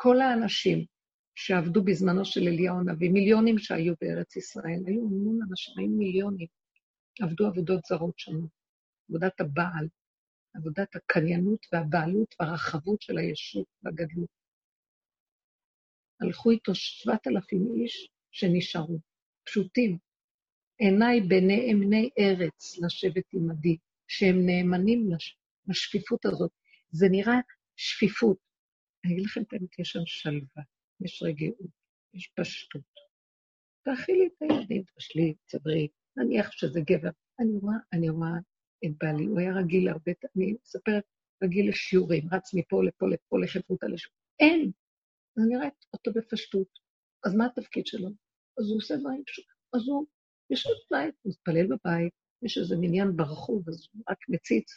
כל 0.00 0.20
האנשים 0.20 0.84
שעבדו 1.34 1.84
בזמנו 1.84 2.24
של 2.24 2.40
אליהו 2.40 2.78
הנביא, 2.78 3.10
מיליונים 3.10 3.58
שהיו 3.58 3.94
בארץ 4.00 4.36
ישראל, 4.36 4.80
היו 4.86 5.00
המון 5.00 5.38
אנשים, 5.48 5.74
היו 5.78 5.88
מיליונים, 5.88 6.46
עבדו 7.20 7.46
עבודות 7.46 7.84
זרות 7.84 8.18
שונות, 8.18 8.50
עבודת 9.08 9.40
הבעל, 9.40 9.88
עבודת 10.54 10.96
הקניינות 10.96 11.66
והבעלות 11.72 12.34
והרחבות 12.40 13.02
של 13.02 13.18
הישות 13.18 13.66
והגדלות. 13.82 14.28
הלכו 16.20 16.50
איתו 16.50 16.74
שבעת 16.74 17.26
אלפים 17.26 17.68
איש 17.74 18.10
שנשארו, 18.30 18.98
פשוטים. 19.44 19.98
עיניי 20.78 21.20
בני 21.20 22.10
ארץ 22.18 22.78
לשבת 22.78 23.24
עמדי, 23.32 23.76
שהם 24.08 24.46
נאמנים 24.46 25.12
לש... 25.12 25.36
לשפיפות 25.68 26.26
הזאת. 26.26 26.50
זה 26.90 27.06
נראה 27.10 27.38
שפיפות, 27.76 28.47
אני 29.04 29.12
אגיד 29.12 29.24
לכם 29.24 29.42
את 29.42 29.52
האמת, 29.52 29.78
יש 29.78 29.88
שם 29.88 30.06
שלווה, 30.06 30.62
יש 31.00 31.22
רגיעות, 31.22 31.70
יש 32.14 32.32
פשטות. 32.36 32.82
תאכילי 33.84 34.26
את 34.26 34.42
הילדים, 34.42 34.82
תשלי, 34.96 35.34
תסדרי, 35.46 35.88
נניח 36.16 36.50
שזה 36.52 36.80
גבר. 36.80 37.10
אני 37.40 37.58
רואה, 37.62 37.76
אני 37.92 38.08
רואה 38.08 38.38
את 38.84 38.90
בעלי, 39.00 39.24
הוא 39.24 39.40
היה 39.40 39.54
רגיל 39.54 39.84
להרבה, 39.84 40.12
אני 40.36 40.54
מספרת, 40.62 41.04
רגיל 41.44 41.68
לשיעורים, 41.68 42.28
רץ 42.32 42.54
מפה 42.54 42.84
לפה 42.84 43.06
לפה 43.08 43.38
לחברותה 43.42 43.86
לשיעורים. 43.86 44.18
אין, 44.40 44.70
אז 45.36 45.44
אני 45.44 45.56
רואה 45.56 45.68
אותו 45.92 46.12
בפשטות. 46.14 46.68
אז 47.24 47.34
מה 47.34 47.46
התפקיד 47.46 47.86
שלו? 47.86 48.08
אז 48.58 48.70
הוא 48.70 48.76
עושה 48.76 48.96
דברים 48.96 49.24
פשוטים. 49.26 49.54
אז 49.72 49.88
הוא 49.88 50.06
יושב 50.50 50.70
בבית, 50.90 51.14
הוא 51.22 51.32
מתפלל 51.32 51.66
בבית, 51.66 52.12
יש 52.42 52.58
איזה 52.58 52.76
מניין 52.80 53.16
ברחוב, 53.16 53.68
אז 53.68 53.88
הוא 53.92 54.02
רק 54.10 54.18
מציץ. 54.28 54.70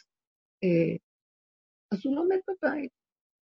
אה, 0.64 0.96
אז 1.92 2.06
הוא 2.06 2.16
לומד 2.16 2.38
בבית, 2.48 2.90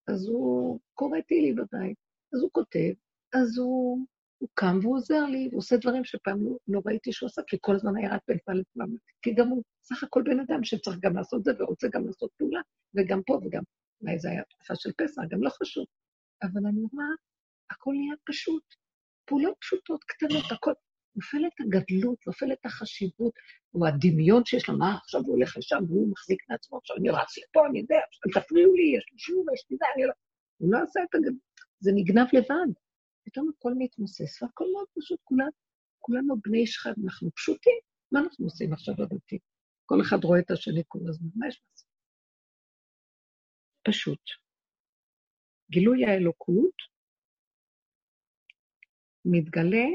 אז 0.09 0.29
הוא 0.29 0.81
קורא 0.95 1.21
תהילים 1.21 1.57
בבית, 1.57 1.97
אז 2.35 2.43
הוא 2.43 2.51
כותב, 2.53 2.93
אז 3.35 3.59
הוא, 3.59 4.07
הוא 4.39 4.49
קם 4.55 4.79
והוא 4.83 4.97
עוזר 4.97 5.25
לי, 5.25 5.49
הוא 5.53 5.59
עושה 5.59 5.77
דברים 5.77 6.05
שפעם 6.05 6.45
לא, 6.45 6.57
לא 6.69 6.81
ראיתי 6.87 7.13
שהוא 7.13 7.27
עושה, 7.27 7.43
כי 7.47 7.57
כל 7.61 7.75
הזמן 7.75 7.97
היה 7.97 8.15
רק 8.15 8.21
בין 8.29 8.39
פעם 8.45 8.57
לפעם, 8.57 8.97
כי 9.23 9.35
גם 9.35 9.49
הוא 9.49 9.63
סך 9.83 10.05
הכל 10.05 10.23
בן 10.23 10.41
אדם 10.41 10.65
שצריך 10.65 10.97
גם 11.01 11.17
לעשות 11.17 11.45
זה 11.45 11.53
ורוצה 11.59 11.89
גם 11.93 12.07
לעשות 12.07 12.31
פעולה, 12.37 12.61
וגם 12.95 13.23
פה 13.27 13.39
וגם, 13.43 13.63
אולי 14.01 14.19
זה 14.19 14.31
היה 14.31 14.43
תקופה 14.45 14.75
של 14.75 14.91
פסח, 14.93 15.23
גם 15.31 15.43
לא 15.43 15.51
חשוב. 15.51 15.87
אבל 16.43 16.67
אני 16.67 16.81
רואה, 16.93 17.07
הכל 17.71 17.93
נהיה 17.95 18.15
פשוט. 18.25 18.63
פעולות 19.25 19.55
פשוטות, 19.61 20.05
קטנות, 20.05 20.45
הכל. 20.53 20.73
נופלת 21.17 21.53
הגדלות, 21.61 22.27
נופלת 22.27 22.67
החשיבות, 22.67 23.35
או 23.75 23.87
הדמיון 23.87 24.45
שיש 24.45 24.69
לו, 24.69 24.79
מה, 24.79 24.99
עכשיו 25.03 25.21
הוא 25.21 25.35
הולך 25.35 25.57
לשם 25.57 25.83
והוא 25.89 26.11
מחזיק 26.13 26.43
מעצמו, 26.51 26.79
עכשיו 26.79 26.97
אני 26.97 27.11
רץ 27.11 27.39
לפה, 27.39 27.67
אני 27.71 27.79
יודע, 27.79 27.99
עכשיו 28.09 28.43
תפריעו 28.43 28.75
לי, 28.75 28.97
יש 28.97 29.05
לי 29.13 29.19
שיעור, 29.19 29.47
יש 29.55 29.65
לי 29.71 29.77
זה, 29.77 29.85
אני 29.97 30.05
לא... 30.07 30.13
הוא 30.59 30.73
לא 30.73 30.79
עשה 30.83 31.01
את 31.05 31.15
הגדלות, 31.15 31.57
זה 31.81 31.91
נגנב 31.95 32.27
לבד. 32.33 32.73
פתאום 33.25 33.51
הכל 33.57 33.73
מתמוסס, 33.79 34.43
והכל 34.43 34.65
מאוד 34.73 34.87
פשוט, 34.99 35.21
כולנו, 35.25 35.51
כולנו 35.99 36.41
בני 36.41 36.59
איש 36.59 36.77
אחד, 36.77 36.93
אנחנו 37.05 37.31
פשוטים. 37.31 37.79
מה 38.13 38.21
אנחנו 38.21 38.45
עושים 38.45 38.73
עכשיו 38.73 38.95
בבתים? 38.99 39.39
כל 39.87 40.01
אחד 40.01 40.25
רואה 40.25 40.41
את 40.41 40.51
השני 40.51 40.83
כל 40.89 40.99
הזמן, 41.09 41.29
מה 41.37 41.49
יש 41.49 41.63
לעשות? 41.71 41.89
פשוט. 43.87 44.21
גילוי 45.71 46.05
האלוקות 46.05 46.75
מתגלה, 49.25 49.87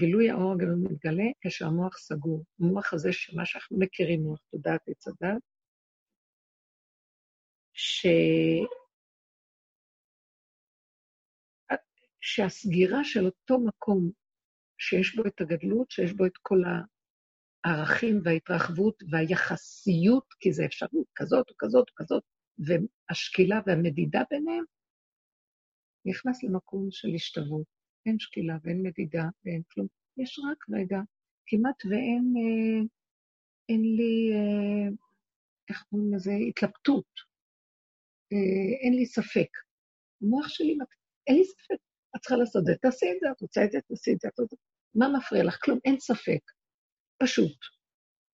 גילוי 0.00 0.30
האור 0.30 0.52
הגדול 0.52 0.78
מתגלה 0.90 1.30
כשהמוח 1.40 1.98
סגור. 1.98 2.44
המוח 2.60 2.92
הזה, 2.92 3.12
שמה 3.12 3.46
שאנחנו 3.46 3.78
מכירים, 3.78 4.22
מוח 4.22 4.40
תודעת 4.50 4.80
עץ 4.88 5.08
הדת, 5.08 5.42
ש... 7.72 8.06
שהסגירה 12.20 13.04
של 13.04 13.26
אותו 13.26 13.58
מקום 13.58 14.10
שיש 14.78 15.16
בו 15.16 15.22
את 15.26 15.40
הגדלות, 15.40 15.90
שיש 15.90 16.12
בו 16.12 16.26
את 16.26 16.36
כל 16.42 16.58
הערכים 17.64 18.20
וההתרחבות 18.24 19.02
והיחסיות, 19.10 20.26
כי 20.40 20.52
זה 20.52 20.64
אפשרות 20.64 21.06
כזאת 21.14 21.50
או 21.50 21.54
כזאת 21.58 21.88
או 21.90 21.94
כזאת, 21.96 22.22
והשקילה 22.58 23.60
והמדידה 23.66 24.22
ביניהם, 24.30 24.64
נכנס 26.04 26.42
למקום 26.42 26.88
של 26.90 27.08
השתוות. 27.14 27.79
אין 28.06 28.18
שקילה 28.18 28.56
ואין 28.62 28.82
מדידה 28.82 29.24
ואין 29.44 29.62
כלום. 29.72 29.86
יש 30.16 30.40
רק 30.50 30.64
רגע, 30.70 31.00
כמעט 31.46 31.84
ואין 31.84 32.34
אה, 32.36 32.84
אין 33.68 33.82
לי, 33.96 34.30
אה, 34.34 34.88
איך 35.68 35.84
קוראים 35.90 36.14
לזה, 36.14 36.32
התלבטות. 36.48 37.10
אה, 38.32 38.78
אין 38.84 38.94
לי 38.94 39.06
ספק. 39.06 39.48
המוח 40.22 40.48
שלי, 40.48 40.78
אין 41.26 41.36
לי 41.36 41.44
ספק. 41.44 41.80
את 42.16 42.20
צריכה 42.20 42.36
לעשות 42.36 42.60
את 42.60 42.66
זה, 42.66 42.72
תעשי 42.82 43.06
את 43.12 43.20
זה, 43.20 43.26
את 43.30 43.40
רוצה 43.40 43.64
את 43.64 43.72
זה, 43.72 43.78
תעשי 43.88 44.12
את 44.12 44.20
זה, 44.20 44.28
את 44.28 44.38
רוצה... 44.38 44.56
מה 44.94 45.08
מפריע 45.18 45.44
לך? 45.44 45.58
כלום, 45.64 45.78
אין 45.84 46.00
ספק. 46.00 46.40
פשוט. 47.22 47.58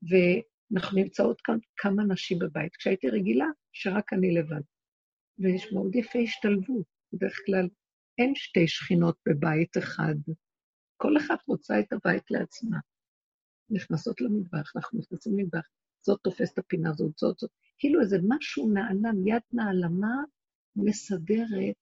ואנחנו 0.08 0.98
נמצאות 0.98 1.40
כאן 1.40 1.58
כמה 1.76 2.04
נשים 2.04 2.38
בבית. 2.38 2.76
כשהייתי 2.76 3.08
רגילה, 3.08 3.46
שרק 3.72 4.12
אני 4.12 4.34
לבד. 4.34 4.62
ויש 5.38 5.72
מאוד 5.72 5.94
יפה 5.94 6.18
השתלבות. 6.18 6.86
בדרך 7.12 7.40
כלל 7.46 7.68
אין 8.18 8.34
שתי 8.34 8.68
שכינות 8.68 9.16
בבית 9.28 9.76
אחד. 9.78 10.14
כל 10.96 11.16
אחת 11.16 11.38
רוצה 11.48 11.80
את 11.80 11.92
הבית 11.92 12.30
לעצמה. 12.30 12.76
נכנסות 13.70 14.20
למטבח, 14.20 14.72
אנחנו 14.76 14.98
נכנסים 14.98 15.38
למטבח, 15.38 15.68
זאת 16.00 16.20
תופסת 16.22 16.52
את 16.52 16.58
הפינה 16.58 16.90
הזאת, 16.90 17.18
זאת, 17.18 17.38
זאת. 17.38 17.50
כאילו 17.78 18.00
איזה 18.00 18.18
משהו 18.28 18.68
נעלם, 18.72 19.26
יד 19.26 19.42
נעלמה 19.52 20.14
מסדרת 20.76 21.74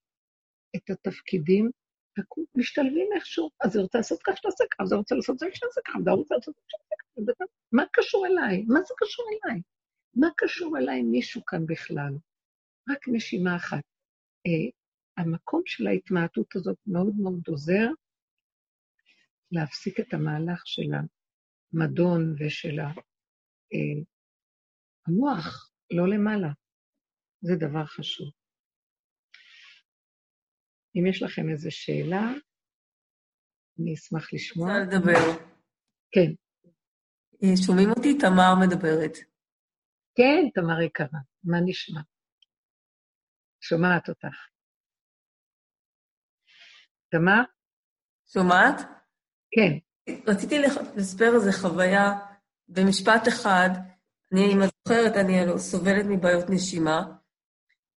את 0.77 0.90
התפקידים, 0.90 1.70
ומשתלבים 2.19 3.09
איכשהו. 3.15 3.51
אז 3.65 3.77
היא 3.77 3.82
רוצה 3.82 3.98
לעשות 3.98 4.23
כך, 4.24 4.36
שתעשה 4.36 4.65
כך, 4.70 4.81
אז 4.81 4.93
היא 4.93 4.98
רוצה 4.98 5.15
לעשות 5.15 5.39
זה, 5.39 5.47
שתעשה 5.52 5.81
כך, 5.85 5.97
אז 5.97 6.06
היא 6.06 6.15
רוצה 6.15 6.35
לעשות 6.35 6.55
זה, 6.55 6.61
שתעשה 6.69 7.32
כך. 7.40 7.47
מה 7.73 7.85
קשור 7.93 8.27
אליי? 8.27 8.65
מה 8.69 8.81
זה 8.82 8.94
קשור 8.98 9.27
אליי? 9.32 9.61
מה 10.15 10.28
קשור 10.36 10.78
אליי 10.78 11.02
מישהו 11.02 11.44
כאן 11.44 11.66
בכלל? 11.66 12.12
רק 12.90 13.09
נשימה 13.09 13.56
אחת. 13.56 13.82
המקום 15.16 15.62
של 15.66 15.86
ההתמעטות 15.86 16.57
הזאת 16.57 16.78
מאוד 16.86 17.15
מאוד 17.23 17.43
עוזר 17.49 17.86
להפסיק 19.53 20.01
את 20.01 20.15
המהלך 20.15 20.62
של 20.65 20.91
המדון 20.95 22.35
ושל 22.39 22.81
אה, 22.81 24.03
המוח, 25.07 25.70
לא 25.91 26.09
למעלה. 26.09 26.49
זה 27.41 27.55
דבר 27.57 27.86
חשוב. 27.86 28.28
אם 30.97 31.07
יש 31.07 31.23
לכם 31.23 31.43
איזו 31.53 31.70
שאלה, 31.70 32.32
אני 33.78 33.95
אשמח 33.95 34.32
לשמוע. 34.32 34.69
רוצה 34.69 34.97
לדבר. 34.97 35.45
כן. 36.12 36.31
אה, 37.43 37.57
שומעים 37.66 37.89
אותי? 37.91 38.19
תמר 38.19 38.55
מדברת. 38.61 39.16
כן, 40.16 40.49
תמר 40.55 40.81
יקרה, 40.81 41.20
מה 41.45 41.59
נשמע? 41.65 42.01
שומעת 43.61 44.09
אותך. 44.09 44.54
תמר? 47.15 47.43
שומעת? 48.27 48.81
כן. 49.51 49.78
רציתי 50.27 50.59
לספר 50.97 51.35
איזו 51.35 51.53
חוויה 51.53 52.12
במשפט 52.69 53.28
אחד. 53.28 53.69
אני, 54.32 54.53
אם 54.53 54.62
את 54.62 54.69
זוכרת, 54.89 55.16
אני 55.16 55.59
סובלת 55.59 56.07
מבעיות 56.09 56.51
נשימה, 56.51 57.03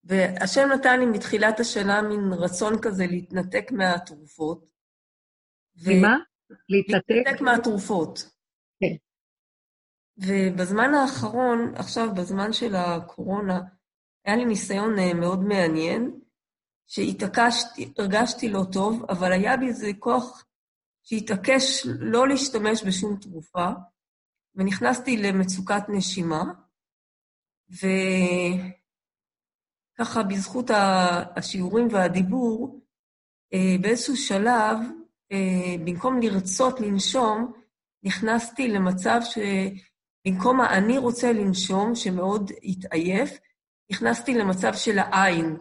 והשם 0.05 0.69
נתן 0.75 1.01
לי 1.01 1.07
מתחילת 1.07 1.61
השנה 1.61 2.03
מין 2.03 2.33
רצון 2.33 2.75
כזה 2.83 3.07
להתנתק 3.07 3.73
מהתרופות. 3.73 4.65
ממה? 5.87 6.17
להתנתק? 6.69 7.05
להתנתק 7.11 7.41
מהתרופות. 7.41 8.31
כן. 8.81 8.97
ובזמן 10.17 10.95
האחרון, 10.95 11.73
עכשיו, 11.77 12.15
בזמן 12.15 12.53
של 12.53 12.75
הקורונה, 12.75 13.61
היה 14.25 14.37
לי 14.37 14.45
ניסיון 14.45 14.99
אה, 14.99 15.15
מאוד 15.15 15.41
מעניין, 15.41 16.21
שהתעקשתי, 16.87 17.93
הרגשתי 17.99 18.49
לא 18.49 18.63
טוב, 18.73 19.05
אבל 19.09 19.33
היה 19.33 19.57
בי 19.57 19.67
איזה 19.67 19.91
כוח 19.99 20.45
שהתעקש 21.03 21.87
לא 21.87 22.29
להשתמש 22.29 22.85
בשום 22.87 23.17
תרופה, 23.17 23.69
ונכנסתי 24.55 25.17
למצוקת 25.17 25.83
נשימה, 25.89 26.45
וככה 27.71 28.73
בזכות 30.23 30.71
השיעורים 31.37 31.89
והדיבור, 31.91 32.81
אה, 33.55 33.77
באיזשהו 33.81 34.17
שלב, 34.17 34.79
אה, 35.33 35.77
במקום 35.85 36.21
לרצות 36.21 36.81
לנשום, 36.81 37.53
נכנסתי 38.03 38.69
למצב 38.69 39.21
שבמקום 39.25 40.61
ה"אני 40.61 40.99
רוצה 40.99 41.33
לנשום", 41.33 41.95
שמאוד 41.95 42.51
התעייף, 42.63 43.39
נכנסתי 43.91 44.35
למצב 44.35 44.75
של 44.75 44.99
העין. 44.99 45.57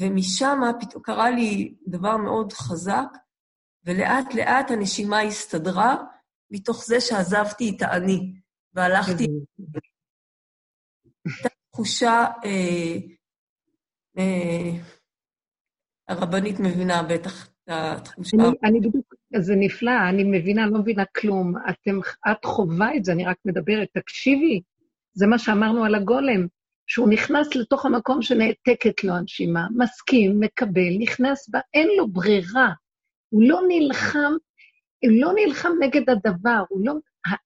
ומשם 0.00 0.60
קרה 1.02 1.30
לי 1.30 1.74
דבר 1.86 2.16
מאוד 2.16 2.52
חזק, 2.52 3.08
ולאט 3.84 4.34
לאט 4.34 4.70
הנשימה 4.70 5.20
הסתדרה, 5.20 5.96
מתוך 6.50 6.84
זה 6.84 7.00
שעזבתי 7.00 7.72
את 7.76 7.82
האני, 7.82 8.34
והלכתי... 8.74 9.26
הייתה 11.26 11.48
תחושה, 11.72 12.24
אה, 12.44 12.96
אה, 14.18 14.70
הרבנית 16.08 16.60
מבינה 16.60 17.02
בטח 17.02 17.46
את 17.46 17.68
התחושה. 17.68 18.36
אני, 18.36 18.56
אני 18.64 18.80
בדיוק, 18.80 19.14
זה 19.38 19.54
נפלא, 19.56 19.92
אני 20.08 20.24
מבינה, 20.24 20.66
לא 20.66 20.78
מבינה 20.78 21.04
כלום. 21.16 21.54
אתם, 21.70 21.98
את 22.30 22.44
חווה 22.44 22.96
את 22.96 23.04
זה, 23.04 23.12
אני 23.12 23.24
רק 23.24 23.36
מדברת. 23.44 23.88
תקשיבי, 23.92 24.60
זה 25.12 25.26
מה 25.26 25.38
שאמרנו 25.38 25.84
על 25.84 25.94
הגולם. 25.94 26.46
שהוא 26.92 27.08
נכנס 27.08 27.54
לתוך 27.54 27.86
המקום 27.86 28.22
שנעתקת 28.22 29.04
לו 29.04 29.12
הנשימה, 29.12 29.66
מסכים, 29.76 30.40
מקבל, 30.40 30.98
נכנס 30.98 31.48
בה, 31.48 31.60
אין 31.74 31.88
לו 31.96 32.08
ברירה. 32.08 32.72
הוא 33.28 33.42
לא 33.42 33.60
נלחם, 33.68 34.32
הוא 35.02 35.12
לא 35.12 35.32
נלחם 35.34 35.72
נגד 35.80 36.10
הדבר, 36.10 36.62
הוא 36.68 36.86
לא... 36.86 36.92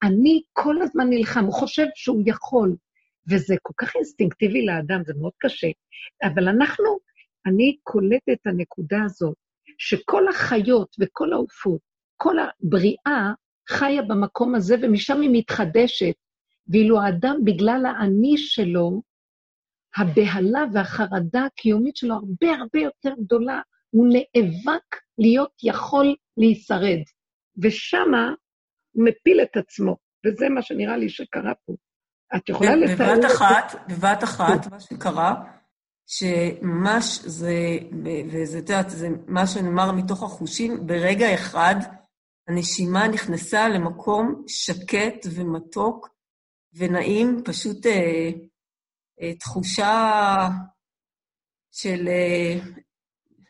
אני 0.03 0.43
כל 0.53 0.83
הזמן 0.83 1.11
נלחם, 1.11 1.45
הוא 1.45 1.53
חושב 1.53 1.87
שהוא 1.95 2.23
יכול, 2.27 2.77
וזה 3.31 3.55
כל 3.63 3.73
כך 3.77 3.97
אינסטינקטיבי 3.97 4.67
לאדם, 4.67 5.03
זה 5.07 5.13
מאוד 5.21 5.33
קשה. 5.39 5.69
אבל 6.23 6.49
אנחנו, 6.49 6.99
אני 7.47 7.77
קולטת 7.83 8.29
את 8.33 8.47
הנקודה 8.47 9.03
הזאת, 9.05 9.35
שכל 9.79 10.29
החיות 10.29 10.97
וכל 11.01 11.33
העופות, 11.33 11.81
כל 12.17 12.37
הבריאה 12.39 13.33
חיה 13.69 14.03
במקום 14.03 14.55
הזה, 14.55 14.77
ומשם 14.83 15.21
היא 15.21 15.31
מתחדשת. 15.33 16.15
ואילו 16.69 17.01
האדם, 17.03 17.37
בגלל 17.45 17.87
האני 17.87 18.39
שלו, 18.39 19.03
הבהלה 19.97 20.65
והחרדה 20.73 21.45
הקיומית 21.45 21.97
שלו 21.97 22.15
הרבה 22.15 22.57
הרבה 22.61 22.79
יותר 22.79 23.15
גדולה. 23.21 23.61
הוא 23.91 24.07
נאבק 24.09 24.97
להיות 25.19 25.53
יכול 25.63 26.17
להישרד, 26.37 27.01
ושמה 27.63 28.35
הוא 28.93 29.05
מפיל 29.05 29.41
את 29.43 29.57
עצמו, 29.57 29.97
וזה 30.27 30.49
מה 30.49 30.63
שנראה 30.63 30.97
לי 30.97 31.09
שקרה 31.09 31.53
פה. 31.67 31.75
את 32.37 32.49
יכולה 32.49 32.77
לתאר... 32.77 33.15
בבת 33.15 33.25
אחת, 33.25 33.75
בבת 33.89 34.25
אחת, 34.25 34.73
מה 34.73 34.81
שקרה, 34.81 35.35
שממש 36.07 37.19
זה, 37.25 37.55
וזה, 38.33 38.59
את 38.59 38.69
יודעת, 38.69 38.91
זה 38.91 39.09
מה 39.27 39.47
שנאמר 39.47 39.93
מתוך 39.93 40.23
החושים, 40.23 40.87
ברגע 40.87 41.35
אחד 41.35 41.75
הנשימה 42.49 43.09
נכנסה 43.09 43.69
למקום 43.69 44.45
שקט 44.47 45.27
ומתוק 45.35 46.09
ונעים, 46.75 47.43
פשוט 47.45 47.87
אה, 47.87 48.31
תחושה 49.39 50.49
של, 51.73 52.09
אה, 52.09 52.59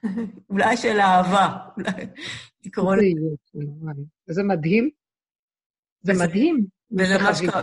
אולי 0.51 0.77
של 0.77 1.01
אהבה, 1.01 1.59
אולי 1.77 2.07
לקרוא 2.65 2.95
לזה. 2.97 3.63
זה 4.27 4.43
מדהים. 4.43 4.91
זה 6.03 6.13
מדהים. 6.13 6.67
וזה 6.99 7.19
מה 7.19 7.35
שקרה, 7.35 7.63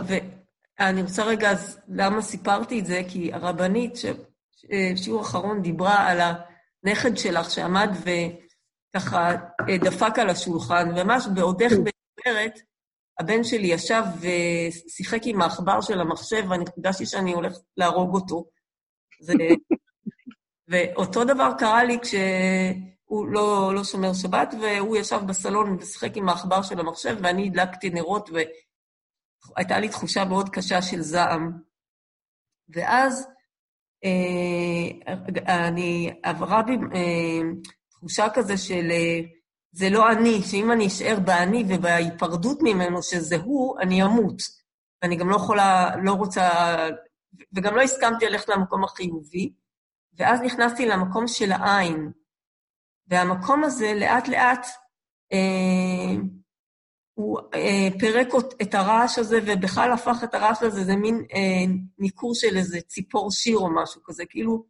ואני 0.78 1.02
רוצה 1.02 1.24
רגע, 1.24 1.50
אז 1.50 1.80
למה 1.88 2.22
סיפרתי 2.22 2.80
את 2.80 2.86
זה? 2.86 3.02
כי 3.08 3.32
הרבנית, 3.32 3.94
בשיעור 4.94 5.20
האחרון 5.20 5.62
דיברה 5.62 6.08
על 6.08 6.18
הנכד 6.20 7.16
שלך 7.16 7.50
שעמד 7.50 7.90
וככה 8.00 9.30
אה, 9.68 9.78
דפק 9.78 10.18
על 10.18 10.30
השולחן, 10.30 10.88
וממש 10.90 11.26
בעודך 11.34 11.68
כן. 11.68 11.76
מדברת, 11.76 12.58
הבן 13.18 13.44
שלי 13.44 13.66
ישב 13.66 14.02
ושיחק 14.20 15.20
עם 15.24 15.42
העכבר 15.42 15.80
של 15.80 16.00
המחשב, 16.00 16.44
ואני 16.50 16.64
הרגשתי 16.76 17.06
שאני 17.06 17.32
הולכת 17.32 17.60
להרוג 17.76 18.14
אותו. 18.14 18.44
זה... 19.20 19.32
ואותו 20.68 21.24
דבר 21.24 21.50
קרה 21.58 21.84
לי 21.84 21.98
כשהוא 22.02 23.26
לא, 23.26 23.74
לא 23.74 23.84
שומר 23.84 24.14
שבת, 24.14 24.54
והוא 24.60 24.96
ישב 24.96 25.20
בסלון 25.26 25.76
ושיחק 25.80 26.16
עם 26.16 26.28
העכבר 26.28 26.62
של 26.62 26.80
המחשב, 26.80 27.16
ואני 27.22 27.46
הדלקתי 27.46 27.90
נרות, 27.90 28.30
והייתה 28.30 29.78
לי 29.78 29.88
תחושה 29.88 30.24
מאוד 30.24 30.48
קשה 30.48 30.82
של 30.82 31.00
זעם. 31.00 31.52
ואז 32.68 33.28
אה, 34.04 35.68
אני, 35.68 36.10
עברה 36.22 36.62
בי 36.62 36.72
אה, 36.72 37.40
תחושה 37.90 38.26
כזה 38.34 38.56
של 38.56 38.90
אה, 38.90 39.20
זה 39.72 39.90
לא 39.90 40.12
אני, 40.12 40.42
שאם 40.42 40.72
אני 40.72 40.86
אשאר 40.86 41.20
באני 41.24 41.64
ובהיפרדות 41.68 42.58
ממנו, 42.62 43.02
שזה 43.02 43.36
הוא, 43.36 43.78
אני 43.80 44.04
אמות. 44.04 44.42
ואני 45.02 45.16
גם 45.16 45.30
לא 45.30 45.36
יכולה, 45.36 45.96
לא 46.02 46.12
רוצה, 46.12 46.48
וגם 47.52 47.74
לא 47.76 47.82
הסכמתי 47.82 48.26
ללכת 48.26 48.48
למקום 48.48 48.84
החיובי. 48.84 49.52
ואז 50.18 50.40
נכנסתי 50.40 50.86
למקום 50.86 51.28
של 51.28 51.52
העין. 51.52 52.10
והמקום 53.06 53.64
הזה, 53.64 53.92
לאט-לאט, 53.94 54.66
אה, 55.32 56.16
הוא 57.14 57.38
אה, 57.54 57.88
פירק 57.98 58.28
את 58.62 58.74
הרעש 58.74 59.18
הזה, 59.18 59.38
ובכלל 59.46 59.92
הפך 59.92 60.24
את 60.24 60.34
הרעש 60.34 60.62
הזה, 60.62 60.84
זה 60.84 60.96
מין 60.96 61.14
אה, 61.34 61.74
ניכור 61.98 62.34
של 62.34 62.56
איזה 62.56 62.80
ציפור 62.80 63.30
שיר 63.30 63.58
או 63.58 63.74
משהו 63.74 64.00
כזה, 64.04 64.24
כאילו, 64.28 64.64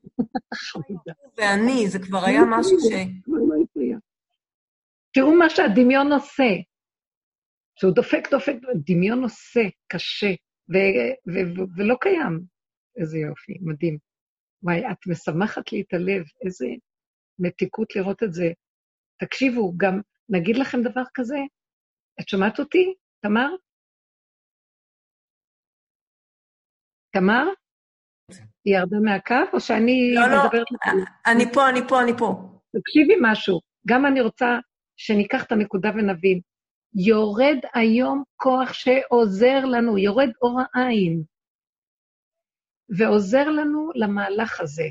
ואני, 1.38 1.88
זה 1.88 1.98
כבר 1.98 2.24
היה 2.24 2.42
משהו 2.44 2.80
ש... 2.80 2.92
תראו 5.14 5.34
מה 5.38 5.50
שהדמיון 5.50 6.12
עושה. 6.12 6.52
שהוא 7.78 7.94
דופק, 7.94 8.30
דופק, 8.30 8.54
דמיון 8.86 9.22
עושה, 9.22 9.60
קשה, 9.88 10.32
ו- 10.70 11.12
ו- 11.32 11.66
ולא 11.76 11.94
קיים. 12.00 12.40
איזה 12.96 13.18
יופי, 13.18 13.52
מדהים. 13.60 13.98
וואי, 14.62 14.90
את 14.92 14.98
משמחת 15.06 15.72
לי 15.72 15.80
את 15.80 15.94
הלב, 15.94 16.24
איזה 16.44 16.66
מתיקות 17.38 17.96
לראות 17.96 18.22
את 18.22 18.32
זה. 18.32 18.46
תקשיבו, 19.20 19.72
גם 19.76 20.00
נגיד 20.28 20.56
לכם 20.56 20.78
דבר 20.82 21.02
כזה, 21.14 21.38
את 22.20 22.28
שומעת 22.28 22.58
אותי, 22.58 22.94
תמר? 23.22 23.48
תמר? 27.12 27.44
היא 28.64 28.76
ירדה 28.76 28.96
מהקו, 29.04 29.34
או 29.52 29.60
שאני 29.60 30.14
לא, 30.14 30.20
לא, 30.20 30.44
מדברת... 30.44 30.66
לא, 30.86 30.92
לא, 30.94 31.04
אני 31.32 31.44
פה, 31.54 31.68
אני 31.70 31.80
פה, 31.88 32.02
אני 32.02 32.12
פה. 32.18 32.28
תקשיבי 32.76 33.14
משהו, 33.22 33.60
גם 33.88 34.06
אני 34.06 34.20
רוצה 34.20 34.46
שניקח 35.04 35.44
את 35.44 35.52
הנקודה 35.52 35.90
ונבין. 35.90 36.40
יורד 36.94 37.58
היום 37.74 38.22
כוח 38.36 38.72
שעוזר 38.72 39.64
לנו, 39.64 39.98
יורד 39.98 40.28
אור 40.42 40.60
העין, 40.74 41.22
ועוזר 42.98 43.48
לנו 43.48 43.90
למהלך 43.94 44.60
הזה, 44.60 44.88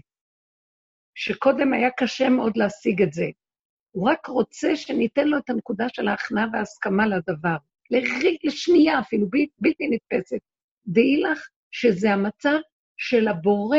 שקודם 1.16 1.74
היה 1.74 1.90
קשה 1.98 2.30
מאוד 2.30 2.58
להשיג 2.58 3.02
את 3.02 3.14
זה. 3.14 3.26
הוא 3.92 4.10
רק 4.10 4.26
רוצה 4.28 4.76
שניתן 4.76 5.28
לו 5.28 5.38
את 5.38 5.50
הנקודה 5.50 5.90
של 5.90 6.08
ההכנעה 6.08 6.46
וההסכמה 6.54 7.08
לדבר. 7.08 7.58
לשנייה 8.44 9.00
אפילו, 9.00 9.28
בלתי 9.60 9.88
נתפסת. 9.90 10.40
דעי 10.88 11.22
לך 11.22 11.48
שזה 11.72 12.12
המצב 12.12 12.58
של 12.98 13.28
הבורא 13.28 13.78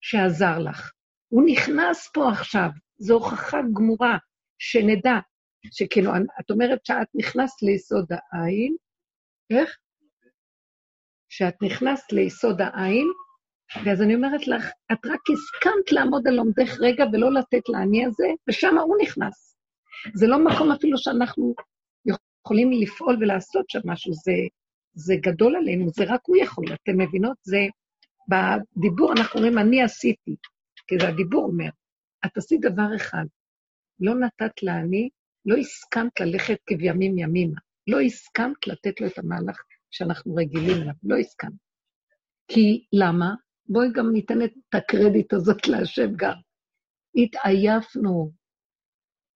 שעזר 0.00 0.58
לך. 0.58 0.92
הוא 1.28 1.42
נכנס 1.46 2.10
פה 2.14 2.28
עכשיו, 2.28 2.68
זו 2.98 3.14
הוכחה 3.14 3.58
גמורה, 3.74 4.18
שנדע, 4.58 5.18
שכאילו, 5.72 6.12
את 6.40 6.50
אומרת 6.50 6.86
שאת 6.86 7.08
נכנסת 7.14 7.62
ליסוד 7.62 8.06
העין, 8.32 8.76
איך? 9.50 9.78
שאת 11.28 11.54
נכנסת 11.62 12.12
ליסוד 12.12 12.60
העין, 12.60 13.06
ואז 13.84 14.02
אני 14.02 14.14
אומרת 14.14 14.48
לך, 14.48 14.70
את 14.92 15.06
רק 15.06 15.20
הסכמת 15.32 15.92
לעמוד 15.92 16.28
על 16.28 16.34
לומדך 16.34 16.76
רגע 16.80 17.04
ולא 17.12 17.32
לתת 17.32 17.68
לאני 17.68 18.06
הזה, 18.06 18.26
ושם 18.48 18.78
הוא 18.78 18.96
נכנס. 19.02 19.56
זה 20.14 20.26
לא 20.26 20.44
מקום 20.44 20.72
אפילו 20.72 20.98
שאנחנו 20.98 21.54
יכולים 22.06 22.70
לפעול 22.72 23.16
ולעשות 23.20 23.70
שם 23.70 23.80
משהו, 23.84 24.12
זה, 24.14 24.32
זה 24.94 25.14
גדול 25.20 25.56
עלינו, 25.56 25.86
זה 25.88 26.04
רק 26.08 26.20
הוא 26.26 26.36
יכול, 26.36 26.64
אתם 26.74 26.98
מבינות? 26.98 27.36
זה, 27.42 27.58
בדיבור 28.28 29.12
אנחנו 29.12 29.40
אומרים, 29.40 29.58
אני 29.58 29.82
עשיתי, 29.82 30.36
כי 30.86 30.98
זה 31.00 31.08
הדיבור 31.08 31.44
אומר, 31.44 31.68
את 32.26 32.36
עשית 32.36 32.60
דבר 32.60 32.96
אחד, 32.96 33.24
לא 34.00 34.14
נתת 34.14 34.62
לאני, 34.62 35.08
לא 35.46 35.56
הסכמת 35.56 36.20
ללכת 36.20 36.56
כבימים 36.66 37.18
ימימה, 37.18 37.60
לא 37.86 38.00
הסכמת 38.00 38.66
לתת 38.66 39.00
לו 39.00 39.06
את 39.06 39.18
המהלך 39.18 39.62
שאנחנו 39.90 40.34
רגילים 40.34 40.82
אליו, 40.82 40.94
לא 41.02 41.16
הסכמת. 41.16 41.52
כי 42.48 42.84
למה? 42.92 43.34
בואי 43.68 43.88
גם 43.92 44.12
ניתן 44.12 44.42
את 44.42 44.52
הקרדיט 44.72 45.32
הזאת 45.32 45.68
להשם 45.68 46.16
גם. 46.16 46.34
התעייפנו. 47.16 48.32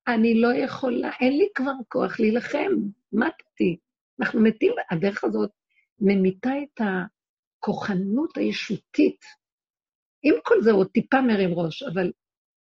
אני 0.09 0.41
לא 0.41 0.49
יכולה, 0.55 1.11
אין 1.20 1.39
לי 1.39 1.49
כבר 1.55 1.73
כוח 1.89 2.20
להילחם, 2.20 2.73
מתתי. 3.12 3.77
אנחנו 4.20 4.41
מתים, 4.41 4.73
הדרך 4.91 5.24
הזאת 5.24 5.51
ממיתה 6.01 6.51
את 6.62 6.81
הכוחנות 6.81 8.37
הישותית. 8.37 9.20
עם 10.23 10.35
כל 10.45 10.62
זה 10.62 10.70
הוא 10.70 10.85
טיפה 10.85 11.20
מרים 11.20 11.51
ראש, 11.55 11.82
אבל 11.82 12.12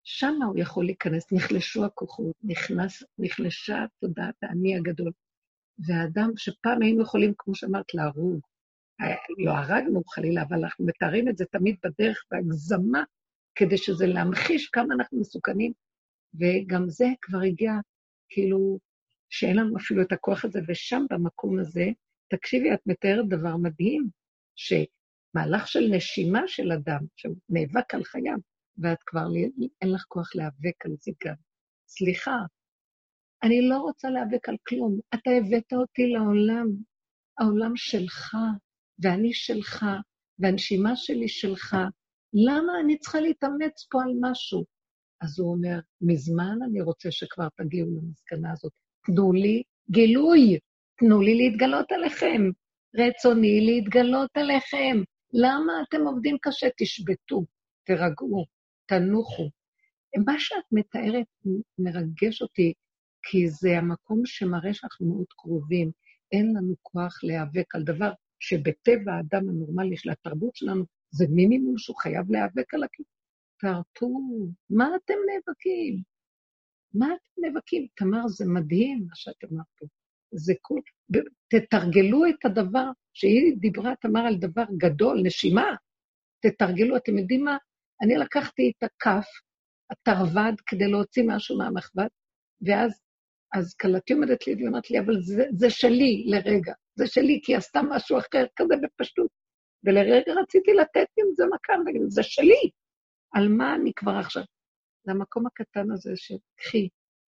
שמה 0.04 0.44
הוא 0.44 0.58
יכול 0.58 0.84
להיכנס, 0.84 1.32
נחלשו 1.32 1.84
הכוחות, 1.84 2.36
נכנס, 2.42 3.02
נחלשה 3.18 3.84
תודעת 4.00 4.34
האני 4.42 4.76
הגדול. 4.76 5.12
והאדם 5.86 6.30
שפעם 6.36 6.82
היינו 6.82 7.02
יכולים, 7.02 7.32
כמו 7.38 7.54
שאמרת, 7.54 7.94
להרוג, 7.94 8.40
לא 9.38 9.50
הרגנו 9.50 10.02
חלילה, 10.04 10.42
אבל 10.42 10.58
אנחנו 10.58 10.86
מתארים 10.86 11.28
את 11.28 11.36
זה 11.36 11.44
תמיד 11.44 11.76
בדרך 11.84 12.24
בהגזמה, 12.30 13.02
כדי 13.54 13.78
שזה 13.78 14.06
להמחיש 14.06 14.68
כמה 14.68 14.94
אנחנו 14.94 15.20
מסוכנים, 15.20 15.72
וגם 16.34 16.88
זה 16.88 17.06
כבר 17.22 17.40
הגיע, 17.40 17.72
כאילו, 18.28 18.78
שאין 19.30 19.56
לנו 19.56 19.76
אפילו 19.76 20.02
את 20.02 20.12
הכוח 20.12 20.44
הזה, 20.44 20.60
ושם, 20.68 21.06
במקום 21.10 21.58
הזה, 21.58 21.86
תקשיבי, 22.28 22.74
את 22.74 22.80
מתארת 22.86 23.28
דבר 23.28 23.56
מדהים, 23.56 24.08
שמהלך 24.56 25.68
של 25.68 25.88
נשימה 25.90 26.40
של 26.46 26.72
אדם, 26.72 27.00
שנאבק 27.16 27.94
על 27.94 28.04
חייו, 28.04 28.38
ואת 28.78 28.98
כבר, 29.06 29.26
אין 29.82 29.92
לך 29.92 30.04
כוח 30.08 30.34
להיאבק 30.34 30.84
על 30.84 30.92
זה 30.98 31.12
גם. 31.24 31.34
סליחה, 31.88 32.36
אני 33.42 33.68
לא 33.68 33.78
רוצה 33.78 34.10
להיאבק 34.10 34.48
על 34.48 34.56
כלום. 34.68 34.98
אתה 35.14 35.30
הבאת 35.30 35.72
אותי 35.72 36.06
לעולם, 36.06 36.66
העולם 37.38 37.76
שלך, 37.76 38.36
ואני 39.02 39.32
שלך, 39.32 39.86
והנשימה 40.38 40.96
שלי 40.96 41.28
שלך. 41.28 41.76
למה 42.32 42.72
אני 42.84 42.98
צריכה 42.98 43.20
להתאמץ 43.20 43.86
פה 43.90 44.02
על 44.02 44.12
משהו? 44.20 44.64
אז 45.20 45.40
הוא 45.40 45.52
אומר, 45.52 45.78
מזמן 46.00 46.58
אני 46.70 46.80
רוצה 46.80 47.10
שכבר 47.10 47.48
תגיעו 47.56 47.88
למסקנה 47.96 48.52
הזאת. 48.52 48.72
תנו 49.06 49.32
לי 49.32 49.62
גילוי, 49.90 50.58
תנו 50.98 51.20
לי 51.20 51.34
להתגלות 51.34 51.92
עליכם. 51.92 52.42
רצוני 52.96 53.60
להתגלות 53.60 54.30
עליכם. 54.34 54.96
למה 55.32 55.72
אתם 55.88 56.06
עובדים 56.06 56.36
קשה? 56.42 56.66
תשבתו, 56.78 57.44
תירגעו, 57.86 58.44
תנוחו. 58.90 59.50
מה 60.26 60.34
שאת 60.38 60.64
מתארת 60.72 61.26
מרגש 61.78 62.42
אותי, 62.42 62.72
כי 63.22 63.48
זה 63.48 63.78
המקום 63.78 64.22
שמראה 64.24 64.74
שאנחנו 64.74 65.06
מאוד 65.06 65.26
קרובים. 65.28 65.90
אין 66.32 66.46
לנו 66.56 66.74
כוח 66.82 67.24
להיאבק 67.24 67.74
על 67.74 67.82
דבר 67.82 68.12
שבטבע 68.40 69.12
האדם 69.12 69.48
הנורמלי 69.48 69.96
של 69.96 70.10
התרבות 70.10 70.56
שלנו, 70.56 70.84
זה 71.10 71.26
מינימום 71.30 71.78
שהוא 71.78 71.96
חייב 71.96 72.30
להיאבק 72.30 72.74
על 72.74 72.82
הכיוון. 72.82 73.10
תרפו, 73.60 74.20
מה 74.70 74.88
אתם 74.96 75.14
נאבקים? 75.26 76.02
מה 76.94 77.06
אתם 77.06 77.42
נאבקים? 77.46 77.86
תמר, 77.96 78.28
זה 78.28 78.44
מדהים 78.46 79.06
מה 79.08 79.14
שאת 79.14 79.44
אמרת 79.52 79.66
פה. 79.78 79.86
זה 80.32 80.54
כל... 80.60 80.80
תתרגלו 81.48 82.26
את 82.26 82.44
הדבר, 82.44 82.90
שהיא 83.12 83.56
דיברה, 83.56 83.94
תמר, 84.00 84.20
על 84.20 84.36
דבר 84.36 84.64
גדול, 84.76 85.20
נשימה. 85.22 85.74
תתרגלו, 86.40 86.96
אתם 86.96 87.18
יודעים 87.18 87.44
מה? 87.44 87.56
אני 88.02 88.14
לקחתי 88.16 88.72
את 88.78 88.82
הכף, 88.82 89.26
התרווד, 89.90 90.60
כדי 90.66 90.88
להוציא 90.88 91.22
משהו 91.26 91.58
מהמחבת, 91.58 92.10
ואז 92.66 93.00
אז 93.54 93.74
כלתי 93.74 94.12
עומדת 94.12 94.46
לי 94.46 94.64
ואומרת 94.64 94.90
לי, 94.90 95.00
אבל 95.00 95.20
זה, 95.20 95.44
זה 95.52 95.70
שלי 95.70 96.24
לרגע, 96.26 96.72
זה 96.94 97.06
שלי, 97.06 97.40
כי 97.44 97.52
היא 97.52 97.58
עשתה 97.58 97.80
משהו 97.90 98.18
אחר 98.18 98.46
כזה 98.56 98.74
בפשטות. 98.82 99.30
ולרגע 99.84 100.32
רציתי 100.42 100.72
לתת 100.72 101.06
עם 101.18 101.26
זה 101.34 101.44
מכה, 101.46 101.72
ולהגיד, 101.80 102.02
זה 102.08 102.22
שלי. 102.22 102.70
על 103.34 103.48
מה 103.48 103.74
אני 103.74 103.92
כבר 103.96 104.12
עכשיו? 104.12 104.42
למקום 105.06 105.46
הקטן 105.46 105.90
הזה 105.92 106.12
של 106.16 106.34
קחי. 106.56 106.88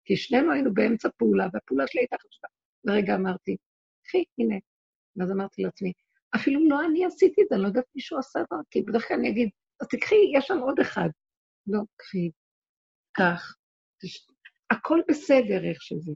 כי 0.05 0.17
שנינו 0.17 0.51
היינו 0.51 0.73
באמצע 0.73 1.09
פעולה, 1.17 1.47
והפעולה 1.53 1.87
שלי 1.87 2.01
הייתה 2.01 2.15
חשובה. 2.17 2.47
לרגע 2.83 3.15
אמרתי, 3.15 3.57
קחי, 4.03 4.23
הנה. 4.37 4.55
ואז 5.15 5.31
אמרתי 5.31 5.61
לעצמי, 5.61 5.91
אפילו 6.35 6.69
לא 6.69 6.85
אני 6.85 7.05
עשיתי 7.05 7.41
את 7.41 7.47
זה, 7.49 7.55
אני 7.55 7.63
לא 7.63 7.67
יודעת 7.67 7.85
מישהו 7.95 8.19
עשה 8.19 8.39
את 8.39 8.45
זה, 8.49 8.55
כי 8.71 8.81
בדרך 8.81 9.07
כלל 9.07 9.17
אני 9.17 9.29
אגיד, 9.29 9.49
אז 9.81 9.87
תקחי, 9.87 10.15
יש 10.37 10.47
שם 10.47 10.57
עוד 10.57 10.79
אחד. 10.79 11.09
לא, 11.67 11.79
קחי, 11.95 12.31
קח. 13.11 13.55
הכל 14.69 14.99
בסדר 15.09 15.69
איך 15.69 15.81
שזה. 15.81 16.11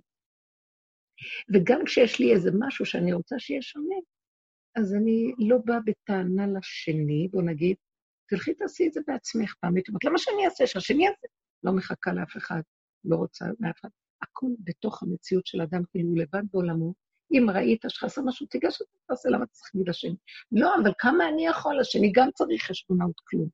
וגם 1.54 1.80
כשיש 1.86 2.20
לי 2.20 2.34
איזה 2.34 2.50
משהו 2.60 2.86
שאני 2.86 3.14
רוצה 3.14 3.40
שיהיה 3.40 3.62
שונה, 3.62 3.96
אז 4.76 4.94
אני 4.94 5.34
לא 5.50 5.58
באה 5.66 5.80
בטענה 5.86 6.48
לשני, 6.58 7.28
בוא 7.32 7.42
נגיד, 7.42 7.76
תלכי 8.30 8.54
תעשי 8.54 8.88
את 8.88 8.94
זה 8.94 9.02
בעצמך 9.08 9.56
פעם. 9.60 9.76
הייתי 9.76 9.92
אומרת, 9.92 10.04
למה 10.04 10.18
שאני 10.18 10.46
אעשה? 10.46 10.68
שהשני 10.68 11.06
יעשה. 11.06 11.28
לא 11.64 11.72
מחכה 11.76 12.14
לאף 12.14 12.38
אחד, 12.38 12.62
לא 13.06 13.16
רוצה 13.16 13.46
מאף 13.60 13.80
אחד. 13.80 13.90
הכול 14.22 14.56
בתוך 14.60 15.04
המציאות 15.04 15.46
של 15.46 15.62
אדם, 15.62 15.82
כאילו 15.92 16.10
הוא 16.10 16.18
לבד 16.18 16.44
בעולמו. 16.52 16.94
אם 17.32 17.50
ראית 17.50 17.82
שחסר 17.88 18.22
משהו, 18.26 18.48
תיגש 18.48 18.82
את 18.82 18.88
תעשה, 19.08 19.30
למה 19.30 19.46
צריך 19.46 19.72
להגיד 19.74 19.90
לשני? 19.90 20.16
לא, 20.52 20.76
אבל 20.84 20.92
כמה 20.98 21.30
אני 21.30 21.48
יכול? 21.48 21.80
השני 21.80 22.12
גם 22.16 22.30
צריך 22.36 22.64
חשבונאות 22.64 23.20
כלום. 23.24 23.48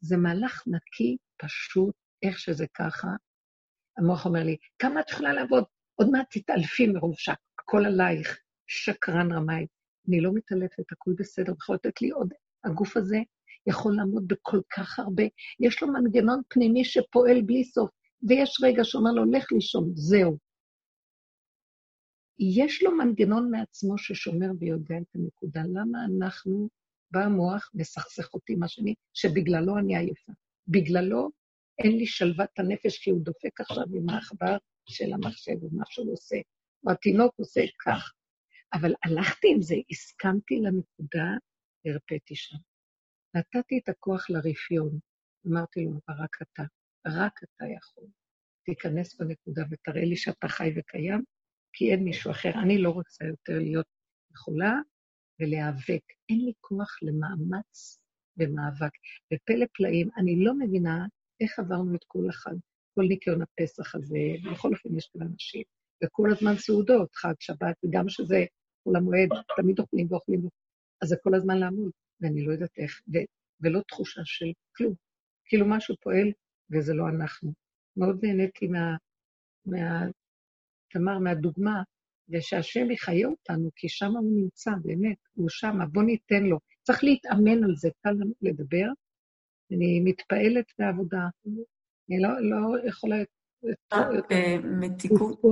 זה 0.00 0.16
מהלך 0.16 0.62
נקי, 0.66 1.16
פשוט, 1.42 1.94
איך 2.22 2.38
שזה 2.38 2.66
ככה. 2.74 3.08
המוח 3.98 4.26
אומר 4.26 4.42
לי, 4.42 4.56
כמה 4.78 5.00
את 5.00 5.10
יכולה 5.10 5.32
לעבוד? 5.32 5.64
עוד 5.94 6.10
מעט 6.10 6.26
תתעלפי 6.30 6.86
מרוב 6.86 7.14
שהכל 7.18 7.86
עלייך, 7.86 8.38
שקרן 8.66 9.32
רמאי. 9.32 9.66
אני 10.08 10.20
לא 10.20 10.30
מתעלפת, 10.34 10.92
הכול 10.92 11.14
בסדר, 11.18 11.52
יכול 11.52 11.74
לתת 11.74 12.02
לי 12.02 12.10
עוד. 12.10 12.28
הגוף 12.64 12.96
הזה 12.96 13.18
יכול 13.66 13.96
לעמוד 13.96 14.28
בכל 14.28 14.60
כך 14.76 14.98
הרבה. 14.98 15.22
יש 15.60 15.82
לו 15.82 15.88
מנגנון 15.92 16.40
פנימי 16.48 16.84
שפועל 16.84 17.42
בלי 17.42 17.64
סוף, 17.64 17.90
ויש 18.28 18.58
רגע 18.62 18.84
שאומר 18.84 19.10
לו, 19.10 19.24
לך 19.30 19.52
לישון, 19.52 19.90
זהו. 19.94 20.38
יש 22.38 22.82
לו 22.82 22.96
מנגנון 22.96 23.50
מעצמו 23.50 23.98
ששומר 23.98 24.46
ויודע 24.58 24.96
את 24.98 25.14
הנקודה. 25.14 25.62
למה 25.62 25.98
אנחנו, 26.04 26.68
בא 27.10 27.24
המוח, 27.24 27.70
מסכסך 27.74 28.34
אותי 28.34 28.52
עם 28.52 28.62
השני, 28.62 28.94
שבגללו 29.14 29.78
אני 29.78 29.96
עייפה. 29.96 30.32
בגללו 30.68 31.30
אין 31.78 31.96
לי 31.96 32.06
שלוות 32.06 32.58
הנפש, 32.58 32.98
כי 32.98 33.10
הוא 33.10 33.24
דופק 33.24 33.60
עכשיו 33.60 33.84
עם 33.94 34.10
העכבר 34.10 34.56
של 34.88 35.12
המחשב, 35.12 35.64
ומה 35.64 35.84
שהוא 35.90 36.12
עושה, 36.12 36.36
או 36.86 36.90
התינוק 36.90 37.34
עושה 37.36 37.60
כך. 37.84 38.12
אבל 38.72 38.92
הלכתי 39.04 39.48
עם 39.54 39.62
זה, 39.62 39.74
הסכמתי 39.90 40.54
לנקודה, 40.60 41.26
הרפאתי 41.86 42.34
שם. 42.34 42.56
נתתי 43.34 43.78
את 43.78 43.88
הכוח 43.88 44.30
לרפיון. 44.30 44.98
אמרתי 45.46 45.84
לו, 45.84 46.00
רק 46.08 46.36
אתה, 46.42 46.62
רק 47.06 47.40
אתה 47.42 47.64
יכול. 47.76 48.04
תיכנס 48.64 49.20
בנקודה 49.20 49.62
ותראה 49.70 50.04
לי 50.04 50.16
שאתה 50.16 50.48
חי 50.48 50.72
וקיים, 50.76 51.24
כי 51.72 51.92
אין 51.92 52.04
מישהו 52.04 52.30
אחר. 52.30 52.50
אני 52.62 52.78
לא 52.78 52.90
רוצה 52.90 53.24
יותר 53.24 53.58
להיות 53.58 53.86
יכולה 54.32 54.74
ולהיאבק. 55.40 56.02
אין 56.28 56.44
לי 56.44 56.52
כוח 56.60 56.98
למאמץ 57.02 57.98
ומאבק. 58.36 58.92
בפלא 59.32 59.66
פלאים, 59.74 60.08
אני 60.16 60.44
לא 60.44 60.54
מבינה 60.54 61.06
איך 61.40 61.58
עברנו 61.58 61.94
את 61.94 62.04
כל 62.06 62.28
החג, 62.28 62.54
כל 62.94 63.02
ניקיון 63.08 63.42
הפסח 63.42 63.94
הזה, 63.94 64.18
בכל 64.52 64.72
אופן 64.72 64.96
יש 64.96 65.10
כאלה 65.12 65.24
אנשים, 65.24 65.62
וכל 66.04 66.30
הזמן 66.32 66.56
סעודות, 66.56 67.14
חג, 67.14 67.34
שבת, 67.40 67.76
וגם 67.84 68.08
שזה 68.08 68.44
חול 68.84 68.96
המועד, 68.96 69.28
תמיד 69.56 69.78
אוכלים 69.78 70.06
ואוכלים, 70.10 70.40
אז 71.02 71.08
זה 71.08 71.16
כל 71.22 71.34
הזמן 71.34 71.58
לעמוד, 71.58 71.90
ואני 72.20 72.46
לא 72.46 72.52
יודעת 72.52 72.78
איך, 72.78 73.00
ו, 73.14 73.18
ולא 73.60 73.80
תחושה 73.88 74.20
של 74.24 74.52
כלום. 74.76 74.94
כאילו 75.44 75.66
משהו 75.68 75.94
פועל, 76.00 76.32
וזה 76.70 76.94
לא 76.94 77.08
אנחנו. 77.08 77.52
מאוד 77.96 78.24
נהניתי 78.24 78.66
מה... 78.66 78.96
מה 79.66 80.06
תמר, 80.90 81.18
מהדוגמה, 81.18 81.82
ושהשם 82.28 82.90
יחיה 82.90 83.28
אותנו, 83.28 83.70
כי 83.76 83.88
שם 83.88 84.16
הוא 84.16 84.42
נמצא, 84.42 84.70
באמת, 84.82 85.16
הוא 85.34 85.48
שם, 85.48 85.78
בוא 85.92 86.02
ניתן 86.02 86.42
לו. 86.42 86.58
צריך 86.82 87.04
להתאמן 87.04 87.64
על 87.64 87.76
זה, 87.76 87.88
קל 88.02 88.14
לדבר, 88.42 88.86
אני 89.72 90.00
מתפעלת 90.04 90.64
בעבודה. 90.78 91.28
אני 92.10 92.20
לא, 92.20 92.28
לא 92.40 92.88
יכולה... 92.88 93.16
אה, 93.92 94.58
מתיקות, 94.64 95.42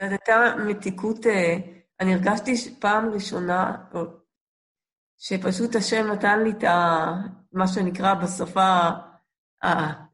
הייתה 0.00 0.54
מתיקות, 0.68 1.26
אה, 1.26 1.56
אני 2.00 2.14
הרגשתי 2.14 2.52
פעם 2.80 3.10
ראשונה, 3.10 3.84
שפשוט 5.18 5.76
השם 5.76 6.06
נתן 6.12 6.44
לי 6.44 6.50
את 6.50 6.64
ה... 6.64 7.06
מה 7.52 7.68
שנקרא 7.68 8.14
בשפה 8.14 8.90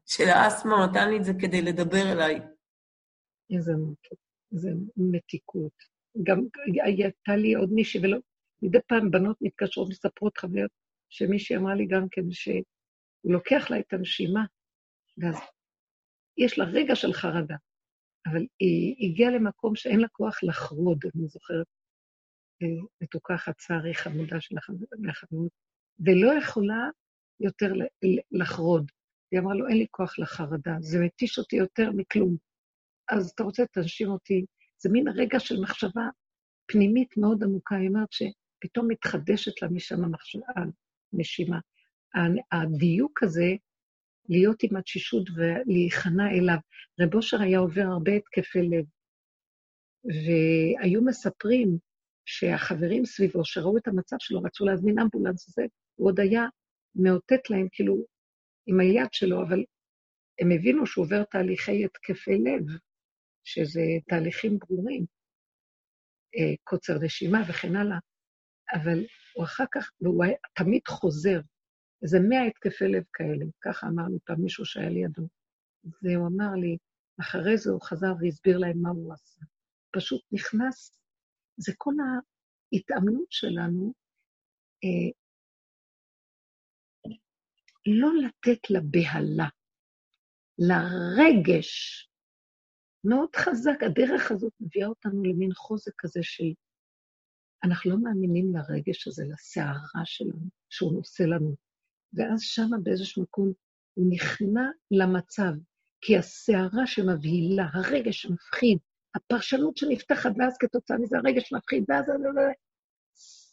של 0.05 0.29
האסתמה, 0.29 0.85
נתן 0.85 1.09
לי 1.09 1.17
את 1.17 1.25
זה 1.25 1.33
כדי 1.39 1.61
לדבר 1.61 2.11
אליי. 2.11 2.41
איזה 3.51 3.71
איזה 4.53 4.69
מתיקות. 4.97 5.73
גם 6.23 6.41
הייתה 6.83 7.35
לי 7.35 7.53
עוד 7.53 7.69
מישהי, 7.71 8.01
ולא, 8.03 8.17
מדי 8.61 8.77
פעם 8.87 9.11
בנות 9.11 9.37
מתקשרות, 9.41 9.89
מספרות 9.89 10.37
חוויות 10.37 10.71
שמישהי 11.09 11.57
אמרה 11.57 11.75
לי 11.75 11.85
גם 11.87 12.07
כן 12.11 12.31
שהוא 12.31 12.63
לוקח 13.23 13.69
לה 13.69 13.79
את 13.79 13.93
הנשימה, 13.93 14.45
ואז 15.17 15.35
יש 16.37 16.59
לה 16.59 16.65
רגע 16.65 16.95
של 16.95 17.13
חרדה, 17.13 17.55
אבל 18.27 18.45
היא 18.59 18.95
הגיעה 18.99 19.31
למקום 19.31 19.75
שאין 19.75 19.99
לה 19.99 20.07
כוח 20.07 20.43
לחרוד, 20.43 20.99
אני 21.15 21.27
זוכרת, 21.27 21.65
אה, 22.61 22.67
מתוקה 23.01 23.37
חצרי 23.37 23.93
חמודה 23.93 24.41
של 24.41 24.55
החברות, 25.09 25.51
ולא 25.99 26.33
יכולה 26.39 26.89
יותר 27.39 27.73
לחרוד. 28.31 28.91
היא 29.31 29.39
אמרה 29.39 29.55
לו, 29.55 29.67
אין 29.67 29.77
לי 29.77 29.85
כוח 29.91 30.19
לחרדה, 30.19 30.75
זה 30.79 30.99
מתיש 31.05 31.39
אותי 31.39 31.55
יותר 31.55 31.91
מכלום. 31.91 32.37
אז 33.11 33.29
אתה 33.29 33.43
רוצה, 33.43 33.63
תנשים 33.65 34.09
אותי. 34.09 34.45
זה 34.77 34.89
מין 34.89 35.07
רגע 35.07 35.39
של 35.39 35.61
מחשבה 35.61 36.07
פנימית 36.65 37.17
מאוד 37.17 37.43
עמוקה. 37.43 37.75
היא 37.75 37.87
אומרת 37.87 38.09
שפתאום 38.11 38.87
מתחדשת 38.87 39.61
לה 39.61 39.67
משם 39.67 40.03
המחשבה, 40.03 40.53
נשימה. 41.13 41.59
הדיוק 42.51 43.23
הזה, 43.23 43.55
להיות 44.29 44.63
עם 44.63 44.75
התשישות 44.75 45.29
ולהיכנע 45.35 46.31
אליו. 46.31 46.57
רב 46.99 47.15
אושר 47.15 47.41
היה 47.41 47.59
עובר 47.59 47.81
הרבה 47.81 48.11
התקפי 48.11 48.61
לב, 48.61 48.85
והיו 50.05 51.01
מספרים 51.01 51.77
שהחברים 52.25 53.05
סביבו, 53.05 53.45
שראו 53.45 53.77
את 53.77 53.87
המצב 53.87 54.15
שלו, 54.19 54.41
רצו 54.41 54.65
להזמין 54.65 54.99
אמבולנס 54.99 55.49
הזה, 55.49 55.65
הוא 55.95 56.07
עוד 56.07 56.19
היה 56.19 56.45
מאותת 56.95 57.49
להם, 57.49 57.67
כאילו, 57.71 58.05
עם 58.67 58.79
היד 58.79 59.07
שלו, 59.11 59.41
אבל 59.41 59.63
הם 60.39 60.51
הבינו 60.51 60.87
שהוא 60.87 61.05
עובר 61.05 61.23
תהליכי 61.23 61.85
התקפי 61.85 62.37
לב, 62.37 62.65
שזה 63.43 63.81
תהליכים 64.09 64.59
ברורים, 64.59 65.05
אה, 66.35 66.55
קוצר 66.63 66.93
נשימה 67.01 67.39
וכן 67.49 67.75
הלאה. 67.75 67.97
אבל 68.73 69.05
הוא 69.35 69.45
אחר 69.45 69.63
כך, 69.71 69.91
והוא 70.01 70.23
היה 70.23 70.35
תמיד 70.55 70.81
חוזר, 70.87 71.39
איזה 72.03 72.17
מאה 72.29 72.45
התקפי 72.47 72.87
לב 72.87 73.03
כאלה, 73.13 73.45
ככה 73.61 73.87
אמר 73.87 74.03
לי 74.11 74.17
פעם 74.25 74.41
מישהו 74.41 74.65
שהיה 74.65 74.89
לידו. 74.89 75.27
והוא 75.83 76.27
אמר 76.27 76.55
לי, 76.61 76.77
אחרי 77.21 77.57
זה 77.57 77.71
הוא 77.71 77.81
חזר 77.81 78.13
והסביר 78.19 78.57
להם 78.57 78.81
מה 78.81 78.89
הוא 78.89 79.13
עשה. 79.13 79.41
פשוט 79.91 80.21
נכנס, 80.31 80.99
זה 81.57 81.73
כל 81.77 81.93
ההתאמנות 82.73 83.31
שלנו, 83.31 83.93
אה, 84.83 85.11
לא 87.85 88.09
לתת 88.23 88.69
לבהלה, 88.69 89.49
לרגש, 90.57 92.10
מאוד 93.03 93.35
חזק. 93.35 93.83
הדרך 93.85 94.31
הזאת 94.31 94.53
מביאה 94.59 94.87
אותנו 94.87 95.23
למין 95.23 95.53
חוזק 95.53 95.91
כזה 95.97 96.19
של 96.23 96.53
אנחנו 97.63 97.91
לא 97.91 97.97
מאמינים 97.97 98.53
לרגש 98.55 99.07
הזה, 99.07 99.23
לסערה 99.33 100.05
שלנו, 100.05 100.49
שהוא 100.69 100.93
נושא 100.93 101.23
לנו. 101.23 101.55
ואז 102.13 102.41
שמה 102.41 102.77
באיזשהו 102.83 103.23
מקום 103.23 103.53
הוא 103.93 104.05
נכנע 104.09 104.69
למצב, 104.91 105.51
כי 106.01 106.17
הסערה 106.17 106.87
שמבהילה, 106.87 107.65
הרגש 107.73 108.21
שמפחיד, 108.21 108.77
הפרשנות 109.15 109.77
שנפתחת, 109.77 110.31
ואז 110.37 110.57
כתוצאה 110.59 110.97
מזה 110.97 111.17
הרגש 111.17 111.49
שמפחיד, 111.49 111.83
ואז 111.87 112.05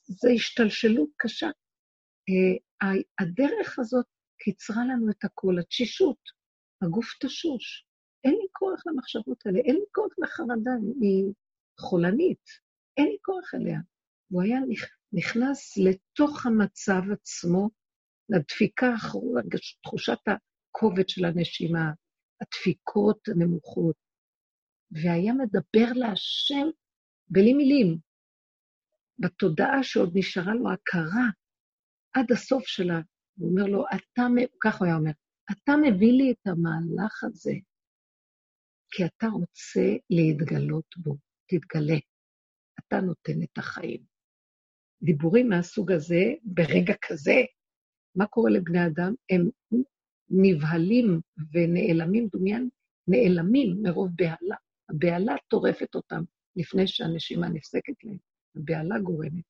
זה 0.07 0.31
השתלשלות 0.35 1.09
קשה. 1.17 1.51
אה, 2.29 2.93
הדרך 3.19 3.79
הזאת 3.79 4.07
קיצרה 4.39 4.85
לנו 4.85 5.11
את 5.11 5.25
הכול, 5.25 5.59
התשישות, 5.59 6.19
הגוף 6.83 7.07
תשוש. 7.21 7.88
אין 8.25 8.35
לי 8.35 8.47
כוח 8.53 8.83
למחשבות 8.87 9.47
האלה, 9.47 9.59
אין 9.59 9.75
לי 9.75 9.85
כוח 9.93 10.13
לחרדה, 10.19 10.71
היא 11.01 11.33
חולנית, 11.81 12.45
אין 12.97 13.07
לי 13.07 13.17
כוח 13.23 13.55
אליה. 13.55 13.81
הוא 14.29 14.43
היה 14.43 14.59
נכנס 15.13 15.79
לתוך 15.79 16.47
המצב 16.47 17.01
עצמו, 17.13 17.71
לדפיקה 18.29 18.87
האחרונה, 18.87 19.41
תחושת 19.83 20.19
הכובד 20.27 21.09
של 21.09 21.25
הנשימה, 21.25 21.93
הדפיקות 22.41 23.29
הנמוכות, 23.29 23.97
והיה 24.91 25.33
מדבר 25.33 25.93
להשם 25.95 26.69
בלי 27.29 27.55
מילים, 27.55 27.99
בתודעה 29.19 29.83
שעוד 29.83 30.13
נשארה 30.15 30.55
לו 30.55 30.71
הכרה 30.73 31.27
עד 32.13 32.33
הסוף 32.33 32.67
שלה. 32.67 33.01
הוא 33.39 33.51
אומר 33.51 33.67
לו, 33.67 33.85
אתה, 33.87 34.23
כך 34.65 34.79
הוא 34.79 34.87
היה 34.87 34.97
אומר, 34.97 35.11
אתה 35.53 35.73
מביא 35.83 36.13
לי 36.13 36.33
את 36.33 36.47
המהלך 36.47 37.25
הזה, 37.25 37.53
כי 38.91 39.05
אתה 39.05 39.27
רוצה 39.27 39.97
להתגלות 40.11 40.95
בו, 40.97 41.17
תתגלה. 41.47 41.97
אתה 42.81 43.01
נותן 43.01 43.43
את 43.43 43.59
החיים. 43.59 44.01
דיבורים 45.03 45.49
מהסוג 45.49 45.93
הזה, 45.93 46.23
ברגע 46.43 46.95
כזה, 47.09 47.43
מה 48.15 48.27
קורה 48.27 48.51
לבני 48.51 48.87
אדם? 48.87 49.15
הם 49.31 49.51
נבהלים 50.31 51.21
ונעלמים, 51.53 52.29
דומיין, 52.33 52.69
נעלמים 53.09 53.77
מרוב 53.83 54.11
בהלה. 54.17 54.57
הבהלה 54.91 55.35
טורפת 55.49 55.95
אותם 55.95 56.23
לפני 56.57 56.87
שהנשימה 56.87 57.49
נפסקת 57.49 58.05
להם. 58.05 58.17
הבהלה 58.57 58.99
גורמת. 58.99 59.45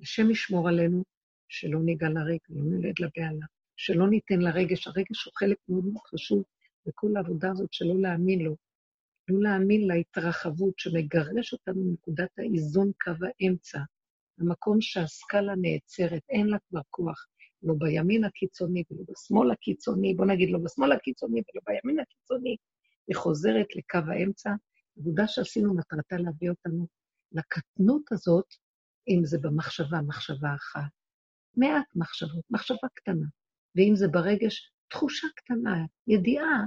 השם 0.00 0.30
ישמור 0.30 0.68
עלינו 0.68 1.04
שלא 1.48 1.82
ניגע 1.82 2.08
לריק, 2.08 2.42
לא 2.50 2.62
נלד 2.64 2.94
לבהלה, 3.00 3.46
שלא 3.76 4.10
ניתן 4.10 4.40
לרגש. 4.40 4.86
הרגש 4.86 5.24
הוא 5.24 5.32
חלק 5.36 5.56
מאוד 5.68 5.84
מאוד 5.84 6.06
חשוב 6.06 6.44
בכל 6.86 7.16
העבודה 7.16 7.50
הזאת 7.50 7.72
שלא 7.72 8.00
להאמין 8.00 8.40
לו. 8.40 8.56
לא 9.28 9.42
להאמין 9.42 9.88
להתרחבות 9.88 10.78
שמגרש 10.78 11.52
אותנו 11.52 11.84
מנקודת 11.84 12.30
האיזון 12.38 12.90
קו 13.04 13.12
האמצע, 13.40 13.78
המקום 14.40 14.80
שהסקאלה 14.80 15.52
נעצרת, 15.56 16.22
אין 16.28 16.46
לה 16.46 16.58
כבר 16.68 16.80
כוח, 16.90 17.26
לא 17.62 17.74
בימין 17.78 18.24
הקיצוני 18.24 18.82
ולא 18.90 19.02
בשמאל 19.08 19.50
הקיצוני, 19.50 20.14
בוא 20.14 20.26
נגיד 20.26 20.50
לא 20.50 20.58
בשמאל 20.64 20.92
הקיצוני 20.92 21.40
ולא 21.40 21.62
בימין 21.66 22.00
הקיצוני, 22.00 22.56
היא 23.08 23.16
חוזרת 23.16 23.66
לקו 23.76 24.10
האמצע. 24.12 24.50
עבודה 24.98 25.28
שעשינו 25.28 25.74
מטרתה 25.74 26.16
להביא 26.16 26.50
אותנו 26.50 26.86
לקטנות 27.32 28.12
הזאת, 28.12 28.46
אם 29.08 29.20
זה 29.24 29.38
במחשבה, 29.38 30.00
מחשבה 30.06 30.54
אחת, 30.54 30.90
מעט 31.56 31.86
מחשבות, 31.96 32.44
מחשבה 32.50 32.88
קטנה, 32.94 33.26
ואם 33.76 33.96
זה 33.96 34.08
ברגש, 34.08 34.72
תחושה 34.88 35.26
קטנה, 35.36 35.84
ידיעה 36.06 36.64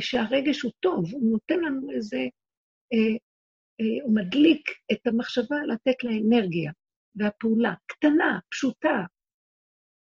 שהרגש 0.00 0.62
הוא 0.62 0.72
טוב, 0.80 1.12
הוא 1.12 1.32
נותן 1.32 1.60
לנו 1.60 1.90
איזה, 1.90 2.18
אה, 2.92 3.16
אה, 3.80 4.04
הוא 4.04 4.14
מדליק 4.14 4.70
את 4.92 5.06
המחשבה 5.06 5.56
לתת 5.68 6.04
לה 6.04 6.10
אנרגיה, 6.10 6.72
והפעולה 7.16 7.74
קטנה, 7.86 8.38
פשוטה. 8.50 9.04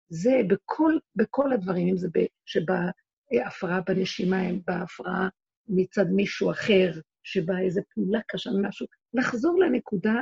זה 0.08 0.40
בכל, 0.48 0.98
בכל 1.16 1.52
הדברים, 1.52 1.88
אם 1.88 1.96
זה 1.96 2.08
שבהפרעה 2.46 3.80
בנשימה, 3.80 4.50
אם 4.50 4.60
בהפרעה 4.66 5.28
מצד 5.68 6.06
מישהו 6.16 6.50
אחר, 6.50 6.90
שבא 7.22 7.58
איזו 7.58 7.80
פעולה 7.94 8.20
קשה 8.28 8.50
משהו, 8.62 8.86
לחזור 9.14 9.60
לנקודה, 9.60 10.14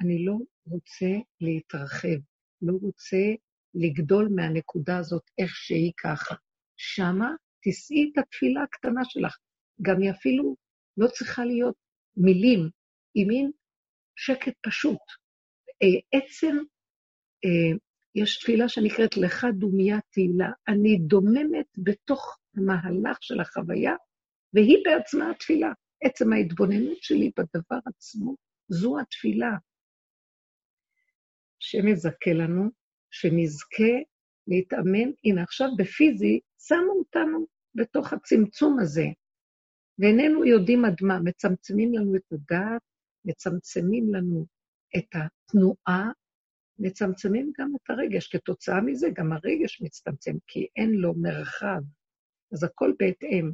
אני 0.00 0.24
לא 0.24 0.36
רוצה 0.66 1.06
להתרחב, 1.40 2.18
לא 2.62 2.72
רוצה 2.82 3.16
לגדול 3.74 4.28
מהנקודה 4.34 4.98
הזאת 4.98 5.22
איך 5.38 5.56
שהיא 5.56 5.92
ככה. 6.02 6.34
שמה 6.76 7.30
תישאי 7.62 8.10
את 8.12 8.18
התפילה 8.18 8.62
הקטנה 8.62 9.00
שלך. 9.04 9.36
גם 9.82 10.02
היא 10.02 10.10
אפילו 10.10 10.56
לא 10.96 11.08
צריכה 11.08 11.44
להיות 11.44 11.74
מילים, 12.16 12.70
היא 13.14 13.26
מין 13.26 13.50
שקט 14.16 14.54
פשוט. 14.62 15.00
אה, 15.82 16.18
עצם, 16.18 16.56
אה, 17.44 17.78
יש 18.14 18.38
תפילה 18.38 18.68
שנקראת 18.68 19.16
לך 19.16 19.46
דומיה 19.58 19.98
תהילה. 20.12 20.50
אני 20.68 20.98
דוממת 20.98 21.66
בתוך 21.78 22.38
המהלך 22.56 23.18
של 23.20 23.40
החוויה, 23.40 23.94
והיא 24.54 24.76
בעצמה 24.84 25.30
התפילה. 25.30 25.72
עצם 26.04 26.32
ההתבוננות 26.32 27.02
שלי 27.02 27.30
בדבר 27.36 27.78
עצמו, 27.86 28.36
זו 28.68 29.00
התפילה. 29.00 29.50
השם 31.62 31.88
יזכה 31.88 32.32
לנו, 32.32 32.70
שנזכה 33.10 33.92
להתאמן. 34.46 35.10
הנה, 35.24 35.42
עכשיו 35.42 35.68
בפיזי 35.78 36.40
שמו 36.58 36.92
אותנו 36.98 37.46
בתוך 37.74 38.12
הצמצום 38.12 38.78
הזה, 38.78 39.06
ואיננו 39.98 40.44
יודעים 40.44 40.84
עד 40.84 40.96
מה. 41.02 41.20
מצמצמים 41.20 41.94
לנו 41.94 42.16
את 42.16 42.32
הדעת, 42.32 42.82
מצמצמים 43.24 44.14
לנו 44.14 44.46
את 44.96 45.06
התנועה, 45.14 46.10
מצמצמים 46.78 47.52
גם 47.58 47.72
את 47.76 47.90
הרגש. 47.90 48.28
כתוצאה 48.28 48.80
מזה 48.80 49.08
גם 49.14 49.32
הרגש 49.32 49.82
מצטמצם, 49.82 50.36
כי 50.46 50.66
אין 50.76 50.90
לו 50.90 51.14
מרחב. 51.14 51.80
אז 52.52 52.64
הכל 52.64 52.92
בהתאם. 52.98 53.50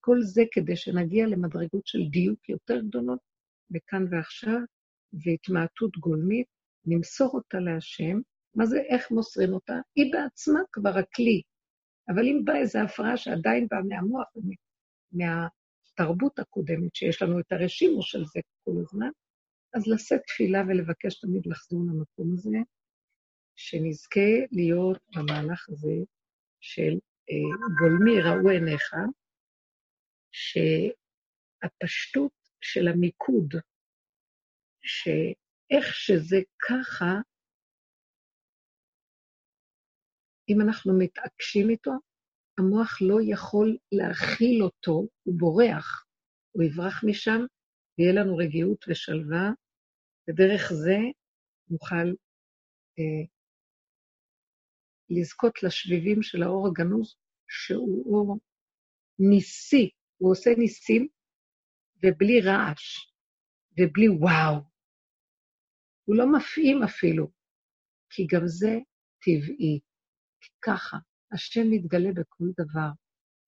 כל 0.00 0.22
זה 0.22 0.42
כדי 0.52 0.76
שנגיע 0.76 1.26
למדרגות 1.26 1.86
של 1.86 1.98
דיוק 2.10 2.48
יותר 2.48 2.80
גדולות, 2.80 3.18
בכאן 3.70 4.04
ועכשיו, 4.10 4.60
והתמעטות 5.12 5.96
גולמית, 5.96 6.46
נמסור 6.84 7.30
אותה 7.34 7.58
להשם. 7.58 8.20
מה 8.54 8.66
זה, 8.66 8.76
איך 8.88 9.10
מוסרים 9.10 9.52
אותה? 9.52 9.74
היא 9.96 10.12
בעצמה 10.12 10.60
כבר 10.72 10.98
הכלי. 10.98 11.42
אבל 12.08 12.26
אם 12.26 12.44
באה 12.44 12.58
איזו 12.58 12.78
הפרעה 12.78 13.16
שעדיין 13.16 13.66
באה 13.70 13.82
מהמוח, 13.82 14.28
מהתרבות 15.12 16.38
הקודמת, 16.38 16.94
שיש 16.94 17.22
לנו 17.22 17.40
את 17.40 17.52
הרשימו 17.52 18.02
של 18.02 18.24
זה 18.24 18.40
כל 18.64 18.72
הזמן, 18.80 19.10
אז 19.74 19.86
לשאת 19.86 20.20
תפילה 20.26 20.62
ולבקש 20.68 21.20
תמיד 21.20 21.46
לחזור 21.46 21.80
למקום 21.88 22.32
הזה, 22.32 22.58
שנזכה 23.56 24.30
להיות 24.52 24.98
במהלך 25.16 25.68
הזה 25.68 25.94
של 26.60 26.98
אה, 27.30 27.34
גולמי 27.78 28.20
ראו 28.20 28.50
עיניך, 28.50 28.94
שהפשטות 31.62 32.32
של 32.60 32.88
המיקוד, 32.88 33.54
שאיך 34.82 35.94
שזה 35.94 36.36
ככה, 36.68 37.14
אם 40.50 40.60
אנחנו 40.60 40.98
מתעקשים 40.98 41.70
איתו, 41.70 41.90
המוח 42.58 42.98
לא 43.00 43.18
יכול 43.22 43.76
להכיל 43.92 44.62
אותו, 44.62 45.06
הוא 45.22 45.38
בורח, 45.38 46.04
הוא 46.52 46.62
יברח 46.62 47.04
משם, 47.04 47.40
ויהיה 47.98 48.12
לנו 48.12 48.36
רגיעות 48.36 48.84
ושלווה, 48.88 49.50
ודרך 50.28 50.72
זה 50.72 50.98
נוכל 51.70 52.08
אה, 52.98 53.24
לזכות 55.10 55.62
לשביבים 55.62 56.22
של 56.22 56.42
האור 56.42 56.66
הגנוז, 56.68 57.16
שהוא 57.48 58.14
אור 58.14 58.38
ניסי, 59.18 59.90
הוא 60.16 60.32
עושה 60.32 60.50
ניסים, 60.58 61.08
ובלי 62.02 62.40
רעש, 62.40 63.12
ובלי 63.72 64.08
וואו. 64.08 64.54
הוא 66.04 66.16
לא 66.16 66.24
מפעים 66.32 66.82
אפילו, 66.82 67.30
כי 68.10 68.26
גם 68.32 68.42
זה 68.46 68.78
טבעי. 69.22 69.80
כי 70.40 70.50
ככה, 70.60 70.96
השם 71.32 71.70
מתגלה 71.70 72.12
בכל 72.12 72.44
דבר. 72.58 72.90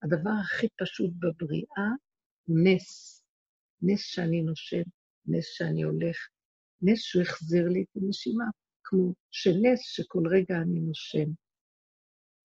הדבר 0.03 0.31
הכי 0.43 0.67
פשוט 0.81 1.11
בבריאה 1.19 1.89
הוא 2.43 2.57
נס. 2.63 3.19
נס 3.81 4.01
שאני 4.01 4.41
נושם, 4.41 4.83
נס 5.25 5.45
שאני 5.45 5.83
הולך, 5.83 6.17
נס 6.81 6.99
שהוא 6.99 7.21
החזיר 7.21 7.67
לי 7.69 7.83
את 7.83 8.01
הנשימה, 8.01 8.45
כמו 8.83 9.13
שנס 9.31 9.79
שכל 9.79 10.23
רגע 10.31 10.55
אני 10.55 10.79
נושם. 10.79 11.29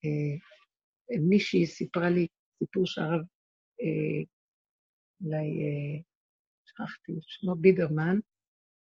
אה, 0.04 1.18
מישהי 1.28 1.66
סיפרה 1.66 2.10
לי 2.10 2.26
סיפור 2.58 2.86
שהרב 2.86 3.20
אה, 3.80 4.24
אולי, 5.20 5.36
אה, 5.36 6.00
שכחתי 6.66 7.12
את 7.12 7.22
שמו, 7.22 7.54
בידרמן, 7.54 8.16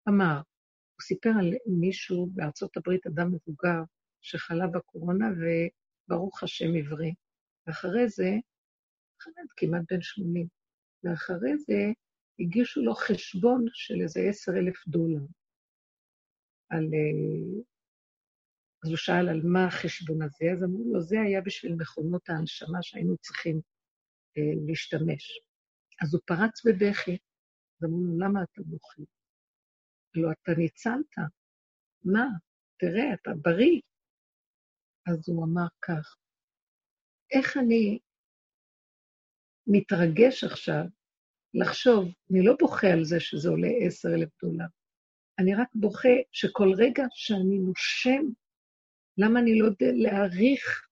אמר, 0.09 0.37
הוא 0.95 1.03
סיפר 1.03 1.31
על 1.41 1.55
מישהו 1.81 2.27
בארצות 2.35 2.77
הברית, 2.77 3.07
אדם 3.07 3.27
מבוגר, 3.35 3.83
שחלה 4.25 4.67
בקורונה, 4.67 5.27
וברוך 5.39 6.43
השם 6.43 6.75
עברי. 6.79 7.15
ואחרי 7.67 8.09
זה, 8.09 8.31
חרד 9.21 9.47
כמעט 9.57 9.83
בן 9.91 10.03
80, 10.03 10.47
ואחרי 11.05 11.59
זה 11.59 11.93
הגישו 12.39 12.81
לו 12.83 12.95
חשבון 12.95 13.65
של 13.73 13.95
איזה 14.03 14.21
עשר 14.21 14.53
אלף 14.53 14.89
דולר. 14.89 15.27
על... 16.71 16.85
אז 18.85 18.89
הוא 18.89 18.97
שאל 18.97 19.29
על 19.29 19.41
מה 19.45 19.67
החשבון 19.67 20.23
הזה, 20.23 20.45
אז 20.53 20.65
אמרו 20.65 20.85
לו, 20.93 21.01
זה 21.01 21.21
היה 21.21 21.41
בשביל 21.41 21.75
מכונות 21.75 22.29
ההנשמה 22.29 22.79
שהיינו 22.83 23.17
צריכים 23.17 23.61
אה, 24.37 24.67
להשתמש. 24.67 25.41
אז 26.03 26.15
הוא 26.15 26.23
פרץ 26.27 26.67
בבכי, 26.67 27.19
אז 27.77 27.85
אמרו 27.85 28.05
לו, 28.05 28.19
למה 28.19 28.43
אתה 28.43 28.63
בוכה? 28.63 29.03
לא, 30.15 30.33
אתה 30.33 30.53
ניצלת. 30.59 31.15
מה? 32.05 32.27
תראה, 32.79 33.15
אתה 33.15 33.31
בריא. 33.43 33.81
אז 35.07 35.29
הוא 35.29 35.45
אמר 35.45 35.67
כך, 35.83 36.17
איך 37.33 37.57
אני 37.57 37.99
מתרגש 39.67 40.45
עכשיו 40.45 40.85
לחשוב, 41.55 42.05
אני 42.31 42.45
לא 42.45 42.57
בוכה 42.59 42.93
על 42.93 43.05
זה 43.05 43.21
שזה 43.21 43.49
עולה 43.49 43.69
עשר 43.87 44.09
אלף 44.09 44.29
דולר, 44.43 44.67
אני 45.39 45.55
רק 45.55 45.69
בוכה 45.75 46.09
שכל 46.33 46.73
רגע 46.77 47.05
שאני 47.11 47.59
נושם, 47.59 48.23
למה 49.19 49.41
אני 49.41 49.59
לא 49.59 49.65
יודע 49.65 49.87
להעריך, 49.93 50.89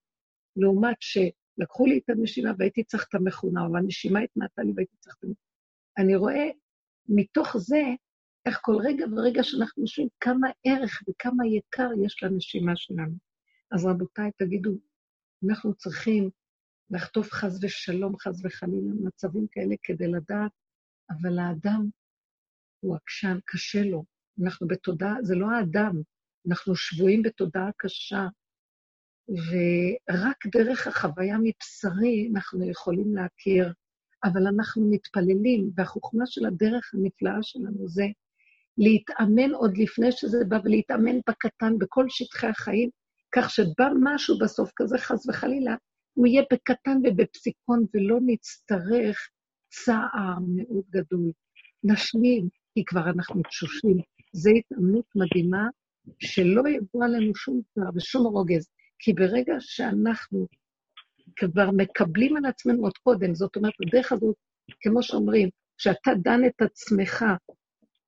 לעומת 0.56 0.96
שלקחו 1.00 1.86
לי 1.86 1.98
את 1.98 2.10
הנשימה 2.10 2.50
והייתי 2.58 2.84
צריך 2.84 3.06
את 3.08 3.14
המכונה, 3.14 3.60
או 3.66 3.76
הנשימה 3.76 4.20
התמעטה 4.20 4.62
לי 4.62 4.72
והייתי 4.76 4.96
צריך 4.96 5.16
את 5.18 5.24
המכונה. 5.24 5.46
אני 5.98 6.16
רואה 6.16 6.50
מתוך 7.08 7.56
זה 7.58 7.82
איך 8.46 8.58
כל 8.62 8.76
רגע 8.84 9.04
ורגע 9.12 9.42
שאנחנו 9.42 9.82
נושמים, 9.82 10.08
כמה 10.20 10.48
ערך 10.64 11.02
וכמה 11.08 11.46
יקר 11.46 11.88
יש 12.04 12.22
לנשימה 12.22 12.76
שלנו. 12.76 13.31
אז 13.72 13.84
רבותיי, 13.84 14.30
תגידו, 14.36 14.70
אנחנו 15.48 15.74
צריכים 15.74 16.30
לחטוף 16.90 17.32
חס 17.32 17.58
ושלום, 17.62 18.18
חס 18.18 18.40
וחלילה, 18.44 18.92
מצבים 19.04 19.46
כאלה 19.50 19.74
כדי 19.82 20.06
לדעת, 20.06 20.52
אבל 21.10 21.38
האדם 21.38 21.88
הוא 22.80 22.96
עקשן, 22.96 23.38
קשה 23.44 23.82
לו. 23.82 24.04
אנחנו 24.42 24.66
בתודעה, 24.68 25.14
זה 25.22 25.34
לא 25.34 25.50
האדם, 25.50 26.02
אנחנו 26.48 26.76
שבויים 26.76 27.22
בתודעה 27.22 27.70
קשה, 27.76 28.26
ורק 29.28 30.46
דרך 30.46 30.86
החוויה 30.86 31.36
מבשרי 31.42 32.30
אנחנו 32.34 32.70
יכולים 32.70 33.14
להכיר, 33.14 33.72
אבל 34.24 34.46
אנחנו 34.46 34.90
מתפללים, 34.90 35.70
והחוכמה 35.76 36.26
של 36.26 36.46
הדרך 36.46 36.94
הנפלאה 36.94 37.42
שלנו 37.42 37.88
זה 37.88 38.04
להתאמן 38.78 39.50
עוד 39.54 39.76
לפני 39.76 40.12
שזה 40.12 40.44
בא, 40.48 40.58
ולהתאמן 40.64 41.18
בקטן, 41.28 41.78
בכל 41.78 42.08
שטחי 42.08 42.46
החיים, 42.46 42.90
כך 43.32 43.50
שבא 43.50 43.88
משהו 44.00 44.38
בסוף 44.38 44.70
כזה, 44.76 44.98
חס 44.98 45.28
וחלילה, 45.28 45.74
הוא 46.14 46.26
יהיה 46.26 46.42
בקטן 46.52 46.98
ובפסיקון, 47.04 47.86
ולא 47.94 48.18
נצטרך 48.26 49.28
צער 49.68 50.38
מאוד 50.56 50.84
גדול. 50.90 51.32
נשלים, 51.84 52.48
כי 52.74 52.84
כבר 52.84 53.10
אנחנו 53.10 53.42
תשושים. 53.42 53.96
זו 54.32 54.50
התאמנות 54.50 55.04
מדהימה, 55.14 55.68
שלא 56.18 56.62
יבוא 56.68 57.04
עלינו 57.04 57.34
שום 57.34 57.60
צער 57.74 57.90
ושום 57.94 58.26
רוגז, 58.26 58.68
כי 58.98 59.12
ברגע 59.12 59.54
שאנחנו 59.58 60.46
כבר 61.36 61.70
מקבלים 61.70 62.36
על 62.36 62.44
עצמנו 62.44 62.82
עוד 62.82 62.98
קודם, 62.98 63.34
זאת 63.34 63.56
אומרת, 63.56 63.72
הדרך 63.86 64.12
הזאת, 64.12 64.36
כמו 64.80 65.02
שאומרים, 65.02 65.48
כשאתה 65.78 66.10
דן 66.22 66.40
את 66.46 66.62
עצמך 66.62 67.24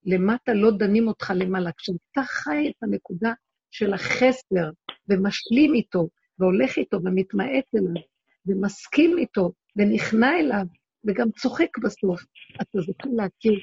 למטה, 0.05 0.55
לא 0.55 0.71
דנים 0.79 1.09
אותך 1.09 1.33
למעלה. 1.37 1.71
כשאתה 1.73 2.23
חי 2.25 2.69
את 2.71 2.83
הנקודה 2.83 3.33
של 3.75 3.95
החסר 3.95 4.71
ומשלים 5.09 5.75
איתו, 5.75 6.09
והולך 6.39 6.79
איתו 6.79 6.97
ומתמעט 7.05 7.65
אליו, 7.75 8.03
ומסכים 8.47 9.19
איתו, 9.19 9.53
ונכנע 9.77 10.31
אליו, 10.41 10.67
וגם 11.07 11.31
צוחק 11.31 11.79
בסוף, 11.85 12.21
אתה 12.63 12.79
זוכר 12.81 13.09
להכיר 13.17 13.59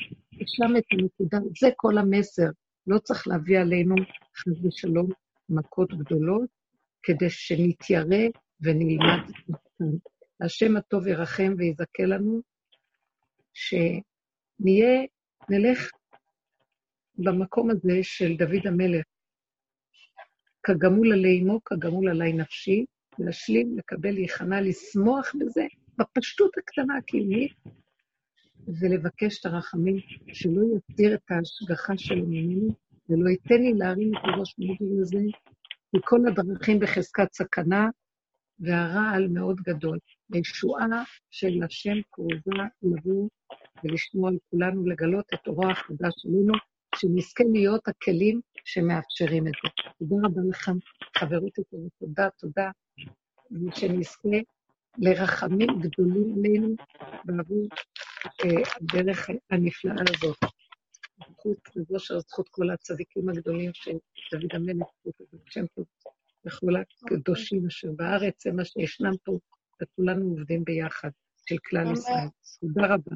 שם 0.45 0.77
את 0.77 0.83
הנקודה, 0.91 1.37
זה 1.59 1.69
כל 1.75 1.97
המסר. 1.97 2.49
לא 2.87 2.99
צריך 2.99 3.27
להביא 3.27 3.59
עלינו, 3.59 3.95
חס 4.37 4.65
ושלום, 4.65 5.09
מכות 5.49 5.93
גדולות, 5.93 6.49
כדי 7.03 7.29
שנתיירא 7.29 8.27
ונלמד. 8.61 9.31
השם 10.41 10.77
הטוב 10.77 11.07
ירחם 11.07 11.53
ויזכה 11.57 12.03
לנו, 12.03 12.41
שנהיה, 13.53 15.01
נלך 15.49 15.89
במקום 17.15 17.69
הזה 17.69 17.99
של 18.01 18.35
דוד 18.37 18.67
המלך, 18.67 19.05
כגמול 20.63 21.13
עלי 21.13 21.41
אמו, 21.41 21.59
כגמול 21.65 22.09
עלי 22.09 22.33
נפשי, 22.33 22.85
להשלים, 23.19 23.77
לקבל, 23.77 24.11
להיכנע, 24.11 24.61
לשמוח 24.61 25.35
בזה, 25.39 25.65
בפשטות 25.97 26.57
הקטנה 26.57 26.97
הקיומית, 26.97 27.53
ולבקש 28.67 29.39
את 29.39 29.45
הרחמים, 29.45 29.97
שלא 30.33 30.61
יסיר 30.77 31.13
את 31.13 31.31
ההשגחה 31.31 31.97
שלו 31.97 32.25
ממני, 32.27 32.73
ולא 33.09 33.29
ייתן 33.29 33.61
לי 33.61 33.73
להרים 33.73 34.11
את 34.15 34.21
הראש 34.23 34.55
מעבר 34.59 35.01
לזה, 35.01 35.19
כי 35.91 35.97
כל 36.03 36.19
הדרכים 36.27 36.79
בחזקת 36.79 37.33
סכנה, 37.33 37.89
והרעל 38.59 39.27
מאוד 39.27 39.57
גדול. 39.61 39.97
הישועה 40.33 41.03
של 41.31 41.63
השם 41.63 41.97
קרובה 42.11 42.65
לבוא 42.83 43.29
ולשמוע 43.83 44.29
על 44.29 44.37
כולנו, 44.49 44.85
לגלות 44.85 45.25
את 45.33 45.47
אורו 45.47 45.71
החדש 45.71 46.13
שלנו, 46.17 46.53
שנזכה 46.95 47.43
להיות 47.53 47.87
הכלים 47.87 48.41
שמאפשרים 48.65 49.47
את 49.47 49.53
זה. 49.63 49.69
תודה 49.99 50.15
רבה 50.27 50.41
לכם, 50.49 50.77
חברות 51.17 51.57
איתנו, 51.57 51.89
תודה, 51.99 52.29
תודה, 52.39 52.69
ושנזכה 53.51 54.37
לרחמים 54.97 55.69
גדולים 55.81 56.35
עלינו 56.37 56.75
בעבור 57.25 57.67
אה, 58.45 58.61
הדרך 58.75 59.29
הנפלאה 59.51 59.95
הזאת. 60.09 60.37
זכות 61.41 61.69
ובושר 61.75 62.19
זכות 62.19 62.49
כל 62.49 62.69
הצדיקים 62.69 63.29
הגדולים 63.29 63.71
של 63.73 63.97
דוד 64.33 64.49
המלך, 64.53 64.87
שם 65.45 65.65
טוב, 65.75 65.85
וכל 66.45 66.73
הקדושים 66.75 67.65
אשר 67.67 67.91
בארץ, 67.95 68.43
זה 68.43 68.51
מה 68.51 68.65
שישנם 68.65 69.13
פה, 69.23 69.37
וכולנו 69.81 70.29
עובדים 70.29 70.63
ביחד, 70.63 71.09
של 71.49 71.55
כלל 71.69 71.93
ישראל. 71.93 72.27
תודה 72.61 72.93
רבה. 72.93 73.15